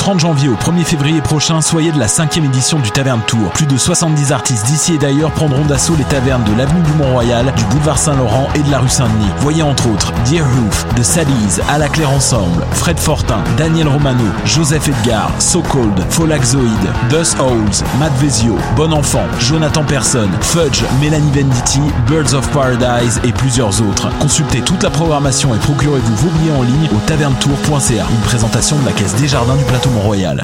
30 0.00 0.18
janvier 0.18 0.48
au 0.48 0.54
1er 0.54 0.82
février 0.82 1.20
prochain, 1.20 1.60
soyez 1.60 1.92
de 1.92 1.98
la 1.98 2.08
cinquième 2.08 2.46
édition 2.46 2.78
du 2.78 2.90
Taverne 2.90 3.20
Tour. 3.26 3.50
Plus 3.52 3.66
de 3.66 3.76
70 3.76 4.32
artistes 4.32 4.64
d'ici 4.64 4.94
et 4.94 4.98
d'ailleurs 4.98 5.30
prendront 5.30 5.66
d'assaut 5.66 5.94
les 5.94 6.04
tavernes 6.04 6.42
de 6.44 6.56
l'avenue 6.56 6.80
du 6.80 6.92
Mont-Royal, 6.92 7.52
du 7.54 7.64
boulevard 7.64 7.98
Saint-Laurent 7.98 8.48
et 8.54 8.60
de 8.60 8.70
la 8.70 8.78
rue 8.78 8.88
Saint-Denis. 8.88 9.28
Voyez 9.40 9.62
entre 9.62 9.90
autres 9.90 10.10
Dear 10.24 10.46
Hoof, 10.46 10.86
The 10.96 11.02
Sallies, 11.02 11.60
À 11.68 11.76
la 11.76 11.90
Claire 11.90 12.08
Ensemble, 12.08 12.64
Fred 12.72 12.98
Fortin, 12.98 13.44
Daniel 13.58 13.88
Romano, 13.88 14.24
Joseph 14.46 14.88
Edgar, 14.88 15.30
So 15.38 15.60
Cold, 15.60 16.02
Folaxoid, 16.08 16.64
Dust 17.10 17.36
Holes, 17.38 17.84
Matt 17.98 18.12
Vezio, 18.14 18.56
Bon 18.76 18.94
Enfant, 18.94 19.26
Jonathan 19.38 19.84
Person, 19.84 20.30
Fudge, 20.40 20.82
Mélanie 21.02 21.30
Venditti, 21.30 21.82
Birds 22.08 22.32
of 22.32 22.48
Paradise 22.52 23.20
et 23.22 23.32
plusieurs 23.32 23.82
autres. 23.82 24.08
Consultez 24.18 24.62
toute 24.62 24.82
la 24.82 24.88
programmation 24.88 25.54
et 25.54 25.58
procurez-vous 25.58 26.16
vos 26.16 26.30
billets 26.38 26.56
en 26.56 26.62
ligne 26.62 26.88
au 26.90 27.06
tavernetour.ca. 27.06 28.06
Une 28.10 28.20
présentation 28.24 28.78
de 28.78 28.86
la 28.86 28.92
Caisse 28.92 29.14
des 29.16 29.28
Jardins 29.28 29.56
du 29.56 29.64
Plateau 29.64 29.89
Mont-Royal. 29.90 30.40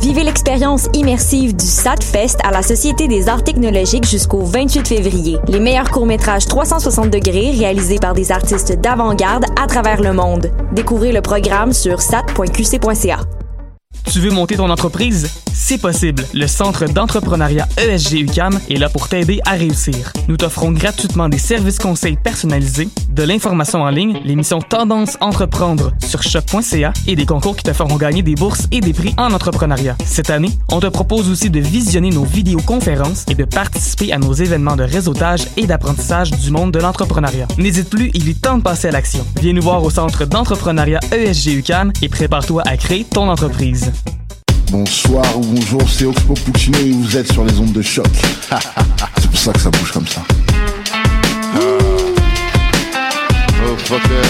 Vivez 0.00 0.24
l'expérience 0.24 0.88
immersive 0.94 1.54
du 1.54 1.64
SATFest 1.64 2.38
à 2.42 2.50
la 2.50 2.62
Société 2.62 3.06
des 3.06 3.28
arts 3.28 3.44
technologiques 3.44 4.04
jusqu'au 4.04 4.40
28 4.40 4.88
février. 4.88 5.38
Les 5.46 5.60
meilleurs 5.60 5.90
courts-métrages 5.90 6.46
360 6.46 7.10
degrés 7.10 7.52
réalisés 7.52 7.98
par 8.00 8.14
des 8.14 8.32
artistes 8.32 8.72
d'avant-garde 8.80 9.44
à 9.62 9.66
travers 9.68 10.00
le 10.00 10.12
monde. 10.12 10.50
Découvrez 10.72 11.12
le 11.12 11.22
programme 11.22 11.72
sur 11.72 12.00
sat.qc.ca. 12.00 13.20
Tu 14.10 14.18
veux 14.18 14.30
monter 14.30 14.56
ton 14.56 14.68
entreprise? 14.68 15.30
C'est 15.54 15.78
possible. 15.78 16.24
Le 16.34 16.46
Centre 16.46 16.86
d'entrepreneuriat 16.86 17.68
ESG 17.78 18.20
UCAM 18.20 18.58
est 18.68 18.76
là 18.76 18.88
pour 18.88 19.08
t'aider 19.08 19.40
à 19.46 19.52
réussir. 19.52 20.12
Nous 20.28 20.36
t'offrons 20.36 20.72
gratuitement 20.72 21.28
des 21.28 21.38
services 21.38 21.78
conseils 21.78 22.16
personnalisés, 22.16 22.88
de 23.12 23.22
l'information 23.22 23.82
en 23.82 23.90
ligne, 23.90 24.20
l'émission 24.24 24.60
Tendance 24.60 25.18
Entreprendre 25.20 25.92
sur 26.04 26.22
choc.ca 26.22 26.92
et 27.06 27.14
des 27.14 27.26
concours 27.26 27.56
qui 27.56 27.62
te 27.62 27.72
feront 27.72 27.96
gagner 27.96 28.22
des 28.22 28.34
bourses 28.34 28.66
et 28.72 28.80
des 28.80 28.92
prix 28.92 29.14
en 29.18 29.32
entrepreneuriat. 29.32 29.96
Cette 30.04 30.30
année, 30.30 30.50
on 30.70 30.80
te 30.80 30.86
propose 30.86 31.30
aussi 31.30 31.50
de 31.50 31.60
visionner 31.60 32.10
nos 32.10 32.24
vidéoconférences 32.24 33.24
et 33.28 33.34
de 33.34 33.44
participer 33.44 34.12
à 34.12 34.18
nos 34.18 34.32
événements 34.32 34.76
de 34.76 34.84
réseautage 34.84 35.46
et 35.56 35.66
d'apprentissage 35.66 36.30
du 36.30 36.50
monde 36.50 36.72
de 36.72 36.78
l'entrepreneuriat. 36.78 37.46
N'hésite 37.58 37.90
plus, 37.90 38.10
il 38.14 38.28
est 38.28 38.40
temps 38.40 38.58
de 38.58 38.62
passer 38.62 38.88
à 38.88 38.92
l'action. 38.92 39.26
Viens 39.40 39.52
nous 39.52 39.62
voir 39.62 39.82
au 39.82 39.90
Centre 39.90 40.24
d'entrepreneuriat 40.24 41.00
ESG 41.12 41.58
UCAM 41.58 41.92
et 42.00 42.08
prépare-toi 42.08 42.62
à 42.66 42.76
créer 42.76 43.04
ton 43.04 43.28
entreprise. 43.28 43.92
Bonsoir 44.70 45.26
ou 45.38 45.42
bonjour, 45.42 45.82
c'est 45.86 46.06
Oxpo 46.06 46.32
Puccino 46.32 46.78
et 46.78 46.92
vous 46.92 47.16
êtes 47.16 47.30
sur 47.30 47.44
les 47.44 47.58
ondes 47.60 47.72
de 47.72 47.82
choc. 47.82 48.06
c'est 49.18 49.30
pour 49.30 49.38
ça 49.38 49.52
que 49.52 49.60
ça 49.60 49.70
bouge 49.70 49.92
comme 49.92 50.06
ça. 50.06 50.22
Oh, 53.94 53.98
fucker, 53.98 54.22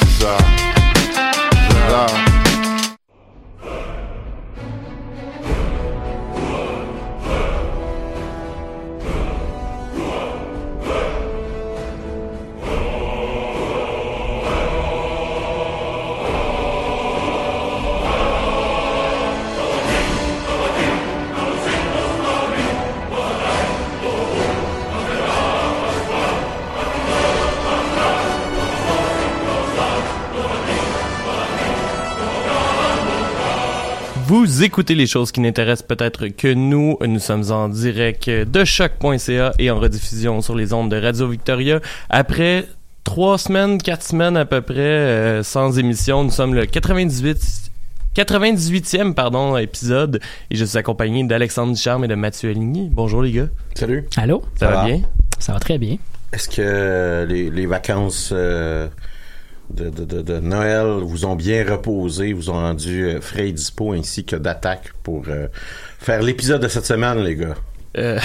c'est 0.00 0.24
ça. 0.24 0.36
Vous 34.36 34.64
écoutez 34.64 34.96
les 34.96 35.06
choses 35.06 35.30
qui 35.30 35.38
n'intéressent 35.38 35.86
peut-être 35.86 36.26
que 36.26 36.52
nous. 36.52 36.98
Nous 37.00 37.20
sommes 37.20 37.52
en 37.52 37.68
direct 37.68 38.28
de 38.28 38.64
choc.ca 38.64 39.52
et 39.60 39.70
en 39.70 39.78
rediffusion 39.78 40.40
sur 40.40 40.56
les 40.56 40.72
ondes 40.72 40.90
de 40.90 41.00
Radio 41.00 41.28
Victoria. 41.28 41.78
Après 42.10 42.66
trois 43.04 43.38
semaines, 43.38 43.80
quatre 43.80 44.02
semaines 44.02 44.36
à 44.36 44.44
peu 44.44 44.60
près 44.60 44.74
euh, 44.80 45.44
sans 45.44 45.78
émission, 45.78 46.24
nous 46.24 46.32
sommes 46.32 46.52
le 46.52 46.66
98 46.66 47.70
98e 48.16 49.14
pardon 49.14 49.56
épisode 49.56 50.20
et 50.50 50.56
je 50.56 50.64
suis 50.64 50.78
accompagné 50.78 51.22
d'Alexandre 51.22 51.72
Ducharme 51.72 52.02
et 52.02 52.08
de 52.08 52.16
Mathieu 52.16 52.50
Aligny. 52.50 52.88
Bonjour 52.90 53.22
les 53.22 53.30
gars. 53.30 53.48
Salut. 53.74 54.04
Allô? 54.16 54.42
Ça, 54.56 54.68
va, 54.68 54.84
bien? 54.84 55.02
Ça 55.38 55.52
va 55.52 55.60
très 55.60 55.78
bien. 55.78 55.98
Est-ce 56.32 56.48
que 56.48 57.24
les, 57.28 57.50
les 57.50 57.66
vacances 57.66 58.30
euh, 58.32 58.88
de, 59.70 59.88
de, 59.90 60.22
de, 60.22 60.40
Noël 60.40 61.00
vous 61.02 61.24
ont 61.24 61.36
bien 61.36 61.64
reposé, 61.68 62.32
vous 62.32 62.50
ont 62.50 62.54
rendu 62.54 63.06
euh, 63.06 63.20
frais 63.20 63.48
et 63.48 63.52
dispo 63.52 63.92
ainsi 63.92 64.24
que 64.24 64.36
d'attaque 64.36 64.92
pour 65.02 65.24
euh, 65.28 65.48
faire 65.98 66.22
l'épisode 66.22 66.62
de 66.62 66.68
cette 66.68 66.86
semaine, 66.86 67.22
les 67.22 67.36
gars? 67.36 67.54
Euh... 67.96 68.18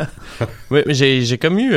oui, 0.70 0.82
j'ai, 0.88 1.22
j'ai 1.22 1.38
comme 1.38 1.58
eu, 1.58 1.70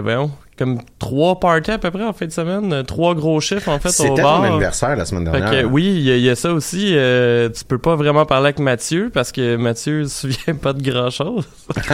voyons, 0.00 0.30
comme 0.58 0.78
trois 0.98 1.38
parties 1.38 1.70
à 1.72 1.78
peu 1.78 1.90
près 1.90 2.04
en 2.04 2.12
fin 2.12 2.26
de 2.26 2.30
semaine, 2.32 2.82
trois 2.84 3.14
gros 3.14 3.40
chiffres 3.40 3.68
en 3.70 3.78
fait 3.78 3.90
C'était 3.90 4.10
au 4.10 4.14
bar. 4.16 4.38
ton 4.40 4.44
anniversaire 4.44 4.96
la 4.96 5.04
semaine 5.04 5.24
dernière. 5.24 5.48
Fait 5.50 5.62
que, 5.62 5.66
oui, 5.66 5.84
il 5.84 6.08
y, 6.16 6.20
y, 6.22 6.30
a 6.30 6.34
ça 6.34 6.52
aussi. 6.52 6.92
Euh, 6.94 7.48
tu 7.50 7.64
peux 7.64 7.78
pas 7.78 7.94
vraiment 7.96 8.24
parler 8.24 8.46
avec 8.46 8.58
Mathieu 8.58 9.10
parce 9.12 9.32
que 9.32 9.56
Mathieu 9.56 10.04
se 10.08 10.28
souvient 10.28 10.54
pas 10.54 10.72
de 10.72 10.82
grand 10.82 11.10
chose. 11.10 11.46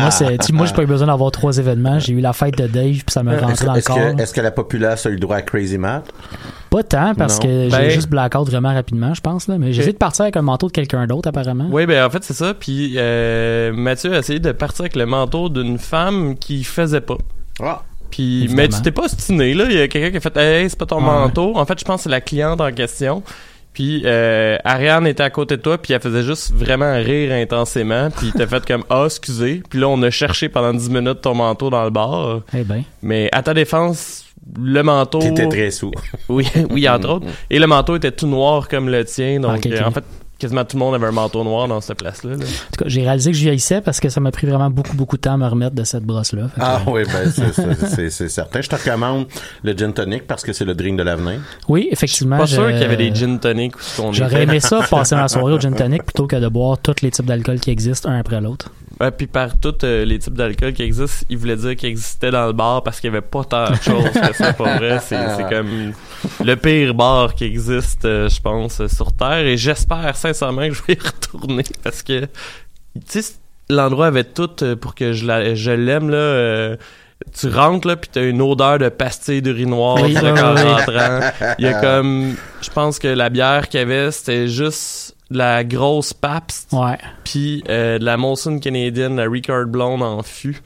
moi, 0.00 0.10
c'est, 0.10 0.52
moi, 0.52 0.66
j'ai 0.66 0.74
pas 0.74 0.82
eu 0.82 0.86
besoin 0.86 1.06
d'avoir 1.06 1.30
trois 1.30 1.56
événements. 1.58 1.98
J'ai 1.98 2.12
eu 2.12 2.20
la 2.20 2.32
fête 2.32 2.58
de 2.58 2.66
Dave 2.66 2.92
puis 2.92 3.04
ça 3.08 3.22
m'a 3.22 3.36
rentré 3.36 3.52
est-ce, 3.52 3.64
dans 3.64 3.72
le 3.72 3.78
est-ce 3.78 3.86
corps. 3.86 3.96
Que, 4.16 4.22
est-ce 4.22 4.34
que 4.34 4.40
la 4.40 4.50
populace 4.50 5.06
a 5.06 5.10
eu 5.10 5.14
le 5.14 5.20
droit 5.20 5.36
à 5.36 5.42
Crazy 5.42 5.78
Matt? 5.78 6.04
Pas 6.70 6.82
tant 6.82 7.14
parce 7.14 7.36
Non. 7.36 7.42
que 7.48 7.70
Ben- 7.70 7.84
j'ai 7.84 7.90
juste 7.90 8.10
blackout 8.10 8.46
vraiment 8.46 8.74
rapidement, 8.74 9.14
je 9.14 9.20
pense 9.22 9.48
là. 9.48 9.56
Mais 9.58 9.72
j'ai 9.72 9.80
essayé 9.80 9.92
de 9.94 9.98
partir 9.98 10.22
avec 10.24 10.36
un 10.36 10.42
manteau 10.42 10.66
de 10.66 10.72
quelqu'un 10.72 11.06
d'autre 11.06 11.28
apparemment. 11.28 11.68
Oui, 11.70 11.86
ben 11.86 12.04
en 12.04 12.10
fait 12.10 12.22
c'est 12.24 12.34
ça. 12.34 12.52
Puis 12.52 12.94
euh, 12.96 13.72
Mathieu 13.72 14.12
a 14.14 14.18
essayé 14.18 14.38
de 14.38 14.52
partir 14.52 14.82
avec 14.82 14.96
le 14.96 15.06
manteau 15.06 15.48
d'une 15.48 15.78
femme 15.78 16.36
qui 16.36 16.64
faisait 16.64 17.00
pas. 17.00 17.16
Ah. 17.62 17.82
Puis, 18.10 18.48
mais 18.52 18.68
tu 18.68 18.80
t'es 18.82 18.90
pas 18.92 19.04
ostiné, 19.04 19.54
là. 19.54 19.64
Il 19.68 19.76
y 19.76 19.80
a 19.80 19.88
quelqu'un 19.88 20.10
qui 20.10 20.16
a 20.16 20.20
fait 20.20 20.36
Hey, 20.36 20.68
c'est 20.70 20.78
pas 20.78 20.86
ton 20.86 20.96
Ouais. 20.96 21.02
manteau. 21.04 21.56
En 21.56 21.64
fait, 21.66 21.78
je 21.78 21.84
pense 21.84 21.96
que 21.98 22.02
c'est 22.04 22.08
la 22.10 22.20
cliente 22.20 22.60
en 22.60 22.72
question. 22.72 23.22
Puis 23.74 24.02
euh, 24.06 24.56
Ariane 24.64 25.06
était 25.06 25.22
à 25.22 25.30
côté 25.30 25.56
de 25.56 25.62
toi, 25.62 25.78
puis 25.78 25.92
elle 25.92 26.00
faisait 26.00 26.22
juste 26.24 26.52
vraiment 26.52 26.94
rire 26.96 27.32
intensément. 27.32 28.08
Puis 28.10 28.32
t'as 28.36 28.46
fait 28.46 28.64
comme 28.66 28.82
Ah, 28.90 29.04
excusez. 29.06 29.62
Puis 29.70 29.78
là, 29.78 29.88
on 29.88 30.02
a 30.02 30.10
cherché 30.10 30.48
pendant 30.48 30.72
10 30.74 30.90
minutes 30.90 31.20
ton 31.20 31.34
manteau 31.34 31.70
dans 31.70 31.84
le 31.84 31.90
bar. 31.90 32.40
Eh 32.56 32.64
ben. 32.64 32.82
Mais 33.02 33.28
à 33.30 33.42
ta 33.42 33.54
défense, 33.54 34.24
le 34.58 34.82
manteau. 34.82 35.20
T'étais 35.20 35.48
très 35.48 35.70
sous. 35.70 35.92
Oui, 36.28 36.48
oui, 36.70 36.88
entre 36.88 37.08
autres. 37.10 37.26
Et 37.50 37.58
le 37.58 37.66
manteau 37.68 37.94
était 37.96 38.10
tout 38.10 38.26
noir 38.26 38.68
comme 38.68 38.88
le 38.88 39.04
tien. 39.04 39.38
Donc, 39.38 39.58
ok. 39.58 39.66
euh, 39.66 39.84
en 39.84 39.90
fait, 39.92 40.04
quasiment 40.38 40.64
tout 40.64 40.76
le 40.76 40.80
monde 40.80 40.94
avait 40.94 41.06
un 41.06 41.12
manteau 41.12 41.42
noir 41.42 41.66
dans 41.68 41.80
cette 41.80 41.98
place-là. 41.98 42.30
là. 42.30 42.36
En 42.36 42.38
tout 42.38 42.84
cas, 42.84 42.84
j'ai 42.86 43.02
réalisé 43.02 43.30
que 43.32 43.36
je 43.36 43.42
vieillissais 43.42 43.80
parce 43.80 43.98
que 44.00 44.08
ça 44.08 44.20
m'a 44.20 44.30
pris 44.30 44.46
vraiment 44.46 44.70
beaucoup, 44.70 44.96
beaucoup 44.96 45.16
de 45.16 45.22
temps 45.22 45.34
à 45.34 45.36
me 45.36 45.46
remettre 45.46 45.74
de 45.74 45.84
cette 45.84 46.04
brosse-là. 46.04 46.44
Que, 46.54 46.60
Ah 46.60 46.80
oui, 46.86 47.02
ben 47.04 47.30
c'est, 47.30 48.28
certain. 48.28 48.60
Je 48.60 48.68
te 48.68 48.76
recommande 48.76 49.26
le 49.64 49.72
gin 49.76 49.92
tonic 49.92 50.26
parce 50.26 50.42
que 50.44 50.52
c'est 50.52 50.64
le 50.64 50.74
drink 50.74 50.96
de 50.98 51.02
l'avenir. 51.02 51.40
Oui, 51.68 51.88
effectivement. 51.90 52.38
Pas 52.38 52.46
je- 52.46 52.54
sûr 52.54 52.68
qu'il 52.68 52.80
y 52.80 52.84
avait 52.84 52.96
des 52.96 53.14
gin 53.14 53.38
tonic 53.38 53.74
où 53.76 54.12
J'aurais 54.12 54.44
aimé 54.44 54.60
ça 54.60 54.80
passer 54.90 55.16
ma 55.16 55.28
soirée 55.28 55.52
au 55.54 55.60
gin 55.60 55.74
tonic 55.74 56.04
plutôt 56.04 56.26
que 56.26 56.36
de 56.36 56.48
boire 56.48 56.78
tous 56.78 57.02
les 57.02 57.10
types 57.10 57.26
d'alcool 57.26 57.58
qui 57.58 57.70
existent 57.70 58.08
un 58.08 58.18
après 58.20 58.40
l'autre. 58.40 58.70
Ouais, 59.00 59.10
puis 59.12 59.26
par 59.28 59.58
tous 59.60 59.74
euh, 59.84 60.04
les 60.04 60.18
types 60.18 60.34
d'alcool 60.34 60.72
qui 60.72 60.82
existent, 60.82 61.24
il 61.28 61.38
voulait 61.38 61.56
dire 61.56 61.76
qu'il 61.76 61.88
existait 61.88 62.30
dans 62.32 62.46
le 62.46 62.52
bar 62.52 62.82
parce 62.82 63.00
qu'il 63.00 63.08
y 63.08 63.12
avait 63.12 63.20
pas 63.20 63.44
tant 63.44 63.70
de 63.70 63.76
choses 63.76 64.10
que 64.12 64.32
ça, 64.34 64.52
pour 64.54 64.66
vrai. 64.66 64.98
C'est, 65.02 65.48
comme 65.48 65.92
le 66.44 66.56
pire 66.56 66.94
bar 66.94 67.34
qui 67.34 67.44
existe, 67.44 68.04
euh, 68.04 68.28
je 68.28 68.40
pense, 68.40 68.80
euh, 68.80 68.88
sur 68.88 69.12
Terre. 69.12 69.46
Et 69.46 69.56
j'espère 69.56 70.16
sincèrement 70.16 70.66
que 70.68 70.74
je 70.74 70.82
vais 70.88 70.94
y 70.94 70.98
retourner 71.06 71.64
parce 71.84 72.02
que, 72.02 72.22
tu 73.08 73.22
sais, 73.22 73.34
l'endroit 73.70 74.06
avait 74.06 74.24
tout 74.24 74.50
euh, 74.62 74.74
pour 74.74 74.94
que 74.94 75.12
je, 75.12 75.26
la, 75.26 75.54
je 75.54 75.70
l'aime, 75.70 76.10
là. 76.10 76.16
euh, 76.16 76.76
tu 77.38 77.48
rentres 77.48 77.86
là 77.88 77.96
puis 77.96 78.08
t'as 78.12 78.22
une 78.24 78.40
odeur 78.40 78.78
de 78.78 78.88
pastille 78.88 79.42
d'urinoir 79.42 79.96
Oui, 80.02 80.12
là, 80.12 80.32
oui, 80.32 80.40
en 80.40 80.54
rentrant. 80.54 81.20
Il 81.58 81.64
y 81.64 81.68
a 81.68 81.74
comme 81.80 82.36
je 82.62 82.70
pense 82.70 83.00
que 83.00 83.08
la 83.08 83.28
bière 83.28 83.68
qu'il 83.68 83.80
y 83.80 83.82
avait 83.82 84.12
c'était 84.12 84.46
juste 84.46 85.07
de 85.30 85.38
la 85.38 85.64
grosse 85.64 86.12
Pabst 86.14 86.72
Ouais. 86.72 86.98
puis 87.24 87.62
euh, 87.68 87.98
de 87.98 88.04
la 88.04 88.16
Molson 88.16 88.58
canadienne, 88.58 89.16
la 89.16 89.28
Ricard 89.28 89.66
Blonde 89.66 90.02
en 90.02 90.22
fût. 90.22 90.60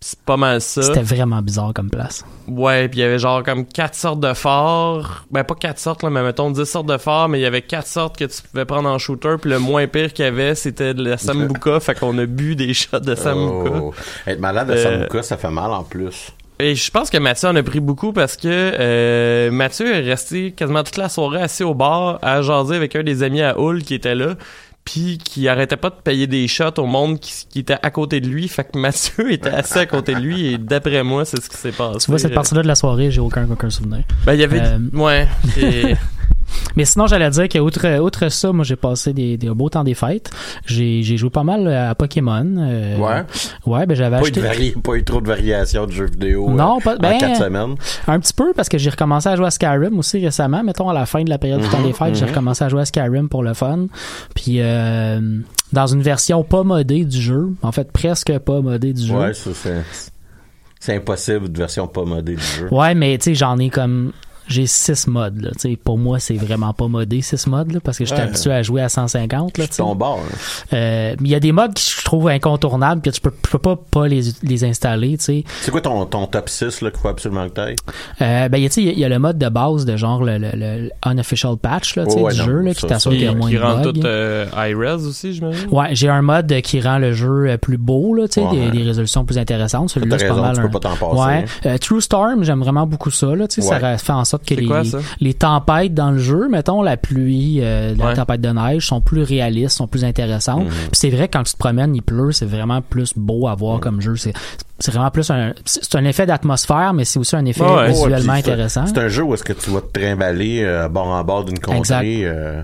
c'est 0.00 0.18
pas 0.20 0.36
mal 0.36 0.60
ça. 0.60 0.82
C'était 0.82 1.02
vraiment 1.02 1.42
bizarre 1.42 1.72
comme 1.74 1.90
place. 1.90 2.24
Ouais, 2.46 2.88
puis 2.88 3.00
il 3.00 3.02
y 3.02 3.04
avait 3.04 3.18
genre 3.18 3.42
comme 3.42 3.64
quatre 3.66 3.94
sortes 3.96 4.20
de 4.20 4.32
phares. 4.32 5.24
Ben 5.30 5.42
pas 5.44 5.54
quatre 5.56 5.78
sortes 5.80 6.02
là, 6.04 6.10
mais 6.10 6.22
mettons 6.22 6.50
10 6.50 6.64
sortes 6.64 6.86
de 6.88 6.96
phares, 6.98 7.28
mais 7.28 7.38
il 7.40 7.42
y 7.42 7.46
avait 7.46 7.62
quatre 7.62 7.86
sortes 7.88 8.16
que 8.16 8.24
tu 8.24 8.42
pouvais 8.42 8.64
prendre 8.64 8.88
en 8.88 8.98
shooter, 8.98 9.36
puis 9.40 9.50
le 9.50 9.58
moins 9.58 9.86
pire 9.88 10.12
qu'il 10.12 10.24
y 10.24 10.28
avait, 10.28 10.54
c'était 10.54 10.94
de 10.94 11.02
la 11.02 11.18
sambuca, 11.18 11.80
fait 11.80 11.98
qu'on 11.98 12.16
a 12.18 12.26
bu 12.26 12.54
des 12.56 12.74
shots 12.74 13.00
de 13.00 13.14
sambuca. 13.16 13.70
Oh. 13.82 13.94
Être 14.26 14.40
malade 14.40 14.68
de 14.68 14.72
Euh, 14.74 14.82
Sambuca, 15.00 15.22
ça 15.22 15.36
fait 15.36 15.50
mal 15.50 15.70
en 15.72 15.82
plus. 15.84 16.32
Et 16.60 16.74
je 16.74 16.90
pense 16.90 17.08
que 17.08 17.18
Mathieu 17.18 17.48
en 17.48 17.56
a 17.56 17.62
pris 17.62 17.78
beaucoup 17.80 18.12
parce 18.12 18.36
que 18.36 18.48
euh, 18.48 19.50
Mathieu 19.52 19.94
est 19.94 20.00
resté 20.00 20.50
quasiment 20.52 20.82
toute 20.82 20.96
la 20.96 21.08
soirée 21.08 21.40
assis 21.40 21.62
au 21.62 21.72
bar 21.74 22.18
à 22.20 22.42
jaser 22.42 22.74
avec 22.74 22.96
un 22.96 23.04
des 23.04 23.22
amis 23.22 23.42
à 23.42 23.56
Hull 23.58 23.82
qui 23.84 23.94
était 23.94 24.16
là 24.16 24.34
puis 24.84 25.18
qui 25.18 25.48
arrêtait 25.48 25.76
pas 25.76 25.90
de 25.90 25.96
payer 26.02 26.26
des 26.26 26.48
shots 26.48 26.78
au 26.78 26.86
monde 26.86 27.20
qui, 27.20 27.32
qui 27.50 27.58
était 27.60 27.76
à 27.82 27.90
côté 27.90 28.20
de 28.20 28.26
lui. 28.26 28.48
Fait 28.48 28.64
que 28.64 28.78
Mathieu 28.78 29.30
était 29.32 29.50
assis 29.50 29.78
à 29.78 29.86
côté 29.86 30.14
de 30.14 30.20
lui 30.20 30.46
et 30.46 30.58
d'après 30.58 31.02
moi, 31.02 31.24
c'est 31.26 31.40
ce 31.40 31.48
qui 31.48 31.56
s'est 31.58 31.72
passé. 31.72 31.98
Tu 32.06 32.10
vois, 32.10 32.18
cette 32.18 32.34
partie-là 32.34 32.62
de 32.62 32.68
la 32.68 32.74
soirée, 32.74 33.10
j'ai 33.10 33.20
aucun, 33.20 33.46
aucun 33.50 33.70
souvenir. 33.70 34.02
Ben, 34.24 34.32
il 34.34 34.40
y 34.40 34.44
avait... 34.44 34.62
Euh, 34.62 34.78
Ouais. 34.94 35.28
Mais 36.78 36.84
sinon, 36.84 37.08
j'allais 37.08 37.28
dire 37.28 37.48
qu'outre 37.48 37.98
outre 37.98 38.28
ça, 38.28 38.52
moi, 38.52 38.64
j'ai 38.64 38.76
passé 38.76 39.12
des, 39.12 39.36
des 39.36 39.50
beaux 39.50 39.68
temps 39.68 39.82
des 39.82 39.94
fêtes. 39.94 40.30
J'ai 40.64 41.02
j'ai 41.02 41.16
joué 41.16 41.28
pas 41.28 41.42
mal 41.42 41.66
à 41.66 41.92
Pokémon. 41.96 42.46
euh, 42.56 42.96
Ouais. 42.96 43.24
Ouais, 43.66 43.84
ben 43.84 43.96
j'avais 43.96 44.16
Pas 44.16 44.22
acheté... 44.22 44.40
vari- 44.40 44.70
pas 44.80 44.94
eu 44.94 45.02
trop 45.02 45.20
de 45.20 45.26
variations 45.26 45.86
de 45.86 45.90
jeux 45.90 46.06
vidéo 46.06 46.48
Non, 46.50 46.78
euh, 46.78 46.80
pas- 46.84 46.94
en 46.94 46.98
ben, 46.98 47.18
quatre 47.18 47.36
semaines. 47.36 47.74
Un 48.06 48.20
petit 48.20 48.32
peu 48.32 48.52
parce 48.54 48.68
que 48.68 48.78
j'ai 48.78 48.90
recommencé 48.90 49.28
à 49.28 49.34
jouer 49.34 49.46
à 49.46 49.50
Skyrim 49.50 49.98
aussi 49.98 50.24
récemment. 50.24 50.62
Mettons 50.62 50.88
à 50.88 50.94
la 50.94 51.04
fin 51.04 51.24
de 51.24 51.30
la 51.30 51.38
période 51.38 51.60
du 51.60 51.68
temps 51.68 51.82
des 51.82 51.92
fêtes, 51.92 52.14
j'ai 52.14 52.22
mhm. 52.26 52.30
recommencé 52.30 52.62
à 52.62 52.68
jouer 52.68 52.82
à 52.82 52.84
Skyrim 52.84 53.28
pour 53.28 53.42
le 53.42 53.54
fun. 53.54 53.86
Puis 54.36 54.58
euh, 54.60 55.20
dans 55.72 55.86
une 55.88 56.02
version 56.02 56.44
pas 56.44 56.62
modée 56.62 57.04
du 57.04 57.20
jeu, 57.20 57.54
en 57.62 57.72
fait 57.72 57.90
presque 57.90 58.38
pas 58.38 58.60
modée 58.60 58.92
du 58.92 59.04
jeu. 59.04 59.16
Ouais, 59.16 59.34
ça, 59.34 59.50
c'est, 59.52 59.82
c'est 60.78 60.94
impossible 60.94 61.50
de 61.50 61.58
version 61.58 61.88
pas 61.88 62.04
modée 62.04 62.36
du 62.36 62.42
jeu. 62.42 62.68
Ouais, 62.70 62.94
mais 62.94 63.18
tu 63.18 63.24
sais, 63.24 63.34
j'en 63.34 63.58
ai 63.58 63.68
comme. 63.68 64.12
J'ai 64.48 64.66
6 64.66 65.06
modes, 65.06 65.40
là. 65.42 65.50
Tu 65.52 65.70
sais, 65.70 65.76
pour 65.82 65.98
moi, 65.98 66.18
c'est 66.18 66.34
vraiment 66.36 66.72
pas 66.72 66.88
modé, 66.88 67.20
6 67.20 67.46
modes, 67.46 67.70
là, 67.72 67.80
parce 67.84 67.98
que 67.98 68.04
j'étais 68.04 68.20
Ouais. 68.22 68.28
habitué 68.28 68.52
à 68.52 68.62
jouer 68.62 68.80
à 68.82 68.88
150, 68.88 69.58
là, 69.58 69.66
tu 69.66 69.72
sais. 69.74 69.82
Ton 69.82 69.94
bord. 69.94 70.20
hein. 70.24 70.36
Euh, 70.72 71.14
mais 71.20 71.28
il 71.28 71.32
y 71.32 71.34
a 71.34 71.40
des 71.40 71.52
modes 71.52 71.74
que 71.74 71.80
je 71.80 72.04
trouve 72.04 72.28
incontournables, 72.28 73.02
que 73.02 73.10
tu 73.10 73.20
peux, 73.20 73.30
tu 73.30 73.50
peux 73.50 73.58
pas, 73.58 73.76
pas 73.76 74.08
les, 74.08 74.22
les 74.42 74.64
installer, 74.64 75.18
tu 75.18 75.24
sais. 75.24 75.44
C'est 75.60 75.70
quoi 75.70 75.80
ton, 75.80 76.04
ton 76.06 76.26
top 76.26 76.48
6 76.48 76.80
là, 76.82 76.90
qu'il 76.90 77.00
faut 77.00 77.08
absolument 77.08 77.46
que 77.48 77.52
t'ailles? 77.54 77.76
Euh, 78.22 78.48
ben, 78.48 78.58
il 78.58 78.62
y 78.62 78.66
a- 78.66 78.68
tu 78.70 78.74
sais, 78.76 78.82
il 78.82 78.98
y, 78.98 79.04
a- 79.04 79.08
le 79.08 79.18
mode 79.18 79.38
de 79.38 79.48
base 79.48 79.84
de 79.84 79.96
genre 79.96 80.22
le, 80.24 80.38
le, 80.38 80.50
le 80.54 80.90
unofficial 81.06 81.56
patch, 81.56 81.96
là, 81.96 82.04
tu 82.06 82.12
sais, 82.12 82.18
Oh, 82.20 82.24
ouais, 82.24 82.32
du 82.32 82.38
non, 82.40 82.44
jeu, 82.46 82.60
là, 82.60 82.74
ça, 82.74 82.80
qui 82.80 82.86
t'assure 82.86 83.10
qui, 83.12 83.18
qu'il 83.18 83.26
y 83.26 83.28
a 83.28 83.34
moins 83.34 83.48
qui 83.50 83.56
de 83.56 83.60
rend 83.60 83.76
bugs. 83.82 83.92
tout 83.92 84.00
euh, 84.04 84.46
high-res 84.56 85.06
aussi, 85.06 85.34
j'imagine? 85.34 85.68
Ouais, 85.70 85.88
j'ai 85.92 86.08
un 86.08 86.22
mode 86.22 86.60
qui 86.62 86.80
rend 86.80 86.98
le 86.98 87.12
jeu 87.12 87.50
euh, 87.50 87.56
plus 87.58 87.76
beau, 87.78 88.14
là, 88.14 88.28
tu 88.28 88.34
sais, 88.40 88.46
Ouais. 88.46 88.70
des, 88.70 88.78
des 88.78 88.82
résolutions 88.84 89.24
plus 89.24 89.38
intéressantes. 89.38 89.90
Celui-là, 89.90 90.18
c'est 90.18 90.26
pas 90.28 90.34
raison, 90.34 90.42
mal. 90.46 90.54
tu 90.54 90.60
un- 90.60 90.62
peux 90.68 90.78
pas 90.80 90.88
t'en 90.88 90.96
passer. 90.96 91.20
Ouais. 91.20 91.44
Euh, 91.66 91.78
True 91.78 92.00
Storm, 92.00 92.44
j'aime 92.44 92.60
vraiment 92.60 92.86
beaucoup 92.86 93.10
ça, 93.10 93.34
là, 93.34 93.46
tu 93.48 93.60
ça 93.62 93.78
fait 93.98 94.12
en 94.12 94.24
sorte 94.24 94.37
que 94.46 94.54
les, 94.54 94.66
quoi, 94.66 94.84
ça? 94.84 94.98
les 95.20 95.34
tempêtes 95.34 95.94
dans 95.94 96.10
le 96.10 96.18
jeu, 96.18 96.48
mettons 96.48 96.82
la 96.82 96.96
pluie, 96.96 97.58
euh, 97.62 97.94
la 97.96 98.06
Ouais. 98.06 98.14
tempête 98.14 98.40
de 98.40 98.48
neige, 98.50 98.86
sont 98.86 99.00
plus 99.00 99.22
réalistes, 99.22 99.76
sont 99.76 99.86
plus 99.86 100.04
intéressantes. 100.04 100.64
Mhm. 100.64 100.70
Puis 100.70 100.90
c'est 100.94 101.10
vrai 101.10 101.28
quand 101.28 101.42
tu 101.42 101.52
te 101.52 101.58
promènes, 101.58 101.94
il 101.94 102.02
pleut, 102.02 102.32
c'est 102.32 102.46
vraiment 102.46 102.80
plus 102.82 103.12
beau 103.16 103.48
à 103.48 103.54
voir 103.54 103.76
Mhm. 103.76 103.80
comme 103.80 104.00
jeu. 104.00 104.16
C'est 104.16 104.32
c'est 104.80 104.92
vraiment 104.92 105.10
plus 105.10 105.28
un, 105.32 105.54
c'est 105.64 105.96
un 105.96 106.04
effet 106.04 106.24
d'atmosphère, 106.24 106.92
mais 106.94 107.04
c'est 107.04 107.18
aussi 107.18 107.34
un 107.34 107.44
effet 107.46 107.64
Ouais, 107.64 107.88
visuellement 107.88 108.34
Ouais, 108.34 108.38
intéressant. 108.38 108.86
C'est 108.86 108.98
un 108.98 109.08
jeu 109.08 109.24
où 109.24 109.34
est-ce 109.34 109.42
que 109.42 109.52
tu 109.52 109.70
vas 109.70 109.80
te 109.80 109.98
trimballer 109.98 110.62
euh, 110.62 110.88
bord 110.88 111.08
en 111.08 111.24
bord 111.24 111.44
d'une 111.44 111.58
contrée. 111.58 112.20
euh, 112.22 112.62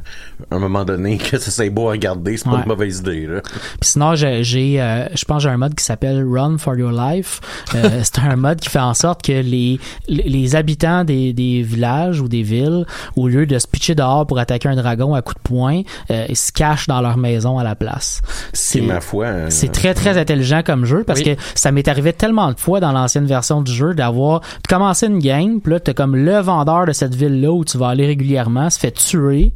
à 0.49 0.55
un 0.55 0.59
moment 0.61 0.85
donné, 0.85 1.19
que 1.31 1.39
ça 1.39 1.51
c'est 1.51 1.71
beau 1.71 1.89
à 1.89 1.93
regarder, 1.93 2.37
c'est 2.37 2.45
pas 2.45 2.53
Ouais. 2.53 2.61
une 2.63 2.69
mauvaise 2.69 2.99
idée. 3.01 3.27
Là. 3.27 3.41
Puis 3.43 3.91
sinon, 3.91 4.15
j'ai, 4.15 4.81
euh, 4.81 5.09
je 5.13 5.25
pense 5.25 5.43
j'ai 5.43 5.49
un 5.49 5.57
mode 5.57 5.75
qui 5.75 5.83
s'appelle 5.85 6.25
Run 6.25 6.57
for 6.59 6.77
Your 6.77 6.93
Life. 6.93 7.41
Euh, 7.75 8.01
c'est 8.05 8.21
un 8.21 8.37
mode 8.37 8.61
qui 8.61 8.69
fait 8.69 8.79
en 8.79 8.95
sorte 8.95 9.23
que 9.23 9.33
les, 9.33 9.81
les 10.07 10.23
les 10.23 10.55
habitants 10.55 11.03
des, 11.03 11.33
des 11.33 11.64
villages 11.65 12.21
ou 12.21 12.29
des 12.29 12.43
villes, 12.43 12.87
au 13.17 13.29
lieu 13.29 13.47
de 13.47 13.59
se 13.59 13.67
pitcher 13.67 13.95
dehors 13.95 14.27
pour 14.27 14.39
attaquer 14.39 14.69
un 14.69 14.77
dragon 14.77 15.15
à 15.15 15.23
coups 15.23 15.37
de 15.37 15.49
poing, 15.49 15.83
euh, 16.11 16.27
ils 16.29 16.37
se 16.37 16.53
cachent 16.53 16.87
dans 16.87 17.01
leur 17.01 17.17
maison 17.17 17.59
à 17.59 17.65
la 17.65 17.75
place. 17.75 18.21
C'est 18.53 18.81
ma 18.81 19.01
foi. 19.01 19.27
euh, 19.27 19.47
C'est 19.51 19.73
très 19.73 19.95
très 19.95 20.19
intelligent 20.19 20.63
comme 20.65 20.85
jeu 20.85 21.05
parce 21.05 21.21
Oui. 21.21 21.37
que 21.37 21.43
ça 21.55 21.73
m'est 21.73 21.89
arrivé 21.89 22.13
tellement 22.13 22.53
de 22.53 22.59
fois 22.61 22.81
dans 22.81 22.93
l'ancienne 22.93 23.27
version 23.27 23.63
du 23.63 23.73
jeu 23.73 23.95
d'avoir 23.95 24.41
de 24.41 24.69
commencer 24.69 25.07
une 25.07 25.19
game, 25.19 25.61
puis 25.61 25.73
là 25.73 25.81
t'as 25.81 25.93
comme 25.95 26.17
le 26.17 26.39
vendeur 26.39 26.87
de 26.87 26.93
cette 26.93 27.15
ville 27.15 27.41
là 27.41 27.51
où 27.53 27.65
tu 27.65 27.79
vas 27.79 27.89
aller 27.89 28.07
régulièrement 28.07 28.71
se 28.71 28.79
fait 28.79 28.91
tuer, 28.93 29.53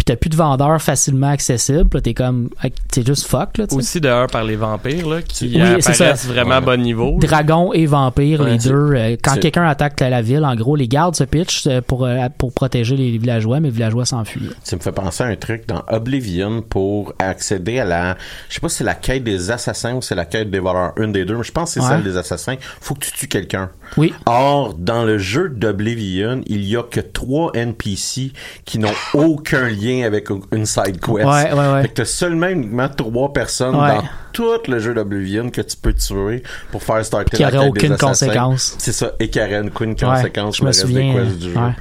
puis 0.00 0.04
t'as 0.06 0.16
plus 0.16 0.30
de 0.30 0.36
vendeur 0.36 0.80
facilement 0.80 1.28
accessible, 1.28 1.84
puis 1.90 1.98
là 1.98 2.00
t'es 2.00 2.14
comme 2.14 2.48
c'est 2.90 3.06
juste 3.06 3.26
fuck 3.26 3.58
là, 3.58 3.66
tu 3.66 3.74
sais. 3.74 3.76
Aussi 3.76 4.00
d'ailleurs 4.00 4.28
par 4.28 4.44
les 4.44 4.56
vampires 4.56 5.06
là, 5.06 5.20
qui 5.20 5.60
Oui, 5.60 5.82
c'est 5.82 5.90
apparaissent 5.90 6.24
vraiment 6.24 6.54
à 6.54 6.60
bon 6.62 6.80
niveau. 6.80 7.18
Dragon 7.20 7.74
et 7.74 7.84
vampire, 7.84 8.40
Ouais, 8.40 8.52
les 8.52 8.56
deux. 8.58 8.94
Euh, 8.94 9.16
quand 9.22 9.38
quelqu'un 9.38 9.64
attaque 9.66 10.00
la, 10.00 10.22
ville, 10.22 10.42
en 10.46 10.54
gros, 10.54 10.74
les 10.74 10.88
gardes 10.88 11.16
se 11.16 11.24
pitchent 11.24 11.66
euh, 11.66 11.82
pour, 11.82 12.06
euh, 12.06 12.28
pour 12.38 12.54
protéger 12.54 12.96
les 12.96 13.18
villageois, 13.18 13.60
mais 13.60 13.68
les 13.68 13.74
villageois 13.74 14.06
s'enfuient. 14.06 14.48
Ça 14.64 14.76
me 14.76 14.80
fait 14.80 14.90
penser 14.92 15.22
à 15.22 15.26
un 15.26 15.36
truc 15.36 15.68
dans 15.68 15.82
Oblivion 15.88 16.62
pour 16.62 17.12
accéder 17.18 17.78
à 17.78 17.84
la. 17.84 18.16
Je 18.48 18.54
sais 18.54 18.60
pas 18.60 18.70
si 18.70 18.76
c'est 18.76 18.84
la 18.84 18.94
quête 18.94 19.22
des 19.22 19.50
assassins 19.50 19.92
ou 19.92 20.00
c'est 20.00 20.14
la 20.14 20.24
quête 20.24 20.50
des 20.50 20.60
voleurs. 20.60 20.92
Une 20.96 21.12
des 21.12 21.26
deux, 21.26 21.36
mais 21.36 21.44
je 21.44 21.52
pense 21.52 21.74
que 21.74 21.80
c'est 21.80 21.86
Ouais. 21.86 21.92
celle 21.96 22.04
des 22.04 22.16
assassins. 22.16 22.56
Faut 22.80 22.94
que 22.94 23.04
tu 23.04 23.12
tues 23.12 23.28
quelqu'un. 23.28 23.68
Oui. 23.96 24.14
Or, 24.26 24.74
dans 24.74 25.04
le 25.04 25.18
jeu 25.18 25.48
d'Oblivion, 25.48 26.42
il 26.46 26.64
y 26.64 26.76
a 26.76 26.82
que 26.82 27.00
trois 27.00 27.50
NPC 27.54 28.32
qui 28.64 28.78
n'ont 28.78 28.88
aucun 29.14 29.68
lien 29.68 30.04
avec 30.04 30.28
une 30.52 30.66
side 30.66 31.00
quest. 31.00 31.26
Ouais, 31.26 31.52
ouais, 31.52 31.72
ouais. 31.72 31.82
Fait 31.82 31.88
que 31.88 31.94
t'as 31.94 32.04
seulement 32.04 32.48
uniquement 32.48 32.88
trois 32.88 33.32
personnes 33.32 33.74
Ouais. 33.74 33.96
dans 33.96 34.02
tout 34.32 34.44
le 34.68 34.78
jeu 34.78 34.94
d'Oblivion 34.94 35.50
que 35.50 35.60
tu 35.60 35.76
peux 35.76 35.92
tuer 35.92 36.42
pour 36.70 36.82
faire 36.82 37.04
starter 37.04 37.36
Qui 37.36 37.42
la 37.42 37.48
aurait 37.48 37.68
aucune 37.68 37.92
des 37.92 37.98
conséquence. 37.98 38.76
C'est 38.78 38.92
ça, 38.92 39.12
et 39.18 39.28
qui 39.28 39.40
aurait 39.40 39.60
aucune 39.60 39.96
conséquence 39.96 40.56
je 40.56 40.64
me 40.64 40.72
souviens. 40.72 41.24
du 41.24 41.50
jeu. 41.50 41.54
Moi, 41.54 41.72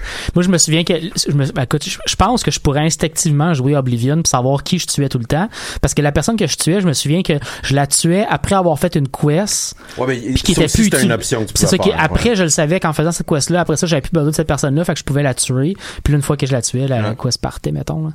je 0.44 0.50
me 0.50 0.58
souviens 0.58 0.84
que 0.84 0.94
je, 1.00 1.32
me, 1.34 1.46
ben, 1.52 1.64
écoute, 1.64 1.84
je, 1.88 1.98
je 2.06 2.16
pense 2.16 2.44
que 2.44 2.52
je 2.52 2.60
pourrais 2.60 2.82
instinctivement 2.82 3.54
jouer 3.54 3.76
Oblivion 3.76 4.18
pour 4.18 4.28
savoir 4.28 4.64
qui 4.64 4.80
je 4.80 4.88
tuais 4.88 5.10
tout 5.10 5.20
le 5.20 5.26
temps, 5.26 5.50
parce 5.82 5.94
que 5.94 6.02
la 6.02 6.12
personne 6.12 6.38
que 6.38 6.48
je 6.48 6.56
tuais, 6.58 6.82
je 6.82 6.88
me 6.88 6.94
souviens 6.94 7.22
que 7.22 7.34
je 7.64 7.76
la 7.76 7.88
tuais 7.88 8.26
après 8.30 8.56
avoir 8.56 8.78
fait 8.80 8.96
une 8.96 9.08
quest. 9.08 9.76
Ouais, 9.98 10.08
mais 10.08 10.18
Puis 10.18 10.42
qui 10.42 10.52
était 10.54 10.68
plus 10.68 10.90
une 11.04 11.12
option 11.12 11.42
que 11.42 11.48
tu 11.48 11.54
C'est 11.56 11.68
ça 11.68 11.78
qui 11.78 11.92
après 12.00 12.30
ouais. 12.30 12.36
je 12.36 12.44
le 12.44 12.50
savais 12.50 12.80
qu'en 12.80 12.94
faisant 12.94 13.12
cette 13.12 13.28
quest 13.28 13.50
là 13.50 13.62
après 13.62 13.78
ça 13.78 13.88
j'avais 13.88 14.02
plus 14.02 14.12
besoin 14.12 14.30
de 14.32 14.36
cette 14.36 14.48
personne 14.48 14.76
là 14.76 14.84
fait 14.86 14.94
que 14.94 15.00
je 15.00 15.04
pouvais 15.04 15.24
la 15.24 15.34
tuer 15.34 15.76
puis 16.04 16.14
une 16.14 16.22
fois 16.22 16.38
que 16.38 16.46
je 16.46 16.52
la 16.52 16.62
tuais 16.62 16.88
la 16.88 17.10
Ouais. 17.10 17.16
quest 17.22 17.40
partait 17.42 17.72
mettons 17.72 18.08
là. 18.08 18.14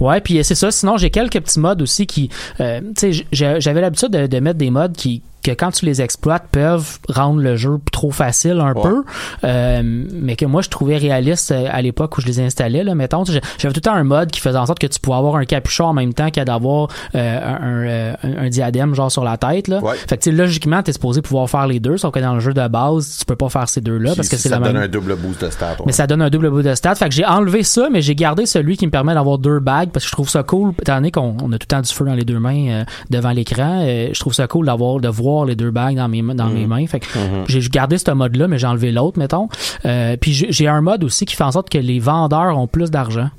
ouais 0.00 0.20
puis 0.20 0.38
euh, 0.38 0.42
c'est 0.42 0.54
ça 0.54 0.70
sinon 0.70 0.96
j'ai 0.96 1.10
quelques 1.10 1.40
petits 1.40 1.60
modes 1.60 1.82
aussi 1.82 2.06
qui 2.06 2.28
euh, 2.60 2.80
tu 2.96 3.12
sais 3.12 3.26
j'avais 3.60 3.80
l'habitude 3.80 4.10
de, 4.10 4.26
de 4.26 4.40
mettre 4.40 4.58
des 4.58 4.70
modes 4.70 4.94
qui 4.96 5.22
que 5.42 5.50
quand 5.52 5.70
tu 5.72 5.84
les 5.86 6.00
exploites 6.02 6.44
peuvent 6.52 6.98
rendre 7.08 7.40
le 7.40 7.56
jeu 7.56 7.78
trop 7.90 8.10
facile 8.10 8.60
un 8.60 8.72
Ouais. 8.72 8.82
peu 8.82 9.02
euh, 9.44 9.82
mais 9.84 10.36
que 10.36 10.44
moi 10.46 10.62
je 10.62 10.68
trouvais 10.68 10.96
réaliste 10.96 11.52
euh, 11.52 11.66
à 11.70 11.82
l'époque 11.82 12.16
où 12.16 12.20
je 12.20 12.26
les 12.26 12.40
installais 12.40 12.84
là 12.84 12.94
mettons 12.94 13.24
j'avais 13.24 13.40
tout 13.40 13.68
le 13.76 13.80
temps 13.80 13.94
un 13.94 14.04
mode 14.04 14.30
qui 14.30 14.40
faisait 14.40 14.56
en 14.58 14.66
sorte 14.66 14.78
que 14.78 14.86
tu 14.86 14.98
pouvais 15.00 15.16
avoir 15.16 15.36
un 15.36 15.44
capuchon 15.44 15.84
en 15.86 15.92
même 15.92 16.14
temps 16.14 16.30
qu'à 16.30 16.44
d'avoir 16.44 16.88
euh, 17.14 17.40
un, 17.40 17.86
euh, 17.86 18.14
un, 18.22 18.46
un 18.46 18.48
diadème 18.48 18.94
genre 18.94 19.10
sur 19.10 19.24
la 19.24 19.36
tête 19.36 19.68
là 19.68 19.80
Ouais. 19.82 19.96
fait 19.96 20.16
que 20.16 20.22
tu 20.22 20.30
sais, 20.30 20.36
logiquement 20.36 20.82
t'es 20.82 20.92
supposé 20.92 21.22
pouvoir 21.22 21.48
faire 21.50 21.66
les 21.66 21.80
deux 21.80 21.96
sauf 21.96 22.12
que 22.12 22.20
dans 22.20 22.34
le 22.34 22.40
jeu 22.40 22.54
de 22.54 22.68
base 22.68 23.16
tu 23.18 23.24
peux 23.24 23.36
pas 23.36 23.48
faire 23.48 23.68
ces 23.68 23.80
deux 23.80 23.98
là 23.98 24.10
Puis 24.10 24.16
parce 24.16 24.28
que 24.28 24.36
c'est 24.36 24.48
ça 24.48 24.58
la 24.58 24.64
donne 24.66 24.74
même 24.74 24.82
un 24.84 24.88
double 24.88 25.16
boost 25.16 25.44
de 25.44 25.50
stats. 25.50 25.70
ouais. 25.72 25.84
mais 25.86 25.92
ça 25.92 26.06
donne 26.06 26.22
un 26.22 26.30
double 26.30 26.50
bout 26.50 26.62
de 26.62 26.74
stats. 26.74 26.94
Fait 26.94 27.08
que 27.08 27.14
j'ai 27.14 27.24
enlevé 27.26 27.62
ça, 27.62 27.88
mais 27.90 28.00
j'ai 28.02 28.14
gardé 28.14 28.46
celui 28.46 28.76
qui 28.76 28.86
me 28.86 28.90
permet 28.90 29.14
d'avoir 29.14 29.38
deux 29.38 29.58
bagues 29.58 29.90
parce 29.90 30.04
que 30.04 30.08
je 30.08 30.14
trouve 30.14 30.28
ça 30.28 30.42
cool. 30.42 30.72
Étant 30.80 30.94
donné 30.96 31.10
qu'on 31.10 31.36
on 31.42 31.52
a 31.52 31.58
tout 31.58 31.64
le 31.64 31.66
temps 31.66 31.80
du 31.80 31.92
feu 31.92 32.04
dans 32.04 32.14
les 32.14 32.24
deux 32.24 32.38
mains 32.38 32.68
euh, 32.68 32.84
devant 33.10 33.30
l'écran, 33.30 33.80
euh, 33.82 34.08
je 34.12 34.20
trouve 34.20 34.34
ça 34.34 34.46
cool 34.46 34.66
d'avoir 34.66 35.00
de 35.00 35.08
voir 35.08 35.31
les 35.44 35.54
deux 35.56 35.70
bagues 35.70 35.96
dans 35.96 36.08
mes 36.08 36.22
mains- 36.22 36.34
dans 36.34 36.46
Mhm. 36.46 36.54
mes 36.54 36.66
mains. 36.66 36.86
Fait 36.86 37.00
que 37.00 37.06
j'ai 37.48 37.60
gardé 37.68 37.98
ce 37.98 38.10
mode-là, 38.10 38.48
mais 38.48 38.58
j'ai 38.58 38.66
enlevé 38.66 38.92
l'autre, 38.92 39.18
mettons. 39.18 39.48
Euh, 39.86 40.16
puis 40.20 40.32
j'ai 40.32 40.52
j'ai 40.52 40.68
un 40.68 40.80
mode 40.80 41.02
aussi 41.04 41.24
qui 41.24 41.34
fait 41.36 41.44
en 41.44 41.52
sorte 41.52 41.68
que 41.70 41.78
les 41.78 41.98
vendeurs 41.98 42.56
ont 42.58 42.66
plus 42.66 42.90
d'argent. 42.90 43.30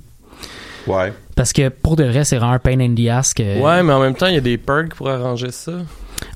Ouais. 0.87 1.13
Parce 1.35 1.53
que 1.53 1.69
pour 1.69 1.95
de 1.95 2.03
vrai, 2.03 2.23
c'est 2.25 2.37
vraiment 2.37 2.53
un 2.53 2.59
pain 2.59 2.79
in 2.79 2.93
the 2.93 3.07
ass 3.09 3.33
que. 3.33 3.59
Ouais, 3.61 3.81
mais 3.83 3.93
en 3.93 3.99
même 4.01 4.15
temps, 4.15 4.27
il 4.27 4.33
y 4.35 4.37
a 4.37 4.41
des 4.41 4.57
perks 4.57 4.93
pour 4.95 5.09
arranger 5.09 5.51
ça. 5.51 5.71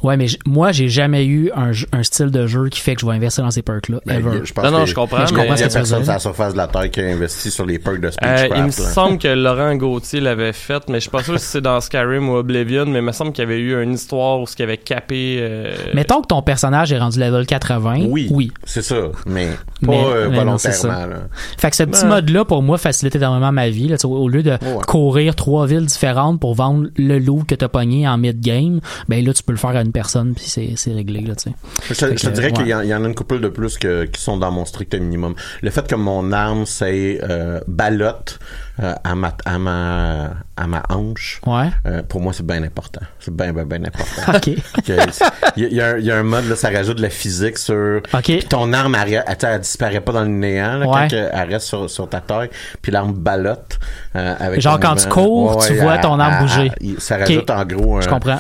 Ouais, 0.08 0.18
mais 0.18 0.28
moi, 0.46 0.72
j'ai 0.72 0.90
jamais 0.90 1.26
eu 1.26 1.52
un, 1.56 1.72
un 1.92 2.04
style 2.04 2.32
de 2.32 2.48
jeu 2.48 2.70
qui 2.70 2.80
fait 2.80 2.96
que 2.96 3.02
je 3.02 3.06
vais 3.06 3.14
investir 3.14 3.44
dans 3.44 3.52
ces 3.52 3.62
perks-là. 3.62 4.00
Ben, 4.06 4.22
Non, 4.22 4.32
non, 4.72 4.86
je 4.86 4.94
comprends, 4.94 5.20
Mais 5.20 5.28
je 5.28 5.34
comprends 5.34 5.54
Il 5.54 5.58
ce 5.58 5.64
y 5.64 5.66
a 5.66 5.70
personne 5.70 6.04
sur 6.04 6.14
la 6.14 6.20
surface 6.20 6.54
de 6.54 6.58
la 6.58 6.68
Terre 6.68 6.90
qui 6.90 7.02
a 7.02 7.06
investi 7.08 7.52
sur 7.52 7.66
les 7.66 7.78
perks 7.80 8.00
de 8.00 8.08
Euh, 8.08 8.12
Speechcraft. 8.12 8.54
il 8.56 8.64
me 8.64 8.72
semble 8.72 9.18
que 9.18 9.28
Laurent 9.28 9.76
Gauthier 9.76 10.20
l'avait 10.22 10.54
fait, 10.54 10.84
mais 10.90 10.96
je 10.96 11.02
suis 11.02 11.10
pas 11.10 11.24
sûr 11.24 11.40
si 11.40 11.46
c'est 11.46 11.62
dans 11.62 11.80
Skyrim 11.82 12.30
ou 12.30 12.36
Oblivion, 12.36 12.86
mais 12.86 13.00
il 13.00 13.06
me 13.06 13.12
semble 13.12 13.32
qu'il 13.34 13.44
y 13.44 13.48
avait 13.48 13.60
eu 13.60 13.82
une 13.82 13.94
histoire 13.94 14.40
où 14.40 14.48
ce 14.48 14.56
qu'il 14.56 14.64
avait 14.64 14.78
capé. 14.78 15.38
euh, 15.42 15.76
Mettons 15.94 16.22
que 16.22 16.28
ton 16.28 16.42
personnage 16.42 16.92
est 16.94 16.98
rendu 17.00 17.20
level 17.20 17.46
80. 17.46 18.06
Oui, 18.10 18.28
Oui. 18.32 18.52
c'est 18.64 18.82
ça, 18.82 18.96
mais 19.26 19.48
pas 19.48 19.92
Mais- 19.92 20.04
euh, 20.06 20.28
mais 20.30 20.38
non, 20.38 20.44
volontairement. 20.56 21.06
là. 21.06 21.16
Fait 21.58 21.70
que 21.70 21.76
ce 21.76 21.84
petit 21.84 22.02
Ben. 22.04 22.08
mode-là, 22.10 22.46
pour 22.46 22.62
moi, 22.64 22.78
facilite 22.78 23.16
énormément 23.16 23.52
ma 23.52 23.70
vie. 23.70 23.88
Là, 23.90 23.98
au 24.06 24.30
lieu 24.30 24.44
de 24.44 24.52
Ouais. 24.52 24.58
courir 24.88 25.36
trois 25.36 25.68
villes 25.68 25.86
différentes 25.86 26.40
pour 26.40 26.54
vendre 26.56 26.88
le 26.98 27.20
loup 27.20 27.44
que 27.48 27.56
t'as 27.56 27.68
pogné 27.68 28.08
en 28.08 28.18
mid-game, 28.18 28.80
ben 29.10 29.24
là, 29.26 29.34
tu 29.34 29.44
peux 29.44 29.52
le 29.52 29.58
faire 29.58 29.72
à 29.76 29.82
une 29.82 29.92
personne, 30.02 30.34
puis 30.36 30.46
c'est 30.76 30.94
réglé, 30.94 31.22
là, 31.22 31.36
tu 31.36 31.50
sais. 31.50 31.56
Je 31.90 31.94
je 32.18 32.28
te 32.28 32.30
dirais 32.38 32.48
ouais. 32.48 32.54
qu'il 32.54 32.68
y, 32.68 32.74
en- 32.74 32.82
il 32.82 32.90
y 32.90 32.94
en 32.94 33.04
a 33.04 33.08
une 33.08 33.16
couple 33.16 33.40
de 33.40 33.50
plus 33.50 33.78
que, 33.78 34.06
qui 34.06 34.22
sont 34.22 34.38
dans 34.38 34.52
mon 34.52 34.66
strict 34.66 34.94
minimum. 34.96 35.34
Le 35.62 35.70
fait 35.72 35.88
que 35.88 35.96
mon 35.96 36.32
arme, 36.32 36.66
c'est 36.66 37.20
euh, 37.24 37.60
ballotte 37.68 38.40
euh, 38.82 38.94
à, 39.04 39.16
ma, 39.16 39.34
à, 39.46 39.58
ma, 39.58 40.30
à 40.56 40.68
ma 40.68 40.84
hanche, 40.90 41.42
Ouais. 41.46 41.70
euh, 41.86 42.04
pour 42.04 42.22
moi, 42.22 42.34
c'est 42.34 42.46
bien 42.46 42.62
important. 42.64 43.02
C'est 43.20 43.36
bien, 43.36 43.52
bien, 43.54 43.66
bien 43.66 43.84
important. 43.86 44.34
OK. 44.36 44.52
C'est- 44.86 45.26
Il 45.56 45.66
y, 45.72 45.76
y 45.76 45.82
a 45.82 45.88
un- 45.94 45.98
il 45.98 46.06
y 46.06 46.12
a 46.12 46.18
un 46.18 46.24
mode, 46.24 46.46
là, 46.48 46.56
ça 46.56 46.70
rajoute 46.70 46.98
de 46.98 47.02
la 47.02 47.10
physique 47.10 47.58
sur... 47.58 48.02
OK. 48.14 48.22
Puis 48.24 48.40
ton 48.44 48.72
arme, 48.74 48.96
elle, 48.96 49.24
elle, 49.28 49.36
elle, 49.42 49.60
disparaît 49.62 50.02
pas 50.02 50.12
dans 50.12 50.22
le 50.22 50.28
néant, 50.28 50.78
là, 50.78 50.88
Ouais. 50.88 51.08
quand 51.10 51.16
elle 51.16 51.50
reste 51.50 51.68
sur, 51.68 51.90
sur 51.90 52.08
ta 52.10 52.22
taille, 52.22 52.50
puis 52.82 52.92
l'arme 52.92 53.14
ballotte. 53.14 53.80
euh, 54.16 54.36
avec 54.40 54.62
Genre 54.62 54.80
quand 54.80 54.96
tu 54.96 55.08
cours, 55.10 55.66
tu 55.66 55.74
vois 55.76 55.98
ton 56.00 56.20
arme 56.20 56.46
bouger. 56.46 56.72
ça 57.00 57.18
rajoute 57.18 57.50
en 57.50 57.66
gros... 57.66 58.02
Je 58.02 58.10
comprends. 58.10 58.38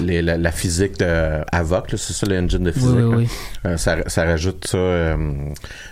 les- 0.00 0.22
la, 0.22 0.36
la 0.36 0.52
physique 0.52 0.98
de 0.98 1.42
Avoc, 1.52 1.86
c'est 1.96 2.12
ça 2.12 2.26
l'engine 2.26 2.64
de 2.64 2.72
physique. 2.72 2.90
Oui, 2.94 3.02
oui, 3.02 3.28
là. 3.64 3.70
oui. 3.72 3.78
Ça, 3.78 3.96
ça 4.06 4.24
rajoute 4.24 4.66
ça 4.66 4.78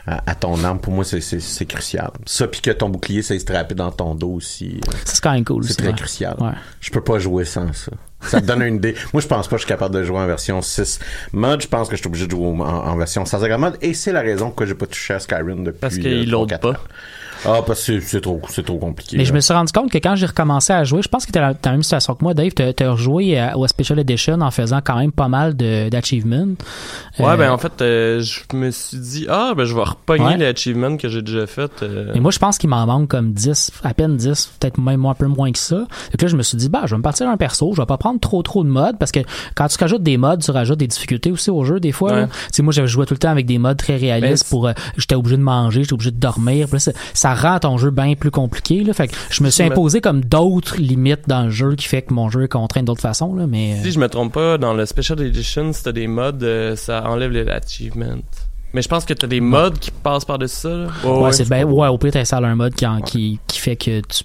à, 0.07 0.21
à 0.31 0.35
ton 0.35 0.63
arme. 0.65 0.79
Pour 0.79 0.93
moi, 0.93 1.05
c'est- 1.05 1.21
c'est 1.21 1.41
c'est 1.41 1.67
crucial. 1.67 2.11
Ça, 2.27 2.47
puis 2.47 2.61
que 2.61 2.71
ton 2.71 2.89
bouclier 2.89 3.23
s'est 3.23 3.35
strappé 3.53 3.75
dans 3.75 3.91
ton 3.91 4.15
dos 4.15 4.33
aussi. 4.35 4.81
euh, 4.89 4.93
c'est 5.05 5.21
quand 5.23 5.33
même 5.33 5.45
cool. 5.45 5.65
C'est 5.65 5.77
très 5.77 5.93
crucial. 5.93 6.35
Ouais. 6.41 6.53
Je 6.81 6.91
peux 6.91 7.01
pas 7.03 7.19
jouer 7.19 7.45
sans 7.45 7.73
ça. 7.73 7.93
Ça 8.21 8.41
te 8.41 8.47
donne 8.47 8.63
une 8.63 8.77
idée. 8.77 8.95
Moi, 9.13 9.21
je 9.21 9.27
pense 9.27 9.47
pas 9.49 9.57
que 9.57 9.63
je 9.63 9.67
suis 9.67 9.69
capable 9.69 9.95
de 9.97 10.05
jouer 10.05 10.19
en 10.19 10.27
version 10.27 10.63
6 10.63 11.01
mode. 11.33 11.61
Je 11.63 11.67
pense 11.69 11.89
que 11.89 11.97
je 11.97 12.01
suis 12.01 12.07
obligé 12.09 12.27
de 12.27 12.31
jouer 12.31 12.47
en, 12.47 12.61
en 12.61 12.97
version 12.97 13.25
100 13.25 13.59
mode. 13.59 13.77
Et 13.81 13.95
c'est 13.95 14.13
la 14.13 14.21
raison 14.21 14.47
pourquoi 14.47 14.67
j'ai 14.67 14.75
pas 14.75 14.87
touché 14.87 15.15
à 15.15 15.19
Skyrim 15.19 15.65
depuis 15.65 15.79
Parce 15.81 15.95
euh, 15.97 15.99
qu'il 15.99 16.29
trois, 16.29 16.41
load 16.41 16.49
quatre 16.49 16.61
pas. 16.61 16.71
ans. 16.71 16.83
Ah, 17.47 17.61
parce 17.67 17.85
que 17.87 18.01
c'est- 18.01 18.21
trop, 18.21 18.41
c'est 18.49 18.65
trop 18.65 18.79
compliqué. 18.79 19.17
Mais 19.17 19.25
je 19.25 19.33
me 19.33 19.41
suis 19.41 19.53
rendu 19.53 19.73
compte 19.73 19.91
que 19.91 19.99
quand 19.99 20.15
j'ai 20.17 20.27
recommencé 20.27 20.73
à 20.73 20.85
jouer, 20.85 21.03
je 21.03 21.09
pense 21.09 21.27
que 21.27 21.33
t'es 21.33 21.41
dans 21.41 21.49
dans 21.53 21.59
la 21.65 21.73
même 21.73 21.83
situation 21.83 22.15
que 22.15 22.23
moi, 22.25 22.35
Dave. 22.35 22.53
T'as 22.55 22.73
t'as 22.73 22.91
rejoué 22.91 23.39
à- 23.39 23.57
au 23.59 23.67
Special 23.67 23.99
Edition 23.99 24.41
en 24.41 24.51
faisant 24.51 24.81
quand 24.85 24.97
même 24.97 25.13
pas 25.13 25.29
mal 25.29 25.57
de- 25.57 25.89
d'achievements. 25.89 26.47
Ouais, 27.19 27.27
Euh, 27.27 27.37
ben 27.37 27.51
en 27.53 27.59
fait, 27.59 27.81
euh, 27.83 28.21
je 28.23 28.57
me 28.57 28.71
suis 28.71 28.97
dit, 28.99 29.27
ah, 29.29 29.53
ben 29.57 29.65
je 29.65 29.75
vais 29.75 29.83
repogner 29.83 30.25
Ouais. 30.25 30.37
les 30.39 30.47
achievements 30.47 30.97
que 30.97 31.09
j'ai 31.09 31.23
déjà 31.23 31.47
fait. 31.47 31.71
euh. 31.83 32.11
Mais 32.15 32.21
moi, 32.21 32.31
je 32.31 32.39
pense 32.39 32.59
qu'il 32.59 32.71
m'en 32.71 32.87
manque 32.87 33.09
comme 33.09 33.33
10, 33.33 33.71
à 33.85 33.95
peine 33.95 34.17
10, 34.17 34.51
peut-être 34.61 34.79
même 34.79 35.05
un 35.07 35.15
peu 35.15 35.27
moins 35.27 35.51
que 35.53 35.59
ça. 35.59 35.87
Et 36.13 36.17
que 36.17 36.25
là, 36.25 36.29
je 36.31 36.37
me 36.37 36.43
suis 36.43 36.57
dit, 36.57 36.69
bah, 36.69 36.83
je 36.87 36.95
vais 36.95 36.99
me 36.99 37.03
partir 37.03 37.29
un 37.29 37.37
perso, 37.37 37.73
je 37.75 37.81
vais 37.81 37.87
pas 37.87 37.97
prendre 37.99 38.21
trop 38.21 38.43
trop 38.43 38.65
de 38.65 38.69
modes 38.69 38.99
parce 38.99 39.13
que 39.13 39.21
quand 39.55 39.67
tu 39.69 39.77
rajoutes 39.79 40.03
des 40.03 40.17
modes, 40.17 40.43
tu 40.43 40.51
rajoutes 40.51 40.79
des 40.79 40.87
difficultés 40.87 41.31
aussi 41.33 41.51
au 41.51 41.65
jeu 41.65 41.81
des 41.81 41.93
fois. 41.93 42.13
Ouais. 42.13 42.27
Tu 42.27 42.33
sais, 42.53 42.63
moi, 42.63 42.73
j'avais 42.73 42.89
joué 42.89 43.07
tout 43.07 43.15
le 43.15 43.19
temps 43.19 43.31
avec 43.31 43.47
des 43.47 43.59
modes 43.59 43.77
très 43.79 43.97
réalistes 43.97 44.45
Ben, 44.45 44.51
pour, 44.51 44.67
euh, 44.69 44.73
j'étais 44.97 45.15
obligé 45.15 45.37
de 45.37 45.43
manger, 45.43 45.83
j'étais 45.83 45.93
obligé 45.95 46.11
de 46.11 46.19
dormir. 46.21 46.67
Puis 46.69 46.75
là, 46.77 46.79
ça, 46.79 46.93
ça 47.37 47.49
rend 47.51 47.59
ton 47.59 47.79
jeu 47.79 47.91
bien 47.91 48.15
plus 48.15 48.31
compliqué, 48.31 48.85
là. 48.85 48.93
Fait 48.93 49.09
que 49.09 49.15
je 49.31 49.43
me 49.43 49.51
suis 49.51 49.63
imposé 49.63 50.01
comme 50.01 50.25
d'autres 50.25 50.77
limites 50.79 51.29
dans 51.29 51.45
le 51.45 51.51
jeu 51.51 51.75
qui 51.75 51.87
fait 51.87 52.03
que 52.03 52.13
mon 52.15 52.29
jeu 52.31 52.45
est 52.45 52.49
contraint 52.49 52.83
d'autres 52.83 53.01
façons, 53.01 53.35
là. 53.35 53.47
Mais, 53.47 53.77
Si 53.83 53.93
je 53.93 53.99
me 53.99 54.09
trompe 54.09 54.33
pas, 54.35 54.59
dans 54.59 54.75
le 54.75 54.87
Special 54.87 55.21
Edition, 55.21 55.73
si 55.73 55.83
t'as 55.83 55.93
des 55.93 56.07
modes, 56.09 56.43
euh, 56.43 56.77
ça 56.77 57.05
enlève 57.09 57.31
les 57.31 57.47
achievements. 57.49 58.17
Mais 58.75 58.81
je 58.83 58.89
pense 58.89 59.05
que 59.05 59.13
t'as 59.13 59.27
des 59.27 59.41
modes 59.41 59.79
qui 59.79 59.91
passent 59.91 60.25
par-dessus 60.25 60.57
ça. 60.57 60.69
Là. 60.71 60.89
ouais, 61.05 61.33
c'est 61.33 61.49
ben, 61.49 61.65
ouais, 61.65 61.89
au 61.89 61.99
pire, 61.99 62.13
t'installes 62.13 62.45
un 62.47 62.55
mode 62.55 62.75
qui, 62.75 62.87
en- 62.87 63.01
qui, 63.03 63.39
qui 63.47 63.59
fait 63.59 63.77
que 63.77 64.01
tu, 64.01 64.25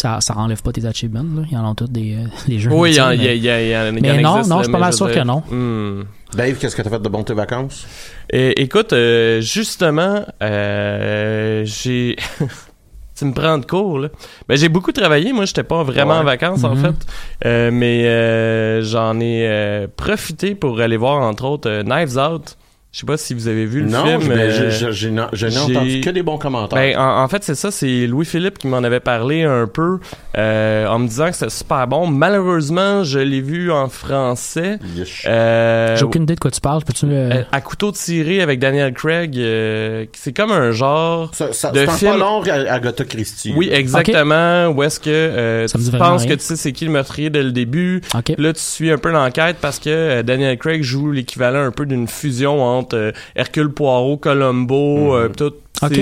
ça, 0.00 0.20
ça 0.20 0.36
enlève 0.36 0.62
pas 0.62 0.72
tes 0.72 0.84
achievements, 0.86 1.24
là. 1.34 1.42
Il 1.50 1.52
y 1.52 1.56
en 1.56 1.70
a 1.70 1.74
tous 1.74 1.86
des, 1.88 2.14
euh, 2.14 2.26
des 2.48 2.58
jeux. 2.58 2.70
Oui, 2.72 2.90
il 2.92 2.96
y, 2.96 3.00
en- 3.00 3.08
mais- 3.10 3.16
a- 3.48 3.92
Mais 3.92 4.20
non, 4.22 4.34
existe, 4.36 4.50
non, 4.50 4.58
je 4.58 4.62
suis 4.64 4.68
mais 4.68 4.72
pas 4.72 4.78
mal 4.78 4.90
veux 4.92 4.96
sûr 4.96 5.06
dire, 5.08 5.22
que 5.22 5.26
non. 5.26 5.42
hmm. 5.50 6.04
Dave, 6.34 6.54
qu'est-ce 6.58 6.76
que 6.76 6.82
t'as 6.82 6.90
fait 6.90 7.00
de 7.02 7.08
bon 7.08 7.22
tes 7.24 7.32
vacances? 7.34 7.86
Et, 8.30 8.60
écoute, 8.62 8.92
euh, 8.92 9.40
justement, 9.40 10.24
euh, 10.42 11.62
j'ai... 11.64 12.16
tu 13.18 13.24
me 13.24 13.32
prends 13.32 13.58
de 13.58 13.64
court, 13.66 13.98
là. 13.98 14.08
Ben, 14.48 14.56
j'ai 14.56 14.68
beaucoup 14.68 14.92
travaillé. 14.92 15.32
Moi, 15.32 15.44
j'étais 15.46 15.62
pas 15.64 15.82
vraiment 15.82 16.14
Ouais. 16.14 16.20
en 16.20 16.24
vacances, 16.24 16.62
en 16.64 16.74
Mhm. 16.76 16.82
fait. 16.84 17.06
Euh, 17.46 17.70
mais 17.72 18.06
euh, 18.06 18.82
j'en 18.82 19.18
ai 19.20 19.46
euh, 19.48 19.86
profité 19.96 20.54
pour 20.54 20.80
aller 20.80 20.96
voir, 20.96 21.20
entre 21.22 21.44
autres, 21.44 21.68
euh, 21.68 21.82
Knives 21.82 22.16
Out. 22.18 22.56
Je 22.98 23.02
sais 23.02 23.06
pas 23.06 23.16
si 23.16 23.32
vous 23.32 23.46
avez 23.46 23.64
vu 23.64 23.82
le 23.82 23.90
non, 23.90 24.04
film. 24.04 24.22
mais 24.26 24.34
euh, 24.40 24.70
je, 24.70 24.86
je- 24.86 24.90
je 24.90 25.08
n'ai 25.08 25.22
je 25.32 25.46
n'ai 25.46 25.52
j'ai- 25.52 25.76
entendu 25.76 26.00
que 26.00 26.10
des 26.10 26.24
bons 26.24 26.36
commentaires. 26.36 26.76
Ben, 26.76 26.98
en, 26.98 27.22
en 27.22 27.28
fait, 27.28 27.44
c'est 27.44 27.54
ça. 27.54 27.70
C'est 27.70 28.08
Louis-Philippe 28.08 28.58
qui 28.58 28.66
m'en 28.66 28.78
avait 28.78 28.98
parlé 28.98 29.44
un 29.44 29.68
peu 29.68 30.00
euh, 30.36 30.84
en 30.88 30.98
me 30.98 31.06
disant 31.06 31.28
que 31.28 31.34
c'était 31.36 31.48
super 31.52 31.86
bon. 31.86 32.08
Malheureusement, 32.08 33.04
je 33.04 33.20
l'ai 33.20 33.40
vu 33.40 33.70
en 33.70 33.88
français. 33.88 34.80
Euh, 35.26 35.96
J'ai 35.96 36.04
aucune 36.04 36.24
idée 36.24 36.34
de 36.34 36.40
quoi 36.40 36.50
tu 36.50 36.60
parles. 36.60 36.82
Peux-tu 36.84 37.06
à 37.52 37.60
couteau 37.60 37.92
tiré 37.92 38.42
avec 38.42 38.58
Daniel 38.58 38.92
Craig. 38.92 39.38
euh, 39.38 40.04
c'est 40.14 40.32
comme 40.36 40.50
un 40.50 40.72
genre 40.72 41.30
Ça- 41.36 41.52
ça- 41.52 41.70
de 41.70 41.86
film- 41.86 42.18
long 42.18 42.42
à 42.42 42.72
Agatha 42.72 43.04
Christie. 43.04 43.54
Oui, 43.56 43.68
exactement. 43.72 44.70
Où 44.70 44.82
est-ce 44.82 44.98
que 44.98 45.08
euh, 45.08 45.66
tu 45.68 45.78
penses 45.96 46.22
rien. 46.22 46.30
que 46.30 46.34
tu 46.40 46.44
sais 46.44 46.56
c'est 46.56 46.72
qui 46.72 46.84
le 46.84 46.90
meurtrier 46.90 47.30
dès 47.30 47.44
le 47.44 47.52
début? 47.52 48.00
Ok. 48.12 48.24
Puis 48.34 48.34
Là, 48.38 48.52
tu 48.52 48.60
suis 48.60 48.90
un 48.90 48.98
peu 48.98 49.12
l'enquête 49.12 49.58
parce 49.60 49.78
que 49.78 49.88
euh, 49.88 50.22
Daniel 50.24 50.58
Craig 50.58 50.82
joue 50.82 51.12
l'équivalent 51.12 51.60
un 51.62 51.70
peu 51.70 51.86
d'une 51.86 52.08
fusion 52.08 52.60
entre 52.62 52.87
euh, 52.94 53.12
Hercule 53.36 53.70
Poirot, 53.72 54.16
Columbo, 54.18 55.14
euh, 55.14 55.28
tout. 55.28 55.52
Ok. 55.82 56.00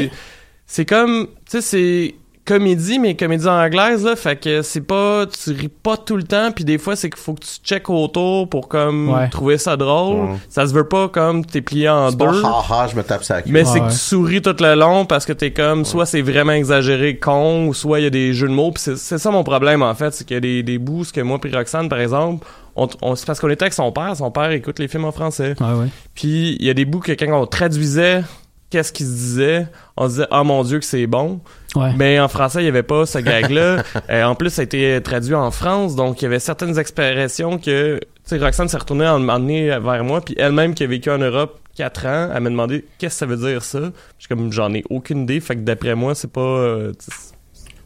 C'est- 0.67 0.85
comme, 0.85 1.27
tu 1.27 1.33
sais, 1.49 1.61
c'est 1.61 2.15
comédie, 2.45 3.01
mais 3.01 3.17
comédie 3.17 3.49
anglaise, 3.49 4.05
là. 4.05 4.15
Fait 4.15 4.37
que 4.37 4.63
c'est 4.63 4.81
pas, 4.81 5.27
tu 5.27 5.51
ris 5.51 5.69
pas 5.69 5.97
tout 5.97 6.17
le 6.17 6.23
temps, 6.23 6.53
puis 6.53 6.65
des 6.65 6.79
fois, 6.79 6.95
c'est 6.95 7.11
qu'il 7.11 7.19
faut 7.19 7.35
que 7.35 7.41
tu 7.45 7.51
checkes 7.65 7.91
autour 7.91 8.49
pour 8.49 8.69
comme 8.69 9.09
Ouais. 9.13 9.29
trouver 9.31 9.59
ça 9.59 9.77
drôle. 9.77 10.29
Ça 10.49 10.65
se 10.67 10.73
veut 10.73 10.87
pas 10.87 11.09
comme 11.09 11.45
t'es 11.45 11.61
plié 11.61 11.89
en 11.89 12.11
deux. 12.13 12.41
pas 12.43 12.65
haha, 12.71 12.87
je 12.87 12.95
me 12.97 13.03
tape 13.03 13.25
ça. 13.25 13.39
Mais 13.47 13.65
Ouais, 13.65 13.65
c'est 13.65 13.81
que 13.81 13.91
tu 13.91 13.97
souris 13.97 14.43
tout 14.43 14.55
le 14.61 14.75
long 14.77 15.05
parce 15.07 15.27
que 15.27 15.33
t'es 15.33 15.53
comme 15.53 15.85
soit 15.85 16.07
c'est 16.07 16.23
vraiment 16.23 16.53
exagéré 16.53 17.19
con 17.19 17.67
ou 17.67 17.75
soit 17.75 17.99
il 17.99 18.05
y 18.05 18.07
a 18.07 18.11
des 18.11 18.33
jeux 18.33 18.47
de 18.49 18.53
mots 18.53 18.71
puis 18.71 18.81
c'est 18.83 18.97
c'est 18.97 19.19
ça 19.19 19.31
mon 19.33 19.43
problème 19.43 19.83
en 19.83 19.95
fait 19.97 20.15
c'est 20.15 20.25
qu'il 20.25 20.35
y 20.35 20.39
a 20.39 20.41
des, 20.41 20.63
des 20.63 20.79
bouts 20.79 21.05
que 21.13 21.21
moi 21.21 21.41
puis 21.41 21.53
Roxane 21.55 21.89
par 21.89 21.99
exemple 22.01 22.47
on, 22.77 22.89
on- 23.03 23.15
c'est 23.17 23.27
parce 23.27 23.41
qu'on 23.41 23.49
était 23.51 23.65
avec 23.65 23.73
son 23.75 23.91
père 23.93 24.15
son 24.17 24.31
père 24.31 24.51
écoute 24.51 24.79
les 24.79 24.89
films 24.89 25.05
en 25.07 25.13
français 25.13 25.55
ouais. 25.61 25.87
puis 26.15 26.57
il 26.61 26.65
y 26.67 26.71
a 26.71 26.75
des 26.75 26.85
bouts 26.85 27.01
que 27.01 27.13
quand 27.13 27.33
on 27.41 27.47
traduisait 27.47 28.23
qu'est-ce 28.71 28.93
qu'il 28.93 29.07
se 29.07 29.13
disait 29.13 29.67
on 29.97 30.05
se 30.07 30.15
disait 30.15 30.27
ah 30.31 30.45
mon 30.45 30.63
dieu 30.65 30.79
que 30.79 30.85
c'est 30.85 31.07
bon 31.07 31.41
Ouais. 31.75 31.93
mais 31.99 32.19
en 32.19 32.29
français, 32.29 32.61
il 32.61 32.63
n'y 32.63 32.69
avait 32.71 32.83
pas 32.83 33.05
ce 33.05 33.19
gag-là. 33.19 33.83
Euh, 34.09 34.25
en 34.25 34.35
plus, 34.35 34.49
ça 34.49 34.63
a 34.63 34.65
été 34.65 34.99
traduit 35.03 35.35
en 35.35 35.51
France, 35.51 35.95
donc 35.95 36.23
il 36.23 36.25
y 36.25 36.27
avait 36.27 36.39
certaines 36.39 36.79
expressions 36.79 37.59
que, 37.59 37.99
tu 38.01 38.09
sais, 38.25 38.39
Roxane 38.39 38.67
s'est 38.71 38.79
retournée 38.79 39.07
en 39.07 39.19
m'emmener 39.19 39.69
vers 39.79 40.03
moi, 40.03 40.23
puis 40.23 40.35
elle-même 40.39 40.73
qui 40.75 40.85
a 40.85 40.87
vécu 40.87 41.11
en 41.11 41.19
Europe 41.19 41.61
4 41.77 42.07
ans, 42.07 42.31
elle 42.35 42.43
m'a 42.43 42.49
demandé 42.49 42.87
qu'est-ce 42.99 43.17
que 43.17 43.19
ça 43.19 43.27
veut 43.27 43.37
dire 43.37 43.63
ça? 43.63 43.79
Je 43.81 43.91
suis 44.25 44.29
comme, 44.29 44.51
j'en 44.53 44.73
ai 44.73 44.85
aucune 44.89 45.25
idée, 45.25 45.39
fait 45.41 45.57
que 45.57 45.61
d'après 45.61 45.95
moi, 45.95 46.15
c'est 46.15 46.33
pas, 46.33 46.41
euh, 46.41 46.93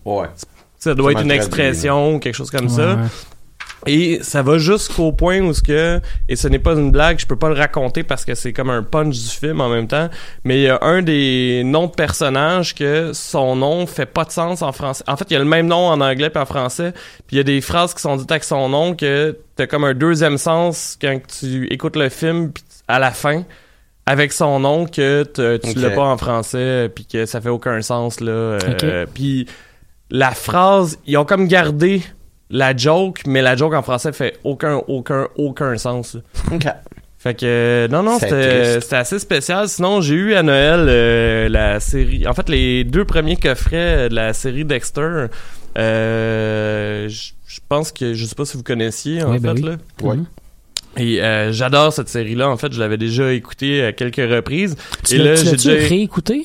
Ouais. 0.05 0.29
ça 0.79 0.95
doit 0.95 1.11
C'est 1.11 1.19
être 1.19 1.25
une 1.25 1.33
expression 1.33 2.15
ou 2.15 2.19
quelque 2.21 2.35
chose 2.37 2.51
comme 2.53 2.67
Ouais, 2.67 2.69
ça. 2.77 2.97
Et 3.87 4.19
ça 4.23 4.43
va 4.43 4.59
jusqu'au 4.59 5.11
point 5.13 5.41
où 5.41 5.55
ce 5.55 5.63
que 5.63 6.01
et 6.29 6.37
ce 6.37 6.49
n'est 6.49 6.59
pas 6.59 6.73
une 6.75 6.91
blague, 6.91 7.19
je 7.19 7.27
peux 7.27 7.37
pas 7.37 7.49
le 7.49 7.55
raconter 7.55 8.03
parce 8.03 8.25
que 8.27 8.35
c'est 8.35 8.53
comme 8.53 8.69
un 8.69 8.83
punch 8.83 9.15
du 9.19 9.29
film 9.31 9.61
en 9.61 9.69
même 9.71 9.89
temps, 9.89 10.11
mais 10.45 10.59
il 10.59 10.63
y 10.65 10.69
a 10.69 10.79
un 10.83 11.01
des 11.01 11.63
noms 11.65 11.87
de 11.87 11.93
personnages 11.93 12.75
que 12.75 13.13
son 13.15 13.57
nom 13.57 13.87
fait 13.87 14.05
pas 14.07 14.25
de 14.25 14.31
sens 14.33 14.61
en 14.63 14.73
français. 14.73 15.03
En 15.07 15.17
fait, 15.17 15.25
il 15.31 15.33
y 15.33 15.37
a 15.37 15.41
le 15.41 15.47
même 15.47 15.67
nom 15.67 15.89
en 15.89 16.01
anglais 16.01 16.29
puis 16.29 16.43
en 16.43 16.47
français, 16.47 16.93
puis 17.27 17.37
il 17.37 17.39
y 17.39 17.41
a 17.41 17.45
des 17.45 17.61
phrases 17.63 17.95
qui 17.95 18.03
sont 18.03 18.17
dites 18.17 18.31
avec 18.31 18.45
son 18.45 18.69
nom 18.69 18.95
que 18.95 19.39
t'as 19.57 19.67
comme 19.67 19.85
un 19.85 19.95
deuxième 19.95 20.37
sens 20.37 20.99
quand 21.01 21.19
tu 21.41 21.67
écoutes 21.73 21.97
le 21.97 22.09
film 22.11 22.53
puis 22.53 22.63
à 22.87 22.99
la 22.99 23.11
fin 23.13 23.45
avec 24.07 24.33
son 24.33 24.61
nom 24.61 24.87
que 24.87 25.23
tu 25.35 25.69
Ok. 25.71 25.77
l'as 25.77 25.91
pas 25.91 26.05
en 26.05 26.19
français 26.19 26.91
puis 26.95 27.07
que 27.07 27.25
ça 27.27 27.41
fait 27.41 27.49
aucun 27.49 27.81
sens 27.81 28.21
là. 28.21 28.31
euh. 28.33 29.07
Puis 29.15 29.47
la 30.11 30.33
phrase, 30.33 30.99
ils 31.07 31.17
ont 31.17 31.25
comme 31.25 31.47
gardé 31.47 32.03
la 32.51 32.77
joke, 32.77 33.21
mais 33.27 33.43
la 33.43 33.57
joke 33.57 33.75
en 33.75 33.83
français 33.83 34.13
fait 34.13 34.39
aucun, 34.45 34.81
aucun, 34.89 35.29
aucun 35.37 35.77
sens. 35.79 36.17
OK. 36.53 36.65
Fait 37.19 37.35
que 37.35 37.45
euh, 37.45 37.89
non 37.89 38.03
non 38.03 38.17
C'est 38.19 38.81
c'était 38.81 38.97
assez 38.97 39.19
spécial. 39.19 39.69
Sinon 39.69 40.01
j'ai 40.01 40.15
eu 40.15 40.35
à 40.35 40.43
Noël 40.43 40.87
euh, 40.89 41.49
la 41.51 41.79
série, 41.79 42.27
en 42.27 42.33
fait 42.33 42.49
les 42.49 42.83
deux 42.85 43.05
premiers 43.05 43.37
coffrets 43.37 44.09
de 44.09 44.15
la 44.15 44.33
série 44.33 44.65
Dexter. 44.65 45.27
Euh, 46.01 47.09
je 47.09 47.59
pense 47.69 47.93
que 47.93 48.15
je 48.15 48.25
sais 48.25 48.35
pas 48.35 48.45
si 48.45 48.57
vous 48.57 48.63
connaissiez 48.63 49.23
en 49.23 49.31
Oui, 49.33 49.37
fait 49.39 49.43
ben 49.47 49.55
oui. 49.55 49.63
là. 49.63 49.77
Ouais. 50.03 50.17
Mhm. 50.17 50.27
Et 50.97 51.23
euh, 51.23 51.53
j'adore 51.53 51.93
cette 51.93 52.09
série 52.09 52.35
là. 52.35 52.49
En 52.49 52.57
fait 52.57 52.73
je 52.73 52.81
l'avais 52.81 52.97
déjà 52.97 53.33
écoutée 53.33 53.85
à 53.85 53.93
quelques 53.93 54.17
reprises. 54.17 54.77
Tu 55.07 55.17
Et 55.17 55.19
l'as- 55.19 55.35
là 55.35 55.35
j'ai 55.37 55.53
déjà 55.53 55.73
réécouté? 55.73 56.45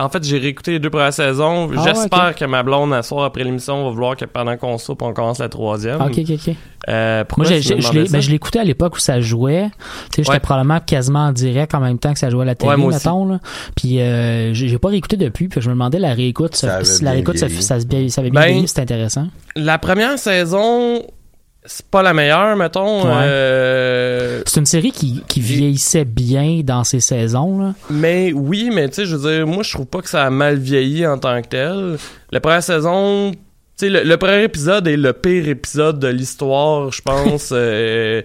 En 0.00 0.08
fait, 0.08 0.24
j'ai 0.24 0.38
réécouté 0.38 0.72
les 0.72 0.78
deux 0.78 0.90
premières 0.90 1.12
saisons. 1.12 1.70
Ah 1.72 1.76
ouais, 1.82 1.84
J'espère 1.84 2.34
que 2.34 2.44
ma 2.44 2.62
blonde, 2.62 2.92
à 2.92 3.02
soir 3.02 3.24
après 3.24 3.44
l'émission, 3.44 3.84
va 3.84 3.90
vouloir 3.90 4.16
que 4.16 4.24
pendant 4.24 4.56
qu'on 4.56 4.78
soupe, 4.78 5.02
on 5.02 5.12
commence 5.12 5.38
la 5.38 5.48
troisième. 5.48 6.00
Ok, 6.00 6.18
ok, 6.18 6.30
ok. 6.48 6.54
Euh, 6.88 7.24
pourquoi 7.24 7.44
Moi, 7.50 7.58
je 7.60 7.74
ben, 8.10 8.20
je 8.22 8.32
écouté 8.32 8.58
à 8.58 8.64
l'époque 8.64 8.96
où 8.96 8.98
ça 8.98 9.20
jouait. 9.20 9.68
Tu 9.68 9.76
sais, 9.76 10.22
j'étais 10.22 10.30
Ouais. 10.30 10.40
probablement 10.40 10.80
quasiment 10.80 11.26
en 11.26 11.32
direct 11.32 11.74
en 11.74 11.80
même 11.80 11.98
temps 11.98 12.12
que 12.14 12.18
ça 12.18 12.30
jouait 12.30 12.42
à 12.42 12.46
la 12.46 12.54
télé, 12.54 12.72
Ouais, 12.72 12.86
mettons, 12.86 13.26
là. 13.26 13.38
Puis, 13.76 14.00
euh, 14.00 14.54
j'ai 14.54 14.78
pas 14.78 14.88
réécouté 14.88 15.16
depuis, 15.16 15.48
puis 15.48 15.60
je 15.60 15.68
me 15.68 15.74
demandais 15.74 15.98
la 15.98 16.14
réécoute. 16.14 16.56
Ça 16.56 16.68
Ça, 16.68 16.74
avait 16.76 16.84
si 16.84 17.04
la 17.04 17.10
réécoute, 17.12 17.36
ça, 17.38 17.48
ça, 17.50 17.80
se 17.80 17.86
bien- 17.86 18.08
ça 18.08 18.22
avait 18.22 18.30
bien 18.30 18.40
Ben, 18.40 18.66
c'était 18.66 18.82
intéressant. 18.82 19.26
La 19.56 19.76
première 19.78 20.18
saison, 20.18 21.02
c'est 21.66 21.86
pas 21.86 22.02
la 22.02 22.14
meilleure, 22.14 22.56
mettons. 22.56 23.04
Ouais. 23.04 23.10
euh, 23.22 24.42
C'est 24.46 24.60
une 24.60 24.66
série 24.66 24.92
qui, 24.92 25.22
qui 25.28 25.40
vieillissait 25.40 26.04
bien 26.04 26.62
dans 26.64 26.84
ses 26.84 27.00
saisons, 27.00 27.58
là. 27.60 27.74
Mais 27.90 28.32
oui, 28.32 28.70
mais 28.72 28.88
tu 28.88 28.94
sais, 28.96 29.06
je 29.06 29.16
veux 29.16 29.30
dire, 29.30 29.46
moi, 29.46 29.62
je 29.62 29.72
trouve 29.72 29.86
pas 29.86 30.00
que 30.00 30.08
ça 30.08 30.24
a 30.24 30.30
mal 30.30 30.56
vieilli 30.56 31.06
en 31.06 31.18
tant 31.18 31.40
que 31.42 31.48
tel. 31.48 31.96
La 32.32 32.40
première 32.40 32.62
saison, 32.62 33.32
tu 33.32 33.38
sais, 33.76 33.90
le, 33.90 34.02
le 34.04 34.16
premier 34.16 34.42
épisode 34.44 34.88
est 34.88 34.96
le 34.96 35.12
pire 35.12 35.48
épisode 35.48 35.98
de 35.98 36.08
l'histoire, 36.08 36.90
je 36.92 37.02
pense. 37.02 37.50
euh, 37.52 38.22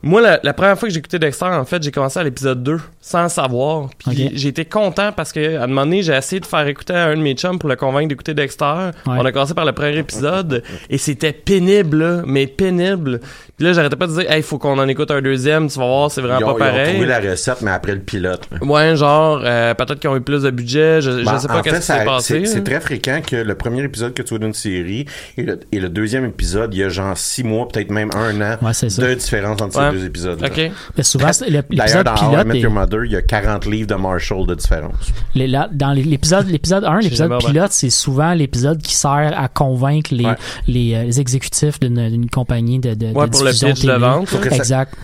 Moi, 0.00 0.20
la, 0.20 0.38
la 0.44 0.52
première 0.52 0.78
fois 0.78 0.86
que 0.88 0.92
j'ai 0.94 1.00
écouté 1.00 1.18
Dexter, 1.18 1.46
en 1.46 1.64
fait, 1.64 1.82
j'ai 1.82 1.90
commencé 1.90 2.20
à 2.20 2.22
l'épisode 2.22 2.62
2, 2.62 2.78
sans 3.00 3.28
savoir. 3.28 3.88
Puis 3.98 4.26
Ok. 4.26 4.30
j'ai 4.34 4.48
été 4.48 4.64
content 4.64 5.10
parce 5.10 5.32
que 5.32 5.56
à 5.56 5.64
un 5.64 5.66
moment 5.66 5.82
donné, 5.84 6.02
j'ai 6.02 6.12
essayé 6.14 6.38
de 6.38 6.46
faire 6.46 6.64
écouter 6.68 6.92
à 6.92 7.06
un 7.06 7.16
de 7.16 7.20
mes 7.20 7.34
chums 7.34 7.58
pour 7.58 7.68
le 7.68 7.74
convaincre 7.74 8.08
d'écouter 8.08 8.32
Dexter. 8.32 8.90
On 9.06 9.24
a 9.24 9.32
commencé 9.32 9.54
par 9.54 9.64
le 9.64 9.72
premier 9.72 9.96
épisode 9.98 10.62
et 10.88 10.98
c'était 10.98 11.32
pénible, 11.32 11.98
là, 11.98 12.22
mais 12.24 12.46
pénible. 12.46 13.18
Puis 13.56 13.66
là, 13.66 13.72
j'arrêtais 13.72 13.96
pas 13.96 14.06
de 14.06 14.12
dire, 14.12 14.30
hey, 14.30 14.40
faut 14.42 14.58
qu'on 14.58 14.78
en 14.78 14.86
écoute 14.86 15.10
un 15.10 15.20
deuxième, 15.20 15.68
tu 15.68 15.80
vas 15.80 15.86
voir, 15.86 16.10
c'est 16.12 16.20
vraiment 16.20 16.38
Ils 16.38 16.44
ont, 16.44 16.54
pas 16.54 16.66
ils 16.66 16.68
ont 16.68 16.72
pareil. 16.74 16.92
trouvé 16.92 17.06
la 17.06 17.18
recette, 17.18 17.60
mais 17.62 17.72
après 17.72 17.92
le 17.94 18.00
pilote. 18.00 18.48
Ouais, 18.62 18.94
genre, 18.94 19.40
euh, 19.44 19.74
peut-être 19.74 19.98
qu'ils 19.98 20.10
ont 20.10 20.16
eu 20.16 20.20
plus 20.20 20.42
de 20.44 20.50
budget, 20.50 21.00
je, 21.00 21.10
je 21.10 21.24
Ben, 21.24 21.40
sais 21.40 21.48
pas 21.48 21.60
qu'est-ce 21.62 21.76
qui 21.80 21.82
ça- 21.82 21.98
s'est 21.98 22.04
passé. 22.04 22.46
C'est 22.46 22.62
très 22.62 22.78
fréquent 22.80 23.20
que 23.26 23.34
le 23.34 23.54
premier 23.56 23.82
épisode 23.82 24.14
que 24.14 24.22
tu 24.22 24.28
vois 24.28 24.38
d'une 24.38 24.54
série 24.54 25.06
et 25.36 25.42
le, 25.42 25.58
et 25.72 25.80
le 25.80 25.88
deuxième 25.88 26.24
épisode, 26.24 26.72
il 26.72 26.78
y 26.80 26.84
a 26.84 26.88
genre 26.88 27.18
six 27.18 27.42
mois, 27.42 27.66
peut-être 27.66 27.90
même 27.90 28.10
un 28.14 28.40
an 28.40 28.56
Ouais, 28.62 28.72
c'est 28.74 28.90
ça. 28.90 29.02
de 29.02 29.14
différence 29.14 29.60
entre 29.60 29.76
Ouais. 29.76 29.87
Ces 29.92 29.98
deux 29.98 30.06
épisodes. 30.06 30.50
Mais 30.96 31.02
souvent, 31.02 31.30
l'épisode 31.48 32.04
dans 32.06 32.14
How 32.14 32.32
I 32.32 32.36
Met 32.36 32.42
pilote, 32.44 32.62
Your 32.62 32.72
Mother, 32.72 33.04
il 33.04 33.12
y 33.12 33.16
a 33.16 33.22
40 33.22 33.66
livres 33.66 33.88
de 33.88 33.94
Marshall 33.94 34.46
de 34.46 34.54
différence. 34.54 34.94
les- 35.34 35.46
là, 35.46 35.68
dans 35.72 35.92
l'épisode, 35.92 36.46
l'épisode 36.48 36.84
1, 36.84 37.00
J'ai 37.00 37.04
l'épisode 37.10 37.38
pilote, 37.38 37.72
c'est 37.72 37.90
souvent 37.90 38.32
l'épisode 38.34 38.80
qui 38.82 38.94
sert 38.94 39.32
à 39.36 39.48
convaincre 39.48 40.14
les, 40.14 40.24
Ouais. 40.26 40.34
les, 40.66 40.94
euh, 40.94 41.02
les 41.04 41.20
exécutifs 41.20 41.80
d'une 41.80 42.08
d'une 42.10 42.28
compagnie 42.30 42.78
de, 42.78 42.90
de, 42.90 42.94
de 42.94 43.12
Ouais, 43.12 43.26
pour 43.28 43.42
le 43.44 43.50
pitch 43.50 43.84
de 43.84 43.92
vente. 43.92 44.28
Exact. 44.52 44.94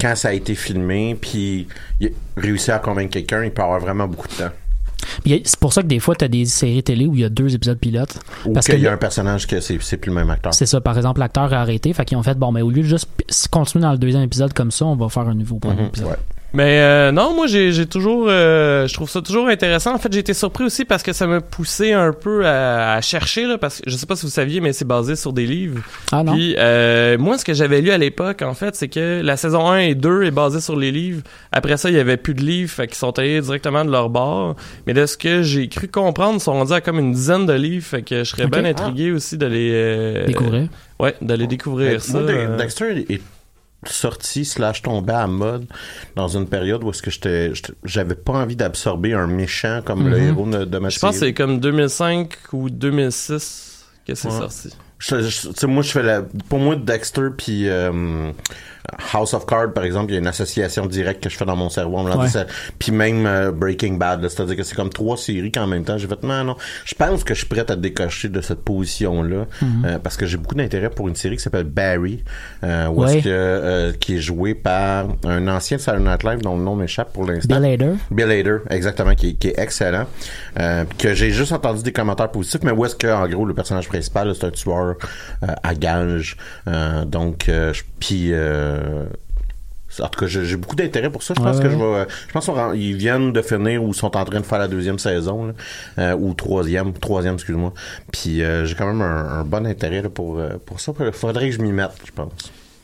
Quand 0.00 0.16
ça 0.16 0.28
a 0.28 0.32
été 0.32 0.54
filmé, 0.54 1.14
puis 1.20 1.68
il 2.00 2.06
a 2.08 2.10
réussi 2.40 2.70
à 2.70 2.78
convaincre 2.78 3.12
quelqu'un, 3.12 3.44
il 3.44 3.50
peut 3.50 3.60
avoir 3.62 3.80
vraiment 3.80 4.08
beaucoup 4.08 4.26
de 4.28 4.32
temps. 4.32 4.50
C'est 5.26 5.56
pour 5.58 5.72
ça 5.72 5.82
que 5.82 5.86
des 5.88 5.98
fois, 6.00 6.14
tu 6.14 6.24
as 6.24 6.28
des 6.28 6.44
séries 6.44 6.82
télé 6.82 7.06
où 7.06 7.14
il 7.14 7.20
y 7.20 7.24
a 7.24 7.28
deux 7.28 7.54
épisodes 7.54 7.78
pilotes. 7.78 8.18
Ou 8.46 8.52
Parce 8.52 8.66
qu'il 8.66 8.80
y 8.80 8.86
a 8.86 8.92
un 8.92 8.96
personnage 8.96 9.46
que 9.46 9.60
c'est 9.60 9.78
plus 9.96 10.10
le 10.10 10.14
même 10.14 10.30
acteur. 10.30 10.54
C'est 10.54 10.66
ça, 10.66 10.80
par 10.80 10.96
exemple, 10.96 11.20
l'acteur 11.20 11.52
a 11.52 11.60
arrêté, 11.60 11.92
fait 11.92 12.04
qu'ils 12.04 12.16
ont 12.18 12.22
fait, 12.22 12.38
bon, 12.38 12.52
mais 12.52 12.62
au 12.62 12.70
lieu 12.70 12.82
de 12.82 12.86
juste 12.88 13.08
continuer 13.50 13.82
dans 13.82 13.92
le 13.92 13.98
deuxième 13.98 14.22
épisode 14.22 14.52
comme 14.52 14.70
ça, 14.70 14.84
on 14.86 14.96
va 14.96 15.08
faire 15.08 15.28
un 15.28 15.34
nouveau 15.34 15.56
premier 15.56 15.82
Mhm, 15.82 15.86
épisode. 15.88 16.08
ouais. 16.08 16.16
Mais 16.54 16.80
euh, 16.80 17.12
non, 17.12 17.34
moi 17.34 17.46
j'ai 17.46 17.72
j'ai 17.72 17.86
toujours, 17.86 18.26
euh, 18.28 18.86
je 18.86 18.92
trouve 18.92 19.08
ça 19.08 19.22
toujours 19.22 19.48
intéressant. 19.48 19.94
En 19.94 19.98
fait, 19.98 20.12
j'ai 20.12 20.18
été 20.18 20.34
surpris 20.34 20.64
aussi 20.64 20.84
parce 20.84 21.02
que 21.02 21.12
ça 21.14 21.26
m'a 21.26 21.40
poussé 21.40 21.92
un 21.92 22.12
peu 22.12 22.46
à, 22.46 22.94
à 22.94 23.00
chercher 23.00 23.46
là, 23.46 23.56
parce 23.56 23.80
que 23.80 23.88
je 23.88 23.96
sais 23.96 24.04
pas 24.04 24.16
si 24.16 24.26
vous 24.26 24.30
saviez, 24.32 24.60
mais 24.60 24.74
c'est 24.74 24.84
basé 24.84 25.16
sur 25.16 25.32
des 25.32 25.46
livres. 25.46 25.80
Ah 26.12 26.22
non? 26.22 26.32
Puis 26.34 26.54
euh, 26.58 27.16
moi, 27.16 27.38
ce 27.38 27.44
que 27.46 27.54
j'avais 27.54 27.80
lu 27.80 27.90
à 27.90 27.96
l'époque, 27.96 28.42
en 28.42 28.52
fait, 28.52 28.76
c'est 28.76 28.88
que 28.88 29.22
la 29.22 29.38
saison 29.38 29.66
1 29.70 29.78
et 29.78 29.94
2 29.94 30.24
est 30.24 30.30
basée 30.30 30.60
sur 30.60 30.76
les 30.76 30.90
livres. 30.90 31.22
Après 31.52 31.78
ça, 31.78 31.88
il 31.88 31.96
y 31.96 31.98
avait 32.00 32.18
plus 32.18 32.34
de 32.34 32.42
livres, 32.42 32.70
fait 32.70 32.86
qu'ils 32.86 32.96
sont 32.96 33.18
allés 33.18 33.40
directement 33.40 33.84
de 33.84 33.90
leur 33.90 34.10
bord. 34.10 34.54
Mais 34.86 34.92
de 34.92 35.06
ce 35.06 35.16
que 35.16 35.42
j'ai 35.42 35.68
cru 35.68 35.88
comprendre, 35.88 36.34
ils 36.36 36.40
sont 36.40 36.52
rendus 36.52 36.72
à 36.74 36.82
comme 36.82 36.98
une 36.98 37.12
dizaine 37.12 37.46
de 37.46 37.54
livres, 37.54 37.86
fait 37.86 38.02
que 38.02 38.24
je 38.24 38.30
serais 38.30 38.44
Ok. 38.44 38.50
bien 38.50 38.64
intrigué 38.66 39.10
aussi 39.12 39.38
d'aller 39.38 39.70
euh, 39.72 40.26
Découvrir. 40.26 40.68
Ouais, 41.00 41.14
d'aller 41.22 41.46
découvrir 41.46 42.02
ça. 42.02 42.20
moi, 42.20 42.30
De-. 42.30 42.56
Dexter 42.58 43.06
est 43.08 43.20
sorti 43.86 44.44
slash 44.44 44.82
tombé 44.82 45.12
à 45.12 45.26
mode 45.26 45.66
dans 46.16 46.28
une 46.28 46.46
période 46.48 46.84
où 46.84 46.90
est-ce 46.90 47.02
que 47.02 47.10
j'étais 47.10 47.52
j'avais 47.84 48.14
pas 48.14 48.34
envie 48.34 48.56
d'absorber 48.56 49.12
un 49.14 49.26
méchant 49.26 49.80
comme 49.84 50.08
le 50.08 50.18
Mhm. 50.18 50.28
héros 50.28 50.46
de, 50.46 50.64
de 50.64 50.78
ma 50.78 50.88
Je 50.88 50.98
pense 50.98 51.14
que 51.18 51.26
c'est 51.26 51.34
comme 51.34 51.58
2005 51.60 52.32
ou 52.52 52.70
2006 52.70 53.84
que 54.06 54.14
c'est 54.14 54.28
Ouais. 54.28 54.38
sorti. 54.38 54.70
Je- 54.98 55.20
je- 55.22 55.66
moi, 55.66 55.82
je 55.82 55.90
fais 55.90 56.02
la. 56.02 56.22
Pour 56.48 56.60
moi, 56.60 56.76
Dexter 56.76 57.28
puis 57.36 57.68
euh, 57.68 58.30
House 59.12 59.32
of 59.34 59.46
Cards, 59.46 59.72
par 59.74 59.84
exemple, 59.84 60.10
il 60.10 60.14
y 60.14 60.16
a 60.16 60.20
une 60.20 60.26
association 60.26 60.86
directe 60.86 61.22
que 61.22 61.28
je 61.30 61.36
fais 61.36 61.44
dans 61.44 61.56
mon 61.56 61.68
cerveau. 61.70 62.02
Ouais. 62.02 62.26
Puis 62.78 62.90
même 62.92 63.26
euh, 63.26 63.52
Breaking 63.52 63.94
Bad, 63.94 64.26
c'est-à-dire 64.28 64.56
que 64.56 64.62
c'est 64.64 64.74
comme 64.74 64.90
trois 64.90 65.16
séries 65.16 65.52
qu'en 65.52 65.66
même 65.66 65.84
temps. 65.84 65.98
J'ai 65.98 66.08
fait, 66.08 66.22
non, 66.22 66.42
non. 66.44 66.56
Je 66.84 66.94
pense 66.94 67.22
que 67.24 67.34
je 67.34 67.40
suis 67.40 67.48
prêt 67.48 67.70
à 67.70 67.76
décocher 67.76 68.28
de 68.28 68.40
cette 68.40 68.62
position-là 68.62 69.46
Mhm. 69.60 69.84
euh, 69.84 69.98
parce 69.98 70.16
que 70.16 70.26
j'ai 70.26 70.36
beaucoup 70.36 70.54
d'intérêt 70.54 70.90
pour 70.90 71.08
une 71.08 71.14
série 71.16 71.36
qui 71.36 71.42
s'appelle 71.42 71.64
Barry, 71.64 72.24
euh, 72.64 72.86
où 72.88 73.02
Ouais. 73.04 73.18
est-ce 73.18 73.24
que, 73.24 73.92
qui 73.98 74.16
est 74.16 74.20
joué 74.20 74.54
par 74.54 75.06
un 75.24 75.46
ancien 75.48 75.76
de 75.76 75.82
Saturday 75.82 76.08
Night 76.08 76.24
Live 76.24 76.42
dont 76.42 76.56
le 76.56 76.62
nom 76.64 76.74
m'échappe 76.76 77.12
pour 77.12 77.24
l'instant. 77.26 77.60
Bill 77.60 77.64
Hader. 77.72 77.92
Bill 78.10 78.30
Hader, 78.30 78.58
exactement, 78.70 79.14
qui, 79.14 79.28
est- 79.30 79.34
qui 79.34 79.48
est 79.48 79.58
excellent. 79.58 80.06
Que 80.98 81.14
j'ai 81.14 81.30
juste 81.30 81.52
entendu 81.52 81.82
des 81.82 81.92
commentaires 81.92 82.30
positifs, 82.30 82.62
mais 82.64 82.72
où 82.72 82.84
est-ce 82.84 82.96
que, 82.96 83.06
en 83.06 83.28
gros, 83.28 83.44
le 83.44 83.54
personnage 83.54 83.88
principal, 83.88 84.34
c'est 84.34 84.46
un 84.46 84.50
tueur 84.50 84.96
à 85.62 85.74
gage. 85.74 86.36
Donc, 87.06 87.48
euh, 87.48 87.72
puis, 88.00 88.30
en 90.00 90.08
tout 90.08 90.20
cas, 90.20 90.26
j'ai 90.26 90.56
beaucoup 90.56 90.74
d'intérêt 90.76 91.10
pour 91.10 91.22
ça. 91.22 91.34
Je 91.36 91.42
pense 91.42 91.56
Ouais, 91.58 91.62
que 91.62 91.68
ouais. 91.68 91.74
je 91.74 91.78
vais. 92.04 92.06
Je 92.28 92.32
pense 92.32 92.50
qu'ils 92.72 92.96
viennent 92.96 93.32
de 93.32 93.42
finir 93.42 93.82
ou 93.84 93.92
sont 93.92 94.16
en 94.16 94.24
train 94.24 94.40
de 94.40 94.46
faire 94.46 94.58
la 94.58 94.68
deuxième 94.68 94.98
saison, 94.98 95.46
là, 95.48 95.52
euh, 95.98 96.16
ou 96.18 96.32
troisième, 96.32 96.92
troisième, 96.94 97.34
excuse-moi. 97.34 97.74
Puis 98.10 98.42
euh, 98.42 98.64
j'ai 98.64 98.74
quand 98.74 98.86
même 98.86 99.02
un, 99.02 99.40
un 99.40 99.44
bon 99.44 99.66
intérêt 99.66 100.00
là, 100.02 100.08
pour 100.08 100.38
euh, 100.38 100.52
pour 100.64 100.80
ça. 100.80 100.92
Faudrait 101.12 101.50
que 101.50 101.56
je 101.56 101.60
m'y 101.60 101.72
mette, 101.72 101.90
je 102.06 102.10
pense. 102.12 102.32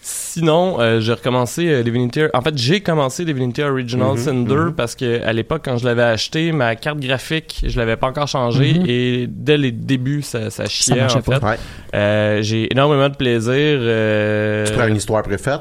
Sinon, 0.00 0.80
euh, 0.80 1.00
j'ai 1.00 1.12
recommencé 1.12 1.66
euh, 1.68 1.82
Divinity. 1.82 2.22
En 2.32 2.40
fait, 2.40 2.56
j'ai 2.56 2.80
commencé 2.80 3.24
Divinity 3.26 3.62
Original 3.62 4.16
Sin 4.18 4.42
2 4.44 4.54
mhm. 4.66 4.72
parce 4.74 4.94
que 4.94 5.22
à 5.22 5.32
l'époque, 5.34 5.62
quand 5.64 5.76
je 5.76 5.84
l'avais 5.84 6.02
acheté, 6.02 6.50
ma 6.52 6.76
carte 6.76 6.98
graphique, 7.00 7.62
je 7.66 7.76
l'avais 7.78 7.96
pas 7.96 8.06
encore 8.08 8.28
changée 8.28 8.74
Mhm. 8.78 8.84
et 8.86 9.26
dès 9.28 9.56
les 9.58 9.72
débuts, 9.72 10.22
ça, 10.22 10.50
ça 10.50 10.66
chiait 10.66 11.02
en 11.02 11.08
fait. 11.22 11.42
Ouais. 11.42 11.56
Euh, 11.94 12.42
j'ai 12.42 12.70
énormément 12.72 13.08
de 13.08 13.16
plaisir. 13.16 13.52
euh, 13.54 14.64
Tu 14.66 14.72
prends 14.74 14.86
une 14.88 14.96
histoire 14.96 15.22
préfaite? 15.22 15.60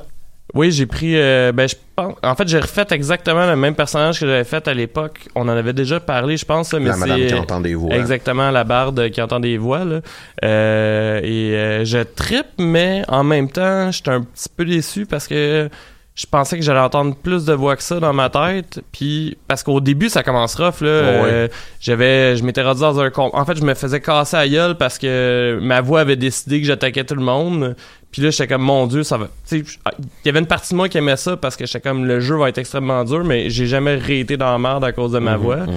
Oui, 0.53 0.71
j'ai 0.71 0.85
pris. 0.85 1.17
euh, 1.17 1.51
ben, 1.51 1.67
je 1.67 1.75
pense. 1.95 2.15
En 2.23 2.35
fait, 2.35 2.47
j'ai 2.47 2.59
refait 2.59 2.85
exactement 2.91 3.45
le 3.45 3.55
même 3.55 3.75
personnage 3.75 4.19
que 4.19 4.25
j'avais 4.25 4.43
fait 4.43 4.67
à 4.67 4.73
l'époque. 4.73 5.27
On 5.35 5.41
en 5.41 5.49
avait 5.49 5.73
déjà 5.73 5.99
parlé, 5.99 6.37
je 6.37 6.45
pense, 6.45 6.73
mais 6.73 6.85
la 6.85 6.97
madame 6.97 7.25
qui 7.25 7.33
entend 7.33 7.59
des 7.59 7.75
voix. 7.75 7.93
exactement 7.95 8.49
la 8.51 8.63
barde 8.63 9.09
qui 9.09 9.21
entend 9.21 9.39
des 9.39 9.57
voix. 9.57 9.83
Là. 9.83 10.01
Euh, 10.45 11.19
et 11.21 11.55
euh, 11.55 11.85
je 11.85 11.99
trippe, 11.99 12.47
mais 12.59 13.03
en 13.07 13.23
même 13.23 13.49
temps, 13.49 13.91
j'étais 13.91 14.11
un 14.11 14.21
petit 14.21 14.49
peu 14.55 14.63
déçu 14.63 15.05
parce 15.05 15.27
que 15.27 15.69
je 16.17 16.25
pensais 16.25 16.57
que 16.57 16.63
j'allais 16.63 16.79
entendre 16.79 17.15
plus 17.15 17.45
de 17.45 17.53
voix 17.53 17.75
que 17.75 17.83
ça 17.83 17.99
dans 17.99 18.11
ma 18.11 18.29
tête. 18.29 18.81
Puis 18.91 19.37
parce 19.47 19.61
qu'au 19.61 19.79
début, 19.79 20.09
ça 20.09 20.23
commence 20.23 20.55
rough. 20.55 20.81
Là, 20.81 20.87
Ouais. 21.21 21.29
Euh, 21.31 21.47
j'avais, 21.79 22.35
je 22.35 22.43
m'étais 22.43 22.63
rendu 22.63 22.81
dans 22.81 22.99
un. 22.99 23.11
En 23.15 23.45
fait, 23.45 23.55
je 23.57 23.63
me 23.63 23.75
faisais 23.75 24.01
casser 24.01 24.35
à 24.35 24.47
gueule 24.47 24.75
parce 24.75 24.97
que 24.97 25.59
ma 25.61 25.79
voix 25.81 25.99
avait 26.01 26.15
décidé 26.15 26.59
que 26.59 26.65
j'attaquais 26.65 27.03
tout 27.03 27.13
le 27.15 27.21
monde. 27.23 27.75
Puis 28.09 28.21
là, 28.21 28.31
j'étais 28.31 28.47
comme, 28.47 28.63
mon 28.63 28.87
Dieu, 28.87 29.03
ça 29.03 29.17
va. 29.17 29.25
Tu 29.47 29.59
sais, 29.63 29.79
il 29.93 30.25
y 30.25 30.29
avait 30.29 30.39
une 30.39 30.47
partie 30.47 30.71
de 30.73 30.77
moi 30.77 30.89
qui 30.89 30.97
aimait 30.97 31.17
ça 31.17 31.37
parce 31.37 31.55
que 31.55 31.65
j'étais 31.67 31.81
comme, 31.81 32.05
le 32.05 32.19
jeu 32.19 32.35
va 32.37 32.49
être 32.49 32.57
extrêmement 32.57 33.03
dur, 33.03 33.23
mais 33.23 33.49
j'ai 33.51 33.67
jamais 33.67 33.95
réété 33.95 34.37
dans 34.37 34.49
la 34.51 34.57
merde 34.57 34.83
à 34.85 34.93
cause 34.93 35.11
de 35.11 35.19
ma 35.19 35.33
Mhm, 35.37 35.43
voix. 35.43 35.57
mhm. 35.57 35.73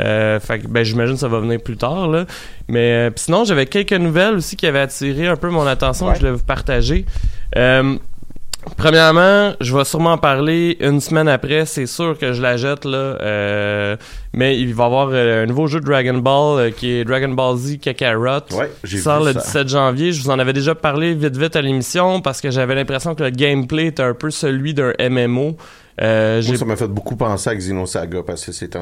Euh, 0.00 0.40
fait 0.40 0.60
que, 0.60 0.66
ben, 0.66 0.82
j'imagine 0.82 1.14
que 1.14 1.20
ça 1.20 1.28
va 1.28 1.38
venir 1.40 1.60
plus 1.62 1.76
tard, 1.76 2.08
là. 2.08 2.24
Mais 2.68 2.92
euh, 3.08 3.10
pis 3.10 3.24
sinon, 3.24 3.44
j'avais 3.44 3.66
quelques 3.66 3.92
nouvelles 3.92 4.34
aussi 4.36 4.56
qui 4.56 4.66
avaient 4.66 4.80
attiré 4.80 5.28
un 5.28 5.36
peu 5.36 5.50
mon 5.50 5.66
attention 5.66 6.08
que 6.08 6.14
je 6.14 6.20
voulais 6.20 6.32
vous 6.32 6.42
partager. 6.44 7.04
Euh, 7.56 7.96
Premièrement, 8.76 9.54
je 9.60 9.76
vais 9.76 9.84
sûrement 9.84 10.12
en 10.12 10.18
parler 10.18 10.76
une 10.80 11.00
semaine 11.00 11.28
après. 11.28 11.66
C'est 11.66 11.86
sûr 11.86 12.18
que 12.18 12.32
je 12.32 12.42
la 12.42 12.56
jette 12.56 12.84
là. 12.84 12.96
Euh, 12.98 13.96
mais 14.32 14.58
il 14.58 14.74
va 14.74 14.84
y 14.84 14.86
avoir 14.86 15.08
euh, 15.12 15.42
un 15.44 15.46
nouveau 15.46 15.66
jeu 15.66 15.80
de 15.80 15.84
Dragon 15.84 16.18
Ball 16.18 16.58
euh, 16.58 16.70
qui 16.70 16.90
est 16.90 17.04
Dragon 17.04 17.28
Ball 17.28 17.56
Z 17.56 17.78
Kakarot. 17.78 18.40
Ouais, 18.52 18.70
j'ai 18.82 18.96
qui 18.96 19.02
sort 19.02 19.20
vu 19.20 19.32
le 19.32 19.32
ça. 19.34 19.40
17 19.40 19.68
janvier. 19.68 20.12
Je 20.12 20.22
vous 20.22 20.30
en 20.30 20.38
avais 20.38 20.52
déjà 20.52 20.74
parlé 20.74 21.14
vite 21.14 21.36
vite 21.36 21.56
à 21.56 21.62
l'émission 21.62 22.20
parce 22.20 22.40
que 22.40 22.50
j'avais 22.50 22.74
l'impression 22.74 23.14
que 23.14 23.22
le 23.22 23.30
gameplay 23.30 23.86
était 23.86 24.02
un 24.02 24.14
peu 24.14 24.30
celui 24.30 24.74
d'un 24.74 24.92
MMO. 24.98 25.56
Moi, 26.00 26.42
ça 26.42 26.64
m'a 26.64 26.76
fait 26.76 26.88
beaucoup 26.88 27.16
penser 27.16 27.50
à 27.50 27.54
Xenosaga 27.54 28.22
parce 28.22 28.44
que 28.44 28.52
c'est 28.52 28.74
là. 28.74 28.80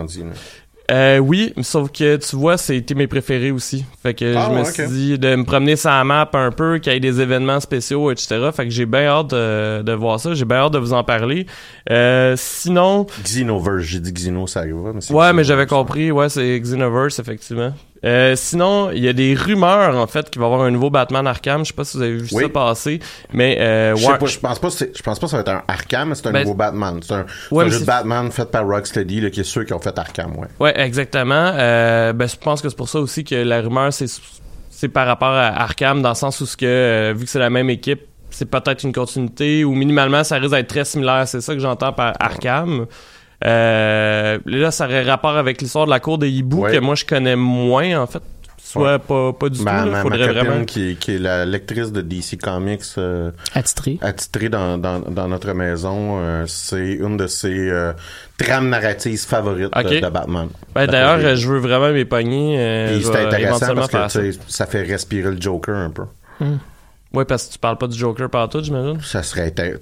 Euh, 0.93 1.19
oui, 1.19 1.55
sauf 1.63 1.91
que 1.91 2.17
tu 2.17 2.37
vois, 2.37 2.59
c'était 2.59 2.95
mes 2.95 3.07
préférés 3.07 3.51
aussi. 3.51 3.85
Fait 4.03 4.13
que 4.13 4.35
Ah 4.37 4.51
je 4.51 4.59
me 4.59 4.65
suis 4.65 4.87
dit 4.89 5.19
de 5.19 5.37
me 5.37 5.45
promener 5.45 5.77
sur 5.77 5.89
la 5.91 6.05
map 6.05 6.29
un 6.35 6.51
peu, 6.51 6.79
qu'il 6.79 6.93
y 6.93 6.97
ait 6.97 7.01
des 7.01 7.21
événements 7.21 7.61
spéciaux, 7.61 8.11
etc. 8.11 8.51
Fait 8.55 8.65
que 8.65 8.71
j'ai 8.71 8.85
bien 8.85 9.07
hâte 9.07 9.31
de, 9.31 9.83
de 9.83 9.93
voir 9.93 10.21
ça. 10.21 10.35
J'ai 10.35 10.45
bien 10.45 10.59
hâte 10.59 10.73
de 10.73 10.79
vous 10.79 10.93
en 10.93 11.03
parler. 11.03 11.47
Euh, 11.91 12.35
sinon, 12.37 13.07
Xenoverse, 13.25 13.83
j'ai 13.85 14.01
dit 14.01 14.13
Xenosaga. 14.13 14.75
Mais 14.95 15.01
c'est 15.01 15.15
ouais, 15.15 15.33
mais 15.33 15.45
j'avais 15.45 15.67
compris. 15.67 16.11
Ouais, 16.11 16.29
c'est 16.29 16.61
Xenoverse, 16.61 17.19
effectivement. 17.19 17.73
Euh, 18.05 18.35
sinon, 18.35 18.91
il 18.91 18.99
y 19.05 19.09
a 19.09 19.13
des 19.13 19.35
rumeurs, 19.35 19.97
en 19.97 20.07
fait, 20.09 20.29
qu'il 20.29 20.41
va 20.41 20.47
y 20.49 20.51
avoir 20.53 20.67
un 20.67 20.71
nouveau 20.73 20.91
Batman 20.91 21.27
Arkham. 21.27 21.61
Je 21.65 21.69
sais 21.69 21.75
pas 21.75 21.85
si 21.85 21.97
vous 21.97 22.03
avez 22.03 22.17
vu 22.17 22.29
Oui. 22.33 22.43
ça 22.43 22.49
passer. 22.49 22.99
Mais, 23.33 23.57
euh, 23.61 23.95
Je 23.97 24.03
sais 24.03 24.19
pas, 24.19 24.27
je 24.27 24.39
pense 24.41 24.59
pas, 24.59 24.69
je 24.71 25.03
pense 25.03 25.19
pas 25.21 25.27
que 25.27 25.31
ça 25.31 25.37
va 25.37 25.41
être 25.43 25.49
un 25.51 25.63
Arkham, 25.69 26.09
mais 26.09 26.15
c'est 26.17 26.27
un 26.27 26.33
Ben, 26.33 26.43
nouveau 26.43 26.55
Batman. 26.55 26.99
C'est 27.03 27.15
un, 27.15 27.27
Ouais, 27.53 27.65
un 27.65 27.69
jeu 27.69 27.81
de 27.81 27.85
Batman 27.85 28.31
fait 28.33 28.51
par 28.51 28.67
Rocksteady, 28.67 29.21
là, 29.21 29.31
qui 29.31 29.41
est 29.41 29.45
ceux 29.45 29.65
qui 29.65 29.73
ont 29.73 29.79
fait 29.79 29.97
Arkham, 29.97 30.37
ouais. 30.37 30.49
Ouais, 30.59 30.81
exactement. 30.81 31.53
Euh, 31.55 32.13
ben, 32.13 32.29
je 32.29 32.37
pense 32.37 32.61
que 32.61 32.69
c'est 32.69 32.77
pour 32.77 32.89
ça 32.89 32.99
aussi 32.99 33.23
que 33.23 33.37
la 33.37 33.61
rumeur, 33.61 33.93
c'est, 33.93 34.07
c'est 34.71 34.89
par 34.89 35.07
rapport 35.07 35.29
à 35.33 35.47
Arkham, 35.63 36.03
dans 36.03 36.09
le 36.09 36.15
sens 36.17 36.41
où 36.41 36.47
ce 36.47 36.57
que, 36.57 36.67
euh, 36.67 37.15
vu 37.17 37.25
que 37.27 37.31
c'est 37.31 37.39
la 37.39 37.51
même 37.51 37.71
équipe, 37.71 38.01
c'est 38.31 38.47
peut-être 38.51 38.83
une 38.83 38.93
continuité, 38.93 39.63
ou 39.63 39.75
minimalement, 39.75 40.25
ça 40.25 40.37
risque 40.39 40.53
d'être 40.55 40.67
très 40.69 40.85
similaire. 40.87 41.29
C'est 41.29 41.41
ça 41.43 41.53
que 41.55 41.61
j'entends 41.61 41.93
par 41.93 42.15
Arkham. 42.19 42.87
Là, 43.45 44.71
ça 44.71 44.85
aurait 44.87 45.03
rapport 45.03 45.37
avec 45.37 45.61
l'histoire 45.63 45.87
de 45.87 45.91
la 45.91 46.01
cour 46.01 46.19
de 46.19 46.27
Hibou, 46.27 46.63
Ouais. 46.63 46.73
que 46.73 46.79
moi, 46.79 46.95
je 46.95 47.05
connais 47.05 47.37
moins, 47.37 48.01
en 48.01 48.07
fait. 48.07 48.23
Soit 48.65 49.01
pas, 49.01 49.35
pas 49.35 49.51
du 49.51 49.61
Ma, 49.61 49.71
tout. 49.71 49.77
là. 49.77 49.85
ma, 49.85 49.91
ma 49.99 50.03
Faudrait 50.03 50.29
copine 50.29 50.41
vraiment... 50.47 50.65
qui, 50.65 50.97
qui 50.97 51.17
est 51.17 51.19
la 51.19 51.45
lectrice 51.45 51.93
de 51.93 52.01
DC 52.01 52.39
Comics 52.41 52.81
euh, 52.97 53.31
Attitré. 53.55 53.99
attitrée 54.01 54.49
dans, 54.49 54.79
dans, 54.79 54.99
dans 55.01 55.29
notre 55.29 55.53
maison, 55.53 56.21
euh, 56.21 56.45
c'est 56.47 56.93
une 56.95 57.19
de 57.19 57.27
ses 57.27 57.69
euh, 57.69 57.93
trames 58.39 58.71
narratives 58.71 59.21
favorites 59.27 59.69
de, 59.77 60.01
de 60.01 60.09
Batman. 60.09 60.49
Ben, 60.75 60.87
d'ailleurs, 60.87 61.19
euh, 61.23 61.35
je 61.37 61.49
veux 61.49 61.59
vraiment 61.59 61.93
mes 61.93 62.07
poignées. 62.07 62.59
euh, 62.59 62.99
c'est 63.01 63.27
intéressant 63.27 63.75
parce 63.75 64.15
que 64.17 64.31
ça. 64.49 64.65
fait 64.67 64.83
respirer 64.85 65.33
le 65.33 65.41
Joker 65.41 65.77
un 65.77 65.91
peu. 65.91 66.05
Ouais, 67.13 67.27
parce 67.27 67.49
que 67.49 67.53
tu 67.53 67.59
parles 67.59 67.77
pas 67.77 67.89
du 67.89 67.99
Joker 67.99 68.31
partout, 68.31 68.63
j'imagine. 68.63 68.99
Ça 69.03 69.23
serait 69.23 69.51
intér- 69.51 69.77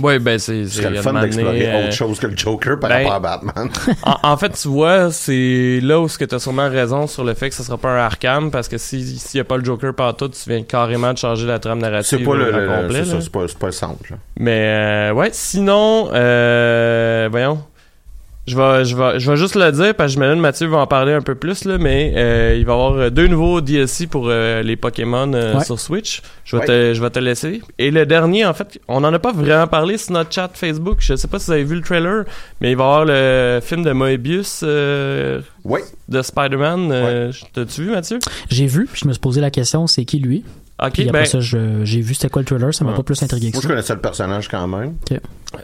Ouais, 0.00 0.18
ben 0.18 0.38
c'est. 0.38 0.64
ce 0.64 0.76
serait 0.78 0.90
le 0.90 0.96
c'est 0.96 1.02
fun 1.02 1.20
d'explorer 1.20 1.68
euh, 1.72 1.84
autre 1.84 1.92
chose 1.92 2.18
que 2.18 2.26
le 2.26 2.36
Joker 2.36 2.78
par 2.78 2.90
ben, 2.90 2.96
rapport 3.08 3.12
à 3.14 3.20
Batman. 3.20 3.70
en, 4.02 4.16
en 4.22 4.36
fait, 4.36 4.50
tu 4.50 4.68
vois, 4.68 5.10
c'est 5.10 5.80
là 5.82 6.00
où 6.00 6.08
tu 6.08 6.26
as 6.34 6.38
sûrement 6.38 6.68
raison 6.68 7.06
sur 7.06 7.24
le 7.24 7.34
fait 7.34 7.48
que 7.50 7.54
ce 7.54 7.62
sera 7.62 7.78
pas 7.78 7.90
un 7.90 7.98
Arkham, 8.04 8.50
parce 8.50 8.68
que 8.68 8.78
si- 8.78 9.18
s'il 9.18 9.38
y 9.38 9.40
a 9.40 9.44
pas 9.44 9.56
le 9.56 9.64
Joker 9.64 9.94
partout, 9.94 10.28
tu 10.28 10.48
viens 10.48 10.62
carrément 10.62 11.12
de 11.12 11.18
changer 11.18 11.46
la 11.46 11.58
trame 11.58 11.78
narrative 11.80 12.18
C'est 12.18 12.24
pas 12.24 12.34
le, 12.34 12.48
au 12.48 12.50
le- 12.52 12.66
le- 12.66 12.82
complet, 12.82 13.04
c'est 13.04 13.20
c'est 13.20 13.30
pas, 13.32 13.46
c'est 13.48 13.58
pas 13.58 13.72
simple. 13.72 14.14
Mais 14.38 15.10
euh, 15.10 15.12
ouais, 15.12 15.30
sinon, 15.32 16.10
euh, 16.12 17.28
voyons. 17.30 17.62
Je 18.46 18.56
vais, 18.58 18.84
je, 18.84 18.94
vais, 18.94 19.18
je 19.18 19.30
vais 19.30 19.38
juste 19.38 19.54
le 19.56 19.72
dire 19.72 19.94
parce 19.94 20.08
que 20.10 20.20
j'imagine 20.20 20.38
Mathieu 20.38 20.66
va 20.66 20.76
en 20.76 20.86
parler 20.86 21.14
un 21.14 21.22
peu 21.22 21.34
plus 21.34 21.64
là, 21.64 21.78
mais 21.78 22.12
euh, 22.14 22.54
il 22.58 22.66
va 22.66 22.72
y 22.72 22.74
avoir 22.74 22.92
euh, 22.92 23.08
deux 23.10 23.26
nouveaux 23.26 23.62
DLC 23.62 24.06
pour 24.06 24.26
euh, 24.28 24.62
les 24.62 24.76
Pokémon 24.76 25.32
euh, 25.32 25.54
Ouais. 25.56 25.64
sur 25.64 25.80
Switch. 25.80 26.20
Je 26.44 26.56
vais, 26.56 26.60
Ouais. 26.60 26.66
te, 26.66 26.94
je 26.94 27.00
vais 27.00 27.08
te 27.08 27.18
laisser. 27.18 27.62
Et 27.78 27.90
le 27.90 28.04
dernier, 28.04 28.44
en 28.44 28.52
fait, 28.52 28.78
on 28.86 29.02
en 29.02 29.14
a 29.14 29.18
pas 29.18 29.32
vraiment 29.32 29.66
parlé 29.66 29.96
sur 29.96 30.12
notre 30.12 30.30
chat 30.30 30.50
Facebook. 30.52 30.98
Je 31.00 31.16
sais 31.16 31.26
pas 31.26 31.38
si 31.38 31.46
vous 31.46 31.52
avez 31.52 31.64
vu 31.64 31.76
le 31.76 31.80
trailer, 31.80 32.24
mais 32.60 32.72
il 32.72 32.76
va 32.76 32.84
y 32.84 32.86
avoir 32.86 33.04
le 33.06 33.60
film 33.62 33.82
de 33.82 33.92
Moebius 33.92 34.60
euh, 34.62 35.40
Ouais. 35.64 35.82
de 36.10 36.20
Spider-Man. 36.20 36.90
Euh, 36.92 37.32
T'as-tu 37.54 37.84
vu 37.84 37.90
Mathieu? 37.92 38.18
J'ai 38.50 38.66
vu, 38.66 38.84
puis 38.84 39.00
je 39.02 39.08
me 39.08 39.14
suis 39.14 39.20
posé 39.20 39.40
la 39.40 39.50
question, 39.50 39.86
c'est 39.86 40.04
qui 40.04 40.18
lui? 40.18 40.44
Ok, 40.82 40.92
Puis 40.94 41.08
après 41.08 41.20
ben, 41.20 41.24
ça, 41.26 41.38
j'ai 41.40 42.00
vu 42.00 42.14
c'était 42.14 42.28
quoi 42.28 42.42
le 42.42 42.46
trailer, 42.46 42.74
ça 42.74 42.84
m'a 42.84 42.90
Ouais. 42.90 42.96
pas 42.96 43.02
plus 43.04 43.22
intrigué 43.22 43.48
que 43.50 43.54
Moi, 43.56 43.62
je 43.62 43.68
ça. 43.68 43.72
connaissais 43.74 43.94
le 43.94 44.00
personnage 44.00 44.48
quand 44.48 44.66
même. 44.66 44.94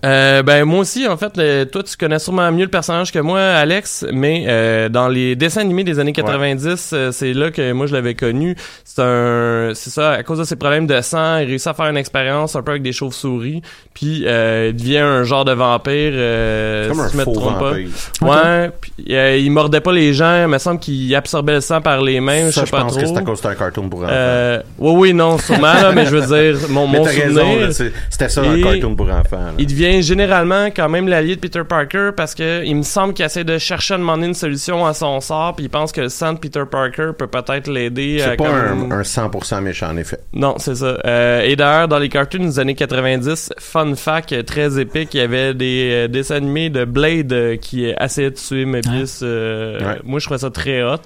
Euh, 0.05 0.45
ben 0.45 0.65
moi 0.65 0.79
aussi 0.81 1.09
en 1.09 1.17
fait 1.17 1.33
le- 1.37 1.65
toi 1.65 1.83
tu 1.83 1.97
connais 1.97 2.21
sûrement 2.21 2.53
mieux 2.53 2.63
le 2.63 2.71
personnage 2.71 3.11
que 3.11 3.19
moi 3.19 3.41
Alex 3.41 4.07
mais 4.13 4.45
euh, 4.47 4.89
dans 4.89 5.09
les 5.09 5.35
dessins 5.35 5.63
animés 5.63 5.83
des 5.83 5.99
années 5.99 6.13
90 6.13 6.91
euh, 6.93 7.11
c'est 7.11 7.33
là 7.33 7.51
que 7.51 7.73
moi 7.73 7.87
je 7.89 7.95
l'avais 7.95 8.15
connu 8.15 8.55
c'est 8.85 9.03
un 9.03 9.73
c'est 9.75 9.91
ça 9.91 10.13
à 10.13 10.23
cause 10.23 10.39
de 10.39 10.45
ses 10.45 10.55
problèmes 10.55 10.87
de 10.87 11.01
sang 11.01 11.39
il 11.39 11.47
réussit 11.49 11.67
à 11.67 11.75
faire 11.75 11.87
une 11.87 11.97
expérience 11.97 12.55
un 12.55 12.63
peu 12.63 12.71
avec 12.71 12.83
des 12.85 12.93
chauves-souris 12.93 13.63
puis 13.93 14.23
euh, 14.29 14.69
il 14.71 14.77
devient 14.77 14.99
un 14.99 15.25
genre 15.25 15.45
de 15.45 15.51
vampire 15.55 16.13
euh, 16.15 16.87
Comme 16.89 16.99
si 16.99 17.03
un 17.03 17.09
je 17.09 17.17
me 17.17 17.25
faux 17.25 17.33
trompe 17.33 17.59
pas. 17.59 17.71
vampire. 17.71 17.89
ouais 18.23 18.71
puis 18.81 18.93
euh, 19.11 19.37
il 19.39 19.51
mordait 19.51 19.81
pas 19.81 19.93
les 19.93 20.15
gens 20.15 20.43
il 20.43 20.49
me 20.49 20.59
semble 20.59 20.79
qu'il 20.79 21.13
absorbait 21.17 21.55
le 21.55 21.61
sang 21.63 21.81
par 21.81 22.01
les 22.01 22.21
mains 22.21 22.53
Ça, 22.53 22.61
je 22.61 22.67
sais 22.67 22.71
pas 22.71 22.83
pense 22.83 22.93
trop 22.93 23.01
que 23.01 23.07
c'est 23.09 23.17
à 23.17 23.23
cause 23.23 23.41
que 23.41 23.43
c'est 23.43 23.49
un 23.49 23.55
cartoon 23.57 23.89
pour 23.89 24.03
enfants. 24.05 24.09
euh, 24.13 24.63
oui 25.01 25.15
non 25.15 25.39
sûrement 25.39 25.73
là 25.75 25.93
mais 25.95 26.07
je 26.07 26.17
veux 26.17 26.27
dire 26.55 26.69
mon, 26.69 26.87
mon 26.87 27.05
souvenir 27.05 27.73
c'était 28.11 28.29
ça 28.29 28.43
un 28.43 28.61
cartoon 28.63 28.95
pour 28.95 29.11
enfants. 29.11 29.37
là. 29.39 29.53
il 29.59 29.67
devient 29.67 30.03
généralement 30.03 30.67
quand 30.67 30.89
même 30.89 31.09
l'allié 31.09 31.37
de 31.37 31.41
Peter 31.41 31.63
Parker 31.69 32.11
parce 32.17 32.35
que 32.35 32.65
il 32.65 32.77
me 32.77 32.83
semble 32.83 33.15
qu'il 33.15 33.25
essaie 33.25 33.45
de 33.45 33.59
chercher 33.59 33.95
à 33.95 33.99
demander 33.99 34.27
une 34.27 34.35
solution 34.35 34.87
à 34.87 34.95
son 34.95 35.21
sort 35.21 35.55
puis 35.57 35.65
il 35.67 35.69
pense 35.71 35.93
que 35.93 36.03
le 36.03 36.09
sang 36.09 36.35
de 36.35 36.39
Peter 36.39 36.63
Parker 36.71 37.11
peut 37.19 37.27
peut-être 37.27 37.69
l'aider 37.69 38.21
à 38.23 38.31
C'est 38.31 38.37
pas 38.37 38.45
comme- 38.45 38.93
un, 38.93 38.99
un 38.99 39.03
100% 39.03 39.61
méchant, 39.63 39.89
en 39.91 39.97
effet. 39.97 40.19
Non, 40.33 40.55
c'est 40.59 40.75
ça. 40.77 40.99
Euh, 41.05 41.43
et 41.43 41.57
d'ailleurs, 41.57 41.89
dans 41.89 41.99
les 41.99 42.09
cartoons 42.09 42.45
des 42.45 42.59
années 42.59 42.75
90, 42.75 43.51
fun 43.59 43.95
fact 43.95 44.33
euh, 44.33 44.43
très 44.43 44.79
épique, 44.81 45.15
il 45.15 45.19
y 45.19 45.21
avait 45.23 45.55
des 45.55 45.91
euh, 45.93 46.09
dessins 46.09 46.37
animés 46.37 46.71
de 46.71 46.85
Blade 46.85 47.33
euh, 47.33 47.57
qui 47.57 47.87
essayait 48.01 48.31
de 48.31 48.37
tuer 48.37 48.65
Mobius. 48.65 49.21
euh, 49.23 49.79
Ouais. 49.81 49.99
Moi, 50.05 50.19
je 50.21 50.25
trouvais 50.27 50.39
ça 50.41 50.51
très 50.51 50.83
hot. 50.83 50.97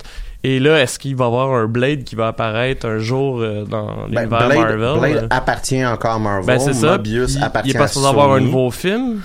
Et 0.46 0.60
là, 0.60 0.78
est-ce 0.82 0.98
qu'il 0.98 1.16
va 1.16 1.24
y 1.24 1.26
avoir 1.28 1.52
un 1.54 1.66
Blade 1.66 2.04
qui 2.04 2.14
va 2.16 2.28
apparaître 2.28 2.86
un 2.86 2.98
jour 2.98 3.40
euh, 3.40 3.64
dans 3.64 3.86
Ben, 4.08 4.20
l'univers 4.28 4.46
Blade, 4.46 4.58
Marvel? 4.78 4.98
Blade 5.00 5.26
appartient 5.30 5.84
encore 5.86 6.12
à 6.12 6.18
Marvel. 6.18 6.46
Ben, 6.46 6.58
c'est 6.58 6.74
ça. 6.74 6.92
Mobius 6.92 7.34
Puis, 7.36 7.42
appartient 7.44 7.70
il 7.70 7.74
est 7.76 7.78
pas 7.78 7.84
à 7.84 7.88
supposé 7.88 8.08
avoir 8.08 8.30
un 8.32 8.34
Sony. 8.38 8.44
nouveau 8.46 8.70
film 8.70 9.20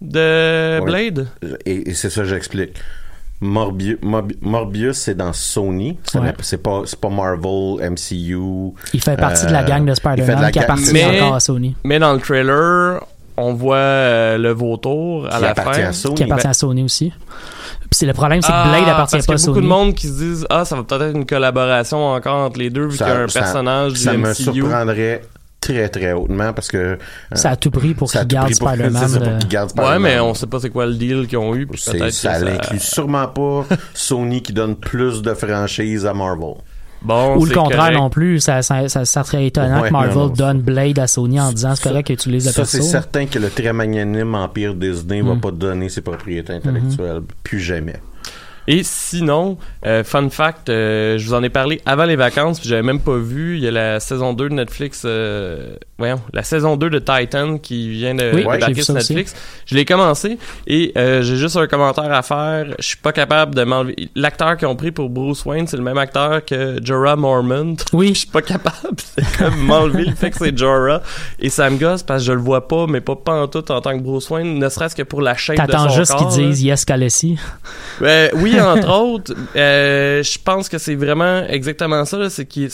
de 0.00 0.78
Ouais. 0.80 0.84
Blade? 0.84 1.26
Et, 1.66 1.90
et 1.90 1.94
c'est 1.94 2.08
ça 2.10 2.22
que 2.22 2.28
j'explique. 2.28 2.74
Morbius, 3.40 3.98
Morbius 4.40 4.96
c'est 4.96 5.16
dans 5.16 5.32
Sony. 5.32 5.98
Ce 6.04 6.16
Ouais. 6.18 6.26
n'est- 6.26 6.34
C'est 6.40 6.62
pas, 6.62 6.82
c'est 6.86 6.98
pas 7.00 7.08
Marvel, 7.10 7.80
MCU. 7.90 8.72
Il 8.94 9.00
fait 9.02 9.16
partie 9.16 9.46
de 9.46 9.52
la 9.52 9.62
Euh, 9.62 9.66
gang 9.66 9.84
de 9.84 9.90
il 9.90 10.00
fait 10.00 10.16
de 10.16 10.22
Spider-Man 10.22 10.50
qui 10.52 10.58
appartient 10.60 10.92
Mais- 10.92 11.20
encore 11.20 11.34
à 11.34 11.40
Sony. 11.40 11.74
Mais 11.84 11.98
dans 11.98 12.12
le 12.12 12.20
trailer, 12.20 13.00
on 13.36 13.52
voit 13.54 13.76
euh, 13.76 14.38
le 14.38 14.52
vautour 14.52 15.26
à 15.26 15.36
Qui 15.36 15.42
la 15.42 15.48
appartient 15.50 15.80
fin. 15.82 15.88
à 15.88 15.92
Sony. 15.92 16.14
Qui 16.14 16.22
appartient 16.22 16.46
à 16.46 16.54
Sony 16.54 16.82
aussi. 16.84 17.12
C'est 17.94 18.06
le 18.06 18.12
problème, 18.12 18.42
c'est 18.42 18.48
que 18.48 18.52
Ah, 18.56 18.68
Blade 18.68 18.88
appartient 18.88 19.16
parce 19.16 19.26
pas 19.26 19.32
à 19.32 19.36
qu'il 19.36 19.44
y 19.44 19.44
a 19.44 19.46
beaucoup 19.46 19.54
Sony. 19.60 19.66
de 19.66 19.68
monde 19.68 19.94
qui 19.94 20.06
se 20.08 20.12
disent 20.12 20.46
ah 20.50 20.64
ça 20.64 20.74
va 20.76 20.82
peut-être 20.82 21.02
être 21.02 21.16
une 21.16 21.26
collaboration 21.26 22.04
encore 22.08 22.36
entre 22.46 22.58
les 22.58 22.70
deux 22.70 22.86
vu 22.86 22.96
qu'il 22.98 23.06
y 23.06 23.10
a 23.10 23.20
un 23.20 23.28
Ça- 23.28 23.40
personnage 23.40 23.92
du 23.92 23.98
Ça 24.00 24.12
me 24.14 24.28
MCU. 24.30 24.34
surprendrait 24.52 25.22
très 25.60 25.88
très 25.88 26.12
hautement 26.12 26.52
parce 26.52 26.68
que 26.70 26.76
euh, 26.76 26.96
Ça 27.32 27.50
a 27.50 27.56
tout 27.56 27.70
pris 27.70 27.94
pour 27.94 28.10
ça 28.10 28.20
qu'il 28.20 28.28
garde 28.28 28.52
Spider-Man. 28.52 29.08
ça, 29.08 29.18
euh, 29.20 29.38
qu'il 29.38 29.48
garde 29.48 29.72
Ouais, 29.78 29.98
mais 29.98 30.18
on 30.20 30.34
sait 30.34 30.46
pas 30.46 30.58
c'est 30.60 30.70
quoi 30.70 30.86
le 30.86 30.94
deal 30.94 31.26
qu'ils 31.28 31.38
ont 31.38 31.54
eu. 31.54 31.66
peut-être 31.66 32.10
ça 32.10 32.40
que 32.40 32.44
l'inclut 32.44 32.80
sûrement 32.80 33.28
pas 33.28 33.64
Sony 33.94 34.42
qui 34.42 34.52
donne 34.52 34.76
plus 34.76 35.22
de 35.22 35.32
franchises 35.32 36.04
à 36.04 36.12
Marvel. 36.12 36.54
Bon, 37.04 37.36
Ou 37.36 37.44
le 37.44 37.48
c'est 37.50 37.54
contraire 37.54 37.78
correct. 37.80 37.96
non 37.98 38.08
plus, 38.10 38.40
ça, 38.40 38.62
ça, 38.62 38.88
ça, 38.88 39.04
ça 39.04 39.24
serait 39.24 39.46
étonnant 39.46 39.82
Ouais, 39.82 39.88
que 39.88 39.92
Marvel 39.92 40.14
non, 40.14 40.26
non, 40.28 40.32
donne 40.32 40.60
Blade 40.62 40.98
à 40.98 41.06
Sony 41.06 41.38
en 41.38 41.52
disant 41.52 41.74
c'est 41.74 41.88
correct 41.88 42.06
qu'ils 42.06 42.14
utilisent 42.14 42.46
le 42.46 42.52
Ça, 42.52 42.64
c'est 42.64 42.78
perso. 42.78 42.90
certain 42.90 43.26
que 43.26 43.38
le 43.38 43.50
très 43.50 43.72
magnanime 43.74 44.34
Empire 44.34 44.74
Disney 44.74 45.20
Mm. 45.22 45.28
va 45.28 45.36
pas 45.36 45.50
donner 45.50 45.88
ses 45.90 46.00
propriétés 46.00 46.54
intellectuelles. 46.54 47.20
Plus 47.42 47.60
jamais. 47.60 47.96
Et 48.66 48.82
sinon, 48.82 49.58
euh, 49.86 50.02
fun 50.04 50.30
fact, 50.30 50.68
euh, 50.68 51.18
je 51.18 51.26
vous 51.26 51.34
en 51.34 51.42
ai 51.42 51.50
parlé 51.50 51.80
avant 51.84 52.04
les 52.04 52.16
vacances, 52.16 52.60
puis 52.60 52.68
j'avais 52.68 52.82
même 52.82 53.00
pas 53.00 53.16
vu. 53.16 53.56
Il 53.56 53.62
y 53.62 53.68
a 53.68 53.70
la 53.70 54.00
saison 54.00 54.32
2 54.32 54.48
de 54.48 54.54
Netflix, 54.54 55.02
euh, 55.04 55.76
voyons, 55.98 56.20
la 56.32 56.42
saison 56.42 56.76
2 56.76 56.88
de 56.88 56.98
Titan 56.98 57.58
qui 57.58 57.90
vient 57.90 58.14
de 58.14 58.30
Oui, 58.34 58.42
vu 58.74 58.82
sur 58.82 58.94
aussi. 58.94 59.14
Netflix. 59.14 59.34
Je 59.66 59.74
l'ai 59.74 59.84
commencé 59.84 60.38
et 60.66 60.92
euh, 60.96 61.22
j'ai 61.22 61.36
juste 61.36 61.56
un 61.56 61.66
commentaire 61.66 62.10
à 62.12 62.22
faire. 62.22 62.66
Je 62.78 62.86
suis 62.86 62.96
pas 62.96 63.12
capable 63.12 63.54
de 63.54 63.64
m'enlever. 63.64 64.08
L'acteur 64.14 64.56
qu'ils 64.56 64.68
ont 64.68 64.76
pris 64.76 64.92
pour 64.92 65.10
Bruce 65.10 65.44
Wayne, 65.44 65.66
c'est 65.66 65.76
le 65.76 65.82
même 65.82 65.98
acteur 65.98 66.44
que 66.44 66.78
Jorah 66.82 67.16
Mormont. 67.16 67.76
Oui. 67.92 68.08
Je 68.08 68.20
suis 68.20 68.28
pas 68.28 68.42
capable. 68.42 68.96
Comme 69.38 69.56
m'enlever 69.56 70.04
le 70.06 70.14
fait 70.14 70.30
que 70.30 70.38
c'est 70.38 70.56
Jorah. 70.56 71.02
Et 71.38 71.48
ça 71.48 71.68
me 71.70 71.76
gosse 71.76 72.02
parce 72.02 72.22
que 72.22 72.26
je 72.28 72.32
le 72.32 72.40
vois 72.40 72.66
pas, 72.66 72.86
mais 72.88 73.00
pas 73.00 73.14
pantoute 73.14 73.70
en 73.70 73.80
tant 73.80 73.96
que 73.96 74.02
Bruce 74.02 74.28
Wayne, 74.30 74.58
ne 74.58 74.68
serait-ce 74.68 74.96
que 74.96 75.02
pour 75.02 75.20
la 75.20 75.34
shape 75.36 75.56
de 75.56 75.62
son 75.62 75.66
T'attends 75.66 75.88
juste 75.90 76.12
qu'ils 76.12 76.26
corps, 76.26 76.36
disent 76.36 76.62
Yes 76.62 76.84
Khaleesi. 76.84 77.38
Euh, 78.02 78.28
entre 78.60 78.90
autres, 78.90 79.34
euh, 79.56 80.22
je 80.22 80.38
pense 80.42 80.68
que 80.68 80.78
c'est 80.78 80.94
vraiment 80.94 81.44
exactement 81.48 82.04
ça. 82.04 82.28
C'est 82.30 82.44
que 82.46 82.68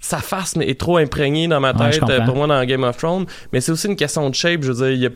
sa 0.00 0.18
face 0.18 0.54
est 0.60 0.78
trop 0.78 0.96
imprégnée 0.98 1.46
dans 1.48 1.60
ma 1.60 1.72
tête 1.74 2.02
euh, 2.08 2.20
pour 2.22 2.34
moi 2.36 2.46
dans 2.46 2.64
Game 2.64 2.82
of 2.84 2.96
Thrones. 2.96 3.26
Mais 3.52 3.60
c'est 3.60 3.72
aussi 3.72 3.86
une 3.86 3.96
question 3.96 4.28
de 4.28 4.34
shape. 4.34 4.62
Je 4.62 4.72
veux 4.72 4.84
dire, 4.86 4.90
il 4.90 5.00
y 5.00 5.06
a- 5.06 5.10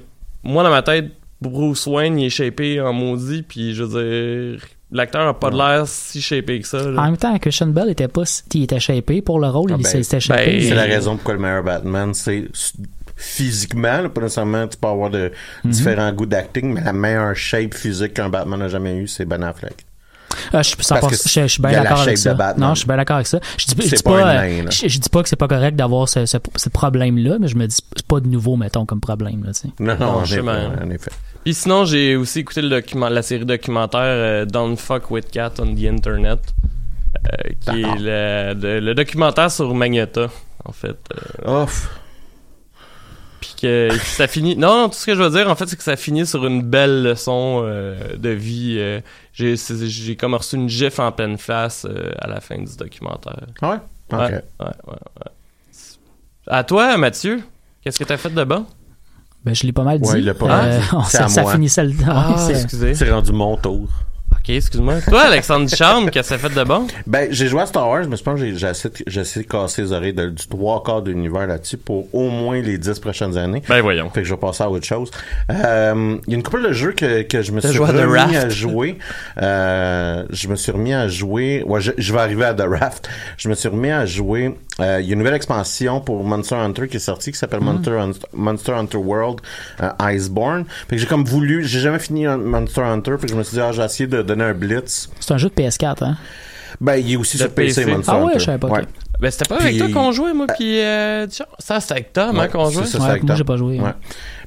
moi 0.44 0.62
dans 0.62 0.70
ma 0.70 0.82
tête, 0.82 1.06
Bruce 1.40 1.86
Wayne 1.86 2.18
il 2.18 2.26
est 2.26 2.30
shapé 2.30 2.80
en 2.80 2.92
maudit. 2.92 3.42
Puis 3.42 3.74
je 3.74 3.82
veux 3.82 4.00
dire, 4.58 4.64
l'acteur 4.92 5.26
a 5.26 5.38
pas 5.38 5.50
de 5.50 5.56
l'air 5.56 5.86
si 5.88 6.20
shapé 6.20 6.60
que 6.60 6.66
ça. 6.68 6.78
là. 6.88 7.00
En 7.00 7.04
même 7.06 7.16
temps, 7.16 7.36
Christian 7.38 7.66
Bell 7.68 7.90
était 7.90 8.06
pas, 8.08 8.22
il 8.54 8.62
était 8.62 8.78
shapé 8.80 9.22
pour 9.22 9.40
le 9.40 9.48
rôle, 9.48 9.70
Ah 9.72 9.76
il 9.78 9.82
ben, 9.82 9.88
s'était 10.04 10.20
shapé. 10.20 10.46
ben, 10.46 10.62
C'est 10.62 10.74
la 10.74 10.84
raison 10.84 11.16
pourquoi 11.16 11.34
le 11.34 11.40
meilleur 11.40 11.64
Batman, 11.64 12.14
c'est 12.14 12.44
physiquement, 13.16 14.02
là, 14.02 14.08
pas 14.10 14.20
nécessairement, 14.20 14.66
tu 14.68 14.76
peux 14.76 14.88
avoir 14.88 15.08
de 15.10 15.32
Mhm. 15.64 15.70
différents 15.70 16.12
goûts 16.12 16.26
d'acting, 16.26 16.72
mais 16.74 16.82
la 16.82 16.92
meilleure 16.92 17.34
shape 17.34 17.72
physique 17.74 18.12
qu'un 18.14 18.28
Batman 18.28 18.58
n'a 18.58 18.68
jamais 18.68 18.94
eu, 18.96 19.08
c'est 19.08 19.24
Ben 19.24 19.42
Affleck. 19.42 19.85
Ah, 20.52 20.62
je, 20.62 20.68
suis 20.68 20.76
100%, 20.78 21.00
Parce 21.00 21.22
que 21.22 21.28
je, 21.28 21.40
je 21.42 21.46
suis 21.46 21.62
bien 21.62 21.82
d'accord 21.82 22.00
avec 22.00 22.18
ça. 22.18 22.54
Non, 22.56 22.74
je 22.74 22.78
suis 22.80 22.86
bien 22.86 22.96
d'accord 22.96 23.16
avec 23.16 23.26
ça. 23.26 23.40
Je 23.58 23.66
dis, 23.66 23.74
je 23.76 23.82
C'est 23.88 23.96
dis 23.96 24.02
pas 24.02 24.10
euh, 24.34 24.62
nain, 24.62 24.70
je, 24.70 24.88
je 24.88 24.98
dis 24.98 25.08
pas 25.08 25.22
que 25.22 25.28
c'est 25.28 25.36
pas 25.36 25.48
correct 25.48 25.76
d'avoir 25.76 26.08
ce, 26.08 26.26
ce, 26.26 26.36
ce 26.56 26.68
problème-là, 26.68 27.36
mais 27.40 27.48
je 27.48 27.56
me 27.56 27.66
dis 27.66 27.76
c'est 27.96 28.06
pas 28.06 28.20
de 28.20 28.28
nouveau, 28.28 28.56
mettons, 28.56 28.86
comme 28.86 29.00
problème. 29.00 29.44
Là. 29.44 29.52
Non, 29.80 29.96
non, 29.98 30.06
en, 30.06 30.24
je 30.24 30.34
sais 30.34 30.40
effet, 30.40 30.50
en 30.84 30.90
effet. 30.90 31.10
Puis 31.44 31.54
sinon, 31.54 31.84
j'ai 31.84 32.16
aussi 32.16 32.40
écouté 32.40 32.60
le 32.62 32.68
document, 32.68 33.08
la 33.08 33.22
série 33.22 33.44
documentaire 33.44 34.00
euh, 34.02 34.44
Don't 34.44 34.76
Fuck 34.76 35.10
With 35.10 35.30
Cat 35.30 35.52
on 35.60 35.74
the 35.74 35.84
Internet. 35.84 36.40
euh, 37.24 37.50
qui 37.60 37.82
est 37.82 38.54
le, 38.54 38.80
le 38.80 38.94
documentaire 38.94 39.50
sur 39.50 39.72
Magneta, 39.74 40.28
en 40.64 40.72
fait. 40.72 40.96
euh, 41.46 41.62
Off. 41.62 41.88
Puis 43.46 43.54
que 43.62 43.88
ça 44.02 44.26
finit. 44.26 44.56
Non, 44.56 44.82
non, 44.82 44.88
tout 44.88 44.94
ce 44.96 45.06
que 45.06 45.14
je 45.14 45.22
veux 45.22 45.30
dire, 45.30 45.48
en 45.48 45.54
fait, 45.54 45.68
c'est 45.68 45.76
que 45.76 45.82
ça 45.82 45.96
finit 45.96 46.26
sur 46.26 46.44
une 46.46 46.62
belle 46.62 47.02
leçon 47.02 47.60
euh, 47.64 48.16
de 48.16 48.30
vie. 48.30 48.76
euh, 48.78 49.00
j'ai, 49.32 50.16
comme 50.16 50.34
reçu 50.34 50.56
une 50.56 50.68
gifle 50.68 51.00
en 51.02 51.12
pleine 51.12 51.38
face 51.38 51.86
euh, 51.88 52.10
à 52.18 52.26
la 52.26 52.40
fin 52.40 52.56
du 52.58 52.76
documentaire. 52.76 53.46
Ah 53.62 53.70
ouais? 53.70 53.76
Ok. 54.12 54.18
Ouais, 54.20 54.40
ouais, 54.60 54.66
ouais. 54.88 55.30
À 56.48 56.64
toi, 56.64 56.96
Mathieu, 56.96 57.42
qu'est-ce 57.82 57.98
que 57.98 58.04
t'as 58.04 58.16
fait 58.16 58.30
de 58.30 58.44
bon? 58.44 58.66
Ben, 59.44 59.54
je 59.54 59.64
l'ai 59.64 59.72
pas 59.72 59.82
mal 59.84 60.00
dit. 60.00 60.08
Ouais, 60.10 60.18
il 60.20 60.24
l'a 60.24 60.34
pas 60.34 60.46
Euh, 60.46 60.48
mal 60.48 60.80
dit. 60.80 60.86
on- 60.92 61.02
C'est 61.04 61.18
ça, 61.18 61.28
ça 61.28 61.52
finissait 61.52 61.84
le 61.84 61.92
Ah, 62.08 62.36
excusez. 62.50 62.94
C'est 62.94 63.10
rendu 63.10 63.32
mon 63.32 63.56
tour. 63.56 63.88
Ok, 64.48 64.50
excuse-moi. 64.50 65.00
Toi, 65.08 65.22
Alexandre 65.22 65.66
Ducharme, 65.68 66.08
qu'est-ce 66.08 66.28
que 66.32 66.40
t'as 66.40 66.48
fait 66.48 66.54
de 66.54 66.62
bon? 66.62 66.86
Ben, 67.04 67.26
j'ai 67.32 67.48
joué 67.48 67.62
à 67.62 67.66
Star 67.66 67.88
Wars, 67.88 68.04
mais 68.08 68.16
je 68.16 68.22
pense 68.22 68.38
que 68.38 68.54
j'ai- 68.54 68.66
assez, 68.68 68.88
assez 69.16 69.44
cassé 69.44 69.82
les 69.82 69.90
oreilles 69.92 70.12
de- 70.12 70.28
du 70.30 70.46
trois 70.46 70.84
quarts 70.84 71.02
de 71.02 71.10
l'univers 71.10 71.48
là-dessus 71.48 71.78
pour 71.78 72.06
au 72.14 72.28
moins 72.30 72.60
les 72.60 72.78
dix 72.78 72.96
prochaines 73.00 73.36
années. 73.36 73.60
Ben 73.68 73.80
voyons. 73.80 74.08
Fait 74.10 74.20
que 74.22 74.28
je 74.28 74.32
vais 74.34 74.38
passer 74.38 74.62
à 74.62 74.70
autre 74.70 74.86
chose. 74.86 75.10
Euh, 75.50 76.16
Il 76.28 76.30
y 76.30 76.34
a 76.34 76.36
une 76.36 76.44
couple 76.44 76.62
de 76.62 76.72
jeux 76.72 76.92
que, 76.92 77.22
que 77.22 77.42
je 77.42 77.50
me 77.50 77.60
suis 77.60 77.78
remis 78.28 78.36
à 78.36 78.48
jouer. 78.48 78.98
Euh, 79.42 80.24
je 80.30 80.46
me 80.46 80.54
suis 80.54 80.70
remis 80.70 80.94
à 80.94 81.08
jouer. 81.08 81.64
Ouais, 81.66 81.80
je, 81.80 81.90
je 81.98 82.12
vais 82.12 82.20
arriver 82.20 82.44
à 82.44 82.54
The 82.54 82.64
Raft. 82.68 83.08
Je 83.38 83.48
me 83.48 83.54
suis 83.54 83.68
remis 83.68 83.90
à 83.90 84.06
jouer. 84.06 84.56
euh, 84.78 84.98
Il 85.00 85.06
y 85.06 85.10
a 85.10 85.12
une 85.14 85.18
nouvelle 85.18 85.34
expansion 85.34 86.00
pour 86.00 86.22
Monster 86.22 86.54
Hunter 86.54 86.86
qui 86.86 86.98
est 86.98 87.00
sortie 87.00 87.32
qui 87.32 87.38
s'appelle 87.38 87.60
Monster, 87.62 87.90
Hun- 87.98 88.12
Monster 88.32 88.72
Hunter 88.74 88.98
World 88.98 89.40
Iceborne. 90.00 90.66
Fait 90.88 90.94
que 90.94 91.02
j'ai 91.02 91.08
comme 91.08 91.24
voulu. 91.24 91.64
J'ai 91.64 91.80
jamais 91.80 91.98
fini 91.98 92.26
Monster 92.28 92.82
Hunter. 92.82 93.16
Fait 93.20 93.26
que 93.26 93.32
je 93.32 93.36
me 93.38 93.42
suis 93.42 93.56
dit, 93.56 93.60
ah, 93.60 93.72
j'ai 93.72 93.82
essayé 93.82 94.06
de 94.06 94.22
donner 94.36 94.50
un 94.50 94.54
blitz. 94.54 95.08
C'est 95.20 95.32
un 95.34 95.38
jeu 95.38 95.48
de 95.48 95.54
PS4, 95.54 96.04
hein? 96.04 96.16
Ben, 96.80 96.96
il 96.96 97.12
est 97.12 97.16
aussi 97.16 97.36
De 97.38 97.42
sur 97.44 97.52
PC, 97.54 97.84
PC. 97.86 98.00
Ah 98.06 98.22
ouais, 98.22 98.32
je 98.34 98.44
savais 98.44 98.58
pas, 98.58 98.68
ok. 98.68 98.84
Ben, 99.18 99.30
c'était 99.30 99.46
pas 99.48 99.56
avec 99.56 99.68
Puis- 99.70 99.78
toi 99.78 99.88
qu'on 100.02 100.12
jouait, 100.12 100.34
moi, 100.34 100.46
puis 100.46 100.78
euh, 100.80 101.26
ça, 101.58 101.80
c'était 101.80 101.92
avec 101.94 102.12
Tom, 102.12 102.36
hein, 102.36 102.40
Ouais, 102.42 102.48
qu'on 102.48 102.66
c'est 102.66 102.74
jouait? 102.74 102.84
ça, 102.84 102.90
c'est 102.98 102.98
Ouais, 103.04 103.10
avec 103.10 103.22
moi, 103.22 103.34
j'ai 103.34 103.44
pas 103.44 103.56
joué. 103.56 103.80
Ouais. 103.80 103.90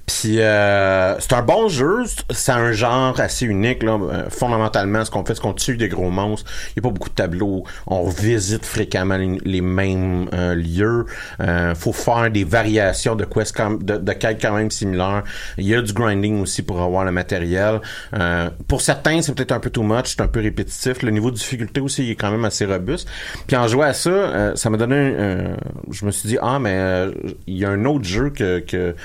Puis 0.09 0.39
euh, 0.41 1.15
c'est 1.19 1.33
un 1.33 1.43
bon 1.43 1.67
jeu, 1.69 2.03
c'est 2.31 2.51
un 2.51 2.71
genre 2.71 3.19
assez 3.19 3.45
unique 3.45 3.83
là. 3.83 3.99
Euh, 4.01 4.29
Fondamentalement, 4.29 5.05
ce 5.05 5.11
qu'on 5.11 5.23
fait, 5.23 5.35
c'est 5.35 5.41
qu'on 5.41 5.53
tue 5.53 5.77
des 5.77 5.87
gros 5.87 6.09
monstres. 6.09 6.49
Il 6.71 6.77
y 6.77 6.79
a 6.79 6.81
pas 6.81 6.89
beaucoup 6.89 7.09
de 7.09 7.13
tableaux. 7.13 7.63
On 7.85 8.09
visite 8.09 8.65
fréquemment 8.65 9.17
les, 9.17 9.61
mêmes 9.61 10.27
euh, 10.33 10.55
lieux. 10.55 11.05
Euh, 11.41 11.75
faut 11.75 11.93
faire 11.93 12.31
des 12.31 12.43
variations 12.43 13.15
de 13.15 13.23
quests 13.23 13.55
quand- 13.55 13.81
de, 13.83 13.97
de 13.97 14.13
quêtes 14.13 14.41
quand 14.41 14.53
même 14.55 14.71
similaires. 14.71 15.23
Il 15.59 15.67
y 15.67 15.75
a 15.75 15.81
du 15.81 15.93
grinding 15.93 16.41
aussi 16.41 16.63
pour 16.63 16.81
avoir 16.81 17.05
le 17.05 17.11
matériel. 17.11 17.79
Euh, 18.15 18.49
pour 18.67 18.81
certains, 18.81 19.21
c'est 19.21 19.33
peut-être 19.35 19.51
un 19.51 19.59
peu 19.59 19.69
too 19.69 19.83
much, 19.83 20.07
c'est 20.07 20.21
un 20.21 20.27
peu 20.27 20.39
répétitif. 20.41 21.03
Le 21.03 21.11
niveau 21.11 21.29
de 21.29 21.35
difficulté 21.35 21.81
aussi 21.81 22.03
il 22.03 22.11
est 22.11 22.15
quand 22.15 22.31
même 22.31 22.45
assez 22.45 22.65
robuste. 22.65 23.07
Puis 23.47 23.55
en 23.55 23.67
jouant 23.67 23.83
à 23.85 23.93
ça, 23.93 24.09
euh, 24.09 24.55
ça 24.55 24.69
m'a 24.69 24.77
donné. 24.77 24.95
un- 25.19 25.57
je 25.91 26.03
me 26.05 26.11
suis 26.11 26.27
dit 26.29 26.37
ah 26.41 26.57
mais 26.59 27.05
il 27.47 27.57
y 27.57 27.65
a 27.65 27.69
un 27.69 27.85
autre 27.85 28.05
jeu 28.05 28.29
que 28.31 28.59
que 28.59 28.95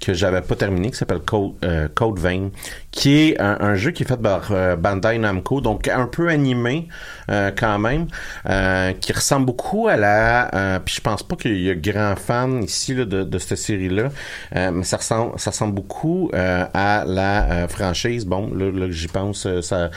que 0.00 0.14
j'avais 0.14 0.40
pas 0.42 0.54
terminé 0.56 0.90
qui 0.90 0.96
s'appelle 0.96 1.20
Code, 1.20 1.52
euh, 1.64 1.88
Code 1.94 2.18
Vein 2.18 2.50
qui 2.92 3.18
est 3.18 3.40
un, 3.40 3.56
un 3.60 3.74
jeu 3.74 3.90
qui 3.90 4.02
est 4.04 4.06
fait 4.06 4.16
par 4.20 4.48
euh, 4.52 4.76
Bandai 4.76 5.18
Namco 5.18 5.60
donc 5.60 5.88
un 5.88 6.06
peu 6.06 6.28
animé 6.28 6.88
euh, 7.30 7.50
quand 7.56 7.78
même 7.78 8.06
euh, 8.48 8.92
qui 8.92 9.12
ressemble 9.12 9.46
beaucoup 9.46 9.88
à 9.88 9.96
la 9.96 10.54
euh, 10.54 10.78
puis 10.84 10.94
je 10.96 11.00
pense 11.00 11.22
pas 11.22 11.36
qu'il 11.36 11.60
y 11.60 11.70
a 11.70 11.74
grand 11.74 12.14
fan 12.16 12.62
ici 12.62 12.94
là, 12.94 13.04
de, 13.04 13.22
de 13.24 13.38
cette 13.38 13.58
série 13.58 13.88
là 13.88 14.08
mais 14.54 14.84
ça 14.84 14.96
ressemble 14.98 15.38
ça 15.38 15.50
ressemble 15.50 15.74
beaucoup 15.74 16.30
euh, 16.34 16.64
à 16.74 17.04
la 17.06 17.44
euh, 17.50 17.68
franchise. 17.68 18.24
Bon 18.26 18.50
là, 18.54 18.70
là 18.70 18.86
que 18.86 18.92
j'y 18.92 19.08
pense 19.08 19.46
euh, 19.46 19.60
ça 19.62 19.90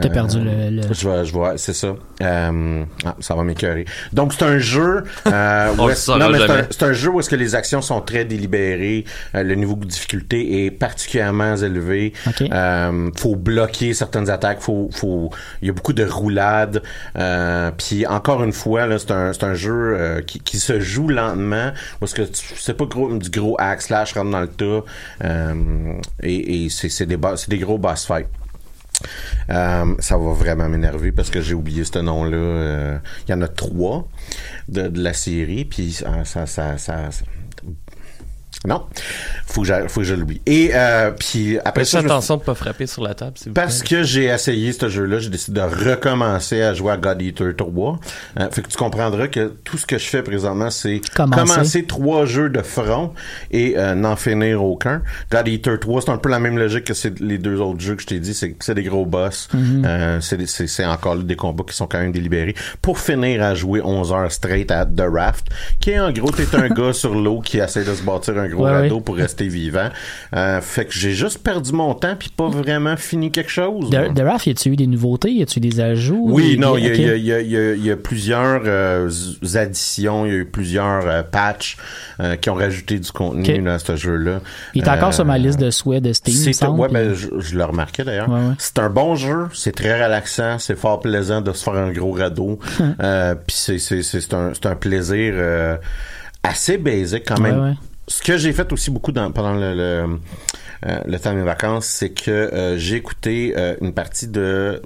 T'as 0.00 0.08
perdu 0.08 0.40
le- 0.40 0.70
le- 0.70 0.82
je 0.94 1.02
vois 1.08 1.24
je 1.24 1.32
vois 1.32 1.58
c'est 1.58 1.72
ça. 1.74 1.94
Euh, 2.22 2.84
ah, 3.04 3.16
ça 3.20 3.34
va 3.34 3.42
m'écœurer. 3.44 3.84
Donc 4.12 4.32
c'est 4.32 4.44
un 4.44 4.58
jeu 4.58 5.04
euh, 5.26 5.88
c'est 5.94 6.18
jamais. 6.18 6.42
un, 6.50 6.66
c'est 6.70 6.82
un 6.82 6.92
jeu 6.92 7.10
où 7.10 7.20
est-ce 7.20 7.30
que 7.30 7.36
les 7.36 7.54
actions 7.54 7.82
sont 7.82 8.00
très 8.00 8.24
délibérées, 8.24 9.04
euh, 9.34 9.41
le 9.42 9.54
niveau 9.54 9.74
de 9.76 9.86
difficulté 9.86 10.64
est 10.66 10.70
particulièrement 10.70 11.56
élevé. 11.56 12.12
Ok. 12.26 12.42
Euh, 12.50 13.10
faut 13.16 13.36
bloquer 13.36 13.94
certaines 13.94 14.30
attaques, 14.30 14.60
faut, 14.60 14.88
faut, 14.92 15.30
il 15.60 15.68
y 15.68 15.70
a 15.70 15.74
beaucoup 15.74 15.92
de 15.92 16.04
roulades. 16.04 16.82
Euh, 17.16 17.70
Puis 17.76 18.06
encore 18.06 18.42
une 18.44 18.52
fois, 18.52 18.86
là, 18.86 18.98
c'est 18.98 19.10
un, 19.10 19.32
c'est 19.32 19.44
un 19.44 19.54
jeu 19.54 19.72
euh, 19.96 20.20
qui, 20.22 20.40
qui 20.40 20.58
se 20.58 20.80
joue 20.80 21.08
lentement 21.08 21.72
parce 22.00 22.12
que 22.14 22.22
c'est 22.32 22.74
pas 22.76 22.84
gros, 22.86 23.12
du 23.16 23.30
gros 23.30 23.56
hack 23.58 23.82
slash 23.82 24.14
rentre 24.14 24.30
dans 24.30 24.40
le 24.40 24.48
tas. 24.48 24.84
Euh, 25.24 25.54
et 26.22 26.64
et 26.64 26.68
c'est 26.68 26.88
c'est 26.88 27.06
des, 27.06 27.16
boss- 27.16 27.42
c'est 27.42 27.50
des 27.50 27.58
gros 27.58 27.78
boss 27.78 28.04
fights. 28.06 28.28
Euh, 29.50 29.94
ça 29.98 30.16
va 30.16 30.32
vraiment 30.32 30.68
m'énerver 30.68 31.10
parce 31.12 31.30
que 31.30 31.40
j'ai 31.40 31.54
oublié 31.54 31.82
ce 31.84 31.98
nom-là. 31.98 32.36
Euh, 32.36 32.98
Il 33.26 33.32
y 33.32 33.34
en 33.34 33.42
a 33.42 33.48
trois 33.48 34.06
de, 34.68 34.88
de 34.88 35.02
la 35.02 35.12
série, 35.12 35.64
puis 35.64 35.92
ça, 35.92 36.24
ça- 36.24 36.78
ça- 36.78 37.08
non, 38.66 38.82
faut 39.46 39.62
que 39.62 39.66
je, 39.66 39.74
faut 39.88 40.00
que 40.00 40.06
je 40.06 40.14
l'oublie. 40.14 40.40
Et 40.46 40.70
euh, 40.72 41.10
puis 41.10 41.58
après 41.64 41.80
Faites 41.84 41.90
ça, 41.90 41.98
je 41.98 42.04
me 42.04 42.08
suis- 42.08 42.12
attention 42.12 42.36
de 42.36 42.42
pas 42.42 42.54
frapper 42.54 42.86
sur 42.86 43.02
la 43.02 43.14
table, 43.14 43.32
s'il 43.36 43.48
vous 43.48 43.54
plaît. 43.54 43.62
parce 43.64 43.82
que 43.82 44.02
j'ai 44.04 44.24
essayé 44.26 44.72
ce 44.72 44.88
jeu-là, 44.88 45.18
j'ai 45.18 45.30
décidé 45.30 45.60
de 45.60 45.66
recommencer 45.90 46.62
à 46.62 46.72
jouer 46.74 46.92
à 46.92 46.96
God 46.96 47.20
Eater 47.22 47.54
3. 47.56 47.98
Euh, 48.40 48.50
fait 48.50 48.62
que 48.62 48.68
tu 48.68 48.76
comprendras 48.76 49.28
que 49.28 49.52
tout 49.64 49.78
ce 49.78 49.86
que 49.86 49.98
je 49.98 50.04
fais 50.06 50.22
présentement, 50.22 50.70
c'est 50.70 51.00
Commencer. 51.14 51.40
commencer 51.42 51.84
trois 51.84 52.24
jeux 52.24 52.48
de 52.50 52.62
front 52.62 53.12
et 53.50 53.74
euh, 53.76 53.94
n'en 53.94 54.16
finir 54.16 54.62
aucun. 54.64 55.02
God 55.30 55.48
Eater 55.48 55.78
3, 55.80 56.02
c'est 56.02 56.10
un 56.10 56.18
peu 56.18 56.28
la 56.28 56.38
même 56.38 56.58
logique 56.58 56.84
que 56.84 56.94
c'est 56.94 57.18
les 57.20 57.38
deux 57.38 57.60
autres 57.60 57.80
jeux 57.80 57.96
que 57.96 58.02
je 58.02 58.06
t'ai 58.06 58.20
dit, 58.20 58.34
c'est 58.34 58.52
que 58.52 58.64
c'est 58.64 58.74
des 58.74 58.84
gros 58.84 59.06
boss. 59.06 59.48
Mhm. 59.54 59.82
Euh, 59.86 60.20
c'est 60.20 60.84
encore 60.84 61.16
des 61.16 61.36
combats 61.36 61.64
qui 61.68 61.74
sont 61.74 61.86
quand 61.86 61.98
même 61.98 62.12
délibérés. 62.12 62.54
Pour 62.80 62.98
finir 62.98 63.42
à 63.42 63.54
jouer 63.54 63.80
11 63.82 64.12
heures 64.12 64.30
straight 64.32 64.70
à 64.70 64.86
The 64.86 65.02
Raft, 65.12 65.46
qui 65.80 65.90
est 65.90 66.00
en 66.00 66.12
gros, 66.12 66.30
t'es 66.30 66.46
un 66.56 66.68
gars 66.74 66.92
sur 66.92 67.14
l'eau 67.14 67.40
qui 67.40 67.58
essaie 67.58 67.84
de 67.84 67.94
se 67.94 68.02
bâtir 68.02 68.38
un 68.38 68.48
gros 68.52 68.64
Ouais, 68.64 68.70
radeau 68.82 69.00
pour 69.00 69.16
rester 69.16 69.48
vivant. 69.48 69.88
Euh, 70.36 70.60
fait 70.60 70.84
que 70.86 70.92
j'ai 70.94 71.12
juste 71.12 71.38
perdu 71.42 71.72
mon 71.72 71.94
temps 71.94 72.14
puis 72.18 72.28
pas 72.28 72.48
vraiment 72.48 72.96
fini 72.96 73.30
quelque 73.32 73.50
chose. 73.50 73.90
The 73.90 74.20
Raft, 74.20 74.46
y 74.46 74.50
a-tu 74.50 74.68
eu 74.70 74.76
des 74.76 74.86
nouveautés? 74.86 75.30
Y 75.32 75.42
a-tu 75.42 75.58
eu 75.58 75.60
des 75.60 75.80
ajouts? 75.80 76.26
Oui, 76.30 76.52
Des- 76.52 76.56
non, 76.58 76.76
il 76.76 76.84
y 76.84 76.88
y 76.88 77.02
y 77.02 77.26
y 77.26 77.32
a- 77.32 77.40
il 77.74 77.84
y 77.84 77.90
a 77.90 77.96
plusieurs 77.96 78.62
euh, 78.64 79.10
additions, 79.54 80.26
il 80.26 80.32
y 80.32 80.34
a 80.34 80.38
eu 80.38 80.44
plusieurs 80.44 81.06
euh, 81.06 81.22
patchs 81.22 81.76
euh, 82.20 82.36
qui 82.36 82.50
ont 82.50 82.54
rajouté 82.54 82.98
du 82.98 83.10
contenu 83.10 83.42
Ok. 83.58 83.64
là, 83.64 83.74
à 83.74 83.78
ce 83.78 83.96
jeu-là. 83.96 84.40
Il 84.74 84.82
est 84.84 84.88
encore 84.88 85.08
Euh, 85.08 85.12
sur 85.12 85.24
ma 85.24 85.38
liste 85.38 85.58
de 85.58 85.70
souhaits 85.70 86.02
de 86.02 86.12
Steam. 86.12 86.34
c'est 86.52 86.64
ouais, 86.66 86.86
puis- 86.88 86.94
ben, 86.94 87.14
je, 87.14 87.28
je 87.38 87.56
le 87.56 87.64
remarquais 87.64 88.04
d'ailleurs. 88.04 88.28
Ouais, 88.28 88.36
ouais. 88.40 88.54
C'est 88.58 88.78
un 88.78 88.90
bon 88.90 89.14
jeu, 89.16 89.48
c'est 89.54 89.74
très 89.74 90.02
relaxant, 90.02 90.58
c'est 90.58 90.78
fort 90.78 91.00
plaisant 91.00 91.40
de 91.40 91.52
se 91.52 91.62
faire 91.64 91.74
un 91.74 91.90
gros 91.92 92.12
radeau. 92.12 92.58
euh, 93.02 93.34
Puis 93.46 93.56
c'est 94.02 94.34
un 94.34 94.52
un 94.64 94.74
plaisir 94.76 95.34
euh, 95.36 95.76
assez 96.42 96.78
basique 96.78 97.24
quand 97.26 97.40
même. 97.40 97.58
Ouais, 97.58 97.68
ouais. 97.70 97.74
Ce 98.08 98.22
que 98.22 98.36
j'ai 98.36 98.52
fait 98.52 98.72
aussi 98.72 98.90
beaucoup 98.90 99.12
dans, 99.12 99.30
pendant 99.30 99.54
le, 99.54 99.74
le, 99.74 100.18
euh, 100.86 100.98
le 101.06 101.18
temps 101.20 101.32
de 101.32 101.38
mes 101.38 101.44
vacances, 101.44 101.86
c'est 101.86 102.10
que 102.10 102.30
euh, 102.30 102.76
j'ai 102.76 102.96
écouté 102.96 103.54
euh, 103.56 103.76
une 103.80 103.94
partie 103.94 104.26
de 104.28 104.82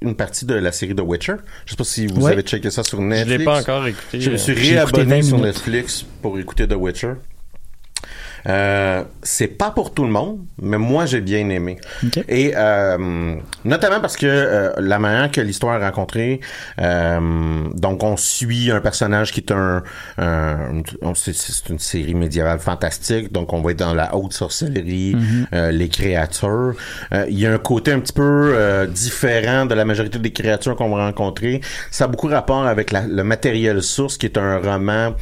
une 0.00 0.14
partie 0.14 0.44
de 0.46 0.54
la 0.54 0.70
série 0.70 0.94
The 0.94 1.00
Witcher. 1.00 1.34
Je 1.66 1.72
sais 1.72 1.76
pas 1.76 1.82
si 1.84 2.06
vous 2.06 2.22
Ouais. 2.24 2.32
avez 2.32 2.42
checké 2.42 2.70
ça 2.70 2.84
sur 2.84 2.98
Je 3.00 3.04
Netflix. 3.04 3.38
l'ai 3.38 3.44
pas 3.44 3.60
encore 3.60 3.86
écouté. 3.88 4.20
Je 4.20 4.30
me 4.30 4.36
suis 4.36 4.52
réabonné 4.52 5.20
20 5.20 5.22
sur. 5.22 5.38
Netflix 5.38 6.04
pour 6.22 6.38
écouter 6.38 6.68
The 6.68 6.74
Witcher. 6.74 7.14
Euh, 8.46 9.02
c'est 9.22 9.48
pas 9.48 9.70
pour 9.70 9.92
tout 9.94 10.04
le 10.04 10.10
monde, 10.10 10.38
mais 10.62 10.78
moi 10.78 11.06
j'ai 11.06 11.20
bien 11.20 11.48
aimé. 11.48 11.78
Et 12.28 12.52
euh, 12.56 13.34
notamment 13.64 14.00
parce 14.00 14.16
que 14.16 14.26
euh, 14.26 14.72
la 14.78 14.98
manière 14.98 15.30
que 15.30 15.40
l'histoire 15.40 15.80
est 15.80 15.84
rencontrée, 15.84 16.40
euh, 16.80 17.64
donc 17.74 18.02
on 18.02 18.16
suit 18.16 18.70
un 18.70 18.80
personnage 18.80 19.32
qui 19.32 19.40
est 19.40 19.52
un, 19.52 19.82
un- 20.18 20.82
c'est, 21.14 21.68
une 21.68 21.78
série 21.78 22.14
médiévale 22.14 22.58
fantastique, 22.58 23.32
donc 23.32 23.52
on 23.52 23.60
va 23.60 23.72
être 23.72 23.78
dans 23.78 23.94
la 23.94 24.14
haute 24.14 24.32
sorcellerie, 24.32 25.16
euh, 25.52 25.70
les 25.70 25.88
créatures. 25.88 26.74
Euh, 27.12 27.26
Il 27.28 27.38
y 27.38 27.46
a 27.46 27.52
un 27.52 27.58
côté 27.58 27.92
un 27.92 28.00
petit 28.00 28.12
peu 28.12 28.52
euh, 28.54 28.86
différent 28.86 29.66
de 29.66 29.74
la 29.74 29.84
majorité 29.84 30.18
des 30.18 30.32
créatures 30.32 30.76
qu'on 30.76 30.94
va 30.94 31.06
rencontrer. 31.06 31.60
Ça 31.90 32.04
a 32.04 32.06
beaucoup 32.08 32.28
rapport 32.28 32.66
avec 32.66 32.92
la- 32.92 33.06
le 33.06 33.24
matériel 33.24 33.82
source, 33.82 34.16
qui 34.16 34.26
est 34.26 34.38
un 34.38 34.58
roman. 34.58 35.14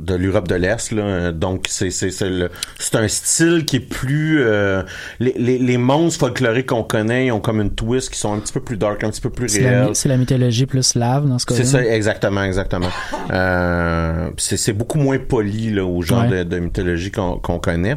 De 0.00 0.14
l'Europe 0.14 0.48
de 0.48 0.56
l'Est 0.56 0.90
là 0.90 1.30
donc 1.30 1.66
c'est 1.68 1.90
c'est 1.90 2.10
c'est 2.10 2.28
le 2.28 2.50
c'est 2.80 2.96
un 2.96 3.06
style 3.06 3.64
qui 3.64 3.76
est 3.76 3.80
plus 3.80 4.42
euh, 4.42 4.82
les, 5.20 5.32
les 5.38 5.56
les 5.56 5.76
monstres 5.78 6.18
folkloriques 6.18 6.66
qu'on 6.70 6.82
connaît 6.82 7.26
ils 7.26 7.30
ont 7.32 7.38
comme 7.38 7.60
une 7.60 7.70
twist 7.72 8.10
qui 8.10 8.18
sont 8.18 8.34
un 8.34 8.38
petit 8.40 8.52
peu 8.52 8.60
plus 8.60 8.76
dark 8.76 9.04
un 9.04 9.10
petit 9.10 9.20
peu 9.20 9.30
plus 9.30 9.48
C'est 9.50 9.60
la, 9.60 9.94
c'est 9.94 10.08
la 10.08 10.16
mythologie 10.16 10.66
plus 10.66 10.82
slave 10.82 11.28
dans 11.28 11.38
ce 11.38 11.46
cas-là. 11.46 11.60
c'est 11.62 11.66
ça, 11.70 11.84
exactement, 11.84 12.42
exactement. 12.42 12.88
Euh, 13.32 14.30
c'est 14.36 14.56
c'est 14.56 14.72
beaucoup 14.72 14.98
moins 14.98 15.18
poli 15.18 15.70
là, 15.70 15.84
au 15.84 16.02
genre 16.02 16.22
Ouais. 16.24 16.44
de, 16.44 16.44
de 16.44 16.58
mythologie 16.58 17.10
qu'on 17.10 17.38
qu'on 17.38 17.58
connaît. 17.58 17.96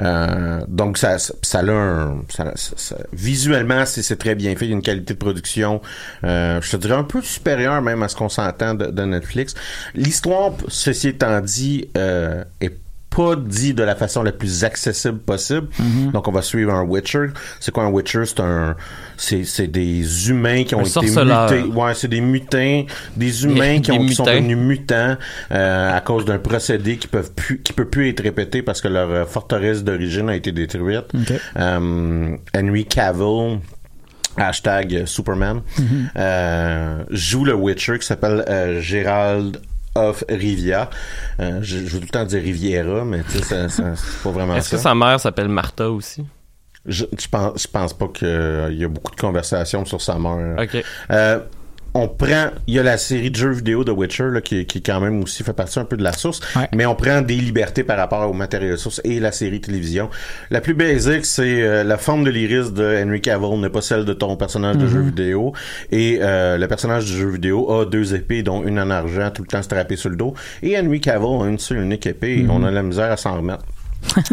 Euh, 0.00 0.60
donc 0.68 0.98
ça, 0.98 1.18
ça 1.18 1.58
a 1.60 1.70
un, 1.70 2.22
ça, 2.28 2.52
ça- 2.54 2.72
ça- 2.76 2.96
visuellement 3.12 3.84
c'est 3.86 4.02
c'est 4.02 4.16
très 4.16 4.34
bien 4.34 4.54
fait. 4.56 4.66
Il 4.66 4.68
y 4.68 4.72
a 4.72 4.76
une 4.76 4.82
qualité 4.82 5.14
de 5.14 5.18
production, 5.18 5.80
euh, 6.24 6.60
je 6.60 6.70
te 6.70 6.76
dirais 6.76 6.94
un 6.96 7.04
peu 7.04 7.20
supérieure 7.22 7.80
même 7.82 8.02
à 8.02 8.08
ce 8.08 8.16
qu'on 8.16 8.28
s'entend 8.28 8.74
de, 8.74 8.86
de 8.86 9.02
Netflix. 9.02 9.54
L'histoire, 9.94 10.52
ceci 10.68 11.08
étant 11.08 11.31
dit, 11.40 11.88
euh, 11.96 12.44
est 12.60 12.76
pas 13.14 13.36
dit 13.36 13.74
de 13.74 13.82
la 13.82 13.94
façon 13.94 14.22
la 14.22 14.32
plus 14.32 14.64
accessible 14.64 15.18
possible. 15.18 15.68
Donc 16.14 16.28
on 16.28 16.32
va 16.32 16.40
suivre 16.40 16.72
un 16.72 16.82
Witcher. 16.82 17.26
C'est 17.60 17.70
quoi 17.70 17.84
un 17.84 17.90
Witcher? 17.90 18.22
C'est 18.24 18.40
un 18.40 18.74
c'est 19.18 19.66
des 19.66 20.30
humains 20.30 20.64
qui 20.64 20.74
ont 20.74 20.78
Un 20.78 20.82
été 20.84 20.90
sorceleur. 20.90 21.50
mutés. 21.52 21.68
Ouais, 21.78 21.92
c'est 21.94 22.08
des 22.08 22.22
mutins, 22.22 22.84
des 23.14 23.44
humains 23.44 23.74
Des- 23.76 23.80
qui, 23.82 23.92
ont, 23.92 24.08
sont 24.08 24.24
devenus 24.24 24.56
mutants 24.56 25.16
euh, 25.52 25.94
à 25.94 26.00
cause 26.00 26.24
d'un 26.24 26.38
procédé 26.38 26.96
qui 26.96 27.06
peuvent 27.06 27.32
plus 27.34 27.60
qui 27.60 27.74
peut 27.74 27.84
plus 27.84 28.08
être 28.08 28.22
répété 28.22 28.62
parce 28.62 28.80
que 28.80 28.88
leur 28.88 29.10
euh, 29.10 29.24
forteresse 29.26 29.84
d'origine 29.84 30.30
a 30.30 30.34
été 30.34 30.50
détruite. 30.50 31.04
Euh, 31.58 32.34
Henry 32.56 32.86
Cavill 32.86 33.58
hashtag 34.38 35.04
Superman 35.04 35.60
euh, 36.16 37.04
joue 37.10 37.44
le 37.44 37.54
Witcher 37.54 37.98
qui 37.98 38.06
s'appelle 38.06 38.42
euh, 38.48 38.80
Gérald 38.80 39.58
of 39.94 40.24
Rivia. 40.28 40.90
Euh, 41.40 41.58
je, 41.62 41.78
je 41.78 41.84
veux 41.84 42.00
tout 42.00 42.06
le 42.06 42.08
temps 42.08 42.24
dire 42.24 42.42
Riviera, 42.42 43.04
mais 43.04 43.22
tu 43.22 43.38
sais, 43.38 43.68
c'est 43.68 43.82
pas 44.22 44.30
vraiment 44.30 44.56
Est-ce 44.56 44.70
que 44.70 44.76
sa 44.76 44.94
mère 44.94 45.20
s'appelle 45.20 45.48
Martha 45.48 45.90
aussi? 45.90 46.24
Je, 46.84 47.04
je 47.16 47.28
pense, 47.28 47.62
je 47.62 47.68
pense 47.68 47.92
pas 47.94 48.08
qu'il 48.08 48.76
y 48.76 48.84
a 48.84 48.88
beaucoup 48.88 49.14
de 49.14 49.20
conversations 49.20 49.84
sur 49.84 50.00
sa 50.00 50.18
mère. 50.18 50.56
Ok. 50.58 50.82
Euh, 51.10 51.40
on 51.94 52.08
prend, 52.08 52.46
il 52.66 52.74
y 52.74 52.78
a 52.78 52.82
la 52.82 52.96
série 52.96 53.30
de 53.30 53.36
jeux 53.36 53.50
vidéo 53.50 53.84
de 53.84 53.92
Witcher 53.92 54.28
là, 54.32 54.40
qui, 54.40 54.64
qui 54.66 54.82
quand 54.82 55.00
même 55.00 55.22
aussi 55.22 55.42
fait 55.42 55.52
partie 55.52 55.78
un 55.78 55.84
peu 55.84 55.96
de 55.96 56.02
la 56.02 56.12
source, 56.12 56.40
Ouais. 56.56 56.68
mais 56.74 56.86
on 56.86 56.94
prend 56.94 57.20
des 57.20 57.34
libertés 57.34 57.84
par 57.84 57.98
rapport 57.98 58.28
au 58.30 58.32
matériel 58.32 58.78
source 58.78 59.00
et 59.04 59.20
la 59.20 59.30
série 59.32 59.60
télévision. 59.60 60.08
La 60.50 60.60
plus 60.60 60.74
basique, 60.74 61.26
c'est 61.26 61.62
euh, 61.62 61.84
la 61.84 61.98
forme 61.98 62.24
de 62.24 62.30
l'iris 62.30 62.72
de 62.72 63.02
Henry 63.04 63.20
Cavill 63.20 63.60
n'est 63.60 63.68
pas 63.68 63.82
celle 63.82 64.04
de 64.04 64.12
ton 64.14 64.36
personnage 64.36 64.76
de 64.78 64.86
jeu 64.88 65.00
vidéo 65.00 65.52
et 65.90 66.18
euh, 66.22 66.56
le 66.56 66.66
personnage 66.68 67.04
du 67.04 67.12
jeu 67.12 67.28
vidéo 67.28 67.70
a 67.72 67.84
deux 67.84 68.14
épées 68.14 68.42
dont 68.42 68.62
une 68.64 68.78
en 68.78 68.88
argent 68.90 69.30
tout 69.30 69.42
le 69.42 69.48
temps 69.48 69.62
strappée 69.62 69.96
sur 69.96 70.08
le 70.10 70.16
dos 70.16 70.34
et 70.62 70.78
Henry 70.78 71.00
Cavill 71.00 71.42
a 71.42 71.46
une 71.46 71.58
seule 71.58 71.78
unique 71.82 72.06
épée 72.06 72.38
et 72.38 72.46
on 72.48 72.62
a 72.64 72.70
la 72.70 72.82
misère 72.82 73.12
à 73.12 73.16
s'en 73.16 73.36
remettre. 73.36 73.64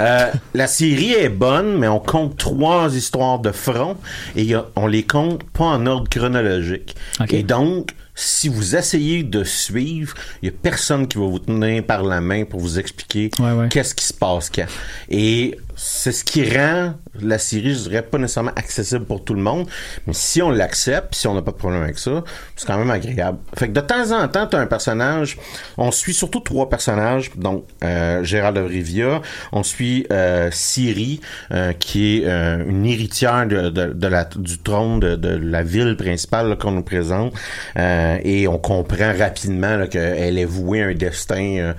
Euh, 0.00 0.30
la 0.54 0.66
série 0.66 1.12
est 1.12 1.28
bonne, 1.28 1.76
mais 1.78 1.86
on 1.88 2.00
compte 2.00 2.36
trois 2.38 2.94
histoires 2.96 3.38
de 3.38 3.52
front 3.52 3.96
et 4.34 4.54
a- 4.54 4.66
on 4.76 4.86
les 4.86 5.02
compte 5.02 5.44
pas 5.44 5.64
en 5.66 5.84
ordre 5.86 6.08
chronologique. 6.08 6.94
Et 7.28 7.42
donc, 7.42 7.90
si 8.14 8.48
vous 8.48 8.76
essayez 8.76 9.22
de 9.22 9.44
suivre, 9.44 10.14
il 10.42 10.46
y 10.46 10.48
a 10.48 10.54
personne 10.62 11.06
qui 11.06 11.18
va 11.18 11.24
vous 11.26 11.38
tenir 11.38 11.84
par 11.84 12.02
la 12.02 12.20
main 12.20 12.44
pour 12.44 12.60
vous 12.60 12.78
expliquer 12.78 13.30
Ouais, 13.38 13.52
ouais. 13.52 13.68
qu'est-ce 13.68 13.94
qui 13.94 14.04
se 14.06 14.14
passe 14.14 14.48
quand. 14.50 14.66
Et 15.10 15.58
c'est 15.82 16.12
ce 16.12 16.24
qui 16.24 16.42
rend 16.56 16.92
la 17.22 17.38
série, 17.38 17.72
je 17.74 17.88
dirais, 17.88 18.02
pas 18.02 18.18
nécessairement 18.18 18.52
accessible 18.54 19.06
pour 19.06 19.24
tout 19.24 19.32
le 19.34 19.40
monde, 19.40 19.66
mais 20.06 20.12
si 20.12 20.42
on 20.42 20.50
l'accepte, 20.50 21.14
si 21.14 21.26
on 21.26 21.34
n'a 21.34 21.40
pas 21.40 21.52
de 21.52 21.56
problème 21.56 21.82
avec 21.82 21.98
ça, 21.98 22.22
c'est 22.54 22.66
quand 22.66 22.76
même 22.76 22.90
agréable. 22.90 23.38
Fait 23.56 23.68
que 23.68 23.72
de 23.72 23.80
temps 23.80 24.10
en 24.12 24.28
temps, 24.28 24.46
tu 24.46 24.56
as 24.56 24.60
un 24.60 24.66
personnage, 24.66 25.38
on 25.78 25.90
suit 25.90 26.12
surtout 26.12 26.40
trois 26.40 26.68
personnages, 26.68 27.30
donc 27.34 27.64
euh, 27.82 28.22
Gérald 28.24 28.56
de 28.56 28.60
Rivia, 28.62 29.22
on 29.52 29.62
suit 29.62 30.06
euh, 30.12 30.50
Siri, 30.52 31.20
euh, 31.50 31.72
qui 31.72 32.18
est 32.18 32.26
euh, 32.26 32.62
une 32.68 32.84
héritière 32.84 33.46
de, 33.46 33.70
de- 33.70 33.92
de 33.94 34.06
la, 34.06 34.24
du 34.24 34.58
trône 34.58 35.00
de, 35.00 35.16
de 35.16 35.30
la 35.30 35.62
ville 35.62 35.96
principale 35.96 36.58
qu'on 36.58 36.72
nous 36.72 36.82
présente, 36.82 37.32
Euh, 37.78 38.18
et 38.24 38.48
on 38.48 38.58
comprend 38.58 39.12
rapidement 39.16 39.86
qu'elle 39.86 40.38
est 40.38 40.44
vouée 40.44 40.82
à 40.82 40.86
un 40.88 40.94
destin, 40.94 41.74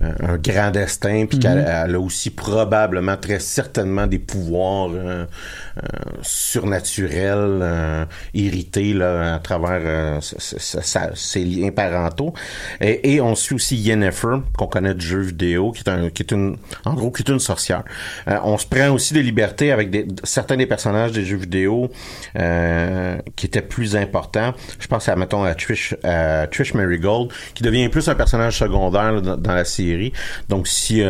un 0.00 0.36
grand 0.36 0.70
destin, 0.70 1.24
puis 1.26 1.38
qu'elle 1.38 1.64
elle 1.66 1.94
a 1.94 2.00
aussi 2.00 2.30
probablement, 2.30 3.16
très 3.16 3.38
certainement, 3.46 4.06
des 4.06 4.18
pouvoirs 4.18 4.90
euh, 4.92 5.24
euh, 5.76 5.82
surnaturels, 6.22 7.60
euh, 7.62 8.04
hérités 8.34 8.92
là, 8.92 9.34
à 9.34 9.38
travers 9.38 10.20
ses 10.22 11.44
liens 11.44 11.70
parentaux. 11.70 12.34
Et, 12.80 13.20
on 13.20 13.34
suit 13.34 13.54
aussi 13.54 13.76
Yennefer, 13.76 14.36
qu'on 14.56 14.66
connaît 14.66 14.94
du 14.94 15.06
jeu 15.06 15.20
vidéo, 15.20 15.72
qui 15.72 15.82
est, 15.82 15.88
un, 15.88 16.10
qui 16.10 16.22
est 16.22 16.32
une, 16.32 16.58
en 16.84 16.94
gros, 16.94 17.10
qui 17.10 17.22
est 17.22 17.30
une 17.30 17.40
sorcière. 17.40 17.84
On 18.26 18.58
se 18.58 18.66
prend 18.66 18.90
aussi 18.90 19.14
des 19.14 19.22
libertés 19.22 19.72
avec 19.72 19.94
certains 20.24 20.56
des 20.56 20.66
personnages 20.66 21.12
des 21.12 21.24
jeux 21.24 21.36
vidéo 21.36 21.90
qui 23.36 23.46
étaient 23.46 23.62
plus 23.62 23.96
importants. 23.96 24.54
Je 24.78 24.86
pense 24.86 25.08
à, 25.08 25.16
mettons, 25.16 25.44
à 25.44 25.54
Trish, 25.54 25.94
à 26.02 26.46
Trish 26.46 26.74
Marigold, 26.74 27.30
qui 27.54 27.62
devient 27.62 27.88
plus 27.88 28.08
un 28.08 28.14
personnage 28.14 28.58
secondaire 28.58 29.22
dans, 29.22 29.54
la 29.54 29.64
série. 29.64 30.12
Donc, 30.48 30.68
si... 30.68 31.02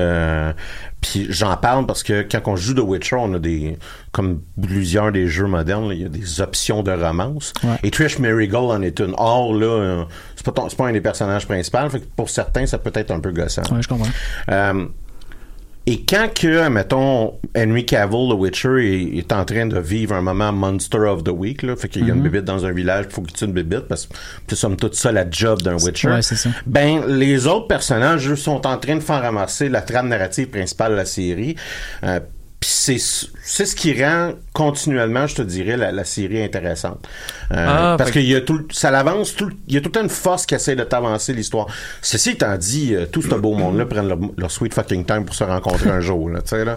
puis 1.00 1.26
j'en 1.30 1.56
parle 1.56 1.86
parce 1.86 2.02
que 2.02 2.22
quand 2.22 2.40
on 2.46 2.56
joue 2.56 2.74
The 2.74 2.80
Witcher, 2.80 3.16
on 3.16 3.32
a 3.34 3.38
des... 3.38 3.78
Comme 4.12 4.40
plusieurs 4.60 5.12
des 5.12 5.28
jeux 5.28 5.46
modernes, 5.46 5.90
il 5.92 6.00
y 6.02 6.04
a 6.04 6.08
des 6.08 6.40
options 6.40 6.82
de 6.82 6.90
romance. 6.90 7.52
Ouais. 7.62 7.76
Et 7.82 7.90
Trish 7.90 8.18
Marigold 8.18 8.70
en 8.70 8.82
est 8.82 8.98
une. 9.00 9.14
Or, 9.18 9.52
là, 9.54 9.66
euh, 9.66 10.04
c'est 10.34 10.44
pas, 10.44 10.52
ton- 10.52 10.68
pas 10.68 10.86
un 10.88 10.92
des 10.92 11.00
personnages 11.02 11.46
principaux. 11.46 11.88
Fait 11.90 12.00
que 12.00 12.06
pour 12.16 12.30
certains, 12.30 12.64
ça 12.66 12.78
peut 12.78 12.92
être 12.94 13.10
un 13.10 13.20
peu 13.20 13.30
gossant. 13.30 13.62
Ouais, 13.70 13.82
je 13.82 13.88
comprends. 13.88 14.08
Euh, 14.50 14.86
et 15.86 16.04
quand 16.04 16.28
que, 16.34 16.68
mettons, 16.68 17.34
Henry 17.56 17.86
Cavill, 17.86 18.28
The 18.30 18.34
Witcher, 18.38 18.78
est, 18.84 19.18
est 19.18 19.32
en 19.32 19.44
train 19.44 19.66
de 19.66 19.78
vivre 19.78 20.14
un 20.14 20.20
moment 20.20 20.52
Monster 20.52 20.98
of 20.98 21.22
the 21.24 21.28
Week, 21.30 21.62
là, 21.62 21.76
fait 21.76 21.88
qu'il 21.88 22.06
y 22.06 22.10
a 22.10 22.14
une 22.14 22.20
Mhm. 22.20 22.28
bébite 22.28 22.44
dans 22.44 22.66
un 22.66 22.72
village, 22.72 23.06
il 23.08 23.14
faut 23.14 23.22
qu'il 23.22 23.36
tue 23.36 23.44
une 23.44 23.52
bébite, 23.52 23.82
parce 23.88 24.06
que 24.06 24.14
c'est 24.48 24.56
somme 24.56 24.76
toute 24.76 24.94
ça 24.94 25.12
la 25.12 25.28
job 25.30 25.62
d'un 25.62 25.76
Witcher. 25.78 26.08
Ouais, 26.08 26.22
c'est 26.22 26.36
ça. 26.36 26.50
Ben, 26.66 27.06
les 27.06 27.46
autres 27.46 27.68
personnages, 27.68 28.28
eux, 28.28 28.36
sont 28.36 28.66
en 28.66 28.78
train 28.78 28.96
de 28.96 29.00
faire 29.00 29.22
ramasser 29.22 29.68
la 29.68 29.80
trame 29.82 30.08
narrative 30.08 30.48
principale 30.48 30.92
de 30.92 30.96
la 30.96 31.04
série. 31.04 31.54
Euh, 32.04 32.20
Puis 32.66 32.74
c'est 32.98 33.28
c'est 33.44 33.64
ce 33.64 33.76
qui 33.76 34.02
rend 34.04 34.32
continuellement, 34.52 35.28
je 35.28 35.36
te 35.36 35.42
dirais, 35.42 35.76
la, 35.76 35.92
la 35.92 36.02
série 36.04 36.42
intéressante. 36.42 36.98
Euh, 37.52 37.64
Ah, 37.68 37.94
parce 37.96 38.10
que- 38.10 38.18
qu'il 38.18 38.26
y 38.28 38.34
a 38.34 38.40
tout, 38.40 38.54
le- 38.58 38.66
ça 38.72 38.90
l'avance, 38.90 39.36
tout, 39.36 39.44
le- 39.46 39.54
il 39.68 39.74
y 39.74 39.76
a 39.76 39.80
tout 39.80 39.86
le 39.88 39.92
temps 39.92 40.02
une 40.02 40.08
force 40.08 40.46
qui 40.46 40.56
essaie 40.56 40.74
de 40.74 40.82
t'avancer 40.82 41.32
l'histoire. 41.32 41.68
Ceci 42.02 42.30
étant 42.30 42.56
dit, 42.56 42.92
euh, 42.96 43.06
tout 43.06 43.22
ce 43.22 43.28
beau 43.36 43.54
monde-là 43.54 43.86
prennent 43.90 44.08
leur, 44.08 44.18
leur 44.36 44.50
sweet 44.50 44.74
fucking 44.74 45.04
time 45.04 45.24
pour 45.24 45.36
se 45.36 45.44
rencontrer 45.44 45.90
un 45.90 46.00
jour, 46.00 46.28
là, 46.28 46.40
tu 46.42 46.48
sais, 46.48 46.64
là. 46.64 46.76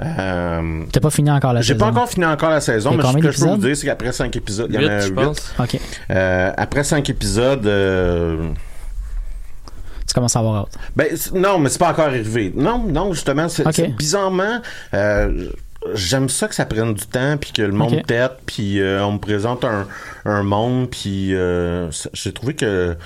Euh, 0.00 0.84
T'as 0.90 1.00
pas 1.00 1.10
fini 1.10 1.30
encore 1.30 1.52
la 1.52 1.60
j'ai 1.60 1.74
saison? 1.74 1.84
pas 1.84 1.90
encore 1.90 2.08
fini 2.08 2.24
encore 2.24 2.50
la 2.50 2.60
saison, 2.62 2.92
mais 2.96 3.02
ce 3.02 3.12
que 3.18 3.30
je 3.32 3.40
peux 3.44 3.46
vous 3.50 3.56
dire, 3.58 3.76
c'est 3.76 3.86
qu'après 3.86 4.12
cinq 4.12 4.34
épisodes, 4.36 4.70
il 4.72 4.80
y 4.80 4.86
en 4.86 4.88
a 4.88 5.00
je 5.00 5.08
huit. 5.08 5.14
pense. 5.14 5.52
OK. 5.58 5.78
Euh, 6.10 6.50
après 6.56 6.82
cinq 6.84 7.10
épisodes, 7.10 7.66
euh, 7.66 8.48
commences 10.16 10.34
à 10.36 10.40
avoir 10.40 10.62
hâte. 10.62 10.78
ben, 10.96 11.06
non, 11.34 11.58
mais 11.58 11.68
c'est 11.68 11.78
pas 11.78 11.90
encore 11.90 12.06
arrivé. 12.06 12.52
Non, 12.56 12.82
non, 12.84 13.12
justement, 13.12 13.48
c'est 13.48 13.88
bizarrement, 13.96 14.60
euh, 14.94 15.48
j'aime 15.94 16.28
ça 16.28 16.48
que 16.48 16.54
ça 16.54 16.64
prenne 16.66 16.94
du 16.94 17.06
temps, 17.06 17.36
puis 17.36 17.52
que 17.52 17.62
le 17.62 17.72
monde 17.72 17.92
Ok. 17.94 18.06
tête, 18.06 18.32
puis 18.46 18.80
euh, 18.80 19.04
on 19.04 19.12
me 19.12 19.18
présente 19.18 19.64
un, 19.64 19.86
un 20.24 20.42
monde, 20.42 20.90
puis 20.90 21.34
euh, 21.34 21.88
j'ai 22.12 22.32
trouvé 22.32 22.54
que 22.54 22.96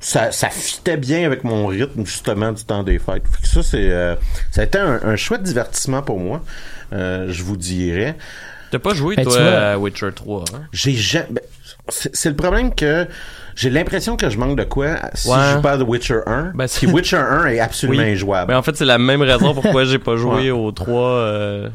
ça, 0.00 0.30
ça 0.30 0.48
fitait 0.50 0.96
bien 0.96 1.24
avec 1.24 1.42
mon 1.44 1.66
rythme, 1.66 2.04
justement, 2.04 2.52
du 2.52 2.64
temps 2.64 2.82
des 2.82 2.98
fêtes. 2.98 3.24
Fait 3.30 3.42
que 3.42 3.48
ça, 3.48 3.62
c'est, 3.62 3.90
euh, 3.90 4.14
ça 4.50 4.60
a 4.60 4.64
été 4.64 4.78
un, 4.78 5.00
un 5.02 5.16
chouette 5.16 5.42
divertissement 5.42 6.02
pour 6.02 6.18
moi, 6.20 6.42
je 6.92 7.42
vous 7.42 7.56
dirais. 7.56 8.16
T'as 8.70 8.78
pas 8.78 8.94
joué, 8.94 9.16
Ben, 9.16 9.24
toi, 9.24 9.32
vois- 9.38 9.50
à 9.58 9.78
Witcher 9.78 10.10
3, 10.14 10.44
hein? 10.54 10.60
J'ai 10.72 10.92
jamais. 10.94 11.26
ben, 11.30 11.42
c'est 11.88 12.28
le 12.28 12.36
problème 12.36 12.74
que 12.74 13.06
j'ai 13.56 13.70
l'impression 13.70 14.16
que 14.16 14.28
je 14.28 14.36
manque 14.38 14.58
de 14.58 14.64
quoi 14.64 14.96
si 15.14 15.28
Ouais. 15.28 15.36
je 15.40 15.54
joue 15.54 15.62
pas 15.62 15.72
à 15.72 15.78
The 15.78 15.84
Witcher 15.88 16.20
1. 16.26 16.52
Ben, 16.54 16.66
puis 16.68 16.86
Witcher 16.86 17.16
1 17.16 17.46
est 17.46 17.60
absolument 17.60 18.02
Oui. 18.02 18.10
injouable. 18.12 18.48
Ben, 18.52 18.58
en 18.58 18.62
fait, 18.62 18.76
c'est 18.76 18.84
la 18.84 18.98
même 18.98 19.22
raison 19.22 19.54
pourquoi 19.54 19.84
j'ai 19.84 19.98
pas 19.98 20.16
joué 20.16 20.50
Ouais. 20.50 20.50
au 20.50 20.70
3. 20.72 21.00
euh, 21.08 21.68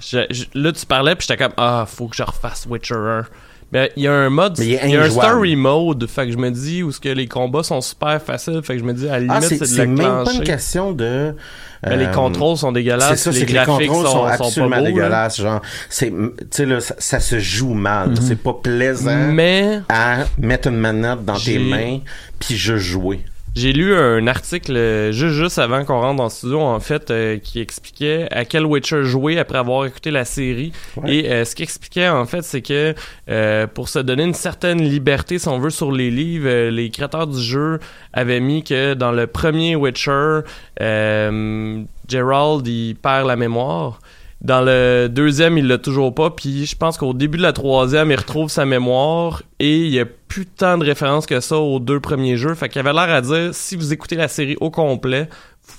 là, 0.53 0.71
tu 0.71 0.85
parlais, 0.85 1.15
puis 1.15 1.25
j'étais 1.27 1.43
comme, 1.43 1.53
ah, 1.57 1.85
faut 1.87 2.07
que 2.07 2.15
je 2.15 2.23
refasse 2.23 2.65
Witcher 2.69 2.93
1. 2.95 3.25
Ben, 3.73 3.89
il 3.95 4.03
y 4.03 4.07
a 4.07 4.13
un 4.13 4.29
mode, 4.29 4.59
il 4.59 4.69
y 4.69 4.77
a 4.77 5.01
un 5.01 5.09
story 5.09 5.55
mode, 5.55 6.05
fait 6.07 6.27
que 6.27 6.31
je 6.31 6.37
me 6.37 6.51
dis, 6.51 6.83
où 6.83 6.91
ce 6.91 6.99
que 6.99 7.09
les 7.09 7.27
combats 7.27 7.63
sont 7.63 7.81
super 7.81 8.21
faciles, 8.21 8.61
fait 8.63 8.73
que 8.73 8.79
je 8.79 8.85
me 8.85 8.93
dis, 8.93 9.07
à 9.07 9.13
la 9.13 9.19
limite, 9.21 9.35
ah, 9.35 9.41
c'est 9.41 9.59
de 9.61 9.65
c'est 9.65 9.87
même 9.87 10.23
pas 10.23 10.31
une 10.31 10.43
question 10.43 10.91
de. 10.91 11.33
Ben, 11.81 11.97
les 11.97 12.05
euh, 12.05 12.11
contrôles 12.11 12.55
sont 12.55 12.71
dégueulasses, 12.71 13.19
ça, 13.19 13.31
les 13.31 13.41
que 13.41 13.45
les 13.47 13.53
graphiques 13.53 13.87
contrôles 13.87 14.05
sont, 14.05 14.11
sont, 14.11 14.19
sont 14.19 14.27
pas 14.27 14.45
absolument 14.45 14.69
beaux, 14.77 14.83
là. 14.83 14.89
dégueulasses. 14.91 15.41
Genre, 15.41 15.61
c'est, 15.89 16.11
tu 16.11 16.31
sais, 16.51 16.65
là, 16.67 16.79
ça, 16.79 16.93
ça 16.99 17.19
se 17.19 17.39
joue 17.39 17.73
mal. 17.73 18.11
Mhm. 18.11 18.17
C'est 18.21 18.35
pas 18.41 18.53
plaisant 18.53 19.31
Mais 19.31 19.81
à 19.89 20.19
mettre 20.37 20.67
une 20.67 20.77
manette 20.77 21.25
dans 21.25 21.39
tes 21.39 21.57
mains 21.57 21.97
puis 22.39 22.55
je 22.55 22.77
jouer. 22.77 23.21
J'ai 23.55 23.71
lu 23.71 23.95
un 23.95 24.25
article 24.25 24.75
euh, 24.75 25.11
juste, 25.11 25.35
juste 25.35 25.59
avant 25.59 25.85
qu'on 25.85 26.01
rentre 26.01 26.17
dans 26.17 26.23
le 26.23 26.29
studio, 26.31 26.59
en 26.59 26.79
fait, 26.79 27.11
euh, 27.11 27.37
qui 27.37 27.59
expliquait 27.59 28.27
à 28.31 28.45
quel 28.45 28.65
Witcher 28.65 29.03
jouer 29.03 29.37
après 29.37 29.59
avoir 29.59 29.85
écouté 29.85 30.09
la 30.09 30.25
série. 30.25 30.71
Ouais. 30.97 31.15
Et 31.15 31.31
euh, 31.31 31.45
ce 31.45 31.53
qu'il 31.55 31.63
expliquait, 31.63 32.09
en 32.09 32.25
fait, 32.25 32.41
c'est 32.41 32.63
que 32.63 32.95
euh, 33.29 33.67
pour 33.67 33.89
se 33.89 33.99
donner 33.99 34.23
une 34.23 34.33
certaine 34.33 34.81
liberté, 34.81 35.37
si 35.37 35.47
on 35.47 35.59
veut, 35.59 35.69
sur 35.69 35.91
les 35.91 36.09
livres, 36.09 36.47
euh, 36.49 36.71
les 36.71 36.89
créateurs 36.89 37.27
du 37.27 37.39
jeu 37.39 37.79
avaient 38.11 38.39
mis 38.39 38.63
que 38.63 38.95
dans 38.95 39.11
le 39.11 39.27
premier 39.27 39.75
Witcher, 39.75 40.39
euh, 40.81 41.83
Gerald, 42.07 42.67
il 42.67 42.95
perd 42.95 43.27
la 43.27 43.35
mémoire. 43.35 43.99
Dans 44.43 44.61
le 44.61 45.07
deuxième, 45.07 45.57
il 45.57 45.67
l'a 45.67 45.77
toujours 45.77 46.13
pas. 46.13 46.29
Puis 46.29 46.65
je 46.65 46.75
pense 46.75 46.97
qu'au 46.97 47.13
début 47.13 47.37
de 47.37 47.43
la 47.43 47.53
troisième, 47.53 48.11
il 48.11 48.17
retrouve 48.17 48.49
sa 48.49 48.65
mémoire 48.65 49.41
et 49.59 49.77
il 49.77 49.89
y 49.93 49.99
a 49.99 50.05
plus 50.05 50.45
tant 50.45 50.77
de 50.77 50.83
références 50.83 51.25
que 51.25 51.39
ça 51.39 51.57
aux 51.57 51.79
deux 51.79 52.01
premiers 52.01 52.35
jeux. 52.35 52.53
Fait 52.53 52.67
qu'il 52.67 52.79
avait 52.79 52.91
l'air 52.91 53.13
à 53.13 53.21
dire, 53.21 53.49
si 53.53 53.77
vous 53.77 53.93
écoutez 53.93 54.15
la 54.15 54.27
série 54.27 54.57
au 54.59 54.69
complet, 54.69 55.29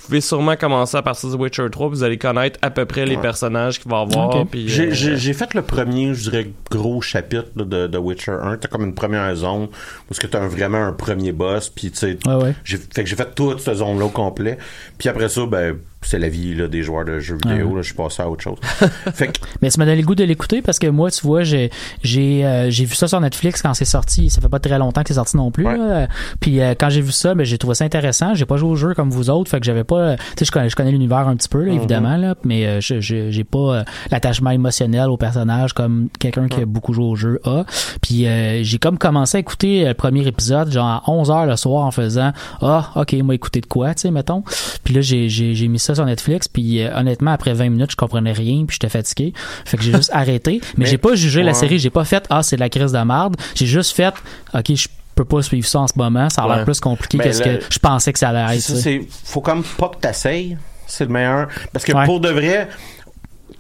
pouvez 0.07 0.21
sûrement 0.21 0.57
commencer 0.57 0.97
à 0.97 1.03
partir 1.03 1.31
de 1.31 1.37
Witcher 1.37 1.67
3. 1.71 1.89
Vous 1.89 2.03
allez 2.03 2.19
connaître 2.19 2.59
à 2.63 2.71
peu 2.71 2.85
près 2.85 3.07
les 3.07 3.17
personnages 3.17 3.81
qu'il 3.81 3.91
va 3.91 4.01
avoir. 4.01 4.37
Ok. 4.37 4.49
puis, 4.51 4.69
J'ai, 4.69 4.89
euh, 4.89 4.93
j'ai- 4.93 5.17
j'ai 5.17 5.33
fait 5.33 5.55
le 5.55 5.63
premier, 5.63 6.15
je 6.15 6.23
dirais, 6.31 6.51
gros 6.71 7.01
chapitre 7.01 7.49
là, 7.57 7.65
de, 7.65 7.87
de 7.87 7.99
Witcher 7.99 8.37
1. 8.43 8.57
T'as 8.57 8.69
comme 8.69 8.85
une 8.85 8.95
première 8.95 9.35
zone 9.35 9.69
où 10.11 10.15
tu 10.15 10.37
as 10.37 10.47
vraiment 10.47 10.85
un 10.85 10.93
premier 10.93 11.33
boss, 11.33 11.69
puis 11.69 11.91
tu 11.91 11.99
sais, 11.99 12.19
ouais. 12.27 12.55
j'ai, 12.65 12.77
fait 12.79 13.03
que 13.05 13.09
j'ai 13.09 13.17
fait 13.17 13.35
toute 13.35 13.61
cette 13.61 13.77
zone-là 13.77 14.05
au 14.07 14.11
complet. 14.11 14.59
Puis 14.99 15.09
après 15.09 15.29
ça, 15.29 15.47
ben, 15.47 15.77
c'est 16.03 16.19
la 16.19 16.29
vie 16.29 16.55
là, 16.55 16.69
des 16.69 16.83
joueurs 16.83 17.07
de 17.07 17.19
jeux 17.19 17.39
vidéo. 17.43 17.75
Là, 17.75 17.81
je 17.81 17.87
suis 17.87 17.95
passé 17.95 18.23
à 18.23 18.29
autre 18.29 18.43
chose. 18.43 18.59
fait 19.15 19.29
que, 19.29 19.39
Mais 19.63 19.71
ça 19.71 19.79
m'a 19.79 19.87
donné 19.87 19.97
le 20.03 20.07
goût 20.07 20.15
de 20.15 20.25
l'écouter 20.25 20.61
parce 20.61 20.79
que 20.79 20.87
moi, 20.87 21.11
tu 21.11 21.23
vois, 21.27 21.45
j'ai 21.45 21.71
j'ai 22.03 22.45
euh, 22.45 22.69
j'ai 22.71 22.85
vu 22.85 22.95
ça 22.95 23.09
sur 23.09 23.19
Netflix 23.21 23.63
quand 23.63 23.73
c'est 23.73 23.87
sorti. 23.87 24.29
Ça 24.29 24.43
fait 24.43 24.51
pas 24.51 24.59
très 24.59 24.79
longtemps 24.79 25.03
que 25.03 25.09
c'est 25.09 25.15
sorti 25.15 25.37
non 25.39 25.51
plus. 25.51 25.65
Ouais. 25.67 25.77
là. 25.79 26.09
Puis 26.41 26.61
euh, 26.61 26.75
quand 26.79 26.91
j'ai 26.91 27.01
vu 27.01 27.13
ça, 27.13 27.35
ben, 27.35 27.45
j'ai 27.45 27.57
trouvé 27.57 27.75
ça 27.75 27.85
intéressant. 27.87 28.35
J'ai 28.35 28.45
pas 28.45 28.59
joué 28.59 28.69
au 28.71 28.77
jeu 28.77 28.93
comme 28.95 29.09
vous 29.11 29.31
autres, 29.31 29.51
fait 29.51 29.61
que 29.61 29.65
j'avais 29.67 29.85
pas. 29.85 29.94
Euh, 29.99 30.17
Tu 30.17 30.41
sais, 30.41 30.45
je 30.47 30.51
connais, 30.53 30.69
je 30.69 30.77
connais 30.77 30.91
l'univers 30.93 31.27
un 31.29 31.37
petit 31.37 31.49
peu, 31.49 31.63
là, 31.65 31.73
Mhm. 31.73 31.79
évidemment, 31.79 32.17
là, 32.17 32.35
mais 32.45 32.67
euh, 32.67 32.81
je- 32.81 33.01
j'ai 33.01 33.45
pas 33.45 33.59
euh, 33.59 33.85
l'attachement 34.11 34.51
émotionnel 34.51 35.09
au 35.09 35.17
personnage 35.17 35.73
comme 35.73 36.09
quelqu'un 36.19 36.49
qui 36.49 36.61
a 36.61 36.67
beaucoup 36.67 36.93
joué 36.93 37.05
au 37.05 37.17
jeu 37.17 37.41
a. 37.45 37.65
Puis 38.03 38.27
euh, 38.27 38.63
j'ai 38.63 38.79
comme 38.79 38.99
commencé 38.99 39.37
à 39.37 39.41
écouter 39.41 39.85
le 39.85 39.95
premier 39.95 40.27
épisode, 40.27 40.71
genre 40.73 40.87
à 40.87 41.03
11 41.07 41.31
heures 41.31 41.47
le 41.47 41.57
soir, 41.57 41.85
en 41.85 41.91
faisant 41.91 42.33
ah 42.63 42.91
ok, 42.97 43.13
moi 43.23 43.35
écouter 43.35 43.61
de 43.61 43.67
quoi, 43.67 43.95
tu 43.95 44.03
sais, 44.03 44.11
mettons. 44.11 44.43
Puis 44.85 44.95
là 44.95 45.01
j'ai 45.01 45.69
mis 45.69 45.79
ça 45.79 45.95
sur 45.95 46.05
Netflix, 46.05 46.49
puis 46.49 46.83
euh, 46.83 46.97
honnêtement 46.97 47.33
après 47.33 47.53
20 47.55 47.71
minutes 47.71 47.91
je 47.93 47.97
comprenais 47.97 48.33
rien, 48.33 48.65
puis 48.67 48.75
j'étais 48.81 48.89
fatigué, 48.89 49.33
fait 49.65 49.77
que 49.77 49.83
j'ai 49.83 49.93
juste 49.93 50.11
arrêté. 50.15 50.61
Mais, 50.77 50.85
Mais- 50.85 50.87
j'ai 50.87 50.99
pas 50.99 51.15
jugé 51.15 51.43
la 51.43 51.55
série, 51.55 51.79
j'ai 51.79 51.91
pas 51.91 52.05
fait 52.05 52.25
ah 52.31 52.43
c'est 52.43 52.57
de 52.57 52.61
la 52.61 52.69
crise 52.69 52.93
de 52.93 52.99
marde, 53.03 53.37
j'ai 53.55 53.67
juste 53.67 53.93
fait 53.95 54.15
ok 54.55 54.75
je 54.75 54.89
peux 55.15 55.25
pas 55.25 55.43
suivre 55.43 55.67
ça 55.67 55.81
en 55.81 55.87
ce 55.87 55.95
moment, 55.97 56.29
ça 56.31 56.43
a 56.43 56.49
l'air 56.49 56.57
Ouais. 56.59 56.65
plus 56.65 56.81
compliqué 56.81 57.19
Ben, 57.19 57.25
que 57.29 57.33
ce 57.33 57.43
que 57.43 57.59
je 57.71 57.79
pensais 57.79 58.13
que 58.13 58.19
ça 58.19 58.31
allait 58.31 58.57
être. 58.59 59.05
faut 59.25 59.41
comme 59.41 59.63
pas 59.63 59.89
que 59.91 59.97
t'essayes. 59.99 60.57
C'est 60.87 61.05
le 61.05 61.11
meilleur. 61.13 61.49
Parce 61.73 61.85
que 61.85 61.93
Ouais. 61.93 62.05
pour 62.05 62.21
de 62.21 62.29
vrai, 62.29 62.69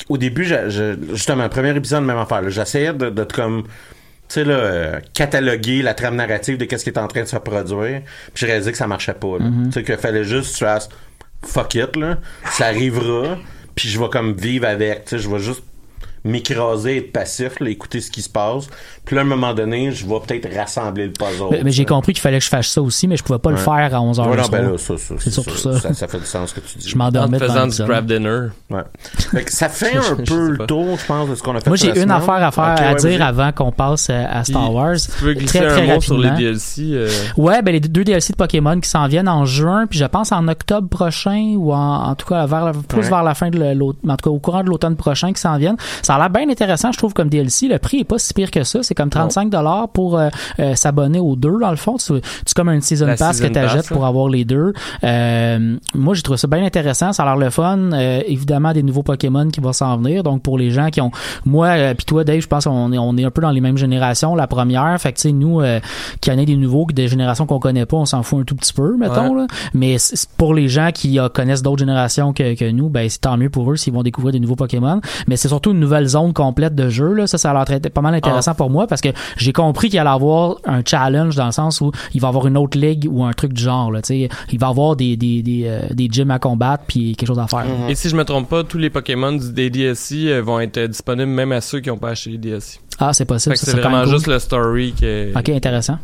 au 0.08 0.18
début, 0.18 0.44
je, 0.44 0.68
je- 0.68 1.14
justement, 1.14 1.44
le 1.44 1.48
premier 1.48 1.74
épisode, 1.74 2.04
même 2.04 2.18
affaire. 2.18 2.48
J'essayais 2.50 2.92
de, 2.92 3.08
de 3.10 3.24
te 3.24 3.34
comme. 3.34 3.62
Tu 4.28 4.34
sais, 4.40 4.44
là, 4.44 4.54
euh, 4.54 5.00
cataloguer 5.14 5.82
la 5.82 5.94
trame 5.94 6.16
narrative 6.16 6.56
de 6.58 6.64
qu'est-ce 6.64 6.84
qui 6.84 6.90
est 6.90 6.98
en 6.98 7.06
train 7.08 7.22
de 7.22 7.26
se 7.28 7.36
produire. 7.36 8.00
Puis 8.02 8.32
j'ai 8.34 8.46
réalisé 8.46 8.72
que 8.72 8.78
ça 8.78 8.86
marchait 8.86 9.12
pas. 9.14 9.26
Mm-hmm. 9.38 9.64
Tu 9.66 9.72
sais, 9.72 9.82
qu'il 9.84 9.96
fallait 9.96 10.24
juste 10.24 10.52
que 10.52 10.58
tu 10.58 10.64
fasses 10.64 10.88
fuck 11.46 11.74
it, 11.74 11.94
là. 11.96 12.18
Ça 12.50 12.66
arrivera. 12.66 13.36
Puis 13.74 13.88
je 13.88 13.98
vais 14.00 14.08
comme 14.08 14.34
vivre 14.34 14.66
avec. 14.66 15.04
Tu 15.04 15.10
sais, 15.10 15.18
je 15.18 15.28
vais 15.28 15.38
juste 15.40 15.62
m'écraser, 16.24 16.96
être 16.98 17.12
passif, 17.12 17.60
là, 17.60 17.68
écouter 17.70 18.00
ce 18.00 18.10
qui 18.10 18.22
se 18.22 18.28
passe. 18.30 18.66
Puis 19.04 19.14
là, 19.14 19.22
à 19.22 19.24
un 19.24 19.28
moment 19.28 19.52
donné, 19.52 19.92
je 19.92 20.06
vais 20.06 20.14
peut-être 20.26 20.54
rassembler 20.56 21.06
le 21.06 21.12
puzzle. 21.12 21.48
Mais, 21.50 21.60
mais 21.64 21.70
j'ai 21.70 21.84
compris 21.84 22.12
qu'il 22.14 22.22
fallait 22.22 22.38
que 22.38 22.44
je 22.44 22.48
fasse 22.48 22.68
ça 22.68 22.80
aussi, 22.80 23.06
mais 23.06 23.16
je 23.16 23.22
pouvais 23.22 23.38
pas 23.38 23.50
le 23.50 23.56
faire 23.58 23.72
à 23.74 23.88
11h 24.00 24.28
Ouais, 24.30 24.36
non, 24.36 24.48
ben 24.50 24.70
là, 24.72 24.78
ça, 24.78 24.96
ça, 24.96 25.14
C'est 25.18 25.30
surtout 25.30 25.56
ça, 25.56 25.74
ça. 25.74 25.80
ça. 25.88 25.94
ça 25.94 26.08
fait 26.08 26.18
du 26.18 26.24
sens 26.26 26.50
ce 26.50 26.54
que 26.54 26.60
tu 26.60 26.78
dis. 26.78 26.88
Je 26.88 26.96
m'endormais 26.96 27.36
En 27.36 27.40
faisant 27.46 27.66
du 27.66 27.76
crab 27.90 28.06
dinner. 28.06 28.48
Ouais. 28.70 28.80
Fait 29.30 29.44
que 29.44 29.52
ça 29.52 29.68
fait 29.68 29.96
un 29.96 30.16
peu 30.24 30.50
le 30.50 30.66
tour, 30.66 30.98
je 30.98 31.04
pense, 31.06 31.28
de 31.28 31.34
ce 31.34 31.42
qu'on 31.42 31.54
a 31.56 31.60
fait 31.60 31.68
Moi, 31.68 31.76
j'ai 31.76 31.88
une 31.88 31.94
semaine. 31.94 32.10
affaire 32.10 32.42
à 32.42 32.50
faire 32.50 32.64
à 32.64 32.92
ouais, 32.92 32.94
dire 32.96 33.22
avant 33.22 33.52
qu'on 33.52 33.70
passe 33.72 34.08
à, 34.10 34.42
Star 34.44 34.72
Wars. 34.72 34.98
Si 34.98 35.10
tu 35.18 35.24
veux 35.24 35.34
glisser 35.34 35.58
Très, 35.58 35.68
très 35.68 35.90
un 35.90 35.94
mot 35.94 36.00
sur 36.00 36.18
les. 36.18 36.30
DLC, 36.30 36.82
euh, 36.92 37.10
Ouais, 37.36 37.60
ben 37.62 37.72
les 37.72 37.80
deux 37.80 38.04
DLC 38.04 38.32
de 38.32 38.36
Pokémon 38.38 38.80
qui 38.80 38.88
s'en 38.88 39.06
viennent 39.08 39.28
en 39.28 39.44
juin, 39.44 39.86
puis 39.86 39.98
je 39.98 40.04
pense 40.06 40.32
en 40.32 40.48
octobre 40.48 40.88
prochain 40.88 41.54
ou 41.58 41.72
en, 41.74 42.04
en 42.08 42.14
tout 42.14 42.26
cas 42.26 42.46
vers 42.46 42.64
la- 42.64 42.72
plus 42.72 43.00
Ouais. 43.02 43.08
vers 43.10 43.22
la 43.22 43.34
fin 43.34 43.50
de 43.50 43.58
l'automne, 43.74 44.10
en 44.10 44.16
tout 44.16 44.30
cas 44.30 44.34
au 44.34 44.38
courant 44.38 44.62
de 44.64 44.68
l'automne 44.70 44.96
prochain 44.96 45.32
qui 45.32 45.40
s'en 45.40 45.58
viennent. 45.58 45.76
Ça 46.02 46.13
a 46.14 46.18
l'air 46.18 46.30
bien 46.30 46.48
intéressant, 46.48 46.92
je 46.92 46.98
trouve 46.98 47.14
comme 47.14 47.28
DLC. 47.28 47.68
Le 47.68 47.78
prix 47.78 48.00
est 48.00 48.04
pas 48.04 48.18
si 48.18 48.34
pire 48.34 48.50
que 48.50 48.64
ça, 48.64 48.82
c'est 48.82 48.94
comme 48.94 49.10
35 49.10 49.50
dollars 49.50 49.88
pour 49.88 50.18
euh, 50.18 50.28
euh, 50.60 50.74
s'abonner 50.74 51.18
aux 51.18 51.36
deux 51.36 51.58
dans 51.60 51.70
le 51.70 51.76
fond. 51.76 51.96
C'est 51.98 52.22
comme 52.54 52.68
une 52.68 52.80
season 52.80 53.06
La 53.06 53.16
pass 53.16 53.36
season 53.36 53.48
que 53.48 53.52
tu 53.52 53.58
achètes 53.58 53.88
pour 53.88 54.04
avoir 54.04 54.28
les 54.28 54.44
deux. 54.44 54.72
Euh, 55.02 55.76
moi, 55.94 56.14
j'ai 56.14 56.22
trouvé 56.22 56.38
ça 56.38 56.46
bien 56.46 56.64
intéressant. 56.64 57.12
Ça 57.12 57.22
a 57.22 57.26
l'air 57.26 57.36
le 57.36 57.50
fun. 57.50 57.92
Euh, 57.92 58.22
évidemment, 58.26 58.72
des 58.72 58.82
nouveaux 58.82 59.02
Pokémon 59.02 59.48
qui 59.48 59.60
vont 59.60 59.72
s'en 59.72 59.96
venir. 59.96 60.22
Donc, 60.22 60.42
pour 60.42 60.58
les 60.58 60.70
gens 60.70 60.90
qui 60.90 61.00
ont... 61.00 61.10
Moi, 61.44 61.66
euh, 61.68 61.94
puis 61.94 62.04
toi, 62.04 62.24
Dave, 62.24 62.40
je 62.40 62.46
pense 62.46 62.64
qu'on 62.64 62.92
est, 62.92 62.98
on 62.98 63.16
est 63.16 63.24
un 63.24 63.30
peu 63.30 63.42
dans 63.42 63.50
les 63.50 63.60
mêmes 63.60 63.78
générations. 63.78 64.34
La 64.34 64.46
première, 64.46 65.00
fait 65.00 65.12
que, 65.12 65.16
tu 65.16 65.22
sais, 65.22 65.32
nous, 65.32 65.60
euh, 65.60 65.80
qui 66.20 66.30
en 66.30 66.38
ait 66.38 66.46
des 66.46 66.56
nouveaux, 66.56 66.86
des 66.92 67.08
générations 67.08 67.46
qu'on 67.46 67.58
connaît 67.58 67.86
pas, 67.86 67.96
on 67.96 68.06
s'en 68.06 68.22
fout 68.22 68.40
un 68.40 68.44
tout 68.44 68.56
petit 68.56 68.72
peu, 68.72 68.96
mettons. 68.96 69.34
Ouais. 69.34 69.42
Là. 69.42 69.46
Mais 69.72 69.96
pour 70.36 70.54
les 70.54 70.68
gens 70.68 70.90
qui 70.92 71.18
connaissent 71.32 71.62
d'autres 71.62 71.80
générations 71.80 72.32
que, 72.32 72.54
que 72.54 72.70
nous, 72.70 72.88
ben 72.88 73.08
c'est 73.08 73.20
tant 73.20 73.36
mieux 73.36 73.50
pour 73.50 73.70
eux 73.70 73.76
s'ils 73.76 73.92
vont 73.92 74.02
découvrir 74.02 74.32
des 74.32 74.40
nouveaux 74.40 74.56
Pokémon. 74.56 75.00
Mais 75.26 75.36
c'est 75.36 75.48
surtout 75.48 75.72
une 75.72 75.80
nouvelle 75.80 76.03
zone 76.08 76.32
complète 76.32 76.74
de 76.74 76.88
jeu. 76.88 77.12
Là. 77.12 77.26
Ça, 77.26 77.38
ça 77.38 77.50
a 77.50 77.64
l'air 77.64 77.80
pas 77.92 78.00
mal 78.00 78.14
intéressant 78.14 78.52
Ah. 78.52 78.54
pour 78.54 78.70
moi 78.70 78.86
parce 78.86 79.00
que 79.00 79.08
j'ai 79.36 79.52
compris 79.52 79.88
qu'il 79.90 79.98
allait 79.98 80.10
avoir 80.10 80.56
un 80.64 80.82
challenge 80.84 81.36
dans 81.36 81.46
le 81.46 81.52
sens 81.52 81.80
où 81.80 81.90
il 82.14 82.20
va 82.20 82.28
avoir 82.28 82.46
une 82.46 82.56
autre 82.56 82.78
ligue 82.78 83.08
ou 83.10 83.24
un 83.24 83.32
truc 83.32 83.52
du 83.52 83.62
genre. 83.62 83.90
Là, 83.92 84.02
tu 84.02 84.08
sais. 84.08 84.28
il 84.52 84.58
va 84.58 84.68
avoir 84.68 84.96
des, 84.96 85.16
des, 85.16 85.42
des, 85.42 85.62
euh, 85.66 85.80
des 85.90 86.08
gyms 86.10 86.30
à 86.30 86.38
combattre 86.38 86.84
puis 86.86 87.14
quelque 87.16 87.28
chose 87.28 87.38
à 87.38 87.46
faire. 87.46 87.64
Mhm. 87.64 87.88
Et 87.90 87.94
si 87.94 88.08
je 88.08 88.16
me 88.16 88.24
trompe 88.24 88.48
pas, 88.48 88.64
tous 88.64 88.78
les 88.78 88.90
Pokémon 88.90 89.32
du- 89.32 89.52
des 89.52 89.70
DLC 89.70 90.26
euh, 90.28 90.40
vont 90.40 90.60
être 90.60 90.78
euh, 90.78 90.88
disponibles 90.88 91.30
même 91.30 91.52
à 91.52 91.60
ceux 91.60 91.80
qui 91.80 91.88
n'ont 91.88 91.98
pas 91.98 92.10
acheté 92.10 92.30
les 92.30 92.38
DLC. 92.38 92.78
Ah, 92.98 93.12
c'est 93.12 93.24
possible. 93.24 93.56
c'est 93.56 93.76
vraiment 93.76 94.04
cool. 94.04 94.12
juste 94.12 94.26
le 94.28 94.38
story 94.38 94.92
que. 94.98 95.36
Ok, 95.38 95.48
intéressant. 95.48 95.98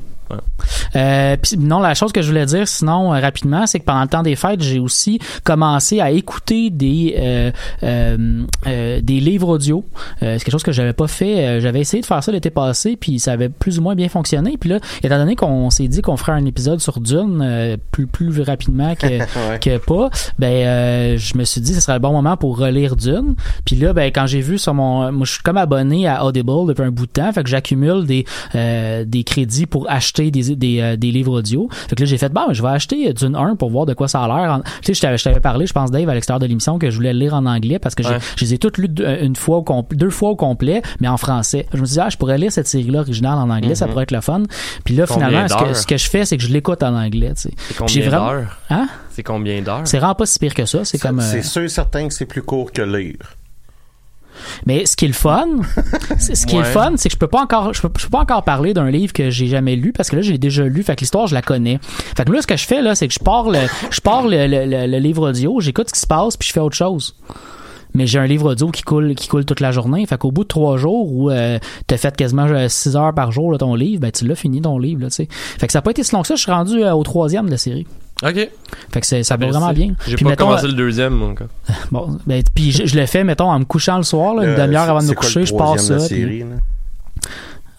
Euh, 0.96 1.36
puis 1.40 1.56
non, 1.58 1.80
la 1.80 1.94
chose 1.94 2.12
que 2.12 2.22
je 2.22 2.28
voulais 2.28 2.46
dire, 2.46 2.66
sinon 2.66 3.12
euh, 3.14 3.20
rapidement, 3.20 3.66
c'est 3.66 3.78
que 3.80 3.84
pendant 3.84 4.02
le 4.02 4.08
temps 4.08 4.22
des 4.22 4.36
fêtes, 4.36 4.62
j'ai 4.62 4.78
aussi 4.78 5.18
commencé 5.44 6.00
à 6.00 6.10
écouter 6.10 6.70
des 6.70 7.14
euh, 7.18 7.50
euh, 7.82 8.44
euh, 8.66 9.00
des 9.00 9.20
livres 9.20 9.48
audio. 9.48 9.84
Euh, 10.22 10.36
c'est 10.38 10.44
quelque 10.44 10.52
chose 10.52 10.62
que 10.62 10.72
j'avais 10.72 10.92
pas 10.92 11.06
fait. 11.08 11.46
Euh, 11.46 11.60
j'avais 11.60 11.80
essayé 11.80 12.00
de 12.00 12.06
faire 12.06 12.22
ça 12.22 12.32
l'été 12.32 12.50
passé, 12.50 12.96
puis 12.96 13.18
ça 13.18 13.32
avait 13.32 13.48
plus 13.48 13.78
ou 13.78 13.82
moins 13.82 13.94
bien 13.94 14.08
fonctionné. 14.08 14.56
Puis 14.58 14.70
là, 14.70 14.78
étant 15.02 15.18
donné 15.18 15.36
qu'on 15.36 15.70
s'est 15.70 15.88
dit 15.88 16.02
qu'on 16.02 16.16
ferait 16.16 16.32
un 16.32 16.44
épisode 16.44 16.80
sur 16.80 17.00
Dune 17.00 17.40
euh, 17.42 17.76
plus 17.90 18.06
plus 18.06 18.40
rapidement 18.42 18.94
que 18.94 19.06
Ouais. 19.20 19.58
que 19.60 19.78
pas, 19.78 20.10
ben 20.38 20.66
euh, 20.66 21.16
je 21.18 21.36
me 21.38 21.44
suis 21.44 21.60
dit 21.60 21.72
ce 21.74 21.80
serait 21.80 21.94
le 21.94 21.98
bon 22.00 22.12
moment 22.12 22.36
pour 22.36 22.58
relire 22.58 22.96
Dune. 22.96 23.34
Puis 23.64 23.76
là, 23.76 23.92
ben 23.92 24.10
quand 24.12 24.26
j'ai 24.26 24.40
vu 24.40 24.58
sur 24.58 24.74
mon, 24.74 25.12
moi 25.12 25.24
je 25.24 25.32
suis 25.32 25.42
comme 25.42 25.56
abonné 25.56 26.06
à 26.08 26.24
Audible 26.24 26.66
depuis 26.68 26.82
un 26.82 26.90
bout 26.90 27.06
de 27.06 27.12
temps, 27.12 27.32
fait 27.32 27.42
que 27.42 27.48
j'accumule 27.48 28.06
des 28.06 28.24
euh, 28.54 29.04
des 29.06 29.24
crédits 29.24 29.66
pour 29.66 29.88
acheter 29.90 30.19
des 30.30 30.56
des, 30.56 30.80
euh, 30.80 30.96
des 30.96 31.10
livres 31.12 31.38
audio. 31.38 31.68
Fait 31.88 31.94
que 31.96 32.02
là 32.02 32.06
j'ai 32.06 32.18
fait 32.18 32.32
bon, 32.32 32.52
je 32.52 32.62
vais 32.62 32.68
acheter 32.68 33.12
Dune 33.14 33.36
1 33.36 33.56
pour 33.56 33.70
voir 33.70 33.86
de 33.86 33.94
quoi 33.94 34.08
ça 34.08 34.22
a 34.24 34.28
l'air. 34.28 34.60
Tu 34.82 34.92
sais, 34.94 35.16
je 35.16 35.22
t'avais- 35.22 35.40
parlé, 35.40 35.66
je 35.66 35.72
pense 35.72 35.90
Dave 35.90 36.08
à 36.08 36.14
l'extérieur 36.14 36.40
de 36.40 36.46
l'émission 36.46 36.78
que 36.78 36.90
je 36.90 36.96
voulais 36.96 37.12
lire 37.14 37.34
en 37.34 37.46
anglais 37.46 37.78
parce 37.78 37.94
que 37.94 38.02
Ouais. 38.02 38.18
je 38.36 38.44
les 38.44 38.54
ai 38.54 38.58
toutes 38.58 38.78
lues 38.78 38.88
deux- 38.88 39.06
une 39.22 39.36
fois 39.36 39.58
au 39.58 39.86
deux 39.92 40.10
fois 40.10 40.30
au 40.30 40.36
complet, 40.36 40.82
mais 41.00 41.08
en 41.08 41.16
français. 41.16 41.66
Je 41.72 41.80
me 41.80 41.86
suis 41.86 41.94
dit 41.94 42.00
ah 42.00 42.08
je 42.10 42.16
pourrais 42.16 42.36
lire 42.38 42.50
cette 42.52 42.66
série 42.66 42.90
là 42.90 43.00
originale 43.00 43.38
en 43.38 43.48
anglais, 43.50 43.74
ça 43.74 43.84
Mhm. 43.86 43.92
pourrait 43.92 44.02
être 44.04 44.10
le 44.12 44.20
fun. 44.20 44.42
Puis 44.84 44.94
là 44.96 45.04
Combien 45.06 45.28
finalement 45.28 45.48
ce 45.48 45.54
que, 45.54 45.64
d'heures? 45.64 45.76
ce 45.76 45.86
que 45.86 45.96
je 45.96 46.10
fais 46.10 46.24
c'est 46.24 46.36
que 46.36 46.42
je 46.42 46.52
l'écoute 46.52 46.82
en 46.82 46.94
anglais. 46.94 47.32
Tu 47.36 47.42
sais. 47.42 47.50
C'est 47.56 47.74
J'ai 47.88 48.00
combien 48.02 48.08
vraiment- 48.10 48.30
d'heures? 48.32 48.58
Hein? 48.70 48.88
C'est 49.10 49.22
combien 49.22 49.62
d'heures? 49.62 49.82
C'est 49.84 49.98
vraiment 49.98 50.14
pas 50.14 50.26
si 50.26 50.38
pire 50.38 50.54
que 50.54 50.64
ça. 50.66 50.84
C'est 50.84 50.98
comme. 50.98 51.20
euh, 51.20 51.22
C'est 51.30 51.42
sûr 51.42 51.62
et 51.62 51.68
certain 51.68 52.08
que 52.08 52.14
c'est 52.14 52.26
plus 52.26 52.42
court 52.42 52.72
que 52.72 52.82
lire. 52.82 53.16
Mais 54.66 54.86
ce 54.86 54.96
qui 54.96 55.04
est 55.04 55.08
le 55.08 55.14
fun, 55.14 55.46
c'est- 56.18 56.34
ce 56.36 56.46
qui 56.46 56.56
est 56.56 56.60
le 56.60 56.64
fun, 56.64 56.92
c'est 56.96 57.08
que 57.08 57.14
je 57.14 57.18
peux 57.18 57.26
pas 57.28 57.40
encore, 57.42 57.72
je 57.74 57.82
peux, 57.82 57.90
je 57.98 58.04
peux 58.04 58.10
pas 58.10 58.20
encore 58.20 58.42
parler 58.44 58.74
d'un 58.74 58.90
livre 58.90 59.12
que 59.12 59.30
j'ai 59.30 59.46
jamais 59.46 59.76
lu 59.76 59.92
parce 59.92 60.10
que 60.10 60.16
là, 60.16 60.22
j'ai 60.22 60.38
déjà 60.38 60.64
lu. 60.64 60.82
Fait 60.82 60.94
que 60.96 61.00
l'histoire, 61.00 61.26
je 61.26 61.34
la 61.34 61.42
connais. 61.42 61.78
Fait 62.16 62.24
que 62.24 62.32
là, 62.32 62.42
ce 62.42 62.46
que 62.46 62.56
je 62.56 62.66
fais 62.66 62.82
là, 62.82 62.94
c'est 62.94 63.08
que 63.08 63.14
je 63.14 63.18
pars 63.20 63.48
le, 63.50 63.58
je 63.90 64.00
pars 64.00 64.26
le, 64.26 64.46
le- 64.46 64.66
le- 64.66 64.86
le 64.86 64.98
livre 64.98 65.28
audio, 65.30 65.60
j'écoute 65.60 65.88
ce 65.88 65.94
qui 65.94 66.00
se 66.00 66.06
passe, 66.06 66.36
puis 66.36 66.48
je 66.48 66.52
fais 66.52 66.60
autre 66.60 66.76
chose. 66.76 67.14
Mais 67.92 68.06
j'ai 68.06 68.20
un 68.20 68.26
livre 68.26 68.52
audio 68.52 68.68
qui 68.70 68.82
coule, 68.82 69.16
qui 69.16 69.26
coule 69.26 69.44
toute 69.44 69.58
la 69.58 69.72
journée. 69.72 70.06
Fait 70.06 70.16
qu'au 70.16 70.30
bout 70.30 70.44
de 70.44 70.48
trois 70.48 70.76
jours 70.76 71.12
où 71.12 71.28
euh, 71.30 71.58
t'as 71.88 71.96
fait 71.96 72.16
quasiment 72.16 72.46
euh, 72.46 72.68
six 72.68 72.94
heures 72.94 73.12
par 73.12 73.32
jour 73.32 73.50
là, 73.50 73.58
ton 73.58 73.74
livre, 73.74 74.00
ben 74.02 74.12
tu 74.12 74.24
l'as 74.28 74.36
fini 74.36 74.60
ton 74.62 74.78
livre. 74.78 75.00
Là, 75.02 75.08
tu 75.08 75.16
sais. 75.16 75.28
fait 75.30 75.66
que 75.66 75.72
ça 75.72 75.80
a 75.80 75.82
pas 75.82 75.90
été 75.90 76.04
si 76.04 76.14
long 76.14 76.22
que 76.22 76.28
ça. 76.28 76.36
Je 76.36 76.40
suis 76.42 76.52
rendu 76.52 76.84
euh, 76.84 76.94
au 76.94 77.02
troisième 77.02 77.46
de 77.46 77.50
la 77.50 77.56
série. 77.56 77.88
Ok. 78.22 78.34
Fait 78.92 79.00
que 79.00 79.06
c'est- 79.06 79.22
ça 79.22 79.36
va 79.36 79.46
Merci. 79.46 79.58
vraiment 79.58 79.72
bien. 79.72 79.94
J'ai 80.06 80.14
Puis 80.16 80.24
pas 80.24 80.30
mettons, 80.30 80.46
commencé 80.46 80.66
le 80.66 80.72
deuxième, 80.74 81.14
mon 81.14 81.32
gars. 81.32 81.46
Bon, 81.90 82.18
ben, 82.26 82.42
puis 82.54 82.70
je, 82.72 82.84
je 82.86 82.98
le 82.98 83.06
fais, 83.06 83.24
mettons, 83.24 83.50
en 83.50 83.58
me 83.58 83.64
couchant 83.64 83.96
le 83.96 84.02
soir, 84.02 84.34
là, 84.34 84.42
une 84.44 84.48
Euh, 84.50 84.56
demi-heure 84.66 84.90
avant 84.90 85.00
de 85.00 85.06
me 85.06 85.14
quoi 85.14 85.22
le 85.26 85.32
coucher, 85.34 85.46
je 85.46 85.54
troisième 85.54 85.98
ça. 86.00 86.06
puis-? 86.06 86.44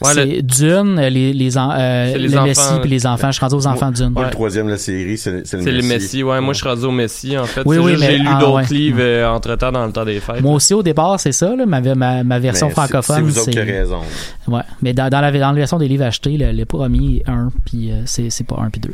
Ouais, 0.02 0.14
c'est 0.14 0.26
le- 0.26 0.42
Dune, 0.42 1.00
les, 1.00 1.34
les, 1.34 1.58
euh, 1.58 2.18
les 2.18 2.28
le 2.28 2.38
enfants. 2.38 2.46
Messie 2.46 2.80
puis 2.82 2.90
les 2.90 3.06
enfants. 3.08 3.28
Je 3.28 3.34
suis 3.34 3.42
rendu 3.46 3.56
aux 3.56 3.68
enfants 3.68 3.92
Dune. 3.92 4.10
Moi, 4.10 4.22
Ouais. 4.24 4.28
le 4.30 4.34
troisième 4.34 4.66
de 4.68 4.72
la 4.72 4.78
série, 4.78 5.18
c'est 5.18 5.32
le 5.32 5.42
C'est 5.46 5.58
le 5.58 5.64
Messie. 5.64 5.88
Messi, 5.88 6.24
ouais. 6.24 6.42
Moi, 6.42 6.54
je 6.54 6.60
suis 6.60 6.68
rendu 6.68 6.86
au 6.86 6.92
Messi, 6.92 7.38
en 7.38 7.46
fait. 7.46 7.62
Oui, 7.66 7.78
oui, 7.78 7.96
j'ai 8.00 8.18
lu 8.18 8.28
ah, 8.30 8.40
d'autres 8.40 8.56
ouais. 8.72 8.76
livres 8.78 9.00
euh, 9.02 9.28
entre-temps 9.30 9.72
dans 9.72 9.86
le 9.86 9.92
temps 9.92 10.06
des 10.06 10.20
fêtes. 10.20 10.42
Moi 10.42 10.54
aussi, 10.56 10.74
au 10.74 10.84
départ, 10.84 11.20
c'est 11.20 11.32
ça, 11.32 11.56
là, 11.56 11.66
ma, 11.66 11.82
ma, 11.82 12.24
ma 12.24 12.40
version 12.40 12.68
Mais 12.68 12.74
francophone. 12.74 13.16
C'est 13.18 13.22
vous 13.22 13.40
autres 13.40 13.52
qui 13.52 13.60
avez 13.60 13.80
raison. 13.80 14.00
Ouais, 14.48 14.62
mais 14.82 14.94
dans, 14.94 15.10
dans, 15.10 15.22
la, 15.22 15.32
dans 15.32 15.50
la 15.52 15.54
version 15.54 15.78
des 15.78 15.88
livres 15.88 16.06
achetés, 16.06 16.38
le, 16.38 16.52
le 16.52 16.66
premier 16.66 17.18
est 17.26 17.30
un, 17.30 17.50
puis 17.66 17.92
euh, 17.92 18.02
c'est 18.06 18.30
c'est 18.30 18.44
pas 18.46 18.58
un, 18.60 18.70
puis 18.70 18.82
deux. 18.82 18.94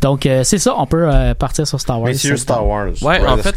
Donc, 0.00 0.26
euh, 0.26 0.42
c'est 0.44 0.58
ça, 0.58 0.74
on 0.78 0.86
peut 0.86 1.06
euh, 1.08 1.34
partir 1.34 1.66
sur 1.66 1.80
Star 1.80 2.00
Wars. 2.00 2.08
Messieurs 2.08 2.36
Star 2.36 2.66
Wars. 2.66 2.88
Ouais, 3.02 3.20
en 3.26 3.36
fait-. 3.36 3.54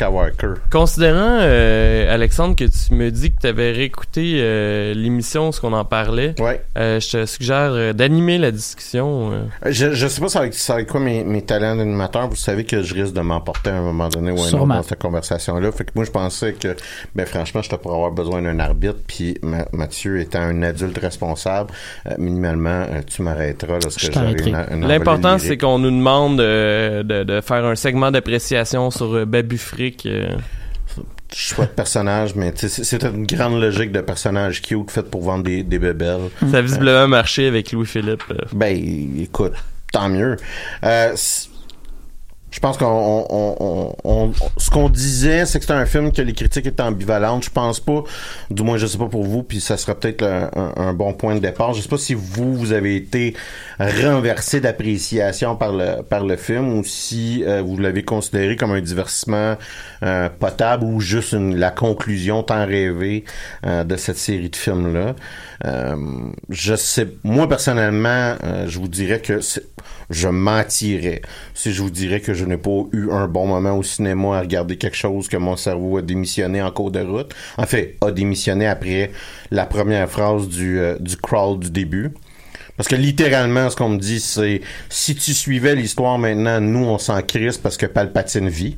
Considérant, 0.71 1.37
euh, 1.41 2.13
Alexandre, 2.13 2.55
que 2.55 2.65
tu 2.65 2.93
me 2.93 3.09
dis 3.11 3.31
que 3.31 3.39
tu 3.41 3.47
avais 3.47 3.71
réécouté 3.71 4.93
l'émission, 4.95 5.51
ce 5.51 5.61
qu'on 5.61 5.73
en 5.73 5.85
parlait, 5.85 6.35
Ouais. 6.39 6.61
Euh, 6.95 6.99
je 6.99 7.09
te 7.09 7.25
suggère 7.25 7.71
euh, 7.71 7.93
d'animer 7.93 8.37
la 8.37 8.51
discussion. 8.51 9.31
euh. 9.31 9.71
Je, 9.71 9.93
je 9.93 10.07
sais 10.07 10.21
pas 10.21 10.29
ça 10.29 10.45
être 10.45 10.87
quoi 10.87 10.99
mes, 10.99 11.23
mes 11.23 11.41
talents 11.43 11.75
d'animateur. 11.75 12.27
Vous 12.29 12.35
savez 12.35 12.63
que 12.65 12.81
je 12.81 12.93
risque 12.93 13.13
de 13.13 13.21
m'emporter 13.21 13.69
à 13.69 13.75
un 13.77 13.81
moment 13.81 14.09
donné 14.09 14.31
ou 14.31 14.41
un 14.41 14.47
autre 14.53 14.65
dans 14.65 14.83
cette 14.83 14.99
conversation-là. 14.99 15.71
Fait 15.71 15.83
que 15.85 15.91
moi, 15.95 16.05
je 16.05 16.11
pensais 16.11 16.53
que, 16.53 16.75
ben, 17.15 17.25
franchement, 17.25 17.61
j'étais 17.61 17.77
pour 17.77 17.93
avoir 17.93 18.11
besoin 18.11 18.41
d'un 18.41 18.59
arbitre. 18.59 18.99
Puis 19.07 19.37
Ma- 19.41 19.65
Mathieu 19.73 20.19
étant 20.19 20.39
un 20.41 20.61
adulte 20.63 20.97
responsable, 20.97 21.71
euh, 22.07 22.15
minimalement, 22.17 22.85
tu 23.07 23.21
m'arrêteras 23.21 23.79
lorsque 23.81 23.99
Je 23.99 24.05
j'aurai 24.11 24.13
t'arrêterai. 24.35 24.49
une, 24.49 24.55
une 24.55 24.83
envolée 24.83 24.87
L'important, 24.97 25.37
c'est 25.39 25.57
qu'on 25.57 25.79
nous 25.79 25.91
demande 25.91 26.37
de, 26.39 27.23
de 27.23 27.41
faire 27.41 27.65
un 27.65 27.75
segment 27.75 28.11
d'appréciation 28.11 28.91
sur 28.91 29.25
Babu 29.25 29.57
Frick. 29.57 30.05
euh. 30.05 30.29
Choix 31.33 31.65
de 31.65 31.71
personnage, 31.71 32.35
mais 32.35 32.53
c'est 32.55 32.69
c'est 32.69 33.03
une 33.03 33.25
grande 33.25 33.59
logique 33.61 33.91
de 33.91 34.01
personnage 34.01 34.61
cute 34.61 34.91
fait 34.91 35.03
pour 35.03 35.21
vendre 35.23 35.43
des, 35.43 35.63
des 35.63 35.79
bébelles. 35.79 36.29
Ça 36.51 36.57
a 36.57 36.61
visiblement 36.61 37.07
marché 37.07 37.47
avec 37.47 37.71
Louis-Philippe. 37.71 38.23
euh. 38.31 38.35
Ben, 38.53 38.75
écoute, 39.19 39.53
tant 39.91 40.09
mieux. 40.09 40.37
Euh, 40.83 41.15
je 42.51 42.59
pense 42.59 42.77
qu'on, 42.77 42.85
on, 42.87 43.25
on, 43.29 43.55
on- 43.59 43.93
on- 44.03 44.31
ce 44.57 44.69
qu'on 44.69 44.89
disait, 44.89 45.45
c'est 45.45 45.59
que 45.59 45.65
c'était 45.65 45.73
un 45.77 45.85
film 45.85 46.11
que 46.11 46.21
les 46.21 46.33
critiques 46.33 46.65
étaient 46.65 46.81
ambivalentes. 46.83 47.43
Je 47.45 47.49
pense 47.51 47.79
pas, 47.79 48.03
du 48.49 48.63
moins 48.63 48.77
je 48.77 48.87
sais 48.87 48.97
pas 48.97 49.07
pour 49.07 49.23
vous, 49.23 49.43
puis 49.43 49.59
ça 49.59 49.77
sera 49.77 49.93
peut-être 49.95 50.23
un, 50.23 50.93
bon 50.93 51.13
point 51.13 51.35
de 51.35 51.39
départ. 51.39 51.73
Je 51.73 51.81
sais 51.81 51.89
pas 51.89 51.97
si 51.97 52.13
vous, 52.15 52.55
vous 52.55 52.71
avez 52.73 52.95
été 52.95 53.35
renversé 53.79 54.59
d'appréciation 54.61 55.55
par 55.55 55.71
le 55.73 56.01
par 56.01 56.25
le 56.25 56.35
film 56.37 56.73
ou 56.77 56.83
si 56.83 57.43
euh, 57.45 57.61
vous 57.61 57.77
l'avez 57.77 58.03
considéré 58.03 58.55
comme 58.55 58.71
un 58.71 58.81
divertissement 58.81 59.55
euh, 60.03 60.29
potable 60.29 60.83
ou 60.85 60.99
juste 60.99 61.33
une- 61.33 61.55
la 61.57 61.71
conclusion 61.71 62.41
tant 62.43 62.65
rêvée 62.65 63.23
euh, 63.65 63.83
de 63.83 63.95
cette 63.95 64.17
série 64.17 64.49
de 64.49 64.55
films 64.55 64.93
là. 64.93 65.15
Je 66.49 66.75
sais, 66.75 67.07
moi 67.23 67.47
personnellement, 67.47 68.35
je 68.65 68.79
vous 68.79 68.87
dirais 68.87 69.19
que 69.19 69.39
je 70.09 70.27
mentirais 70.27 71.21
si 71.53 71.73
je 71.73 71.81
vous 71.81 71.89
dirais 71.89 72.21
que 72.21 72.33
je 72.39 72.45
n'ai 72.45 72.57
pas 72.57 72.85
eu 72.93 73.11
un 73.11 73.27
bon 73.27 73.47
moment 73.47 73.77
au 73.77 73.83
cinéma 73.83 74.37
à 74.37 74.39
regarder 74.41 74.77
quelque 74.77 74.95
chose 74.95 75.27
que 75.27 75.37
mon 75.37 75.57
cerveau 75.57 75.97
a 75.97 76.01
démissionné 76.01 76.61
en 76.61 76.71
cours 76.71 76.91
de 76.91 77.01
route. 77.01 77.33
En 77.57 77.65
fait, 77.65 77.97
a 78.01 78.11
démissionné 78.11 78.65
après 78.65 79.11
la 79.51 79.65
première 79.65 80.09
phrase 80.09 80.47
du, 80.47 80.79
euh, 80.79 80.97
du 80.99 81.17
crawl 81.17 81.59
du 81.59 81.69
début. 81.69 82.11
Parce 82.77 82.87
que 82.87 82.95
littéralement, 82.95 83.69
ce 83.69 83.75
qu'on 83.75 83.89
me 83.89 83.97
dit, 83.97 84.21
c'est 84.21 84.61
si 84.87 85.13
tu 85.13 85.33
suivais 85.33 85.75
l'histoire 85.75 86.17
maintenant, 86.17 86.61
nous, 86.61 86.85
on 86.85 86.97
s'en 86.97 87.21
crisse 87.21 87.57
parce 87.57 87.75
que 87.75 87.85
Palpatine 87.85 88.47
vit. 88.47 88.77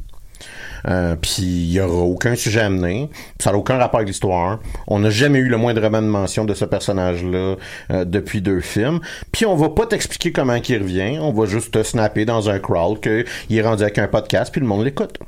Euh, 0.88 1.16
puis 1.16 1.42
il 1.42 1.72
y 1.72 1.80
aura 1.80 2.04
aucun 2.04 2.36
sujet 2.36 2.62
amené, 2.62 3.10
ça 3.40 3.52
n'a 3.52 3.58
aucun 3.58 3.78
rapport 3.78 4.00
avec 4.00 4.08
l'histoire. 4.08 4.60
On 4.88 5.00
n'a 5.00 5.10
jamais 5.10 5.40
eu 5.40 5.48
le 5.48 5.58
moindrement 5.58 6.02
de 6.02 6.08
mention 6.08 6.46
de 6.46 6.54
ce 6.54 6.66
personnage-là 6.66 7.56
euh, 7.92 8.06
depuis 8.06 8.42
deux 8.42 8.62
films. 8.62 9.00
Puis 9.32 9.46
on 9.46 9.56
va 9.56 9.70
pas 9.70 9.86
t'expliquer 9.86 10.32
comment 10.32 10.56
il 10.56 10.78
revient, 10.78 11.20
on 11.20 11.32
va 11.32 11.46
juste 11.46 11.74
te 11.74 11.84
snapper 11.84 12.26
dans 12.26 12.50
un 12.50 12.60
crawl 12.60 13.00
qu'il 13.00 13.58
est 13.58 13.62
rendu 13.62 13.84
avec 13.84 13.98
un 13.98 14.08
podcast 14.08 14.52
puis 14.52 14.62
le 14.62 14.68
monde 14.68 14.84
l'écoute. 14.84 15.20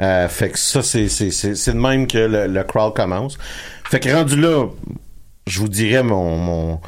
Euh, 0.00 0.28
fait 0.28 0.50
que 0.50 0.58
ça, 0.58 0.82
c'est, 0.82 1.08
c'est, 1.08 1.30
c'est, 1.30 1.54
c'est 1.54 1.72
de 1.72 1.78
même 1.78 2.06
que 2.06 2.18
le, 2.18 2.46
le 2.46 2.64
crawl 2.64 2.92
commence. 2.92 3.38
Fait 3.88 4.00
que 4.00 4.10
rendu 4.10 4.40
là, 4.40 4.66
je 5.46 5.60
vous 5.60 5.68
dirais 5.68 6.02
mon, 6.02 6.36
mon 6.36 6.80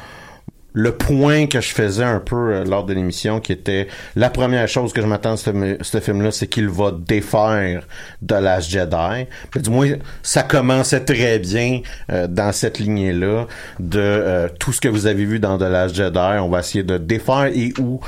le 0.77 0.91
point 0.91 1.47
que 1.47 1.59
je 1.59 1.69
faisais 1.69 2.03
un 2.03 2.19
peu 2.19 2.53
euh, 2.53 2.63
lors 2.63 2.83
de 2.85 2.93
l'émission, 2.93 3.39
qui 3.39 3.51
était 3.51 3.87
la 4.15 4.29
première 4.29 4.67
chose 4.67 4.93
que 4.93 5.01
je 5.01 5.07
m'attends 5.07 5.33
de 5.33 5.77
ce, 5.81 5.99
film-là, 5.99 6.29
c'est 6.29 6.45
qu'il 6.45 6.69
va 6.69 6.91
défaire 6.91 7.87
de 8.21 8.35
Last 8.35 8.69
Jedi. 8.69 9.25
Du 9.55 9.71
moins, 9.71 9.93
ça 10.21 10.43
commençait 10.43 10.99
très 10.99 11.39
bien 11.39 11.81
euh, 12.11 12.27
dans 12.27 12.51
cette 12.51 12.77
lignée-là 12.77 13.47
de 13.79 13.99
euh, 13.99 14.49
tout 14.59 14.71
ce 14.71 14.79
que 14.79 14.87
vous 14.87 15.07
avez 15.07 15.25
vu 15.25 15.39
dans 15.39 15.57
The 15.57 15.63
Last 15.63 15.95
Jedi. 15.95 16.39
On 16.39 16.49
va 16.49 16.59
essayer 16.59 16.83
de 16.83 16.99
défaire 16.99 17.45
et 17.47 17.73
ou 17.79 17.99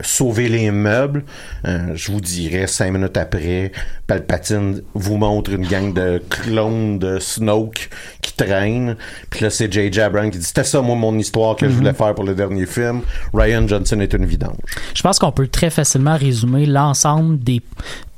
sauver 0.00 0.48
les 0.48 0.72
meubles. 0.72 1.22
Je 1.64 2.10
vous 2.10 2.20
dirais, 2.20 2.66
cinq 2.66 2.90
minutes 2.90 3.16
après, 3.16 3.70
Palpatine 4.06 4.82
vous 4.94 5.16
montre 5.16 5.50
une 5.50 5.66
gang 5.66 5.92
de 5.92 6.22
clones 6.30 6.98
de 6.98 7.18
Snoke 7.18 7.90
qui 8.22 8.32
traînent. 8.34 8.96
Puis 9.30 9.40
là, 9.42 9.50
c'est 9.50 9.72
J.J. 9.72 10.00
Abrams 10.00 10.30
qui 10.30 10.38
dit, 10.38 10.44
c'était 10.44 10.64
ça, 10.64 10.80
moi, 10.80 10.94
mon 10.94 11.18
histoire 11.18 11.56
que 11.56 11.68
je 11.68 11.72
voulais 11.72 11.92
faire 11.92 12.14
pour 12.14 12.24
le 12.24 12.34
dernier 12.34 12.66
film. 12.66 13.00
Ryan 13.34 13.66
Johnson 13.66 13.98
est 14.00 14.12
une 14.12 14.26
vidange. 14.26 14.56
Je 14.94 15.02
pense 15.02 15.18
qu'on 15.18 15.32
peut 15.32 15.48
très 15.48 15.70
facilement 15.70 16.16
résumer 16.16 16.66
l'ensemble 16.66 17.38
des 17.38 17.62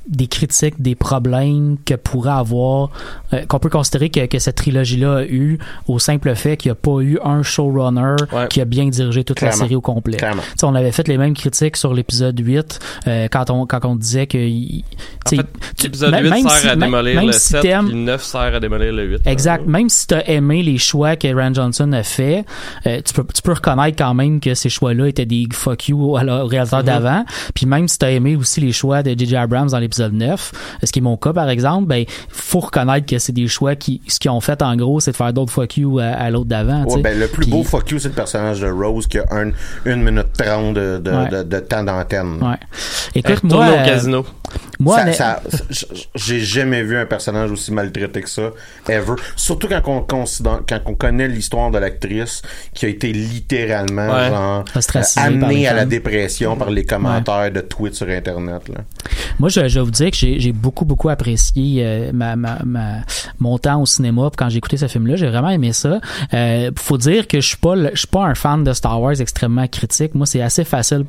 des 0.09 0.27
critiques, 0.27 0.81
des 0.81 0.95
problèmes 0.95 1.77
que 1.85 1.93
pourrait 1.93 2.31
avoir, 2.31 2.89
euh, 3.33 3.45
qu'on 3.47 3.59
peut 3.59 3.69
considérer 3.69 4.09
que, 4.09 4.25
que 4.25 4.39
cette 4.39 4.55
trilogie-là 4.55 5.17
a 5.17 5.23
eu 5.23 5.59
au 5.87 5.99
simple 5.99 6.33
fait 6.35 6.57
qu'il 6.57 6.69
n'y 6.69 6.73
a 6.73 6.75
pas 6.75 6.99
eu 7.01 7.19
un 7.23 7.43
showrunner 7.43 8.15
Ouais. 8.33 8.47
qui 8.49 8.59
a 8.61 8.65
bien 8.65 8.87
dirigé 8.87 9.23
toute 9.23 9.39
la 9.41 9.49
Clairement. 9.49 9.63
série 9.65 9.75
au 9.75 9.81
complet. 9.81 10.17
On 10.63 10.75
avait 10.75 10.91
fait 10.91 11.07
les 11.07 11.17
mêmes 11.17 11.33
critiques 11.35 11.77
sur 11.77 11.93
l'épisode 11.93 12.39
8 12.39 12.79
euh, 13.07 13.27
quand 13.31 13.49
on 13.49 13.65
quand 13.65 13.85
on 13.85 13.95
disait 13.95 14.25
que 14.27 14.37
sais, 15.27 15.37
tu- 15.77 15.83
L'épisode 15.83 16.11
même- 16.11 16.23
8 16.25 16.29
même 16.31 16.41
sert 16.49 16.51
si- 16.59 16.67
à 16.69 16.75
démolir 16.75 17.15
même 17.15 17.27
le 17.27 17.31
si 17.33 17.39
7, 17.49 17.61
t'aimes- 17.61 17.85
puis 17.85 17.93
le 17.95 18.01
9 18.01 18.23
sert 18.23 18.41
à 18.55 18.59
démolir 18.59 18.91
le 18.93 19.03
8. 19.05 19.21
Exact. 19.27 19.65
Même 19.67 19.89
si 19.89 20.07
tu 20.07 20.15
as 20.15 20.27
aimé 20.29 20.63
les 20.63 20.77
choix 20.77 21.15
que 21.15 21.27
Rand 21.33 21.53
Johnson 21.53 21.91
a 21.93 22.03
fait, 22.03 22.45
euh, 22.87 22.99
tu, 23.05 23.13
peux, 23.13 23.23
tu 23.33 23.41
peux 23.41 23.53
reconnaître 23.53 23.97
quand 23.97 24.13
même 24.13 24.39
que 24.39 24.53
ces 24.55 24.69
choix-là 24.69 25.07
étaient 25.07 25.25
des 25.25 25.47
fuck 25.53 25.87
you 25.89 26.17
la- 26.17 26.43
au 26.43 26.47
réalisateur 26.47 26.79
Mhm. 26.79 26.85
d'avant. 27.03 27.25
Puis 27.53 27.65
même 27.65 27.87
si 27.87 27.97
tu 27.99 28.05
as 28.05 28.11
aimé 28.11 28.35
aussi 28.35 28.59
les 28.61 28.71
choix 28.71 29.03
de 29.03 29.11
J.J. 29.11 29.35
Abrams 29.35 29.69
dans 29.69 29.77
l'épisode 29.79 29.98
9, 30.07 30.51
ce 30.83 30.91
qui 30.91 30.99
est 30.99 31.01
mon 31.01 31.17
cas 31.17 31.33
par 31.33 31.49
exemple, 31.49 31.87
ben 31.87 32.05
faut 32.29 32.59
reconnaître 32.59 33.05
que 33.05 33.19
c'est 33.19 33.31
des 33.33 33.47
choix 33.47 33.75
qui 33.75 34.01
ce 34.07 34.19
qu'ils 34.19 34.31
ont 34.31 34.39
fait 34.41 34.61
en 34.61 34.75
gros, 34.75 34.99
c'est 34.99 35.11
de 35.11 35.15
faire 35.17 35.33
d'autres 35.33 35.51
fuck 35.51 35.77
you 35.77 35.99
à, 35.99 36.05
à 36.05 36.29
l'autre 36.29 36.45
d'avant. 36.49 36.83
Ouais, 36.85 37.01
ben, 37.01 37.19
le 37.19 37.27
plus 37.27 37.47
beau 37.47 37.63
fuck 37.63 37.89
you, 37.91 37.99
c'est 37.99 38.09
le 38.09 38.13
personnage 38.15 38.61
de 38.61 38.69
Rose 38.69 39.07
qui 39.07 39.19
a 39.19 39.25
un, 39.31 39.51
une 39.85 40.03
minute 40.03 40.31
trente 40.37 40.73
de, 40.75 40.97
de, 40.97 41.09
Ouais. 41.11 41.29
de, 41.29 41.43
de 41.43 41.59
temps 41.59 41.83
d'antenne. 41.83 42.37
Ouais. 42.41 42.55
Écoute, 43.15 43.39
Elle 43.43 43.49
moi, 43.49 43.67
au 43.67 43.71
euh, 43.71 43.85
casino. 43.85 44.25
Moi, 44.79 45.03
mais- 45.05 45.13
j'ai 46.15 46.39
jamais 46.39 46.83
vu 46.83 46.97
un 46.97 47.05
personnage 47.05 47.51
aussi 47.51 47.71
maltraité 47.71 48.21
que 48.21 48.29
ça, 48.29 48.51
ever. 48.87 49.13
Surtout 49.35 49.67
quand 49.67 49.81
on, 49.87 50.01
considère- 50.01 50.61
quand 50.67 50.79
on 50.85 50.95
connaît 50.95 51.27
l'histoire 51.27 51.71
de 51.71 51.77
l'actrice 51.77 52.41
qui 52.73 52.85
a 52.85 52.89
été 52.89 53.11
littéralement 53.11 54.07
Ouais. 54.13 54.29
genre, 54.29 54.63
euh, 54.75 55.01
amenée 55.17 55.67
à 55.67 55.73
la 55.73 55.85
dépression 55.85 56.55
par 56.55 56.69
les 56.69 56.85
commentaires 56.85 57.51
de 57.51 57.61
tweets 57.61 57.95
sur 57.95 58.07
Internet. 58.09 58.67
Là. 58.69 58.75
Moi, 59.39 59.49
je, 59.49 59.67
je 59.67 59.79
vais 59.79 59.85
vous 59.85 59.91
dire 59.91 60.11
que 60.11 60.17
j'ai 60.17 60.51
beaucoup, 60.51 60.85
beaucoup 60.85 61.09
apprécié 61.09 61.83
euh, 61.85 62.11
ma, 62.13 62.35
ma, 62.35 62.59
ma- 62.65 63.01
mon 63.39 63.57
temps 63.57 63.81
au 63.81 63.85
cinéma. 63.85 64.29
Quand 64.35 64.49
j'ai 64.49 64.57
écouté 64.57 64.77
ce 64.77 64.87
film-là, 64.87 65.15
j'ai 65.15 65.27
vraiment 65.27 65.49
aimé 65.49 65.73
ça. 65.73 65.99
Euh, 66.33 66.71
faut 66.77 66.97
dire 66.97 67.27
que 67.27 67.39
je 67.41 67.47
suis 67.47 67.57
pas, 67.57 67.75
le- 67.75 67.91
je 67.93 67.99
suis 67.99 68.07
pas 68.07 68.23
un 68.25 68.35
fan 68.35 68.63
de 68.63 68.73
Star 68.73 68.99
Wars 69.01 69.19
extrêmement 69.19 69.67
critique. 69.67 70.15
Moi, 70.15 70.25
c'est 70.25 70.41
assez 70.41 70.63
facile 70.63 71.05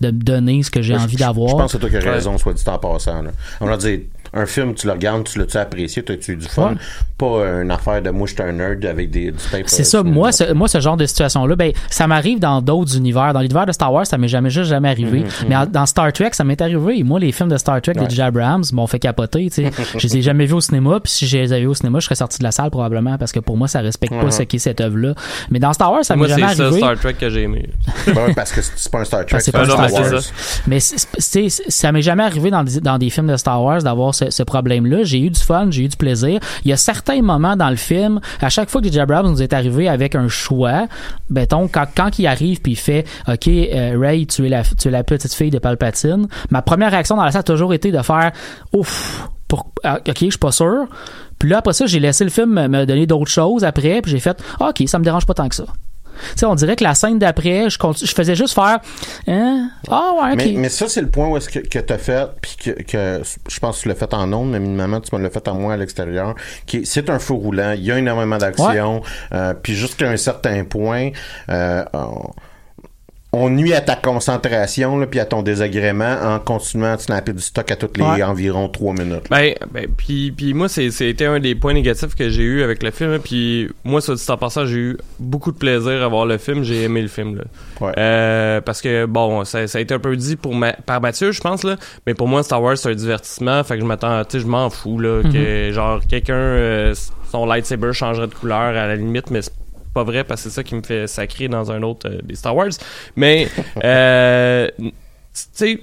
de 0.00 0.08
me 0.10 0.20
donner 0.22 0.62
ce 0.62 0.70
que 0.70 0.82
j'ai 0.82 0.94
Je- 0.94 0.98
envie 1.00 1.16
d'avoir. 1.16 1.50
Je 1.50 1.54
pense 1.56 1.72
que 1.72 1.78
c'est 1.78 1.90
toi 1.90 2.00
qui 2.00 2.06
as 2.08 2.12
raison, 2.12 2.38
soit 2.38 2.52
dit 2.54 2.62
en 2.66 2.78
passant. 2.78 3.22
Là. 3.22 3.30
On 3.60 3.66
va 3.66 3.76
dire, 3.76 4.00
un 4.34 4.46
film, 4.46 4.74
tu 4.74 4.86
le 4.86 4.92
regardes, 4.92 5.24
tu 5.24 5.38
l'as-tu 5.38 5.56
apprécié, 5.56 6.02
t'as-tu 6.02 6.32
eu 6.32 6.36
du 6.36 6.46
fun? 6.48 6.70
Ouais. 6.72 6.76
Pas 7.16 7.44
une 7.62 7.70
affaire 7.70 8.00
de 8.00 8.10
moi, 8.10 8.26
je 8.28 8.34
suis 8.34 8.42
un 8.42 8.52
nerd 8.52 8.84
avec 8.84 9.10
des, 9.10 9.32
du 9.32 9.38
paper. 9.50 9.64
C'est 9.66 9.84
ça, 9.84 10.02
moi, 10.02 10.30
ce, 10.32 10.52
moi, 10.52 10.68
ce 10.68 10.80
genre 10.80 10.96
de 10.96 11.04
situation-là, 11.06 11.56
ben, 11.56 11.72
ça 11.90 12.06
m'arrive 12.06 12.38
dans 12.38 12.62
d'autres 12.62 12.96
univers. 12.96 13.32
Dans 13.32 13.40
l'univers 13.40 13.66
de 13.66 13.72
Star 13.72 13.92
Wars, 13.92 14.06
ça 14.06 14.18
m'est 14.18 14.28
jamais, 14.28 14.50
juste 14.50 14.68
jamais 14.70 14.88
arrivé. 14.88 15.24
Mais 15.48 15.56
en- 15.56 15.66
dans 15.66 15.86
Star 15.86 16.12
Trek, 16.12 16.30
ça 16.32 16.44
m'est 16.44 16.60
arrivé. 16.60 17.02
Moi, 17.02 17.18
les 17.18 17.32
films 17.32 17.48
de 17.48 17.56
Star 17.56 17.80
Trek 17.82 17.94
de 17.94 18.08
J.J. 18.08 18.22
Abrams 18.22 18.62
m'ont 18.72 18.86
fait 18.86 18.98
capoter, 19.00 19.50
tu 19.50 19.64
sais. 19.64 19.70
je 19.98 20.06
les 20.06 20.18
ai 20.18 20.22
jamais 20.22 20.46
vus 20.46 20.54
au 20.54 20.60
cinéma, 20.60 21.00
puis 21.00 21.10
si 21.12 21.26
je 21.26 21.38
les 21.38 21.52
avais 21.52 21.62
vus 21.62 21.68
au 21.68 21.74
cinéma, 21.74 21.98
je 21.98 22.04
serais 22.04 22.14
sorti 22.14 22.38
de 22.38 22.44
la 22.44 22.52
salle 22.52 22.70
probablement, 22.70 23.18
parce 23.18 23.32
que 23.32 23.40
pour 23.40 23.56
moi, 23.56 23.66
ça 23.68 23.80
respecte 23.80 24.12
pas 24.14 24.24
Ouais. 24.24 24.30
ce 24.30 24.42
qu'est 24.44 24.58
cette 24.58 24.80
œuvre-là. 24.80 25.14
Mais 25.50 25.58
dans 25.58 25.72
Star 25.72 25.90
Wars, 25.92 26.04
ça 26.04 26.14
m'est 26.14 26.18
Moi, 26.18 26.28
jamais 26.28 26.48
c'est 26.50 26.56
ça, 26.56 26.62
arrivé. 26.64 26.78
Star 26.78 26.98
Trek 26.98 27.14
que 27.14 27.30
j'ai 27.30 27.42
aimé. 27.42 27.68
Ben, 28.14 28.32
parce 28.34 28.52
que 28.52 28.60
c'est 28.62 28.90
pas 28.92 29.00
un 29.00 29.04
Star 29.04 29.26
Trek, 29.26 29.38
c'est 29.40 29.46
c'est 29.46 29.52
pas 29.52 29.62
un 29.62 29.64
Star 29.64 29.92
Wars. 29.92 30.04
c'est 30.08 30.20
ça. 30.20 30.62
Mais 30.66 30.80
c'est- 30.80 31.08
c'est- 31.18 31.48
c'est- 31.48 31.70
ça 31.70 31.90
m'est 31.92 32.02
jamais 32.02 32.22
arrivé 32.22 32.50
dans, 32.50 32.62
des- 32.64 32.80
dans 32.80 32.98
des 32.98 33.10
films 33.10 33.26
de 33.26 33.36
Star 33.36 33.62
Wars 33.62 33.82
d'avoir 33.82 34.14
ce, 34.30 34.42
problème-là. 34.42 35.02
J'ai 35.02 35.20
eu 35.20 35.30
du 35.30 35.40
fun, 35.40 35.68
j'ai 35.70 35.84
eu 35.84 35.88
du 35.88 35.96
plaisir. 35.96 36.40
Il 36.64 36.70
y 36.70 36.72
a 36.72 36.76
certains 36.76 37.22
moments 37.22 37.56
dans 37.56 37.70
le 37.70 37.76
film, 37.76 38.20
à 38.40 38.48
chaque 38.48 38.70
fois 38.70 38.80
que 38.80 38.86
J.J. 38.86 39.00
Abrams 39.00 39.30
nous 39.30 39.42
est 39.42 39.52
arrivé 39.52 39.88
avec 39.88 40.14
un 40.14 40.28
choix, 40.28 40.86
mettons, 41.30 41.68
quand, 41.68 41.86
quand 41.94 42.18
il 42.18 42.26
arrive 42.26 42.60
puis 42.60 42.72
il 42.72 42.76
fait 42.76 43.04
«OK, 43.28 43.48
euh, 43.48 43.96
Ray, 43.98 44.26
tu 44.26 44.46
es, 44.46 44.48
la, 44.48 45.04
petite 45.04 45.34
fille 45.34 45.50
de 45.50 45.58
Palpatine», 45.58 46.28
ma 46.50 46.62
première 46.62 46.90
réaction 46.90 47.16
dans 47.16 47.24
la 47.24 47.32
salle 47.32 47.40
a 47.40 47.44
toujours 47.44 47.74
été 47.74 47.92
de 47.92 48.02
faire 48.02 48.32
«Ouf, 48.72 49.28
ah, 49.84 49.98
OK, 50.06 50.16
je 50.20 50.30
suis 50.30 50.38
pas 50.38 50.52
sûr». 50.52 50.86
Puis 51.38 51.48
là, 51.48 51.58
après 51.58 51.72
ça, 51.72 51.86
j'ai 51.86 52.00
laissé 52.00 52.24
le 52.24 52.30
film 52.30 52.66
me- 52.68 52.84
donner 52.84 53.06
d'autres 53.06 53.30
choses 53.30 53.64
après, 53.64 54.02
puis 54.02 54.10
j'ai 54.10 54.18
fait 54.18 54.42
OK, 54.60 54.82
ça 54.86 54.98
me 54.98 55.04
dérange 55.04 55.26
pas 55.26 55.34
tant 55.34 55.48
que 55.48 55.54
ça». 55.54 55.64
Tu 56.32 56.38
sais, 56.40 56.46
on 56.46 56.54
dirait 56.54 56.76
que 56.76 56.84
la 56.84 56.94
scène 56.94 57.18
d'après, 57.18 57.70
je, 57.70 57.78
je 58.04 58.14
faisais 58.14 58.34
juste 58.34 58.54
faire 58.54 58.78
hein? 59.26 59.70
Ah 59.90 60.12
ouais, 60.20 60.32
ok. 60.32 60.36
Mais, 60.36 60.52
mais 60.56 60.68
ça, 60.68 60.88
c'est 60.88 61.00
le 61.00 61.10
point 61.10 61.28
où 61.28 61.36
est-ce 61.36 61.48
que, 61.48 61.60
que 61.60 61.78
t'as 61.78 61.98
fait, 61.98 62.28
puis 62.40 62.56
que, 62.62 62.70
que 62.82 63.22
je 63.48 63.58
pense 63.60 63.78
que 63.78 63.82
tu 63.82 63.88
l'as 63.88 63.94
fait 63.94 64.12
en 64.14 64.32
ondes, 64.32 64.50
mais 64.50 64.60
minimum, 64.60 65.00
tu 65.00 65.14
me 65.14 65.22
l'as 65.22 65.30
fait 65.30 65.46
en 65.48 65.54
moi 65.54 65.74
à 65.74 65.76
l'extérieur, 65.76 66.34
c'est 66.84 67.10
un 67.10 67.18
feu 67.18 67.34
roulant, 67.34 67.72
il 67.72 67.84
y 67.84 67.92
a 67.92 67.98
énormément 67.98 68.38
d'action, 68.38 69.02
euh, 69.32 69.54
puis 69.54 69.74
jusqu'à 69.74 70.08
un 70.08 70.16
certain 70.16 70.64
point, 70.64 71.10
euh, 71.50 71.84
on, 71.92 72.30
on 73.32 73.50
nuit 73.50 73.74
à 73.74 73.82
ta 73.82 73.94
concentration, 73.94 74.96
là, 74.98 75.06
puis 75.06 75.20
à 75.20 75.26
ton 75.26 75.42
désagrément 75.42 76.16
en 76.22 76.38
continuant 76.38 76.94
à 76.94 76.98
snapper 76.98 77.34
du 77.34 77.42
stock 77.42 77.70
à 77.70 77.76
toutes 77.76 77.98
les 77.98 78.04
Ouais. 78.04 78.22
environ 78.22 78.68
trois 78.70 78.94
minutes. 78.94 79.24
Ben, 79.30 79.52
ben 79.70 79.86
puis, 79.96 80.32
puis 80.32 80.54
moi, 80.54 80.68
c'est, 80.68 80.90
c'était 80.90 81.26
un 81.26 81.38
des 81.38 81.54
points 81.54 81.74
négatifs 81.74 82.14
que 82.14 82.30
j'ai 82.30 82.42
eu 82.42 82.62
avec 82.62 82.82
le 82.82 82.90
film. 82.90 83.12
hein, 83.12 83.18
Puis 83.22 83.68
moi, 83.84 84.00
ça 84.00 84.14
dit 84.14 84.24
en 84.28 84.36
passant, 84.38 84.64
j'ai 84.64 84.76
eu 84.78 84.98
beaucoup 85.18 85.52
de 85.52 85.58
plaisir 85.58 86.02
à 86.02 86.08
voir 86.08 86.24
le 86.24 86.38
film. 86.38 86.62
J'ai 86.62 86.84
aimé 86.84 87.02
le 87.02 87.08
film. 87.08 87.36
Là. 87.36 87.44
Ouais. 87.80 87.92
Euh, 87.98 88.60
parce 88.62 88.80
que, 88.80 89.04
bon, 89.04 89.44
ça, 89.44 89.66
ça 89.66 89.76
a 89.78 89.80
été 89.82 89.92
un 89.92 89.98
peu 89.98 90.16
dit 90.16 90.36
pour 90.36 90.54
ma- 90.54 90.72
par 90.72 91.00
Mathieu, 91.02 91.30
je 91.32 91.40
pense. 91.42 91.64
là 91.64 91.76
Mais 92.06 92.14
pour 92.14 92.28
moi, 92.28 92.42
Star 92.42 92.62
Wars, 92.62 92.78
c'est 92.78 92.88
un 92.90 92.94
divertissement. 92.94 93.62
Fait 93.62 93.74
que 93.74 93.80
je 93.82 93.86
m'attends, 93.86 94.24
tu 94.24 94.38
sais, 94.38 94.40
je 94.42 94.46
m'en 94.48 94.70
fous. 94.70 94.98
là 95.00 95.22
Que, 95.22 95.70
genre, 95.72 96.00
quelqu'un, 96.08 96.32
euh, 96.34 96.94
son 97.30 97.44
lightsaber 97.44 97.92
changerait 97.92 98.26
de 98.28 98.34
couleur 98.34 98.58
à 98.58 98.72
la 98.86 98.96
limite, 98.96 99.30
mais 99.30 99.42
c'est 99.42 99.52
pas 99.98 100.04
vrai 100.04 100.24
parce 100.24 100.42
que 100.42 100.48
c'est 100.48 100.54
ça 100.54 100.62
qui 100.62 100.74
me 100.74 100.82
fait 100.82 101.06
sacrer 101.06 101.48
dans 101.48 101.72
un 101.72 101.82
autre 101.82 102.08
euh, 102.08 102.20
des 102.22 102.36
Star 102.36 102.54
Wars. 102.54 102.70
Mais, 103.16 103.48
euh, 103.84 104.68
tu 104.78 104.92
sais, 105.32 105.80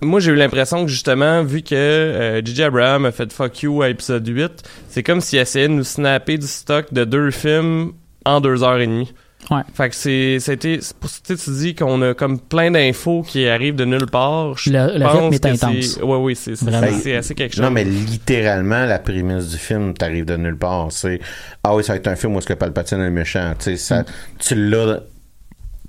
moi 0.00 0.20
j'ai 0.20 0.32
eu 0.32 0.36
l'impression 0.36 0.84
que 0.84 0.90
justement, 0.90 1.42
vu 1.42 1.62
que 1.62 1.74
euh, 1.74 2.42
J.J. 2.44 2.64
Abrams 2.64 3.04
a 3.06 3.12
fait 3.12 3.32
fuck 3.32 3.62
you 3.62 3.82
à 3.82 3.88
épisode 3.88 4.26
8, 4.26 4.62
c'est 4.88 5.02
comme 5.02 5.20
s'il 5.20 5.38
essayait 5.38 5.68
de 5.68 5.72
nous 5.72 5.84
snapper 5.84 6.38
du 6.38 6.46
stock 6.46 6.92
de 6.92 7.04
deux 7.04 7.30
films 7.30 7.92
en 8.24 8.40
deux 8.40 8.62
heures 8.62 8.78
et 8.78 8.86
demie. 8.86 9.12
Ouais. 9.50 9.62
Fait 9.74 9.88
que 9.88 9.94
c'est, 9.96 10.38
c'était, 10.38 10.78
c'est 10.80 10.96
pour 10.96 11.10
ça 11.10 11.20
que 11.26 11.34
tu 11.34 11.50
dis 11.50 11.74
qu'on 11.74 12.00
a 12.02 12.14
comme 12.14 12.38
plein 12.38 12.70
d'infos 12.70 13.22
qui 13.26 13.48
arrivent 13.48 13.74
de 13.74 13.84
nulle 13.84 14.06
part. 14.06 14.56
Je 14.58 14.70
Le- 14.70 14.98
le 14.98 15.04
pense 15.04 15.32
rythme 15.32 15.34
est 15.34 15.46
intense. 15.46 15.84
c'est- 15.86 16.02
Ouais, 16.02 16.16
oui, 16.18 16.36
c'est, 16.36 16.54
c'est, 16.56 17.16
assez 17.16 17.34
quelque 17.34 17.54
chose. 17.56 17.62
Non, 17.64 17.70
mais 17.70 17.84
littéralement, 17.84 18.84
la 18.86 18.98
prémisse 18.98 19.48
du 19.48 19.56
film 19.58 19.94
t'arrive 19.94 20.24
de 20.24 20.36
nulle 20.36 20.56
part. 20.58 20.88
C'est 20.92 21.20
Ah 21.64 21.74
oui, 21.74 21.82
ça 21.82 21.94
va 21.94 21.96
être 21.96 22.06
un 22.08 22.16
film 22.16 22.34
où 22.36 22.38
est-ce 22.38 22.46
que 22.46 22.52
Palpatine 22.54 22.98
est 23.00 23.04
le 23.04 23.10
méchant. 23.10 23.52
Tu 23.58 23.64
sais, 23.64 23.76
ça, 23.76 24.04
tu 24.38 24.54
l'as. 24.54 25.00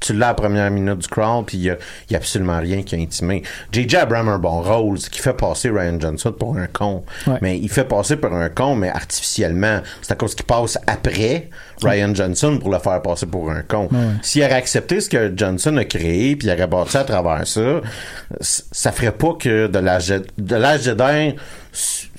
Tu 0.02 0.14
l'as 0.14 0.28
à 0.28 0.30
la 0.30 0.34
première 0.34 0.70
minute 0.70 0.98
du 0.98 1.08
crawl, 1.08 1.46
puis 1.46 1.58
il 1.58 1.64
y 1.64 1.70
a, 1.70 1.74
a 1.74 2.16
absolument 2.16 2.60
rien 2.60 2.84
qui 2.84 2.96
a 2.96 2.98
intimé. 2.98 3.44
J.J. 3.72 3.98
Abrams 3.98 4.28
a 4.28 4.32
un 4.34 4.40
bon 4.40 4.62
rôle, 4.62 5.00
ce 5.00 5.10
qui 5.10 5.20
fait 5.20 5.34
passer 5.34 5.70
Ryan 5.70 6.00
Johnson 6.00 6.34
pour 6.38 6.58
un 6.58 6.68
con. 6.68 7.04
Ouais. 7.28 7.38
Mais 7.42 7.58
il 7.58 7.70
fait 7.70 7.86
passer 7.86 8.18
pour 8.18 8.34
un 8.34 8.50
con, 8.50 8.76
mais 8.76 8.90
artificiellement. 8.90 9.80
C'est 10.02 10.12
à 10.12 10.16
cause 10.16 10.36
qu'il 10.36 10.46
passe 10.46 10.78
après 10.88 11.50
Ryan 11.82 12.14
Johnson 12.14 12.58
pour 12.60 12.72
le 12.72 12.80
faire 12.80 13.02
passer 13.02 13.26
pour 13.26 13.50
un 13.50 13.62
con. 13.62 13.90
S'il 14.22 14.44
aurait 14.44 14.54
accepté 14.54 15.02
ce 15.02 15.10
que 15.10 15.32
Johnson 15.36 15.78
a 15.78 15.86
créé, 15.86 16.36
puis 16.36 16.48
il 16.48 16.52
aurait 16.52 16.68
bâti 16.68 16.98
à 16.98 17.04
travers 17.04 17.46
ça, 17.48 17.82
ça 18.40 18.92
ferait 18.92 19.12
pas 19.12 19.34
que 19.40 19.68
de 19.68 19.80
l'âge 19.80 20.10
de 20.10 20.94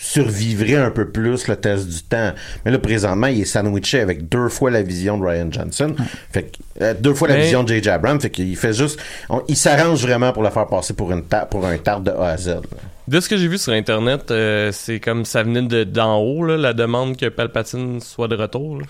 survivrait 0.02 0.74
un 0.76 0.90
peu 0.90 1.08
plus 1.08 1.46
le 1.48 1.56
test 1.56 1.88
du 1.88 2.02
temps. 2.02 2.32
Mais 2.64 2.70
là, 2.72 2.78
présentement, 2.78 3.28
il 3.28 3.40
est 3.42 3.44
sandwiché 3.44 4.00
avec 4.00 4.28
deux 4.28 4.48
fois 4.48 4.70
la 4.70 4.82
vision 4.82 5.16
de 5.16 5.24
Ryan 5.24 5.48
Johnson. 5.50 5.94
Fait 6.32 6.42
que, 6.44 6.84
euh, 6.84 6.94
deux 6.98 7.14
fois 7.14 7.28
la 7.28 7.36
vision 7.36 7.62
de 7.62 7.68
J.J. 7.72 7.88
Abrams. 7.90 8.20
Fait 8.20 8.30
qu'il 8.30 8.56
fait 8.56 8.72
juste, 8.72 8.98
on- 9.30 9.42
il 9.48 9.56
s'arrange 9.56 10.02
vraiment 10.02 10.32
pour 10.32 10.42
le 10.42 10.50
faire 10.50 10.66
passer 10.66 10.92
pour 10.94 11.12
une 11.12 11.22
ta- 11.22 11.46
pour 11.46 11.64
un 11.66 11.78
tarte 11.78 12.02
de 12.04 12.10
A 12.10 12.30
à 12.30 12.36
Z. 12.36 12.48
là. 12.48 12.60
De 13.08 13.18
ce 13.20 13.28
que 13.28 13.36
j'ai 13.36 13.48
vu 13.48 13.58
sur 13.58 13.72
Internet, 13.72 14.30
euh, 14.30 14.70
c'est 14.72 15.00
comme 15.00 15.24
ça 15.24 15.42
venait 15.42 15.62
de, 15.62 15.82
d'en 15.84 16.18
haut, 16.18 16.44
là, 16.44 16.56
la 16.56 16.72
demande 16.72 17.16
que 17.16 17.26
Palpatine 17.28 18.00
soit 18.00 18.28
de 18.28 18.36
retour. 18.36 18.78
là. 18.80 18.86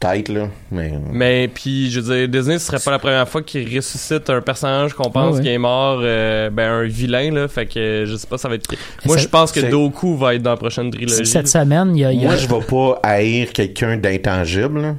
Peut-être, 0.00 0.28
là, 0.28 0.48
mais... 0.70 0.92
Mais 1.10 1.48
puis, 1.52 1.90
je 1.90 1.98
veux 2.00 2.14
dire, 2.16 2.28
Disney, 2.28 2.58
ce 2.60 2.66
serait 2.66 2.78
pas 2.78 2.92
la 2.92 3.00
première 3.00 3.28
fois 3.28 3.42
qu'il 3.42 3.64
ressuscite 3.76 4.30
un 4.30 4.40
personnage 4.40 4.94
qu'on 4.94 5.10
pense 5.10 5.32
Ouais, 5.32 5.38
ouais. 5.38 5.42
qui 5.42 5.48
est 5.48 5.58
mort, 5.58 5.98
euh, 6.02 6.50
ben 6.50 6.70
un 6.70 6.84
vilain, 6.84 7.32
là. 7.32 7.48
Fait 7.48 7.66
que 7.66 8.04
je 8.06 8.14
sais 8.14 8.26
pas, 8.28 8.38
ça 8.38 8.48
va 8.48 8.54
être... 8.54 8.70
Moi, 9.04 9.16
je 9.16 9.26
pense 9.26 9.50
que 9.50 9.58
Doku 9.68 10.16
va 10.16 10.36
être 10.36 10.42
dans 10.42 10.50
la 10.52 10.56
prochaine 10.56 10.90
trilogie. 10.92 11.26
Cette 11.26 11.48
semaine, 11.48 11.96
il 11.96 12.00
y 12.00 12.04
a, 12.04 12.12
il 12.12 12.20
y 12.20 12.24
a- 12.24 12.28
Moi, 12.28 12.36
je 12.36 12.46
vais 12.46 12.60
pas 12.60 13.00
haïr 13.02 13.52
quelqu'un 13.52 13.96
d'intangible. 13.96 14.94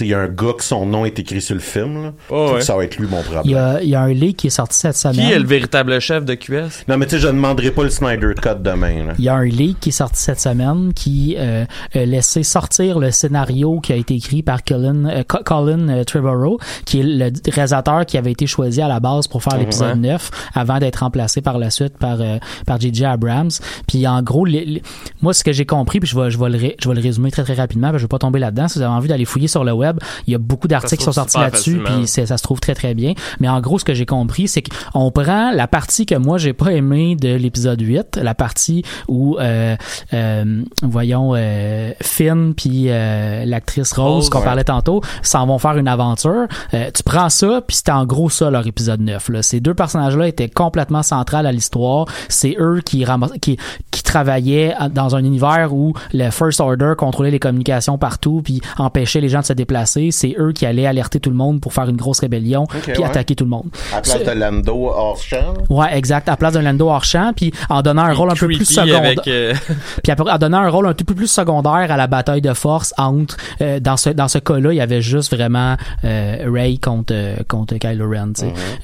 Il 0.00 0.06
y 0.06 0.14
a 0.14 0.20
un 0.20 0.28
gars 0.28 0.52
que 0.56 0.64
son 0.64 0.86
nom 0.86 1.04
est 1.04 1.18
écrit 1.18 1.40
sur 1.40 1.54
le 1.54 1.60
film. 1.60 2.02
Là. 2.04 2.12
Oh, 2.30 2.52
ouais. 2.54 2.60
Ça 2.60 2.76
va 2.76 2.84
être 2.84 2.96
lui 2.96 3.06
mon 3.08 3.22
problème. 3.22 3.42
il 3.44 3.50
y 3.52 3.54
a- 3.56 3.82
il 3.82 3.88
y 3.88 3.94
a 3.94 4.00
un 4.02 4.12
leak 4.12 4.36
qui 4.38 4.46
est 4.48 4.50
sorti 4.50 4.78
cette 4.78 4.96
semaine. 4.96 5.26
Qui 5.26 5.32
est 5.32 5.38
le 5.38 5.46
véritable 5.46 5.98
chef 6.00 6.24
de 6.24 6.34
QS? 6.34 6.84
Non, 6.88 6.96
mais 6.96 7.06
tu 7.06 7.12
sais, 7.12 7.18
je 7.20 7.26
ne 7.28 7.32
demanderai 7.32 7.70
pas 7.70 7.82
le 7.82 7.90
Snyder 7.90 8.34
Cut 8.40 8.60
demain. 8.62 9.06
Là. 9.06 9.12
Il 9.18 9.24
y 9.24 9.28
a 9.28 9.34
un 9.34 9.44
leak 9.44 9.80
qui 9.80 9.88
est 9.90 9.92
sorti 9.92 10.20
cette 10.20 10.40
semaine 10.40 10.92
qui 10.94 11.36
euh, 11.38 11.64
a 11.94 12.04
laissé 12.04 12.42
sortir 12.42 12.98
le 12.98 13.10
scénario 13.10 13.80
qui 13.80 13.92
a 13.92 13.96
été 13.96 14.14
écrit 14.14 14.42
par 14.42 14.64
Colin, 14.64 15.04
euh, 15.06 15.22
Co- 15.26 15.42
Colin 15.44 15.88
euh, 15.88 16.04
Trevorrow, 16.04 16.58
qui 16.84 17.00
est 17.00 17.02
le 17.02 17.30
réalisateur 17.50 18.06
qui 18.06 18.18
avait 18.18 18.32
été 18.32 18.46
choisi 18.46 18.80
à 18.82 18.88
la 18.88 19.00
base 19.00 19.26
pour 19.28 19.42
faire 19.42 19.54
l'épisode 19.58 19.98
9 20.00 20.30
avant 20.54 20.78
d'être 20.78 20.96
remplacé 20.96 21.40
par 21.40 21.58
la 21.58 21.70
suite 21.70 21.96
par 21.98 22.20
euh, 22.20 22.38
par 22.66 22.80
J.J. 22.80 23.04
Abrams. 23.04 23.50
Puis 23.88 24.06
en 24.06 24.22
gros, 24.22 24.44
les- 24.44 24.64
les- 24.64 24.82
moi 25.22 25.32
ce 25.34 25.44
que 25.44 25.52
j'ai 25.52 25.66
compris, 25.66 26.00
puis 26.00 26.08
je 26.08 26.18
vais 26.18 26.30
je 26.30 26.38
vais 26.38 26.48
le 26.48 26.58
ré- 26.58 26.76
je 26.82 26.88
vais 26.88 26.94
le 26.94 27.00
résumer 27.00 27.30
très 27.30 27.42
très 27.44 27.54
rapidement, 27.54 27.88
parce 27.88 27.94
que 27.96 27.98
je 28.00 28.04
vais 28.04 28.08
pas 28.08 28.18
tomber 28.18 28.38
là-dedans. 28.38 28.68
Si 28.68 28.78
vous 28.78 28.84
avez 28.84 28.92
envie 28.94 29.08
d'aller 29.08 29.24
fouiller 29.24 29.48
sur 29.54 29.64
le 29.64 29.72
web, 29.72 29.98
il 30.26 30.32
y 30.32 30.34
a 30.34 30.38
beaucoup 30.38 30.66
d'articles 30.66 30.98
qui 30.98 31.04
sont 31.04 31.12
sortis 31.12 31.38
là-dessus, 31.38 31.80
puis 31.84 32.06
ça 32.08 32.36
se 32.36 32.42
trouve 32.42 32.60
très 32.60 32.74
très 32.74 32.94
bien. 32.94 33.14
Mais 33.38 33.48
en 33.48 33.60
gros, 33.60 33.78
ce 33.78 33.84
que 33.84 33.94
j'ai 33.94 34.06
compris, 34.06 34.48
c'est 34.48 34.62
qu'on 34.62 35.10
prend 35.12 35.52
la 35.52 35.68
partie 35.68 36.06
que 36.06 36.16
moi 36.16 36.38
j'ai 36.38 36.52
pas 36.52 36.72
aimé 36.72 37.14
de 37.14 37.34
l'épisode 37.34 37.80
8, 37.80 38.18
la 38.20 38.34
partie 38.34 38.82
où 39.06 39.38
euh, 39.38 39.76
euh, 40.12 40.62
voyons 40.82 41.32
euh, 41.34 41.92
Finn 42.02 42.54
puis 42.54 42.86
l'actrice 42.86 43.92
Rose 43.92 44.14
Rose, 44.14 44.30
qu'on 44.30 44.38
ouais. 44.38 44.44
parlait 44.44 44.64
tantôt 44.64 45.00
s'en 45.22 45.46
vont 45.46 45.58
faire 45.58 45.76
une 45.76 45.88
aventure. 45.88 46.46
Tu 46.72 47.02
prends 47.04 47.28
ça 47.28 47.62
puis 47.66 47.76
c'était 47.76 47.92
en 47.92 48.06
gros 48.06 48.30
ça 48.30 48.50
leur 48.50 48.66
épisode 48.66 49.00
9 49.00 49.28
là. 49.28 49.42
Ces 49.42 49.60
deux 49.60 49.74
personnages 49.74 50.16
là 50.16 50.26
étaient 50.26 50.48
complètement 50.48 51.02
centrales 51.02 51.46
à 51.46 51.52
l'histoire. 51.52 52.06
C'est 52.28 52.56
eux 52.58 52.80
qui 52.84 53.04
qui 53.40 54.02
travaillaient 54.02 54.74
dans 54.90 55.14
un 55.14 55.24
univers 55.24 55.72
où 55.72 55.94
le 56.12 56.30
First 56.30 56.60
Order 56.60 56.94
contrôlait 56.96 57.30
les 57.30 57.38
communications 57.38 57.98
partout 57.98 58.42
puis 58.44 58.60
empêchait 58.78 59.20
les 59.20 59.28
gens 59.28 59.42
de 59.44 59.48
se 59.48 59.52
déplacer. 59.52 60.10
C'est 60.10 60.34
eux 60.38 60.52
qui 60.52 60.66
allaient 60.66 60.86
alerter 60.86 61.20
tout 61.20 61.30
le 61.30 61.36
monde 61.36 61.60
pour 61.60 61.72
faire 61.72 61.88
une 61.88 61.96
grosse 61.96 62.20
rébellion 62.20 62.66
puis 62.66 62.92
ouais. 62.98 63.04
attaquer 63.04 63.34
tout 63.34 63.44
le 63.44 63.50
monde. 63.50 63.68
À 63.92 63.96
la 63.96 64.02
place 64.02 64.24
de 64.24 64.30
Lando 64.32 64.88
hors 64.88 65.18
champ. 65.18 65.54
Ouais, 65.68 65.96
exact. 65.96 66.28
À 66.28 66.32
la 66.32 66.36
place 66.36 66.54
d'un 66.54 66.62
Lando 66.62 66.88
hors 66.88 67.04
champ, 67.04 67.32
puis 67.34 67.52
en 67.68 67.82
donnant 67.82 68.02
un 68.02 68.14
rôle 68.14 68.30
un 68.30 68.34
peu 68.34 68.46
plus 68.46 68.64
secondaire. 68.64 69.14
euh, 69.26 69.54
Puis 70.02 70.12
en 70.12 70.38
donnant 70.38 70.58
un 70.58 70.70
rôle 70.70 70.86
un 70.86 70.94
tout 70.94 71.04
peu 71.04 71.14
plus 71.14 71.28
secondaire 71.28 71.90
à 71.90 71.96
la 71.96 72.06
bataille 72.06 72.40
de 72.40 72.52
force 72.54 72.94
entre 72.98 73.36
euh, 73.60 73.80
dans 73.80 73.96
ce 73.96 74.10
dans 74.10 74.28
ce 74.28 74.38
cas-là, 74.38 74.72
il 74.72 74.76
y 74.76 74.80
avait 74.80 75.02
juste 75.02 75.34
vraiment 75.34 75.76
euh, 76.04 76.50
Ray 76.52 76.78
contre 76.78 77.14
contre 77.48 77.76
Kylo 77.76 78.08
Ren. 78.08 78.32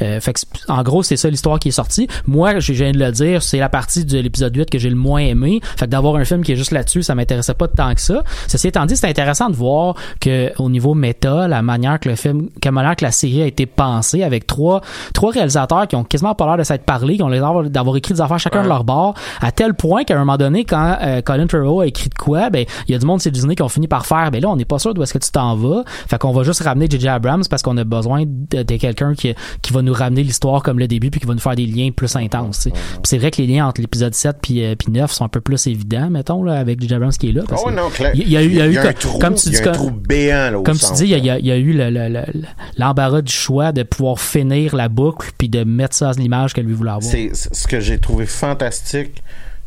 Euh, 0.03 0.21
fait 0.21 0.33
que 0.33 0.41
en 0.69 0.83
gros, 0.83 1.03
c'est 1.03 1.17
ça 1.17 1.29
l'histoire 1.29 1.59
qui 1.59 1.69
est 1.69 1.73
sortie. 1.73 2.09
Moi, 2.27 2.61
je 2.61 2.73
viens 2.73 2.93
de 2.93 2.99
le 2.99 3.11
dire, 3.13 3.43
c'est 3.43 3.59
la 3.59 3.69
partie 3.69 4.05
de 4.05 4.19
l'épisode 4.19 4.55
8 4.55 4.71
que 4.71 4.79
j'ai 4.79 4.91
le 4.91 4.97
moins 4.97 5.21
aimé. 5.21 5.61
Fait 5.77 5.87
que 5.87 5.91
d'avoir 5.91 6.17
un 6.17 6.25
film 6.25 6.43
qui 6.43 6.53
est 6.53 6.57
juste 6.57 6.73
là-dessus, 6.73 7.03
ça 7.03 7.15
m'intéressait 7.15 7.55
pas 7.55 7.69
tant 7.69 7.95
que 7.95 8.01
ça. 8.01 8.23
Ceci 8.47 8.69
étant 8.69 8.87
dit, 8.87 8.97
c'est 8.97 9.09
intéressant 9.09 9.51
de 9.51 9.57
voir 9.57 9.95
que 10.21 10.40
au 10.59 10.69
niveau 10.71 10.95
méta, 10.95 11.49
la 11.49 11.63
manière 11.63 11.99
que 12.01 12.09
le 12.09 12.17
film, 12.17 12.49
la 12.65 12.71
manière 12.71 12.97
que 12.97 13.05
la 13.05 13.11
série 13.11 13.43
a 13.43 13.47
été 13.47 13.67
pensée 13.67 14.23
avec 14.23 14.47
trois 14.47 14.81
trois 15.15 15.31
réalisateurs 15.33 15.87
qui 15.89 15.97
ont 15.97 16.05
quasiment 16.05 16.35
pas 16.35 16.47
l'air 16.47 16.57
de 16.57 16.63
s'être 16.63 16.85
parlé, 16.85 17.17
qui 17.17 17.23
ont 17.23 17.29
l'air 17.29 17.41
d'avoir- 17.65 17.97
écrit 17.97 18.15
des 18.15 18.21
affaires 18.21 18.39
chacun 18.39 18.63
de 18.63 18.69
leur 18.69 18.85
bord, 18.85 19.15
à 19.41 19.53
tel 19.53 19.75
point 19.75 20.05
qu'à 20.05 20.15
un 20.17 20.21
moment 20.21 20.37
donné, 20.37 20.65
quand 20.65 20.97
euh, 21.03 21.21
Colin 21.23 21.47
Trevorrow 21.47 21.81
a 21.81 21.87
écrit 21.87 22.09
de 22.09 22.15
quoi, 22.15 22.51
ben 22.51 22.65
il 22.89 22.93
y 22.93 22.95
a 22.95 22.99
du 22.99 23.07
monde 23.07 23.21
chez 23.21 23.31
Disney 23.31 23.55
qui 23.55 23.63
ont 23.63 23.69
fini 23.69 23.89
par 23.89 24.07
faire, 24.07 24.31
ben 24.31 24.41
là 24.41 24.49
on 24.49 24.57
n'est 24.57 24.65
pas 24.65 24.79
sûr 24.79 24.95
d'où 24.95 25.03
est-ce 25.03 25.13
que 25.15 25.19
tu 25.19 25.31
t'en 25.31 25.57
vas, 25.57 25.83
fait 25.87 26.19
qu'on 26.19 26.33
va 26.33 26.43
juste 26.43 26.63
ramener 26.63 26.87
J.J. 26.89 27.09
Abrams 27.09 27.43
parce 27.51 27.63
qu'on 27.63 27.77
a 27.77 27.85
besoin 27.85 28.25
de, 28.27 28.63
de 28.63 28.77
quelqu'un 28.77 29.15
qui 29.15 29.35
qui 29.63 29.73
va 29.73 29.83
nous 29.83 29.93
ramener 29.93 30.23
l'histoire 30.23 30.63
comme 30.63 30.79
le 30.79 30.87
début 30.89 31.11
puis 31.11 31.21
qui 31.21 31.27
va 31.27 31.35
nous 31.35 31.41
faire 31.41 31.55
des 31.57 31.67
liens 31.67 31.91
plus 31.91 32.15
intenses. 32.17 32.61
tu 32.61 32.71
sais. 32.71 32.77
C'est 33.03 33.19
vrai 33.19 33.31
que 33.31 33.43
les 33.43 33.47
liens 33.49 33.67
entre 33.67 33.81
l'épisode 33.81 34.15
7 34.15 34.37
puis 34.41 34.65
euh, 34.65 34.75
puis 34.77 34.93
9 34.93 35.11
sont 35.11 35.25
un 35.25 35.29
peu 35.29 35.41
plus 35.41 35.67
évidents, 35.67 36.09
mettons 36.11 36.43
là 36.43 36.59
avec 36.59 36.81
J.J. 36.81 36.95
Abrams 36.95 37.11
qui 37.13 37.31
est 37.31 37.33
là. 37.33 37.43
parce 37.49 37.63
Oh 37.67 37.71
non. 37.71 37.89
Il 38.15 38.29
y 38.31 38.37
a 38.37 38.43
eu, 38.43 38.47
il 38.47 38.55
y 38.55 38.61
a 38.61 38.67
eu 38.67 38.79
un 38.79 38.83
comme- 38.83 38.93
trou, 38.95 39.19
comme 39.19 39.35
tu 39.35 39.51
dis, 39.51 39.57
un 39.59 39.65
comme- 39.65 39.73
trou 39.73 39.91
béant 39.91 40.30
là, 40.31 40.59
au 40.59 40.63
comme 40.63 40.79
tu 40.79 40.93
dis, 40.95 41.05
il 41.05 41.25
y 41.25 41.31
a, 41.31 41.39
y 41.39 41.51
eu 41.61 41.73
le- 41.73 41.91
le- 41.91 42.09
le- 42.09 42.43
l'embarras 42.79 43.23
du 43.23 43.33
choix 43.33 43.73
de 43.73 43.83
pouvoir 43.83 44.19
finir 44.21 44.75
la 44.75 44.89
boucle 44.89 45.31
puis 45.39 45.49
de 45.49 45.65
mettre 45.65 45.95
ça 45.95 46.11
à 46.11 46.13
l'image 46.13 46.53
que 46.55 46.61
lui 46.61 46.75
voulait 46.75 46.91
avoir. 46.91 47.03
C'est 47.11 47.31
ce 47.35 47.67
que 47.67 47.81
j'ai 47.81 47.99
trouvé 47.99 48.27
fantastique 48.27 49.23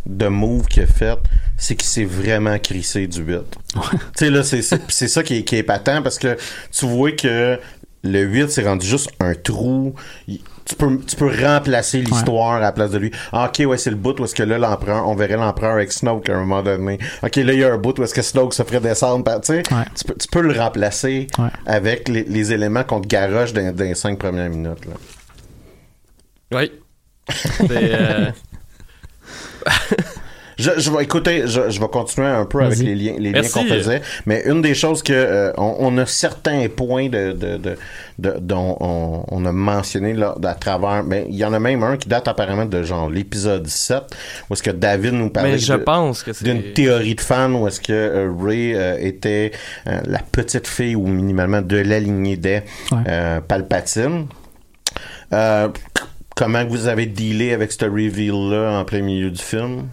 de 0.05 0.28
move 0.28 0.68
qu'il 0.68 0.84
a 0.84 0.88
fait, 0.88 1.18
c'est 1.57 1.76
qu'il 1.76 1.88
s'est 1.88 2.03
vraiment 2.05 2.57
crissé 2.59 3.07
du 3.07 3.22
8. 3.22 3.38
tu 3.74 3.80
sais 4.16 4.30
là, 4.30 4.43
c'est 4.43 4.61
ça 5.07 5.24
qui 5.24 5.38
est, 5.38 5.43
qui 5.43 5.55
est 5.55 5.59
épatant 5.59 6.01
parce 6.01 6.20
que 6.20 6.38
tu 6.72 6.86
vois 6.86 7.11
que 7.14 7.57
le 8.03 8.22
8 8.22 8.49
c'est 8.51 8.68
rendu 8.68 8.86
juste 8.86 9.09
un 9.22 9.34
trou. 9.34 9.93
Il- 10.28 10.41
Tu 10.66 10.76
peux, 10.76 10.97
tu 11.05 11.16
peux 11.18 11.30
remplacer 11.45 11.99
l'histoire 12.01 12.53
à 12.53 12.59
la 12.59 12.72
place 12.72 12.91
de 12.91 12.97
lui. 12.97 13.11
Ah, 13.34 13.49
ok, 13.49 13.68
ouais, 13.68 13.78
c'est 13.78 13.89
le 13.89 13.97
bout 13.97 14.18
où 14.20 14.24
est-ce 14.24 14.34
que 14.36 14.43
là, 14.43 14.57
l'empereur, 14.57 15.07
on 15.07 15.14
verrait 15.16 15.36
l'empereur 15.36 15.74
avec 15.74 15.91
Snoke 15.91 16.30
à 16.30 16.36
un 16.36 16.39
moment 16.39 16.64
donné. 16.64 16.99
Ok, 17.22 17.36
là, 17.36 17.51
il 17.53 17.59
y 17.59 17.64
a 17.66 17.74
un 17.74 17.78
bout 17.78 17.97
où 17.99 18.03
est-ce 18.03 18.14
que 18.14 18.22
Snoke 18.22 18.53
se 18.53 18.64
ferait 18.64 18.80
descendre. 18.80 19.24
par- 19.26 19.41
Tu 19.41 19.61
peux, 20.07 20.16
tu 20.16 20.28
peux 20.32 20.41
le 20.41 20.57
remplacer 20.57 21.28
Ouais. 21.38 21.49
avec 21.66 22.07
les, 22.07 22.24
les 22.24 22.53
éléments 22.53 22.84
qu'on 22.86 23.01
te 23.01 23.07
garoche 23.07 23.51
dans, 23.51 23.76
dans 23.76 23.84
les 23.84 23.95
cinq 23.95 24.18
premières 24.20 24.49
minutes. 24.49 24.86
Là. 24.86 24.93
Oui. 26.59 26.72
C'est, 27.30 27.70
euh, 27.72 28.32
Je, 30.64 30.80
je 30.80 30.91
vais 30.91 31.03
écouter, 31.03 31.43
je, 31.45 31.70
je 31.70 31.80
vais 31.80 31.88
continuer 31.88 32.28
un 32.28 32.45
peu 32.45 32.61
avec 32.64 32.78
les 32.80 32.95
liens, 32.95 33.16
les 33.18 33.32
liens 33.32 33.41
Merci. 33.41 33.53
qu'on 33.53 33.66
faisait. 33.66 34.01
Mais 34.26 34.43
une 34.45 34.61
des 34.61 34.74
choses 34.74 35.03
que 35.03 35.11
euh, 35.14 35.51
on, 35.57 35.76
on 35.80 35.97
a 35.97 36.05
certains 36.05 36.68
points 36.70 37.09
de, 37.09 37.34
de, 37.34 37.57
de, 37.57 37.76
de- 38.20 38.38
dont 38.39 38.78
on, 38.80 39.26
on 39.28 39.45
a 39.45 39.51
mentionné 39.51 40.14
là 40.14 40.36
à 40.43 40.53
travers. 40.53 41.03
Mais 41.03 41.26
il 41.30 41.36
y 41.36 41.43
en 41.45 41.53
a 41.53 41.59
même 41.59 41.84
un 41.84 41.97
qui 41.97 42.07
date 42.07 42.28
apparemment 42.28 42.66
de 42.66 42.82
genre 42.84 43.09
l'épisode 43.09 43.68
7 43.68 44.03
où 44.49 44.53
est-ce 44.53 44.64
que 44.64 44.72
David 44.72 45.14
nous 45.14 45.30
parlait 45.30 45.57
d'une 46.45 46.74
théorie 46.74 47.16
de 47.16 47.22
fan 47.22 47.53
où 47.55 47.68
est-ce 47.68 47.82
que 47.82 47.91
euh, 47.93 48.32
Ray 48.39 48.74
euh, 48.76 48.97
était 48.99 49.51
euh, 49.88 49.99
la 50.05 50.20
petite 50.20 50.68
fille 50.68 50.95
ou 50.95 51.07
minimalement 51.07 51.61
de 51.61 51.78
la 51.78 51.99
lignée 51.99 52.38
des 52.38 52.61
euh, 53.07 53.41
Palpatine. 53.41 54.28
Euh, 55.34 55.70
comment 56.36 56.64
vous 56.66 56.88
avez 56.88 57.05
dealé 57.07 57.53
avec 57.53 57.72
ce 57.72 57.86
reveal-là 57.86 58.80
en 58.80 58.86
plein 58.86 59.01
milieu 59.01 59.32
du 59.32 59.41
film? 59.41 59.88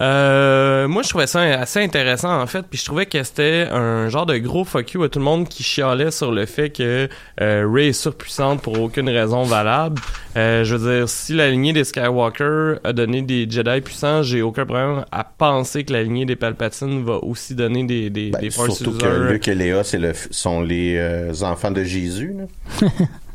Euh, 0.00 0.88
moi, 0.88 1.02
je 1.02 1.10
trouvais 1.10 1.26
ça 1.26 1.40
assez 1.42 1.80
intéressant, 1.80 2.40
en 2.40 2.46
fait, 2.46 2.62
puis 2.62 2.78
je 2.78 2.84
trouvais 2.84 3.06
que 3.06 3.22
c'était 3.22 3.68
un 3.70 4.08
genre 4.08 4.26
de 4.26 4.38
gros 4.38 4.64
fuck 4.64 4.92
you 4.92 5.02
à 5.02 5.08
tout 5.08 5.18
le 5.18 5.24
monde 5.24 5.48
qui 5.48 5.62
chialait 5.62 6.10
sur 6.10 6.32
le 6.32 6.46
fait 6.46 6.70
que 6.70 7.08
euh, 7.40 7.68
Rey 7.70 7.88
est 7.88 7.92
surpuissante 7.92 8.62
pour 8.62 8.80
aucune 8.80 9.08
raison 9.08 9.42
valable. 9.42 10.00
Euh, 10.36 10.64
je 10.64 10.76
veux 10.76 10.98
dire, 10.98 11.08
si 11.08 11.34
la 11.34 11.50
lignée 11.50 11.74
des 11.74 11.84
Skywalker 11.84 12.76
a 12.84 12.92
donné 12.92 13.22
des 13.22 13.46
Jedi 13.48 13.80
puissants, 13.82 14.22
j'ai 14.22 14.40
aucun 14.40 14.64
problème 14.64 15.04
à 15.12 15.24
penser 15.24 15.84
que 15.84 15.92
la 15.92 16.02
lignée 16.02 16.24
des 16.24 16.36
Palpatine 16.36 17.04
va 17.04 17.22
aussi 17.22 17.54
donner 17.54 17.84
des, 17.84 18.08
des, 18.08 18.30
des 18.30 18.50
Force 18.50 18.68
Ben, 18.68 18.74
Surtout 18.74 18.98
que. 18.98 19.32
Luke 19.32 19.46
et 19.46 19.54
Léa 19.54 19.84
c'est 19.84 19.98
le, 19.98 20.12
sont 20.30 20.62
les 20.62 20.96
euh, 20.96 21.32
enfants 21.42 21.70
de 21.70 21.84
Jésus. 21.84 22.34
là. 22.36 22.88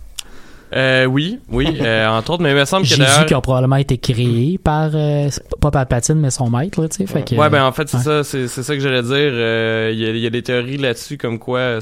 Euh, 0.75 1.05
oui, 1.05 1.39
oui, 1.49 1.77
euh, 1.81 2.07
entre 2.07 2.31
autres, 2.31 2.43
mais 2.43 2.51
il 2.51 2.55
me 2.57 2.65
semble 2.65 2.83
que 2.83 2.89
Jésus 2.89 3.25
qui 3.27 3.33
a 3.33 3.41
probablement 3.41 3.77
été 3.77 3.97
créé 3.97 4.57
par 4.57 4.91
euh, 4.93 5.29
pas 5.61 5.71
Palpatine 5.71 6.15
mais 6.15 6.29
son 6.29 6.49
maître 6.49 6.81
là, 6.81 6.89
tu 6.89 7.05
sais 7.07 7.21
que 7.21 7.35
Ouais, 7.35 7.49
ben 7.49 7.63
en 7.63 7.71
fait, 7.71 7.87
c'est 7.87 7.97
ouais. 7.97 8.23
ça, 8.23 8.23
c'est 8.23 8.47
ça 8.47 8.73
que 8.75 8.79
j'allais 8.81 9.03
dire. 9.03 9.11
Euh, 9.13 9.91
Il 9.93 9.99
y, 9.99 10.19
y 10.19 10.27
a 10.27 10.29
des 10.29 10.43
théories 10.43 10.77
là-dessus 10.77 11.17
comme 11.17 11.39
quoi 11.39 11.59
euh, 11.59 11.81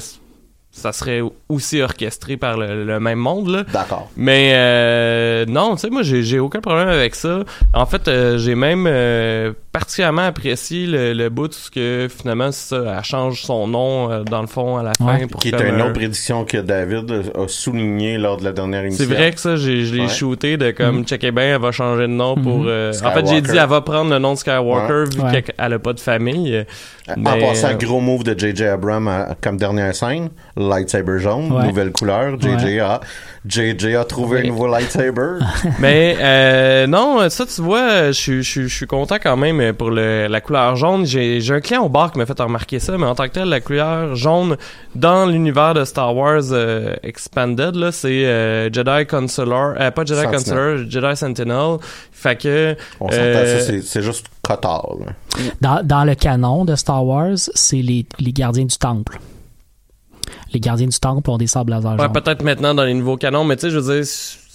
ça 0.76 0.92
serait 0.92 1.22
aussi 1.48 1.80
orchestré 1.80 2.36
par 2.36 2.56
le, 2.58 2.84
le 2.84 3.00
même 3.00 3.18
monde, 3.18 3.48
là. 3.48 3.64
D'accord. 3.72 4.10
Mais 4.16 4.52
euh, 4.54 5.44
non, 5.48 5.74
tu 5.74 5.80
sais, 5.82 5.90
moi, 5.90 6.02
j'ai 6.02 6.22
j'ai 6.22 6.38
aucun 6.38 6.60
problème 6.60 6.88
avec 6.88 7.14
ça. 7.14 7.40
En 7.74 7.86
fait, 7.86 8.08
euh, 8.08 8.36
j'ai 8.38 8.54
même 8.54 8.86
euh, 8.86 9.52
particulièrement 9.72 10.22
apprécié 10.26 10.86
le, 10.86 11.12
le 11.14 11.28
bout 11.30 11.48
de 11.48 11.54
ce 11.54 11.70
que 11.70 12.08
finalement, 12.14 12.52
ça, 12.52 12.76
elle 12.98 13.04
change 13.04 13.42
son 13.42 13.66
nom 13.66 14.10
euh, 14.10 14.22
dans 14.22 14.40
le 14.42 14.46
fond 14.46 14.76
à 14.76 14.82
la 14.82 14.92
fin. 14.98 15.26
Pour 15.28 15.40
Qui 15.40 15.48
est 15.48 15.54
un- 15.54 15.80
autre 15.80 15.92
prédiction 15.94 16.44
que 16.44 16.58
David 16.58 17.10
a 17.34 17.48
souligné 17.48 18.18
lors 18.18 18.36
de 18.36 18.44
la 18.44 18.52
dernière 18.52 18.82
émission. 18.82 19.04
C'est 19.08 19.14
vrai 19.14 19.32
que 19.32 19.40
ça, 19.40 19.56
j'ai, 19.56 19.84
je 19.86 19.94
l'ai 19.94 20.02
Ouais. 20.02 20.08
shooté 20.08 20.56
de 20.56 20.70
comme, 20.72 20.98
Mhm. 20.98 21.04
checker 21.04 21.30
bien, 21.32 21.54
elle 21.56 21.60
va 21.60 21.72
changer 21.72 22.02
de 22.02 22.06
nom 22.12 22.34
pour... 22.36 22.58
Mhm. 22.60 22.68
euh, 22.68 22.92
en 23.04 23.10
fait, 23.12 23.26
j'ai 23.26 23.40
dit, 23.40 23.56
elle 23.56 23.68
va 23.68 23.80
prendre 23.80 24.10
le 24.10 24.18
nom 24.18 24.34
de 24.34 24.38
Skywalker 24.38 24.92
Ouais. 24.92 25.04
vu 25.14 25.20
Ouais. 25.22 25.42
qu'elle 25.42 25.72
a 25.72 25.78
pas 25.78 25.92
de 25.92 26.00
famille. 26.00 26.64
En 27.08 27.22
passant, 27.38 27.68
euh, 27.70 27.74
gros 27.74 28.00
move 28.00 28.24
de 28.24 28.36
J.J. 28.38 28.64
Abrams 28.64 29.06
à- 29.08 29.36
comme 29.40 29.56
dernière 29.56 29.94
scène, 29.94 30.30
lightsaber 30.56 31.18
jaune, 31.20 31.52
Ouais. 31.52 31.66
nouvelle 31.66 31.92
couleur, 31.92 32.40
J.J. 32.40 32.64
Ouais. 32.64 32.80
a, 32.80 33.00
J.J. 33.46 33.94
a 33.94 34.04
trouvé 34.04 34.40
un 34.40 34.48
nouveau 34.48 34.66
lightsaber. 34.66 35.38
Mais 35.78 36.16
euh, 36.18 36.86
non, 36.88 37.28
ça 37.30 37.46
tu 37.46 37.60
vois, 37.62 38.06
je 38.08 38.12
suis- 38.12 38.42
je 38.42 38.50
suis 38.50 38.68
je 38.68 38.74
suis 38.74 38.86
content 38.86 39.16
quand 39.22 39.36
même 39.36 39.72
pour 39.74 39.90
le, 39.90 40.26
la 40.26 40.40
couleur 40.40 40.74
jaune. 40.76 41.06
J'ai 41.06 41.40
j'ai 41.40 41.54
un 41.54 41.60
client 41.60 41.82
au 41.84 41.88
bar 41.88 42.10
qui 42.10 42.18
m'a 42.18 42.26
fait 42.26 42.40
remarquer 42.40 42.80
ça, 42.80 42.98
mais 42.98 43.06
en 43.06 43.14
tant 43.14 43.24
que 43.28 43.32
tel, 43.34 43.48
la 43.48 43.60
couleur 43.60 44.16
jaune 44.16 44.56
dans 44.96 45.26
l'univers 45.26 45.74
de 45.74 45.84
Star 45.84 46.14
Wars 46.16 46.42
euh, 46.52 46.94
Expanded, 47.04 47.76
là, 47.76 47.92
c'est 47.92 48.24
euh, 48.26 48.68
Jedi 48.72 49.06
Consular, 49.06 49.74
euh, 49.78 49.90
pas 49.92 50.04
Jedi 50.04 50.20
Sentinel. 50.22 50.36
Consular, 50.36 50.76
Jedi 50.90 51.16
Sentinel. 51.16 51.76
Fait 52.12 52.36
que 52.40 52.74
On 52.98 53.08
s'entend, 53.08 53.22
euh, 53.22 53.58
ça, 53.60 53.64
c'est- 53.66 53.82
c'est 53.82 54.02
juste 54.02 54.26
Cotard. 54.46 54.86
là. 55.04 55.12
dans, 55.60 55.82
dans 55.86 56.04
le 56.04 56.14
canon 56.14 56.64
de 56.64 56.76
Star 56.76 57.04
Wars 57.04 57.36
c'est 57.54 57.82
les, 57.82 58.06
les 58.18 58.32
gardiens 58.32 58.64
du 58.66 58.76
temple 58.76 59.18
les 60.52 60.60
gardiens 60.60 60.86
du 60.86 60.98
temple 60.98 61.28
ont 61.30 61.38
des 61.38 61.46
sables 61.46 61.72
laser 61.72 61.98
Ouais, 61.98 62.08
peut-être 62.08 62.42
maintenant 62.42 62.74
dans 62.74 62.84
les 62.84 62.94
nouveaux 62.94 63.16
canons, 63.16 63.44
mais 63.44 63.56
tu 63.56 63.62
sais, 63.62 63.70
je 63.70 63.78
veux 63.78 63.94
dire, 63.94 64.06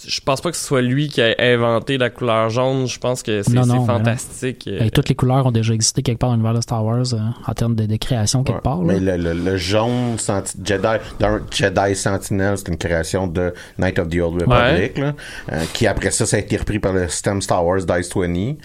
je 0.06 0.20
pense 0.20 0.40
pas 0.40 0.50
que 0.50 0.56
ce 0.56 0.64
soit 0.64 0.82
lui 0.82 1.08
qui 1.08 1.20
a 1.22 1.34
inventé 1.38 1.98
la 1.98 2.10
couleur 2.10 2.50
jaune. 2.50 2.86
Je 2.86 2.98
pense 2.98 3.22
que 3.22 3.42
c'est 3.42 3.54
fantastique. 3.86 4.66
Et 4.66 4.90
toutes 4.90 5.08
les 5.08 5.14
couleurs 5.14 5.46
ont 5.46 5.52
déjà 5.52 5.74
existé 5.74 6.02
quelque 6.02 6.18
part 6.18 6.30
dans 6.30 6.36
l'univers 6.36 6.54
de 6.54 6.60
Star 6.60 6.84
Wars 6.84 7.04
euh, 7.12 7.18
en 7.46 7.52
termes 7.54 7.74
de, 7.74 7.86
de 7.86 7.96
création 7.96 8.42
quelque 8.44 8.62
part. 8.62 8.78
là. 8.82 8.84
Mais 8.94 9.00
le, 9.00 9.16
le, 9.16 9.32
le 9.32 9.56
jaune 9.56 10.18
senti- 10.18 10.56
Jedi, 10.64 10.86
dans 11.18 11.38
Jedi 11.50 11.94
Sentinel, 11.94 12.56
c'est 12.58 12.68
une 12.68 12.76
création 12.76 13.26
de 13.26 13.52
Night 13.78 13.98
of 13.98 14.08
the 14.08 14.16
Old 14.20 14.42
Republic, 14.42 14.98
là, 14.98 15.12
euh, 15.52 15.64
qui 15.72 15.86
après 15.86 16.10
ça, 16.10 16.26
ça 16.26 16.36
a 16.36 16.40
été 16.40 16.56
repris 16.56 16.78
par 16.78 16.92
le 16.92 17.08
système 17.08 17.40
Star 17.42 17.64
Wars 17.64 17.80
Dice 17.84 18.10
20. 18.14 18.26
Mhm. 18.28 18.56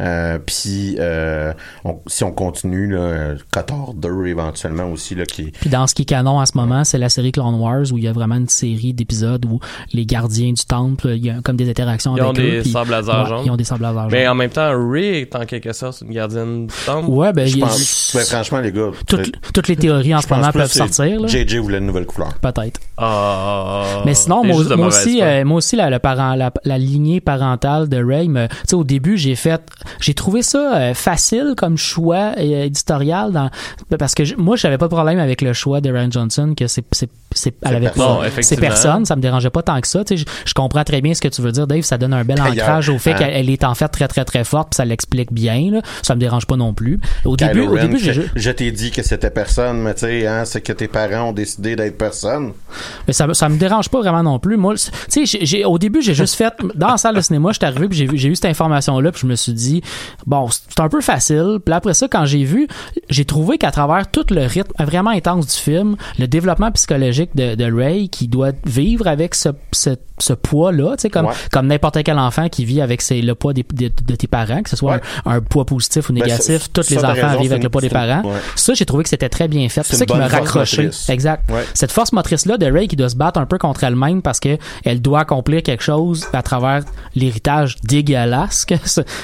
Euh, 0.00 0.38
Puis, 0.44 0.96
euh, 0.98 1.52
on- 1.84 2.00
si 2.06 2.24
on 2.24 2.32
continue, 2.32 2.88
là, 2.92 2.98
euh, 3.00 3.36
Kotor 3.52 3.94
2 3.94 4.26
éventuellement 4.26 4.90
aussi, 4.90 5.14
là, 5.14 5.24
qui 5.24 5.50
Puis 5.52 5.70
dans 5.70 5.86
ce 5.86 5.94
qui 5.94 6.02
est 6.02 6.06
canon 6.06 6.38
en 6.38 6.46
ce 6.46 6.56
moment, 6.56 6.84
c'est 6.84 6.98
la 6.98 7.08
série 7.08 7.32
Clone 7.32 7.54
Wars 7.56 7.84
où 7.92 7.98
il 7.98 8.04
y 8.04 8.08
a 8.08 8.12
vraiment 8.12 8.36
une 8.36 8.48
série 8.48 8.92
d'épisodes 8.94 9.44
où 9.46 9.60
les 9.92 10.06
gardiens 10.06 10.52
du 10.52 10.64
il 11.04 11.24
y 11.24 11.30
a 11.30 11.40
comme 11.42 11.56
des 11.56 11.68
interactions 11.68 12.16
Ils 12.16 12.20
avec 12.20 12.30
ont 12.30 12.40
eux. 12.40 12.50
des 12.50 12.60
puis- 12.62 12.70
sables 12.70 12.90
laser 12.90 13.22
ouais, 13.22 13.28
jaunes. 13.28 13.42
Ils 13.46 13.50
ont 13.50 13.56
des 13.56 13.64
sables 13.64 13.82
laser 13.82 14.08
Mais 14.10 14.22
jaunes. 14.24 14.32
en 14.32 14.34
même 14.34 14.50
temps, 14.50 14.70
Ray 14.90 15.04
est 15.22 15.34
en 15.34 15.44
quelque 15.44 15.72
sorte 15.72 16.02
une 16.02 16.12
gardienne 16.12 16.66
du 16.66 16.74
temple. 16.84 17.08
Ouais, 17.10 17.32
ben, 17.32 17.46
je 17.46 17.58
pense, 17.58 18.12
ben, 18.14 18.24
franchement, 18.24 18.60
les 18.60 18.72
gars, 18.72 18.90
toutes, 19.06 19.32
toutes 19.52 19.68
les 19.68 19.76
théories 19.76 20.14
en 20.14 20.20
ce 20.20 20.32
moment 20.32 20.50
peuvent 20.52 20.70
sortir. 20.72 21.20
là. 21.20 21.26
JJ 21.28 21.56
voulait 21.56 21.78
une 21.78 21.86
nouvelle 21.86 22.06
couleur. 22.06 22.34
Peut-être. 22.40 22.80
Ah. 22.98 24.02
Mais 24.04 24.14
sinon, 24.14 24.42
c'est 24.42 24.76
moi, 24.76 24.86
aussi, 24.86 25.22
euh, 25.22 25.44
moi 25.44 25.58
aussi, 25.58 25.76
la, 25.76 25.90
le 25.90 25.98
parent, 25.98 26.34
la, 26.34 26.50
la 26.64 26.78
lignée 26.78 27.20
parentale 27.20 27.88
de 27.88 28.02
Ray, 28.02 28.28
me- 28.28 28.46
tu 28.48 28.54
sais, 28.68 28.74
au 28.76 28.84
début, 28.84 29.16
j'ai 29.16 29.34
fait, 29.34 29.60
j'ai 30.00 30.14
trouvé 30.14 30.42
ça 30.42 30.76
euh, 30.76 30.94
facile 30.94 31.54
comme 31.56 31.76
choix 31.76 32.32
euh, 32.38 32.64
éditorial 32.64 33.32
dans, 33.32 33.50
parce 33.98 34.14
que 34.14 34.24
je- 34.24 34.36
moi, 34.36 34.56
j'avais 34.56 34.78
pas 34.78 34.86
de 34.86 34.92
problème 34.94 35.18
avec 35.18 35.42
le 35.42 35.52
choix 35.52 35.80
de 35.80 35.90
Ryan 35.90 36.10
Johnson, 36.10 36.54
que 36.56 36.66
c'est, 36.66 36.84
c'est, 36.92 37.08
c'est, 37.32 37.54
elle 37.62 37.76
avait 37.76 37.86
personne. 37.86 38.02
Non, 38.02 38.16
pas, 38.16 38.22
c'est 38.22 38.28
effectivement. 38.28 38.66
personne, 38.66 39.04
ça 39.04 39.16
me 39.16 39.20
dérangeait 39.22 39.50
pas 39.50 39.62
tant 39.62 39.80
que 39.80 39.86
ça, 39.88 40.04
tu 40.04 40.16
sais, 40.16 40.24
je, 40.24 40.48
je 40.48 40.54
comprends 40.76 40.84
très 40.84 41.00
bien 41.00 41.14
ce 41.14 41.20
que 41.20 41.28
tu 41.28 41.40
veux 41.40 41.52
dire, 41.52 41.66
Dave, 41.66 41.82
ça 41.82 41.96
donne 41.96 42.12
un 42.12 42.24
bel 42.24 42.40
ancrage 42.40 42.88
au 42.88 42.98
fait 42.98 43.12
hein. 43.12 43.14
qu'elle 43.14 43.34
elle 43.34 43.50
est 43.50 43.64
en 43.64 43.74
fait 43.74 43.88
très, 43.88 44.08
très, 44.08 44.24
très 44.24 44.44
forte, 44.44 44.70
puis 44.70 44.76
ça 44.76 44.84
l'explique 44.84 45.32
bien, 45.32 45.70
là. 45.70 45.80
Ça 46.02 46.14
me 46.14 46.20
dérange 46.20 46.46
pas 46.46 46.56
non 46.56 46.74
plus. 46.74 47.00
Au 47.24 47.36
Kylo 47.36 47.52
début, 47.52 47.66
au 47.66 47.72
Ren, 47.72 47.82
début, 47.82 47.96
que- 47.96 48.12
j'ai, 48.12 48.26
je 48.34 48.50
t'ai 48.50 48.70
dit 48.72 48.90
que 48.90 49.02
c'était 49.02 49.30
personne, 49.30 49.80
mais 49.80 49.94
tu 49.94 50.00
sais, 50.00 50.26
hein, 50.26 50.44
c'est 50.44 50.60
que 50.60 50.72
tes 50.72 50.88
parents 50.88 51.30
ont 51.30 51.32
décidé 51.32 51.76
d'être 51.76 51.96
personne. 51.96 52.52
Mais 53.06 53.12
ça, 53.12 53.32
ça 53.32 53.48
me 53.48 53.56
dérange 53.56 53.88
pas 53.88 54.00
vraiment 54.00 54.22
non 54.22 54.38
plus. 54.38 54.56
Moi, 54.56 54.74
tu 55.10 55.26
sais, 55.26 55.64
au 55.64 55.78
début, 55.78 56.02
j'ai 56.02 56.14
juste 56.14 56.34
fait, 56.34 56.52
dans 56.74 56.88
la 56.88 56.96
salle 56.98 57.16
de 57.16 57.20
cinéma, 57.20 57.52
j'étais 57.52 57.66
arrivé 57.66 57.88
puis 57.88 58.08
j'ai 58.12 58.28
eu 58.28 58.34
cette 58.34 58.46
information-là 58.46 59.12
puis 59.12 59.22
je 59.22 59.26
me 59.26 59.34
suis 59.36 59.52
dit, 59.52 59.82
bon, 60.26 60.48
c'est 60.50 60.80
un 60.80 60.88
peu 60.88 61.00
facile. 61.00 61.58
Puis 61.64 61.74
après 61.74 61.94
ça, 61.94 62.08
quand 62.08 62.26
j'ai 62.26 62.44
vu, 62.44 62.68
j'ai 63.08 63.24
trouvé 63.24 63.58
qu'à 63.58 63.70
travers 63.70 64.10
tout 64.10 64.26
le 64.30 64.42
rythme 64.42 64.72
vraiment 64.84 65.10
intense 65.10 65.46
du 65.46 65.56
film, 65.56 65.96
le 66.18 66.26
développement 66.26 66.70
psychologique 66.72 67.30
de, 67.34 67.54
de 67.54 67.72
Ray 67.72 68.08
qui 68.08 68.28
doit 68.28 68.52
vivre 68.64 69.06
avec 69.06 69.34
ce, 69.34 69.50
ce, 69.72 69.90
ce 70.18 70.32
poids-là, 70.66 70.96
tu 70.96 71.02
sais, 71.02 71.10
comme, 71.10 71.26
Ouais. 71.26 71.32
comme 71.52 71.66
n'importe 71.66 72.02
quel 72.04 72.18
enfant 72.18 72.48
qui 72.48 72.64
vit 72.64 72.80
avec 72.80 73.02
ses- 73.02 73.22
le 73.22 73.34
poids 73.34 73.52
des- 73.52 73.64
de, 73.72 73.90
de 74.04 74.14
tes 74.16 74.26
parents, 74.26 74.62
que 74.62 74.70
ce 74.70 74.76
soit 74.76 74.94
Ouais. 74.94 75.00
un, 75.24 75.36
un 75.36 75.40
poids 75.40 75.64
positif 75.64 76.08
ou 76.08 76.12
Ben, 76.12 76.22
négatif, 76.22 76.62
ça- 76.62 76.68
tous 76.72 76.90
les 76.90 76.98
enfants 77.04 77.12
raison, 77.28 77.40
vivent 77.40 77.52
avec 77.52 77.62
le 77.64 77.68
poids 77.70 77.80
des 77.80 77.88
parents. 77.88 78.22
ouais. 78.24 78.36
Ça, 78.54 78.74
j'ai 78.74 78.84
trouvé 78.84 79.02
que 79.02 79.08
c'était 79.08 79.28
très 79.28 79.48
bien 79.48 79.68
fait. 79.68 79.82
C'est 79.84 79.96
ça 79.96 80.06
qui 80.06 80.12
raccrochait. 80.12 80.82
motrice. 80.84 81.08
Exact. 81.10 81.48
Cette 81.74 81.92
force 81.92 82.12
motrice-là 82.12 82.56
de 82.58 82.66
Ray 82.70 82.88
qui 82.88 82.96
doit 82.96 83.08
se 83.08 83.16
battre 83.16 83.38
un 83.40 83.46
peu 83.46 83.58
contre 83.58 83.84
elle-même 83.84 84.22
parce 84.22 84.40
que 84.40 84.56
elle 84.84 85.00
doit 85.00 85.20
accomplir 85.20 85.62
quelque 85.62 85.82
chose 85.82 86.26
à 86.32 86.42
travers 86.42 86.82
l'héritage 87.14 87.76
dégueulasse 87.82 88.64
que, 88.64 88.74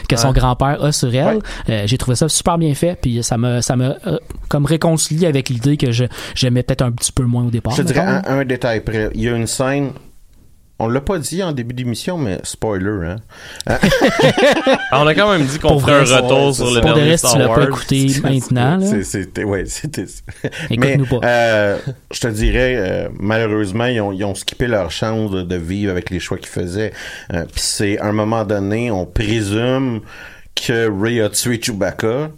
que 0.08 0.16
son 0.16 0.32
grand-père 0.32 0.82
a 0.82 0.92
sur 0.92 1.14
elle. 1.14 1.38
Euh, 1.68 1.82
J'ai 1.86 1.98
trouvé 1.98 2.16
ça 2.16 2.28
super 2.28 2.58
bien 2.58 2.74
fait, 2.74 2.98
puis 3.00 3.22
ça 3.22 3.36
me, 3.38 3.60
ça 3.60 3.76
me 3.76 3.94
euh, 4.06 4.18
comme 4.48 4.66
réconcilié 4.66 5.26
avec 5.26 5.48
l'idée 5.48 5.76
que 5.76 5.92
je 5.92 6.04
j'aimais 6.34 6.62
peut-être 6.62 6.82
un 6.82 6.92
petit 6.92 7.12
peu 7.12 7.24
moins 7.24 7.44
au 7.44 7.50
départ. 7.50 7.72
Je 7.74 7.82
te 7.82 7.86
dirais 7.86 8.00
un, 8.00 8.22
un 8.26 8.44
détail 8.44 8.80
près. 8.80 9.10
Il 9.14 9.22
y 9.22 9.28
a 9.28 9.36
une 9.36 9.46
scène. 9.46 9.90
On 10.84 10.88
l'a 10.88 11.00
pas 11.00 11.18
dit 11.18 11.40
en 11.44 11.52
début 11.52 11.74
d'émission, 11.74 12.18
mais 12.18 12.40
spoiler, 12.42 13.06
hein. 13.06 13.16
Ah, 13.66 13.78
on 15.00 15.06
a 15.06 15.14
quand 15.14 15.30
même 15.30 15.46
dit 15.46 15.60
qu'on 15.60 15.78
ferait 15.78 15.92
un 15.92 16.00
retour 16.22 16.48
ouais, 16.48 16.52
sur 16.52 16.66
le 16.66 16.74
ça. 16.74 16.80
Pour 16.80 16.90
de 16.90 16.94
dernier 16.96 17.10
reste, 17.12 17.26
tu 17.32 17.38
l'as 17.38 17.48
pas 17.48 17.62
écouté 17.62 18.06
maintenant. 18.24 18.80
C'était, 19.04 19.44
ouais, 19.44 19.64
c'était. 19.66 20.06
Écoute-nous 20.70 21.06
mais, 21.12 21.20
pas. 21.20 21.24
euh, 21.24 21.78
je 22.12 22.18
te 22.18 22.26
dirais, 22.26 22.74
euh, 22.76 23.08
malheureusement, 23.20 23.86
ils 23.86 24.00
ont, 24.00 24.10
ils 24.10 24.24
ont 24.24 24.34
skippé 24.34 24.66
leur 24.66 24.90
chance 24.90 25.30
de, 25.30 25.42
de 25.42 25.54
vivre 25.56 25.92
avec 25.92 26.10
les 26.10 26.18
choix 26.18 26.36
qu'ils 26.36 26.48
faisaient. 26.48 26.92
Euh, 27.32 27.44
Puis 27.44 27.62
c'est, 27.62 27.98
à 28.00 28.06
un 28.06 28.12
moment 28.12 28.44
donné, 28.44 28.90
on 28.90 29.06
présume 29.06 30.00
que 30.56 30.90
Ray 31.00 31.20
a 31.20 31.28
tué 31.28 31.60
Chewbacca. 31.62 32.30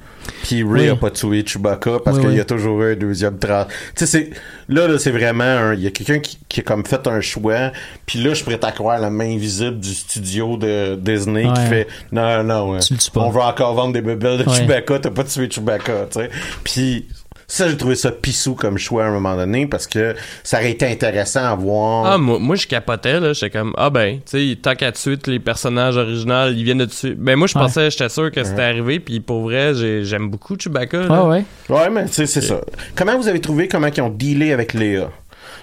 Puis 0.42 0.62
Ray 0.62 0.84
Oui. 0.84 0.88
a 0.88 0.96
pas 0.96 1.10
tué 1.10 1.44
Chewbacca 1.46 1.98
parce 2.04 2.16
Oui, 2.16 2.22
qu'il 2.22 2.30
oui. 2.32 2.36
y 2.36 2.40
a 2.40 2.44
toujours 2.44 2.82
eu 2.82 2.92
un 2.92 2.96
deuxième 2.96 3.38
trace. 3.38 3.66
Tu 3.96 4.06
sais, 4.06 4.06
c'est, 4.06 4.30
là, 4.68 4.86
là, 4.88 4.98
c'est 4.98 5.10
vraiment 5.10 5.44
un, 5.44 5.74
il 5.74 5.80
y 5.80 5.86
a 5.86 5.90
quelqu'un 5.90 6.18
qui, 6.18 6.38
qui 6.48 6.60
a 6.60 6.62
comme 6.62 6.84
fait 6.84 7.06
un 7.06 7.20
choix. 7.20 7.72
Puis 8.06 8.18
là, 8.22 8.34
je 8.34 8.42
pourrais 8.44 8.58
t'accroire 8.58 8.98
la 8.98 9.10
main 9.10 9.34
invisible 9.34 9.78
du 9.80 9.94
studio 9.94 10.56
de 10.56 10.96
Disney 10.96 11.46
qui 11.54 11.60
fait, 11.62 11.86
non, 12.12 12.42
non, 12.44 12.78
Tu 12.78 12.94
pas. 13.12 13.20
on 13.20 13.30
va 13.30 13.46
encore 13.46 13.74
vendre 13.74 13.92
des 13.92 14.02
bébelles 14.02 14.38
de 14.38 14.48
Ouais. 14.48 14.56
Chewbacca, 14.56 14.98
t'as 14.98 15.10
pas 15.10 15.24
tué 15.24 15.48
Chewbacca, 15.50 16.06
tu 16.10 16.20
sais. 16.20 16.30
Puis 16.62 17.06
ça, 17.54 17.68
j'ai 17.68 17.76
trouvé 17.76 17.94
ça 17.94 18.10
pissou 18.10 18.54
comme 18.54 18.78
choix 18.78 19.04
à 19.04 19.08
un 19.08 19.12
moment 19.12 19.36
donné 19.36 19.66
parce 19.66 19.86
que 19.86 20.14
ça 20.42 20.58
aurait 20.58 20.72
été 20.72 20.86
intéressant 20.86 21.44
à 21.44 21.54
voir. 21.54 22.06
Ah, 22.06 22.18
moi, 22.18 22.38
moi, 22.38 22.56
je 22.56 22.66
capotais, 22.66 23.20
là. 23.20 23.32
J'étais 23.32 23.50
comme, 23.50 23.72
ah 23.76 23.90
ben, 23.90 24.20
tu 24.28 24.50
sais, 24.50 24.56
tant 24.60 24.74
qu'à 24.74 24.92
tuer 24.92 25.16
les 25.26 25.38
personnages 25.40 25.96
originaux, 25.96 26.48
ils 26.50 26.64
viennent 26.64 26.78
de 26.78 26.84
tuer. 26.86 27.14
Ben, 27.16 27.36
moi, 27.36 27.46
je 27.46 27.56
Ouais. 27.56 27.64
pensais, 27.64 27.90
j'étais 27.90 28.08
sûr 28.08 28.30
que 28.30 28.42
c'était 28.44 28.62
arrivé, 28.62 29.00
puis 29.00 29.20
pour 29.20 29.42
vrai, 29.42 29.72
j'ai- 29.74 30.04
j'aime 30.04 30.28
beaucoup 30.30 30.56
Chewbacca. 30.58 30.98
là. 31.02 31.06
Ah 31.10 31.24
ouais. 31.28 31.44
Ouais, 31.68 31.90
mais 31.90 32.06
tu 32.06 32.12
sais, 32.14 32.26
c'est 32.26 32.40
ça. 32.40 32.60
Comment 32.96 33.16
vous 33.16 33.28
avez 33.28 33.40
trouvé 33.40 33.68
comment 33.68 33.86
ils 33.86 34.00
ont 34.02 34.08
dealé 34.10 34.52
avec 34.52 34.74
Léa? 34.74 35.10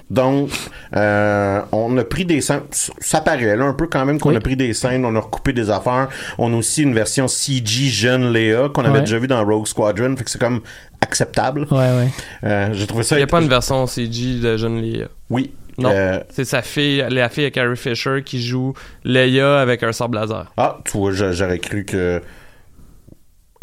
Donc, 0.10 0.50
euh, 0.96 1.62
on 1.72 1.98
a 1.98 2.04
pris 2.04 2.26
des 2.26 2.42
scènes, 2.42 2.62
ça 3.00 3.22
paraît 3.22 3.56
là 3.56 3.64
un 3.64 3.74
peu 3.74 3.88
quand 3.88 4.06
même 4.06 4.20
qu'on 4.20 4.30
Oui. 4.30 4.36
a 4.36 4.42
pris 4.42 4.56
des 4.58 4.74
scènes, 4.74 5.06
on 5.06 5.16
a 5.16 5.20
recoupé 5.20 5.54
des 5.54 5.70
affaires. 5.70 6.10
On 6.38 6.54
a 6.54 6.58
aussi 6.58 6.84
une 6.84 6.94
version 6.94 7.28
CG 7.30 7.86
jeune 7.88 8.32
Léa 8.34 8.68
qu'on 8.74 8.84
avait 8.84 8.96
Ouais. 8.96 9.00
déjà 9.02 9.18
vu 9.20 9.28
dans 9.28 9.44
Rogue 9.46 9.68
Squadron, 9.68 10.16
fait 10.18 10.26
que 10.26 10.30
c'est 10.32 10.40
comme 10.42 10.62
acceptable. 11.02 11.68
Ouais, 11.72 11.78
ouais. 11.78 12.08
Euh, 12.44 12.70
j'ai 12.74 12.88
trouvé 12.88 13.04
ça. 13.04 13.16
Il 13.16 13.20
n'y 13.20 13.24
a 13.24 13.28
pas 13.28 13.42
une 13.42 13.50
version 13.50 13.86
CG 13.88 14.40
de 14.40 14.58
Jeune 14.58 14.82
Leia. 14.82 15.08
Oui. 15.30 15.54
Non. 15.78 15.90
Euh, 15.94 16.20
C'est 16.30 16.46
sa 16.46 16.62
fille, 16.62 17.04
la 17.10 17.30
fille 17.30 17.46
à 17.46 17.52
Carrie 17.52 17.78
Fisher 17.78 18.22
qui 18.24 18.42
joue 18.42 18.74
Leia 19.04 19.60
avec 19.62 19.82
un 19.84 19.92
sable 19.94 20.18
laser. 20.18 20.52
Ah, 20.58 20.78
tu 20.86 20.98
vois, 20.98 21.12
j'a- 21.14 21.32
j'aurais 21.32 21.60
cru 21.60 21.86
que. 21.86 22.22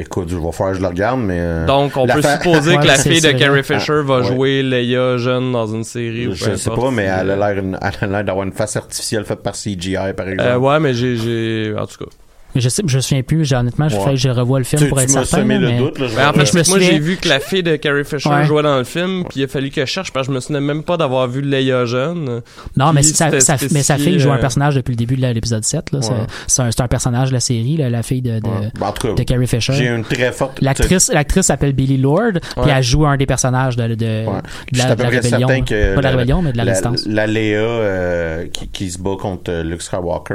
Écoute, 0.00 0.28
je 0.28 0.36
vais 0.36 0.52
faire, 0.52 0.74
je 0.74 0.80
le 0.80 0.86
regarde, 0.86 1.20
mais. 1.20 1.38
euh, 1.40 1.66
Donc, 1.66 1.96
on 1.96 2.06
la 2.06 2.14
peut 2.14 2.22
fa- 2.22 2.38
supposer 2.38 2.76
Ouais, 2.76 2.82
que 2.82 2.86
la 2.86 2.94
fille 2.96 3.20
de 3.20 3.32
Carrie. 3.32 3.64
Fisher 3.64 4.00
va 4.04 4.20
Ouais. 4.20 4.24
jouer 4.26 4.62
Leia 4.62 5.16
jeune 5.18 5.50
dans 5.52 5.66
une 5.66 5.82
série 5.84 6.28
ou 6.28 6.34
Je 6.34 6.54
sais 6.54 6.70
pas, 6.70 6.90
mais 6.92 7.02
elle 7.20 7.30
a 7.32 7.36
l'air, 7.52 7.58
une- 7.64 7.78
d'avoir 8.24 8.44
une 8.46 8.52
face 8.52 8.76
artificielle 8.76 9.24
faite 9.24 9.42
par 9.42 9.54
CGI, 9.54 10.12
par 10.16 10.28
exemple. 10.28 10.48
Euh, 10.50 10.56
ouais, 10.58 10.78
mais 10.80 10.94
j'ai, 10.94 11.74
en 11.76 11.86
tout 11.86 12.04
cas. 12.04 12.10
Je 12.54 12.68
sais, 12.68 12.82
je 12.86 12.96
me 12.96 13.00
souviens 13.02 13.22
plus. 13.22 13.44
j'ai- 13.44 13.56
Honnêtement, 13.56 13.88
je, 13.88 13.96
Ouais. 13.96 14.04
fais 14.04 14.10
que 14.12 14.16
je 14.16 14.28
revois 14.30 14.58
le 14.58 14.64
film 14.64 14.82
tu, 14.82 14.88
pour 14.88 14.98
tu 14.98 15.04
être 15.04 15.10
certain. 15.10 15.38
semé 15.38 15.54
là, 15.54 15.60
le 15.60 15.66
mais- 15.68 15.78
doute, 15.78 15.98
là. 15.98 16.06
je 16.08 16.16
Ben, 16.16 16.28
en 16.28 16.32
fait, 16.32 16.68
moi, 16.68 16.78
j'ai 16.78 16.98
vu 16.98 17.16
que 17.16 17.28
la 17.28 17.40
fille 17.40 17.62
de 17.62 17.76
Carrie 17.76 18.04
Fisher 18.04 18.28
Ouais. 18.30 18.44
jouait 18.46 18.62
dans 18.62 18.78
le 18.78 18.84
film, 18.84 19.24
puis 19.28 19.40
il 19.40 19.44
a 19.44 19.48
fallu 19.48 19.70
que 19.70 19.82
je 19.82 19.86
cherche, 19.86 20.12
parce 20.12 20.26
que 20.26 20.32
je 20.32 20.36
me 20.36 20.40
souvenais 20.40 20.60
même 20.60 20.82
pas 20.82 20.96
d'avoir 20.96 21.28
vu 21.28 21.42
Leia 21.42 21.84
jeune. 21.84 22.40
Non, 22.76 22.92
mais, 22.92 23.02
sa, 23.02 23.30
mais 23.30 23.40
sa 23.82 23.96
fille 23.98 24.18
joue 24.18 24.30
un 24.32 24.36
euh, 24.36 24.40
personnage 24.40 24.74
depuis 24.76 24.92
le 24.92 24.96
début 24.96 25.16
de 25.16 25.26
l'épisode 25.26 25.64
7. 25.64 25.92
Là. 25.92 26.00
C'est- 26.02 26.10
Ouais. 26.10 26.70
C'est 26.70 26.80
un, 26.80 26.88
personnage 26.88 27.28
de 27.28 27.34
la 27.34 27.40
série, 27.40 27.76
là, 27.76 27.90
la 27.90 28.02
fille 28.02 28.22
de, 28.22 28.40
de, 28.40 28.46
Ouais. 28.46 28.70
Ben, 28.80 28.92
cas, 28.98 29.12
de 29.12 29.22
Carrie 29.24 29.46
Fisher. 29.46 29.72
j'ai 29.74 29.86
une 29.88 30.04
très 30.04 30.32
forte. 30.32 30.60
L'actrice, 30.62 31.10
l'actrice 31.12 31.46
s'appelle 31.46 31.72
Billy 31.74 31.98
Lord, 31.98 32.32
puis 32.60 32.70
elle 32.74 32.82
joue 32.82 33.04
un 33.06 33.16
des 33.16 33.26
personnages 33.26 33.76
de, 33.76 33.88
de, 33.88 33.94
de 33.94 34.24
Ouais. 34.26 34.40
Je 34.72 34.78
suis 34.80 34.88
la, 34.88 34.94
rébellion. 34.94 35.46
Pas 35.48 35.56
de 35.96 36.00
la 36.02 36.10
rébellion, 36.10 36.42
mais 36.42 36.52
de 36.52 36.56
la, 36.56 36.64
résistance. 36.64 37.04
La 37.06 37.26
Léa 37.26 37.58
euh, 37.60 38.46
qui, 38.72 38.90
se 38.90 38.98
bat 38.98 39.16
contre 39.20 39.50
euh, 39.52 39.62
Luke 39.62 39.82
Skywalker, 39.82 40.34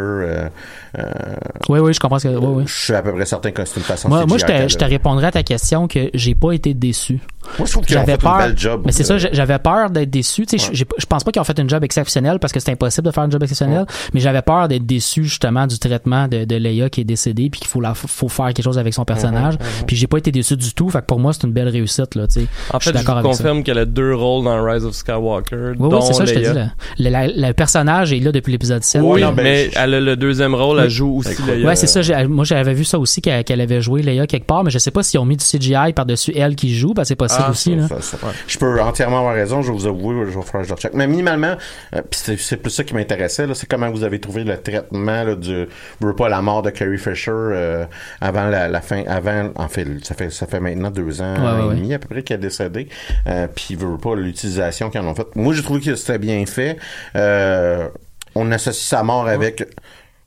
Oui, 1.70 1.80
oui, 1.80 1.94
je 1.94 2.00
comprends 2.00 2.20
ce 2.20 2.28
que. 2.28 2.34
Oui, 2.36 2.48
oui. 2.58 2.64
je 2.68 2.74
suis 2.74 2.94
à 2.94 3.02
peu 3.02 3.12
près 3.14 3.26
certain 3.26 3.52
que 3.52 3.66
c'est 3.66 3.78
une 3.78 3.84
façon 3.86 4.10
Moi, 4.10 4.26
moi 4.26 4.38
je, 4.38 4.46
te, 4.46 4.68
je 4.68 4.78
te 4.78 4.86
répondrai 4.86 5.28
à 5.28 5.32
ta 5.32 5.44
question 5.44 5.88
que 5.88 6.10
j'ai 6.14 6.36
pas 6.36 6.52
été 6.52 6.74
déçu. 6.74 7.20
Moi, 7.60 7.68
je 7.68 7.72
trouve 7.74 7.86
qu'ils 7.86 7.98
ont 7.98 8.06
fait 8.06 8.18
peur. 8.18 8.40
une 8.40 8.48
belle 8.48 8.58
job. 8.58 8.84
Mais 8.86 8.92
c'est 8.94 9.04
euh, 9.12 9.20
ça, 9.20 9.30
j'avais 9.34 9.60
peur 9.60 9.90
d'être 9.90 10.10
déçu. 10.10 10.46
Tu 10.46 10.58
sais, 10.58 10.66
Ouais. 10.70 10.76
j'ai- 10.76 10.86
je 10.98 11.06
pense 11.06 11.24
pas 11.26 11.32
qu'ils 11.32 11.42
ont 11.42 11.46
fait 11.46 11.60
une 11.60 11.70
job 11.70 11.84
exceptionnelle 11.84 12.40
parce 12.40 12.54
que 12.54 12.60
c'est 12.62 12.72
impossible 12.72 13.08
de 13.08 13.12
faire 13.12 13.24
un 13.24 13.30
job 13.30 13.44
exceptionnel. 13.44 13.86
Mais 14.14 14.22
j'avais 14.22 14.42
peur 14.42 14.68
d'être 14.70 14.86
déçu 14.86 15.24
justement 15.26 15.68
du 15.68 15.78
traitement 15.78 16.28
de, 16.30 16.46
de 16.46 16.56
Leia 16.56 16.90
qui 16.90 17.02
est 17.02 17.06
décédée 17.06 17.50
puis 17.50 17.60
qu'il 17.60 17.68
faut 17.70 17.82
la, 17.82 17.94
faut 17.96 18.30
faire 18.30 18.48
quelque 18.54 18.64
chose 18.64 18.78
avec 18.78 18.94
son 18.94 19.04
personnage. 19.04 19.56
Puis 19.88 19.96
j'ai 19.98 20.08
pas 20.08 20.18
été 20.20 20.32
déçu 20.32 20.56
du 20.56 20.74
tout. 20.74 20.90
Fait 20.90 21.02
que 21.02 21.06
pour 21.06 21.20
moi 21.20 21.34
c'est 21.34 21.44
une 21.44 21.52
belle 21.52 21.68
réussite 21.70 22.16
là. 22.16 22.28
Tu 22.28 22.42
sais, 22.42 22.48
En 22.72 22.80
je 22.80 22.84
suis 22.84 22.92
fait, 22.94 22.98
je 23.00 23.04
d'accord 23.04 23.20
vous 23.22 23.28
avec 23.28 23.34
ça. 23.38 23.44
confirme 23.44 23.64
qu'elle 23.64 23.78
a 23.80 23.86
deux 23.86 24.16
rôles 24.16 24.46
dans 24.46 24.64
Rise 24.64 24.86
of 24.86 24.94
Skywalker. 24.94 25.74
Oui, 25.80 25.90
oui, 25.92 26.00
c'est 26.02 26.14
ça, 26.14 26.26
je 26.26 26.34
te 26.34 26.40
dis. 26.40 26.46
Là. 26.46 26.68
Le, 26.98 27.10
la- 27.10 27.28
le 27.28 27.54
personnage 27.54 28.14
est 28.14 28.20
là 28.20 28.32
depuis 28.32 28.52
l'épisode 28.54 28.84
7. 28.84 29.02
Oui, 29.04 29.22
non, 29.22 29.34
ben, 29.34 29.44
mais 29.44 29.70
elle 29.76 29.94
a 29.96 30.00
le 30.00 30.16
deuxième 30.16 30.56
rôle, 30.56 30.80
joue 30.90 31.18
aussi 31.18 31.42
Leia. 31.46 31.68
Ouais, 31.68 31.76
c'est 31.76 31.88
ça. 31.88 32.02
j'ai- 32.02 32.28
Moi, 32.28 32.46
j'avais 32.46 32.74
vu 32.74 32.84
ça 32.84 33.00
aussi 33.00 33.22
qu'elle 33.22 33.62
avait 33.62 33.82
joué 33.82 34.02
Leia 34.02 34.28
quelque 34.28 34.46
part, 34.48 34.64
mais 34.64 34.72
je 34.72 34.78
sais 34.80 34.92
pas 34.92 35.04
s'ils 35.04 35.20
ont 35.20 35.26
mis 35.26 35.38
du 35.38 35.44
CGI 35.46 35.94
par-dessus 35.94 36.34
elle 36.36 36.56
qui 36.56 36.76
joue, 36.76 36.94
parce 36.94 37.06
que 37.06 37.10
c'est 37.10 37.16
possible 37.16 37.42
rapide 37.42 37.54
aussi. 37.56 37.76
Là. 37.76 37.88
Ça, 37.88 38.02
ça. 38.02 38.18
Je 38.48 38.58
peux 38.58 38.82
entièrement 38.82 39.20
avoir 39.20 39.34
raison, 39.36 39.62
je 39.62 39.72
vais 39.72 39.78
vous 39.78 39.88
avouer, 39.88 40.26
je 40.32 40.38
vais 40.38 40.46
faire 40.46 40.62
que 40.62 40.68
je 40.68 40.74
recheck. 40.74 40.94
Mais 40.94 41.08
minimalement, 41.08 41.56
euh, 41.96 42.02
puis 42.10 42.38
c'est, 42.38 42.58
plus 42.58 42.72
ça 42.72 42.84
qui 42.84 42.94
m'intéressait, 42.94 43.48
là, 43.48 43.54
c'est 43.56 43.68
comment 43.68 43.90
vous 43.92 44.04
avez 44.04 44.20
trouvé 44.20 44.44
le 44.44 44.58
traitement 44.58 45.24
là, 45.24 45.36
du, 45.36 45.68
veux 46.02 46.16
pas 46.16 46.30
la 46.30 46.42
mort 46.42 46.62
de 46.62 46.70
Carrie 46.70 46.98
Fisher 46.98 47.32
euh, 47.32 47.86
avant 48.22 48.48
la, 48.50 48.68
la 48.68 48.82
fin, 48.82 49.04
avant, 49.08 49.52
en 49.56 49.68
fait, 49.68 49.88
ça 50.04 50.16
fait, 50.16 50.30
ça 50.30 50.48
fait 50.48 50.60
maintenant 50.60 50.92
deux 50.92 51.22
ans 51.22 51.34
Ouais, 51.34 51.68
ouais, 51.68 51.74
et 51.74 51.80
demi 51.80 51.94
à 51.94 52.00
peu 52.00 52.08
près 52.08 52.24
qu'elle 52.24 52.38
est 52.38 52.44
décédée. 52.44 52.88
Euh, 53.28 53.48
puis 53.54 53.76
veux 53.76 53.98
pas 53.98 54.16
l'utilisation 54.16 54.90
qu'ils 54.90 55.02
en 55.02 55.08
ont 55.08 55.16
faite. 55.16 55.36
Moi, 55.36 55.54
j'ai 55.54 55.64
trouvé 55.64 55.82
que 55.82 55.96
c'était 55.96 56.18
bien 56.20 56.46
fait. 56.46 56.78
Euh, 57.16 57.88
on 58.36 58.52
associe 58.52 58.84
sa 58.88 59.04
mort 59.04 59.28
avec 59.28 59.64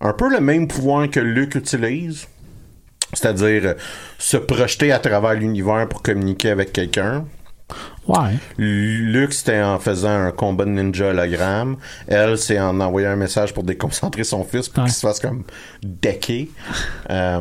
un 0.00 0.12
peu 0.12 0.30
le 0.30 0.40
même 0.40 0.68
pouvoir 0.68 1.08
que 1.10 1.20
Luke 1.20 1.54
utilise. 1.54 2.26
C'est-à-dire 3.12 3.62
euh, 3.64 3.74
se 4.18 4.36
projeter 4.36 4.92
à 4.92 4.98
travers 4.98 5.34
l'univers 5.34 5.88
pour 5.88 6.02
communiquer 6.02 6.50
avec 6.50 6.72
quelqu'un. 6.72 7.24
Ouais. 8.06 8.34
Luke, 8.58 9.32
c'était 9.32 9.62
en 9.62 9.78
faisant 9.78 10.10
un 10.10 10.30
combat 10.30 10.64
de 10.64 10.70
ninja 10.70 11.06
hologramme. 11.06 11.76
Elle, 12.06 12.38
c'est 12.38 12.58
en 12.60 12.80
envoyant 12.80 13.10
un 13.10 13.16
message 13.16 13.52
pour 13.54 13.64
déconcentrer 13.64 14.24
son 14.24 14.44
fils 14.44 14.68
pour 14.68 14.84
qu'il 14.84 14.92
se 14.92 15.00
fasse 15.00 15.20
comme 15.20 15.44
decker. 15.82 16.48
Euh, 17.10 17.40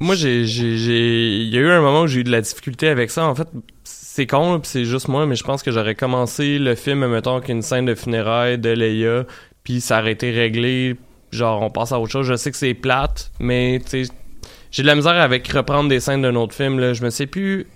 Moi, 0.00 0.14
j'ai, 0.14 0.46
j'ai, 0.46 0.76
j'ai, 0.76 1.40
il 1.42 1.48
y 1.48 1.58
a 1.58 1.60
eu 1.60 1.70
un 1.70 1.80
moment 1.80 2.02
où 2.02 2.06
j'ai 2.06 2.20
eu 2.20 2.24
de 2.24 2.30
la 2.30 2.40
difficulté 2.40 2.88
avec 2.88 3.10
ça. 3.10 3.24
En 3.26 3.34
fait, 3.34 3.48
c'est 3.82 4.26
con, 4.26 4.60
c'est 4.62 4.84
juste 4.84 5.08
moi, 5.08 5.26
mais 5.26 5.34
je 5.34 5.42
pense 5.44 5.62
que 5.62 5.72
j'aurais 5.72 5.96
commencé 5.96 6.58
le 6.58 6.74
film, 6.76 7.06
mettons, 7.06 7.40
qu'une 7.40 7.62
scène 7.62 7.86
de 7.86 7.94
funérailles 7.94 8.58
de 8.58 8.70
Leia, 8.70 9.24
puis 9.64 9.80
ça 9.80 10.00
aurait 10.00 10.12
été 10.12 10.30
réglé, 10.30 10.96
genre, 11.32 11.62
on 11.62 11.70
passe 11.70 11.92
à 11.92 11.98
autre 11.98 12.12
chose. 12.12 12.26
Je 12.26 12.36
sais 12.36 12.50
que 12.50 12.56
c'est 12.56 12.74
plate, 12.74 13.32
mais, 13.40 13.80
tu 13.82 14.04
sais, 14.04 14.12
j'ai 14.70 14.82
de 14.82 14.86
la 14.86 14.94
misère 14.94 15.14
avec 15.14 15.48
reprendre 15.48 15.88
des 15.88 16.00
scènes 16.00 16.22
d'un 16.22 16.34
autre 16.34 16.54
film, 16.54 16.78
là. 16.78 16.92
Je 16.92 17.02
me 17.02 17.10
sais 17.10 17.26
plus 17.26 17.66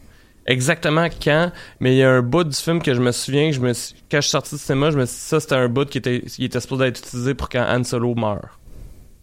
exactement 0.47 1.09
quand, 1.23 1.53
mais 1.81 1.95
il 1.95 1.99
y 1.99 2.03
a 2.03 2.11
un 2.11 2.23
bout 2.23 2.45
du 2.45 2.57
film 2.57 2.83
que 2.83 2.95
je 2.95 3.01
me 3.01 3.13
souviens, 3.13 3.51
que 3.51 3.57
je 3.57 3.61
me 3.61 3.73
quand 4.11 4.19
je 4.19 4.21
suis 4.21 4.31
sorti 4.31 4.55
du 4.55 4.61
cinéma, 4.61 4.91
je 4.91 4.99
me 4.99 5.07
suis 5.07 5.15
dit, 5.15 5.21
ça, 5.21 5.41
c'était 5.41 5.55
un 5.55 5.69
bout 5.69 5.89
qui 5.89 5.99
était, 5.99 6.23
qui 6.23 6.45
était 6.45 6.61
supposé 6.61 6.87
être 6.87 6.99
utilisé 6.99 7.35
pour 7.35 7.49
quand 7.49 7.65
Han 7.69 7.85
Solo 7.85 8.15
meurt. 8.15 8.58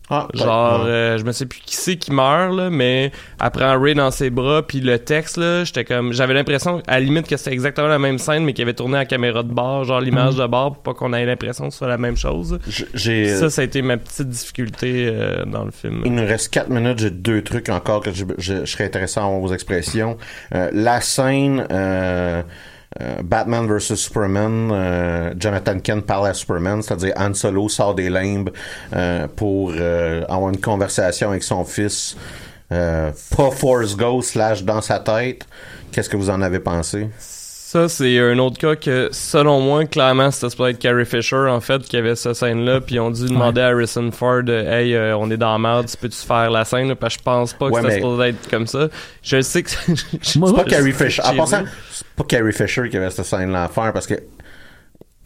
Ah, 0.10 0.28
Genre, 0.36 0.84
ouais. 0.84 0.90
euh, 0.90 1.18
je 1.18 1.24
me 1.24 1.32
sais 1.32 1.48
plus 1.48 1.60
qui 1.66 1.76
c'est 1.76 1.96
qui 1.96 2.12
meurt, 2.12 2.54
là, 2.56 2.70
mais 2.70 3.12
elle 3.44 3.50
prend 3.50 3.80
Ray 3.82 3.96
dans 3.96 4.12
ses 4.12 4.30
bras, 4.30 4.62
puis 4.62 4.80
le 4.80 5.00
texte, 5.00 5.38
là, 5.38 5.64
j'étais 5.64 5.84
comme, 5.84 6.14
j'avais 6.14 6.36
l'impression, 6.36 6.82
à 6.88 6.94
la 6.94 7.00
limite, 7.00 7.28
que 7.28 7.36
c'était 7.38 7.54
exactement 7.54 7.88
la 7.88 7.98
même 7.98 8.20
scène, 8.20 8.44
mais 8.46 8.54
qu'il 8.54 8.62
avait 8.62 8.76
tourné 8.76 8.98
à 8.98 9.00
la 9.00 9.06
caméra 9.06 9.42
de 9.42 9.52
bord, 9.52 9.84
genre 9.84 10.00
l'image 10.02 10.36
Mhm. 10.36 10.42
de 10.42 10.48
bord, 10.48 10.74
pour 10.74 10.84
pas 10.84 10.94
qu'on 10.94 11.12
ait 11.14 11.26
l'impression 11.26 11.66
que 11.68 11.72
ce 11.72 11.80
soit 11.80 11.88
la 11.88 11.98
même 11.98 12.18
chose. 12.18 12.60
j'ai- 12.94 13.36
Ça, 13.36 13.50
ça 13.50 13.62
a 13.62 13.66
été 13.66 13.82
ma 13.82 13.98
petite 13.98 14.30
difficulté 14.30 15.08
euh, 15.12 15.44
dans 15.46 15.64
le 15.66 15.72
film. 15.72 16.04
Il 16.06 16.14
nous 16.14 16.26
reste 16.26 16.54
4 16.54 16.70
minutes, 16.70 17.00
j'ai 17.00 17.10
deux 17.10 17.42
trucs 17.42 17.70
encore 17.70 18.02
que 18.02 18.12
je, 18.12 18.26
je- 18.38 18.60
je 18.64 18.72
serais 18.72 18.86
intéressé 18.86 19.20
à 19.20 19.24
vos 19.24 19.52
expressions. 19.54 20.18
Euh, 20.54 20.70
la 20.72 21.02
scène 21.02 21.66
euh, 21.72 22.44
euh, 23.02 23.22
Batman 23.24 23.68
vs 23.68 23.96
Superman, 23.96 24.70
euh, 24.72 25.34
Jonathan 25.38 25.80
Kent 25.80 26.06
parle 26.06 26.28
à 26.28 26.34
Superman, 26.34 26.82
c'est-à-dire 26.82 27.14
Han 27.18 27.34
Solo 27.34 27.68
sort 27.68 27.94
des 27.94 28.10
limbes 28.10 28.52
euh, 28.94 29.28
pour 29.36 29.74
euh, 29.76 30.24
avoir 30.30 30.50
une 30.50 30.62
conversation 30.62 31.30
avec 31.30 31.44
son 31.44 31.66
fils. 31.66 32.16
Euh, 32.72 33.12
pas 33.36 33.52
Force 33.52 33.96
Ghost 33.96 34.32
slash 34.32 34.64
dans 34.64 34.82
sa 34.82 35.00
tête. 35.00 35.46
Qu'est-ce 35.92 36.10
que 36.10 36.18
vous 36.18 36.30
en 36.30 36.42
avez 36.42 36.60
pensé? 36.60 37.10
Ça, 37.68 37.90
c'est 37.90 38.20
un 38.20 38.38
autre 38.38 38.60
cas 38.60 38.76
que, 38.76 39.10
selon 39.12 39.60
moi, 39.60 39.86
clairement, 39.86 40.30
c'était 40.30 40.52
supposé 40.52 40.70
être 40.74 40.78
Carrie 40.80 41.04
Fisher, 41.04 41.48
en 41.50 41.60
fait, 41.60 41.82
qui 41.82 41.98
avait 41.98 42.16
cette 42.16 42.36
scène-là, 42.36 42.80
puis 42.80 43.00
on 43.00 43.10
dû 43.10 43.26
demander 43.26 43.60
à 43.60 43.70
Harrison 43.70 44.12
Ford, 44.12 44.44
euh, 44.48 44.72
hey, 44.72 44.94
euh, 44.94 45.18
on 45.18 45.32
est 45.32 45.36
dans 45.38 45.52
la 45.54 45.58
merde, 45.58 45.88
tu 45.88 45.98
peux-tu 45.98 46.16
faire 46.28 46.52
la 46.52 46.64
scène, 46.64 46.90
là? 46.90 46.96
parce 46.96 47.16
que 47.16 47.22
je 47.22 47.24
pense 47.24 47.54
pas 47.54 47.70
que 47.70 47.74
Ouais, 47.74 47.82
c'était 47.92 48.06
mais- 48.08 48.30
être 48.30 48.50
comme 48.52 48.68
ça. 48.68 48.88
Je 49.24 49.42
sais 49.42 49.64
que 49.64 49.72
c'est 50.22 50.40
pas 50.40 50.64
Carrie 50.70 50.92
Fisher. 50.92 51.24
En 51.24 51.44
c'est 51.48 51.66
pas 52.16 52.24
Carrie 52.28 52.54
Fisher 52.54 52.88
qui 52.88 52.98
avait 52.98 53.10
cette 53.10 53.26
scène-là 53.26 53.64
à 53.64 53.68
faire 53.68 53.92
parce 53.94 54.06
que 54.06 54.14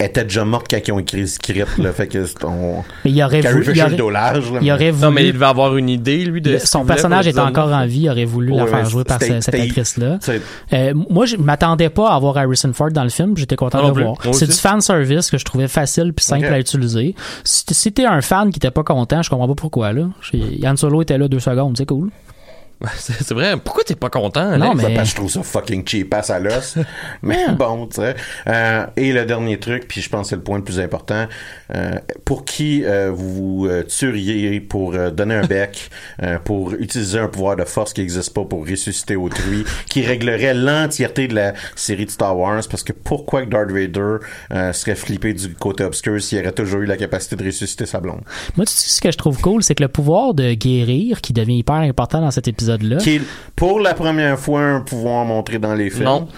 était 0.02 0.24
déjà 0.24 0.44
morte 0.44 0.66
quand 0.70 0.78
ils 0.86 0.92
ont 0.92 0.98
écrit 0.98 1.20
le 1.20 1.26
script, 1.26 1.78
là. 1.78 1.92
Fait 1.92 2.06
que 2.06 2.24
on... 2.44 2.82
Mais 3.04 3.10
il 3.10 3.22
aurait 3.22 3.40
Carrie 3.40 3.60
voulu- 3.60 3.72
il 3.76 3.82
aurait- 3.82 3.96
dolage, 3.96 4.52
là, 4.52 4.58
il 4.62 4.72
aurait 4.72 4.92
Non, 4.92 5.10
mais 5.10 5.26
il 5.26 5.32
devait 5.32 5.44
avoir 5.46 5.76
une 5.76 5.88
idée, 5.88 6.24
lui, 6.24 6.40
de 6.40 6.58
son 6.58 6.84
personnage 6.84 7.26
était 7.28 7.38
encore 7.40 7.72
en 7.72 7.86
vie, 7.86 8.00
il 8.02 8.10
aurait 8.10 8.24
voulu 8.24 8.52
la 8.52 8.66
faire 8.66 8.84
jouer 8.86 9.04
par 9.04 9.20
cette 9.20 9.54
actrice-là. 9.54 10.18
Euh, 10.72 10.94
moi, 11.08 11.26
je 11.26 11.36
m'attendais 11.36 11.90
pas 11.90 12.10
à 12.10 12.14
avoir 12.16 12.36
Harrison 12.36 12.72
Ford 12.72 12.90
dans 12.90 13.04
le 13.04 13.10
film, 13.10 13.36
j'étais 13.36 13.56
content 13.56 13.90
de 13.92 13.98
le 13.98 14.04
voir. 14.04 14.16
C'est 14.32 14.46
du 14.46 14.52
fan 14.52 14.80
service 14.80 15.30
que 15.30 15.38
je 15.38 15.44
trouvais 15.44 15.68
facile 15.68 16.12
puis 16.14 16.24
simple 16.24 16.46
à 16.46 16.58
utiliser. 16.58 17.14
Si, 17.44 17.92
t'es 17.92 18.04
un 18.06 18.20
fan 18.20 18.50
qui 18.50 18.58
était 18.58 18.70
pas 18.70 18.82
content, 18.84 19.22
je 19.22 19.30
comprends 19.30 19.48
pas 19.48 19.54
pourquoi 19.54 19.92
là. 19.92 20.02
Yann 20.32 20.76
Solo 20.76 21.02
était 21.02 21.18
là 21.18 21.28
deux 21.28 21.40
secondes, 21.40 21.76
c'est 21.76 21.86
cool. 21.86 22.10
C'est 22.96 23.12
c'est 23.22 23.34
vrai, 23.34 23.56
pourquoi 23.62 23.84
t'es 23.84 23.94
pas 23.94 24.08
content, 24.08 24.56
Non, 24.56 24.74
mais- 24.74 24.84
Ben, 24.84 24.94
parce 24.94 25.08
que 25.08 25.10
je 25.10 25.16
trouve 25.16 25.30
ça 25.30 25.42
fucking 25.42 25.86
cheap 25.86 26.14
à 26.14 26.38
l'os. 26.38 26.76
Mais 27.22 27.46
bon, 27.52 27.86
tu 27.86 27.96
sais. 28.00 28.14
Euh, 28.46 28.86
et 28.96 29.12
le 29.12 29.24
dernier 29.26 29.58
truc, 29.58 29.86
puis 29.86 30.00
je 30.00 30.08
pense 30.08 30.22
que 30.22 30.28
c'est 30.30 30.36
le 30.36 30.42
point 30.42 30.56
le 30.58 30.64
plus 30.64 30.80
important, 30.80 31.26
euh, 31.74 31.92
pour 32.24 32.44
qui 32.44 32.84
euh, 32.84 33.10
vous 33.12 33.30
vous 33.60 33.66
euh, 33.66 33.82
tueriez 33.84 34.60
pour 34.60 34.94
euh, 34.94 35.10
donner 35.10 35.34
un 35.34 35.46
bec, 35.46 35.90
euh, 36.22 36.38
pour 36.38 36.72
utiliser 36.74 37.18
un 37.18 37.28
pouvoir 37.28 37.56
de 37.56 37.64
force 37.64 37.92
qui 37.92 38.00
n'existe 38.00 38.32
pas 38.34 38.44
pour 38.44 38.66
ressusciter 38.68 39.16
autrui, 39.16 39.64
qui 39.88 40.02
réglerait 40.02 40.54
l'entièreté 40.54 41.28
de 41.28 41.34
la 41.34 41.52
série 41.76 42.06
de 42.06 42.10
Star 42.10 42.36
Wars, 42.38 42.62
parce 42.70 42.82
que 42.82 42.92
pourquoi 42.92 43.44
que 43.44 43.50
Darth 43.50 43.70
Vader 43.70 44.24
euh, 44.52 44.72
serait 44.72 44.94
flippé 44.94 45.34
du 45.34 45.54
côté 45.54 45.84
obscur 45.84 46.20
s'il 46.20 46.38
aurait 46.40 46.52
toujours 46.52 46.80
eu 46.80 46.86
la 46.86 46.96
capacité 46.96 47.36
de 47.36 47.44
ressusciter 47.44 47.86
sa 47.86 48.00
blonde? 48.00 48.22
Moi, 48.56 48.64
tu 48.66 48.72
sais 48.72 48.88
ce 48.88 49.00
que 49.00 49.10
je 49.12 49.18
trouve 49.18 49.38
cool, 49.40 49.62
c'est 49.62 49.74
que 49.74 49.82
le 49.82 49.88
pouvoir 49.88 50.34
de 50.34 50.54
guérir, 50.54 51.20
qui 51.20 51.32
devient 51.32 51.58
hyper 51.58 51.76
important 51.76 52.20
dans 52.20 52.30
cet 52.30 52.48
épisode-là. 52.74 52.96
Qui 52.98 53.16
est 53.16 53.22
pour 53.56 53.80
la 53.80 53.94
première 53.94 54.38
fois 54.38 54.62
un 54.62 54.80
pouvoir 54.80 55.24
montré 55.24 55.58
dans 55.58 55.74
les 55.74 55.90
films. 55.90 56.04
Non. 56.04 56.28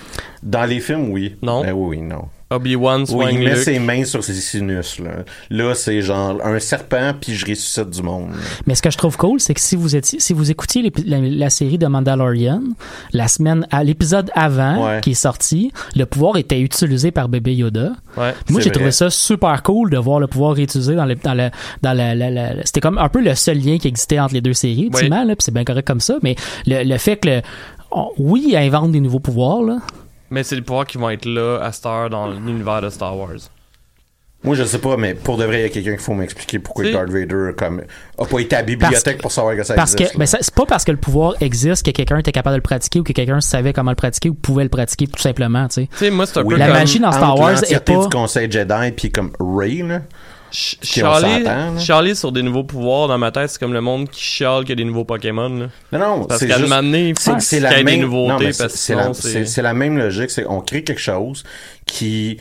Dans 0.43 0.65
les 0.65 0.81
films, 0.81 1.11
oui. 1.11 1.37
Non. 1.43 1.63
Ben 1.63 1.73
oui, 1.73 1.99
oui, 1.99 2.03
non. 2.03 2.29
Obi-Wan 2.57 3.05
Oui, 3.11 3.27
il 3.33 3.39
met 3.41 3.45
Luke. 3.55 3.57
ses 3.57 3.79
mains 3.79 4.05
sur 4.05 4.23
ses 4.25 4.35
sinus. 4.35 4.99
Là, 4.99 5.11
là 5.51 5.75
c'est 5.75 6.01
genre 6.03 6.39
un 6.45 6.59
serpent, 6.59 7.13
puis 7.21 7.35
je 7.35 7.45
ressuscite 7.47 7.91
du 7.91 8.03
monde. 8.03 8.31
Mais 8.67 8.75
ce 8.75 8.83
que 8.83 8.91
je 8.91 8.99
trouve 8.99 9.17
cool, 9.17 9.41
c'est 9.41 9.55
que 9.55 9.61
si 9.61 9.77
vous 9.77 9.97
étiez, 9.97 10.21
si 10.21 10.33
vous 10.33 10.51
écoutiez 10.51 10.93
la, 11.07 11.19
la 11.21 11.51
série 11.51 11.79
de 11.79 11.87
Mandalorian, 11.87 12.63
la 13.13 13.29
semaine, 13.29 13.67
à 13.71 13.85
l'épisode 13.85 14.31
avant 14.35 14.87
Ouais. 14.87 15.01
qui 15.01 15.13
est 15.13 15.15
sorti, 15.15 15.73
le 15.97 16.05
pouvoir 16.07 16.37
était 16.37 16.61
utilisé 16.61 17.11
par 17.11 17.29
bébé 17.29 17.55
Yoda. 17.55 17.93
Ouais. 18.17 18.35
Moi, 18.51 18.61
j'ai 18.61 18.71
trouvé 18.71 18.91
ça 18.93 19.11
super 19.11 19.63
cool 19.63 19.91
de 19.91 19.99
voir 19.99 20.21
le 20.21 20.27
pouvoir 20.27 20.55
réutilisé 20.55 20.95
dans 20.95 21.05
le, 21.07 21.15
dans 21.17 21.35
le, 21.35 21.51
dans 21.83 21.93
la, 21.93 22.15
la- 22.15 22.31
la- 22.31 22.55
c'était 22.65 22.81
comme 22.81 22.99
un 22.99 23.09
peu 23.09 23.21
le 23.23 23.35
seul 23.35 23.59
lien 23.59 23.79
qui 23.79 23.89
existait 23.89 24.19
entre 24.21 24.35
les 24.35 24.41
deux 24.41 24.53
séries, 24.53 24.87
ultimement, 24.93 25.25
là, 25.25 25.35
puis 25.37 25.45
c'est 25.45 25.55
bien 25.55 25.65
correct 25.65 25.87
comme 25.87 26.01
ça, 26.01 26.17
mais 26.23 26.37
le, 26.67 26.83
le 26.85 26.99
fait 26.99 27.17
que 27.17 27.29
le, 27.29 27.43
on- 27.91 28.11
oui, 28.19 28.45
ils 28.49 28.57
inventent 28.57 28.93
des 28.93 29.01
nouveaux 29.01 29.21
pouvoirs, 29.21 29.63
là. 29.63 29.79
Mais 30.33 30.43
c'est 30.45 30.55
les 30.57 30.63
pouvoirs 30.63 30.87
qui 30.87 30.97
vont 30.99 31.11
être 31.11 31.27
là 31.27 31.59
à 31.63 31.71
cette 31.73 31.85
heure 31.87 32.09
dans 32.11 32.27
l'univers 32.29 32.81
de 32.81 32.89
Star 32.89 33.17
Wars. 33.17 33.37
Moi, 34.45 34.57
je 34.57 34.65
sais 34.65 34.79
pas, 34.79 34.97
mais 34.97 35.15
pour 35.15 35.37
de 35.37 35.45
vrai, 35.45 35.59
il 35.61 35.63
y 35.63 35.67
a 35.67 35.69
quelqu'un 35.69 35.91
qu'il 35.93 36.01
faut 36.01 36.15
m'expliquer 36.15 36.59
pourquoi. 36.59 36.91
Darth 36.91 37.11
Vader 37.11 37.51
comme, 37.57 37.83
a 38.19 38.25
pas 38.25 38.39
été 38.41 38.57
à 38.57 38.61
la 38.61 38.65
bibliothèque 38.65 39.21
pour 39.23 39.31
savoir 39.31 39.55
que 39.55 39.63
ça 39.63 39.75
Parce 39.75 39.95
que 39.95 40.03
existe. 40.03 40.19
ben, 40.19 40.27
ça- 40.27 40.39
c'est 40.41 40.53
pas 40.55 40.67
parce 40.67 40.85
que 40.85 40.91
le 40.91 40.97
pouvoir 40.97 41.35
existe 41.41 41.87
que 41.87 41.93
quelqu'un 41.93 42.19
était 42.19 42.33
capable 42.33 42.55
de 42.55 42.59
le 42.59 42.63
pratiquer 42.63 42.99
ou 42.99 43.05
que 43.05 43.13
quelqu'un 43.13 43.41
savait 43.41 43.73
comment 43.73 43.93
le 43.93 43.97
pratiquer 43.97 44.31
ou 44.31 44.35
pouvait 44.35 44.65
le 44.65 44.69
pratiquer 44.69 45.07
tout 45.07 45.21
simplement, 45.21 45.69
tu 45.69 45.75
sais. 45.83 45.89
Tu 45.93 45.97
sais, 45.99 46.11
moi, 46.11 46.27
c'est 46.27 46.39
un 46.41 46.43
Oui, 46.43 46.55
peu 46.55 46.59
la 46.59 46.67
comme... 46.67 46.75
magie 46.77 46.99
dans 46.99 47.13
Star 47.13 47.39
Wars 47.39 47.63
est 47.63 47.85
pas 47.85 48.03
du 48.03 48.09
Conseil 48.09 48.51
Jedi, 48.51 48.91
puis 48.97 49.13
comme 49.13 49.31
Ray, 49.39 49.83
là. 49.83 50.01
Ch- 50.53 50.77
Chialer, 51.79 52.15
sur 52.15 52.31
des 52.31 52.43
nouveaux 52.43 52.65
pouvoirs 52.65 53.09
dans 53.09 53.19
ma 53.19 53.31
tête, 53.31 53.51
c'est 53.51 53.59
comme 53.59 53.73
le 53.73 53.81
monde 53.81 54.09
qui 54.11 54.23
chiale 54.23 54.61
qu'il 54.61 54.71
y 54.71 54.73
a 54.73 54.77
des 54.77 54.85
nouveaux 54.85 55.05
Pokémon. 55.05 55.49
Là. 55.49 55.67
Non, 55.93 55.99
non, 56.19 56.25
Parce 56.27 56.41
c'est 56.41 56.47
qu'à 56.49 56.59
c'est 57.41 57.61
la 57.61 57.73
ait 57.73 57.79
des 57.79 57.85
même 57.85 58.01
nouveautés, 58.03 58.33
non, 58.33 58.39
mais 58.39 58.53
parce 58.57 58.73
que 58.73 58.79
c'est 59.49 59.63
la, 59.63 59.75
même 59.75 59.97
logique, 59.99 60.31
c'est 60.31 60.47
on 60.47 60.61
crée 60.61 60.85
quelque 60.85 61.01
chose 61.01 61.43
qui 61.87 62.39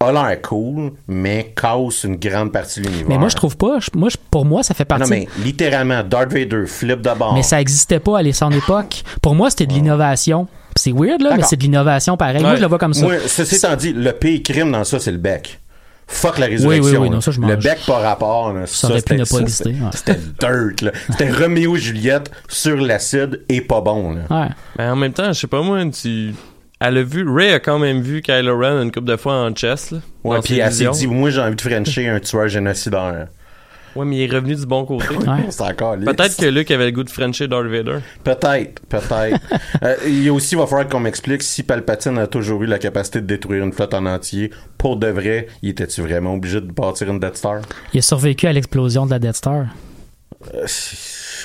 a 0.00 0.12
l'air 0.12 0.40
cool, 0.42 0.92
mais 1.08 1.52
casse 1.60 2.04
une 2.04 2.16
grande 2.16 2.52
partie 2.52 2.80
de 2.80 2.86
l'univers. 2.86 3.08
Mais 3.08 3.18
moi, 3.18 3.28
je 3.28 3.34
trouve 3.34 3.56
pas. 3.56 3.80
je- 3.80 3.90
Moi, 3.98 4.08
je- 4.10 4.16
pour 4.30 4.44
moi, 4.44 4.62
ça 4.62 4.72
fait 4.74 4.84
partie. 4.84 5.02
Non, 5.02 5.08
mais 5.10 5.26
littéralement, 5.42 6.04
Darth 6.04 6.32
Vader 6.32 6.66
flip 6.66 7.00
d'abord. 7.00 7.34
Mais 7.34 7.42
ça 7.42 7.60
existait 7.60 7.98
pas 7.98 8.20
à 8.20 8.32
son 8.32 8.52
époque. 8.52 9.02
Pour 9.20 9.34
moi, 9.34 9.50
c'était 9.50 9.66
de 9.66 9.72
l'innovation. 9.72 10.46
C'est 10.76 10.92
weird, 10.92 11.20
là, 11.22 11.30
mais 11.36 11.42
c'est 11.42 11.56
de 11.56 11.62
l'innovation 11.62 12.16
pareil. 12.16 12.40
Moi, 12.40 12.50
Ouais. 12.50 12.56
je 12.56 12.62
le 12.62 12.68
vois 12.68 12.78
comme 12.78 12.94
ça. 12.94 13.04
Moi, 13.04 13.14
ceci 13.26 13.56
étant 13.56 13.74
dit, 13.74 13.92
le 13.92 14.12
pire 14.12 14.40
crime 14.44 14.70
dans 14.70 14.84
ça, 14.84 15.00
c'est 15.00 15.10
le 15.10 15.18
bec. 15.18 15.58
Fuck 16.10 16.38
la 16.38 16.46
résurrection. 16.46 16.84
oui, 16.92 16.96
oui, 16.98 17.08
là. 17.08 17.14
non, 17.16 17.20
ça, 17.20 17.30
je 17.30 17.40
le 17.40 17.56
bec 17.56 17.78
par 17.86 18.00
rapport, 18.00 18.52
là, 18.54 18.62
Ça 18.66 18.88
aurait 18.88 18.96
pu 18.96 19.00
c'était- 19.00 19.16
ne 19.18 19.24
pas 19.24 19.38
exister, 19.40 19.74
C'était 19.92 20.12
ouais. 20.12 20.18
dirt, 20.40 20.80
là. 20.82 20.90
C'était 21.10 21.30
Roméo 21.30 21.76
et 21.76 21.78
Juliette 21.78 22.30
sur 22.48 22.76
l'acide 22.78 23.42
et 23.48 23.60
pas 23.60 23.80
bon, 23.82 24.14
là. 24.14 24.22
Ouais. 24.30 24.48
Mais 24.78 24.88
en 24.88 24.96
même 24.96 25.12
temps, 25.12 25.32
je 25.32 25.38
sais 25.40 25.46
pas 25.46 25.60
moi, 25.62 25.84
tu... 25.90 26.32
Elle 26.80 26.96
a 26.98 27.02
vu... 27.02 27.28
Ray 27.28 27.52
a 27.52 27.60
quand 27.60 27.78
même 27.78 28.00
vu 28.00 28.22
Kylo 28.22 28.58
Ren 28.58 28.82
une 28.82 28.90
couple 28.92 29.06
de 29.08 29.16
fois 29.16 29.34
en 29.34 29.54
chess, 29.54 29.90
là. 29.90 29.98
Ouais, 30.24 30.38
puis 30.42 30.58
elle 30.58 30.72
s'est 30.72 30.88
dit, 30.88 31.06
moi, 31.06 31.28
j'ai 31.30 31.40
envie 31.40 31.56
de 31.56 31.60
frencher 31.60 32.08
un 32.08 32.20
tueur 32.20 32.48
génocidaire. 32.48 33.26
Ouais, 33.96 34.04
mais 34.04 34.16
il 34.16 34.22
est 34.22 34.34
revenu 34.34 34.54
du 34.54 34.66
bon 34.66 34.84
côté. 34.84 35.06
Ouais. 35.28 35.46
C'est 35.50 35.62
encore 35.62 35.96
lisse. 35.96 36.06
Peut-être 36.06 36.36
que 36.36 36.46
Luke 36.46 36.70
avait 36.70 36.86
le 36.86 36.92
goût 36.92 37.04
de 37.04 37.10
Frencher 37.10 37.48
Darth 37.48 37.66
Vader. 37.66 37.98
Peut-être, 38.24 38.80
peut-être. 38.88 39.40
Euh, 39.82 39.94
il 40.06 40.24
y 40.24 40.28
a 40.28 40.32
aussi, 40.32 40.54
il 40.54 40.58
va 40.58 40.66
falloir 40.66 40.88
qu'on 40.88 40.98
m'explique 40.98 41.42
si 41.42 41.62
Palpatine 41.62 42.18
a 42.18 42.26
toujours 42.26 42.62
eu 42.64 42.66
la 42.66 42.78
capacité 42.78 43.20
de 43.20 43.26
détruire 43.26 43.62
une 43.64 43.72
flotte 43.72 43.94
en 43.94 44.06
entier. 44.06 44.50
Pour 44.76 44.96
de 44.96 45.06
vrai, 45.06 45.46
il 45.62 45.70
était-tu 45.70 46.00
vraiment 46.02 46.34
obligé 46.34 46.60
de 46.60 46.66
bâtir 46.72 47.08
une 47.10 47.20
Death 47.20 47.36
Star? 47.36 47.60
Il 47.94 47.98
a 47.98 48.02
survécu 48.02 48.46
à 48.46 48.52
l'explosion 48.52 49.06
de 49.06 49.10
la 49.10 49.18
Death 49.20 49.36
Star. 49.36 49.66
Euh, 50.54 50.66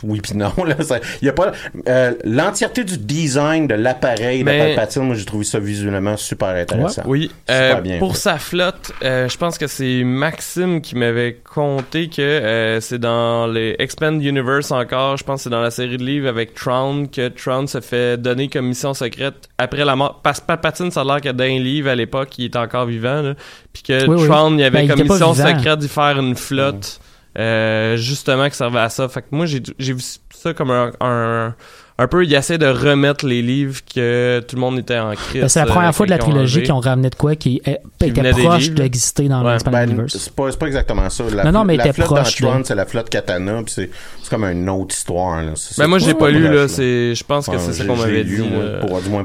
oui 0.03 0.21
puis 0.21 0.37
non 0.37 0.51
là 0.67 0.75
ça- 0.83 0.99
il 1.21 1.25
y 1.25 1.29
a 1.29 1.33
pas 1.33 1.51
euh, 1.87 2.13
l'entièreté 2.23 2.83
du 2.83 2.97
design 2.99 3.65
de 3.67 3.73
l'appareil 3.73 4.43
Mais- 4.43 4.59
de 4.59 4.75
Palpatine 4.75 5.01
moi 5.03 5.15
j'ai 5.15 5.25
trouvé 5.25 5.43
ça 5.45 5.57
visuellement 5.59 6.15
super 6.15 6.49
intéressant 6.49 7.01
Oui, 7.05 7.31
Super 7.49 7.77
euh, 7.77 7.81
bien 7.81 7.97
pour 7.97 8.13
fait. 8.13 8.19
sa 8.21 8.37
flotte, 8.37 8.91
euh, 9.03 9.27
je 9.27 9.37
pense 9.37 9.57
que 9.57 9.65
c'est 9.65 10.03
Maxime 10.03 10.79
qui 10.81 10.95
m'avait 10.95 11.39
conté 11.43 12.07
que 12.07 12.21
euh, 12.21 12.79
c'est 12.81 12.99
dans 12.99 13.47
les 13.47 13.75
Expand 13.79 14.21
Universe 14.23 14.71
encore, 14.71 15.17
je 15.17 15.23
pense 15.23 15.39
que 15.39 15.43
c'est 15.45 15.49
dans 15.49 15.61
la 15.61 15.71
série 15.71 15.97
de 15.97 16.03
livres 16.03 16.27
avec 16.29 16.53
Tron 16.53 17.07
que 17.07 17.29
Tron 17.29 17.65
se 17.65 17.81
fait 17.81 18.17
donner 18.21 18.47
comme 18.47 18.67
mission 18.67 18.93
secrète 18.93 19.49
après 19.57 19.85
la 19.85 19.95
mort. 19.95 20.19
Parce 20.23 20.39
que 20.39 20.45
Palpatine, 20.45 20.91
ça 20.91 21.01
a 21.01 21.03
l'air 21.03 21.21
que 21.21 21.29
dans 21.29 21.43
un 21.43 21.59
livre 21.59 21.89
à 21.89 21.95
l'époque, 21.95 22.37
il 22.37 22.45
est 22.45 22.55
encore 22.55 22.85
vivant, 22.85 23.21
là, 23.21 23.33
puis 23.73 23.81
que 23.83 24.05
Oui, 24.07 24.17
oui. 24.21 24.27
Tron, 24.27 24.53
il 24.53 24.59
y 24.59 24.63
avait 24.63 24.81
Ben, 24.81 24.87
comme 24.89 24.99
était 25.01 25.09
mission 25.13 25.33
secrète 25.33 25.79
d'y 25.79 25.87
faire 25.87 26.19
une 26.19 26.35
flotte. 26.35 26.99
Euh, 27.38 27.97
justement 27.97 28.49
qui 28.49 28.55
servait 28.55 28.79
à 28.79 28.89
ça. 28.89 29.07
Fait 29.09 29.21
que 29.21 29.27
moi 29.31 29.45
j'ai 29.45 29.61
vu 29.93 30.01
ça 30.34 30.53
comme 30.53 30.71
un, 30.71 30.91
un 31.01 31.53
un 31.99 32.07
peu 32.07 32.25
il 32.25 32.34
essaie 32.34 32.57
de 32.57 32.65
remettre 32.65 33.23
les 33.27 33.43
livres 33.43 33.79
que 33.93 34.39
tout 34.47 34.55
le 34.55 34.59
monde 34.61 34.79
était 34.79 34.97
en 34.97 35.13
crise. 35.13 35.41
Ben, 35.41 35.47
c'est 35.47 35.59
la 35.59 35.65
euh, 35.67 35.69
première 35.69 35.93
fois 35.93 36.07
de 36.07 36.11
la 36.11 36.17
trilogie 36.17 36.63
qu'ils 36.63 36.71
ont 36.71 36.79
ramené 36.79 37.11
de 37.11 37.15
quoi 37.15 37.36
qui 37.36 37.61
est- 37.65 37.81
Qui 37.99 38.07
était 38.07 38.31
proche 38.31 38.71
d'exister 38.71 39.27
dans 39.29 39.43
Ouais. 39.45 39.51
l'Expanded 39.51 39.79
Ben, 39.79 39.89
Universe. 39.91 40.17
c'est 40.17 40.34
pas, 40.34 40.49
c'est 40.49 40.57
pas 40.57 40.65
exactement 40.65 41.07
ça. 41.11 41.23
La, 41.36 41.43
Non, 41.45 41.51
non, 41.51 41.65
mais 41.65 41.77
la 41.77 41.84
était 41.86 41.93
flotte 41.93 42.07
proche 42.07 42.41
de- 42.41 42.63
c'est 42.63 42.73
la 42.75 42.86
flotte 42.88 43.09
Katana, 43.09 43.61
puis 43.63 43.73
c'est, 43.75 43.89
c'est 44.23 44.29
comme 44.31 44.43
une 44.43 44.67
autre 44.69 44.95
histoire. 44.95 45.43
Là. 45.43 45.51
Ben 45.77 45.86
moi 45.88 45.99
j'ai 45.99 46.15
pas 46.15 46.31
lu 46.31 46.51
là, 46.51 46.67
c'est 46.67 47.13
je 47.13 47.23
pense 47.23 47.45
que 47.47 47.59
c'est 47.59 47.73
ça 47.73 47.86
qu'on 47.86 47.95
m'avait 47.95 48.23
lu, 48.23 48.38
dit. 48.41 48.49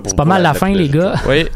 C'est 0.05 0.17
pas 0.17 0.25
mal 0.27 0.43
la 0.43 0.53
fin, 0.53 0.69
les 0.71 0.91
gars. 0.91 1.15
Oui. 1.27 1.47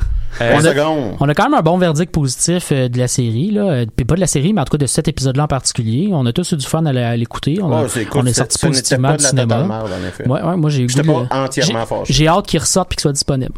Euh, 0.40 0.52
on, 0.54 0.64
a, 0.64 0.70
secondes. 0.70 1.16
on 1.20 1.28
a 1.28 1.34
quand 1.34 1.44
même 1.44 1.54
un 1.54 1.62
bon 1.62 1.76
verdict 1.78 2.12
positif 2.12 2.70
euh, 2.72 2.88
de 2.88 2.98
la 2.98 3.06
série, 3.08 3.50
là. 3.50 3.62
Euh, 3.64 3.86
Puis 3.94 4.04
pas 4.06 4.14
de 4.14 4.20
la 4.20 4.26
série, 4.26 4.52
mais 4.52 4.60
en 4.60 4.64
tout 4.64 4.72
cas 4.72 4.78
de 4.78 4.86
cet 4.86 5.06
épisode-là 5.08 5.44
en 5.44 5.48
particulier. 5.48 6.08
On 6.12 6.24
a 6.26 6.32
tous 6.32 6.52
eu 6.52 6.56
du 6.56 6.66
fun 6.66 6.84
à 6.86 7.16
l'écouter. 7.16 7.58
On, 7.62 7.70
a- 7.72 7.84
cool. 7.86 8.22
on 8.22 8.26
est 8.26 8.32
sorti 8.32 8.58
positivement 8.66 9.14
du 9.14 9.24
cinéma. 9.24 9.62
en 9.64 10.08
effet. 10.08 10.26
Ouais, 10.28 10.40
ouais, 10.42 10.56
moi 10.56 10.70
j'ai 10.70 10.88
J'étais 10.88 11.02
pas 11.02 11.26
entièrement 11.30 11.86
fâché. 11.86 12.12
J'ai 12.12 12.28
hâte 12.28 12.46
qu'il 12.46 12.60
ressorte 12.60 12.92
et 12.92 12.94
qu'il 12.96 13.02
soit 13.02 13.12
disponible. 13.12 13.52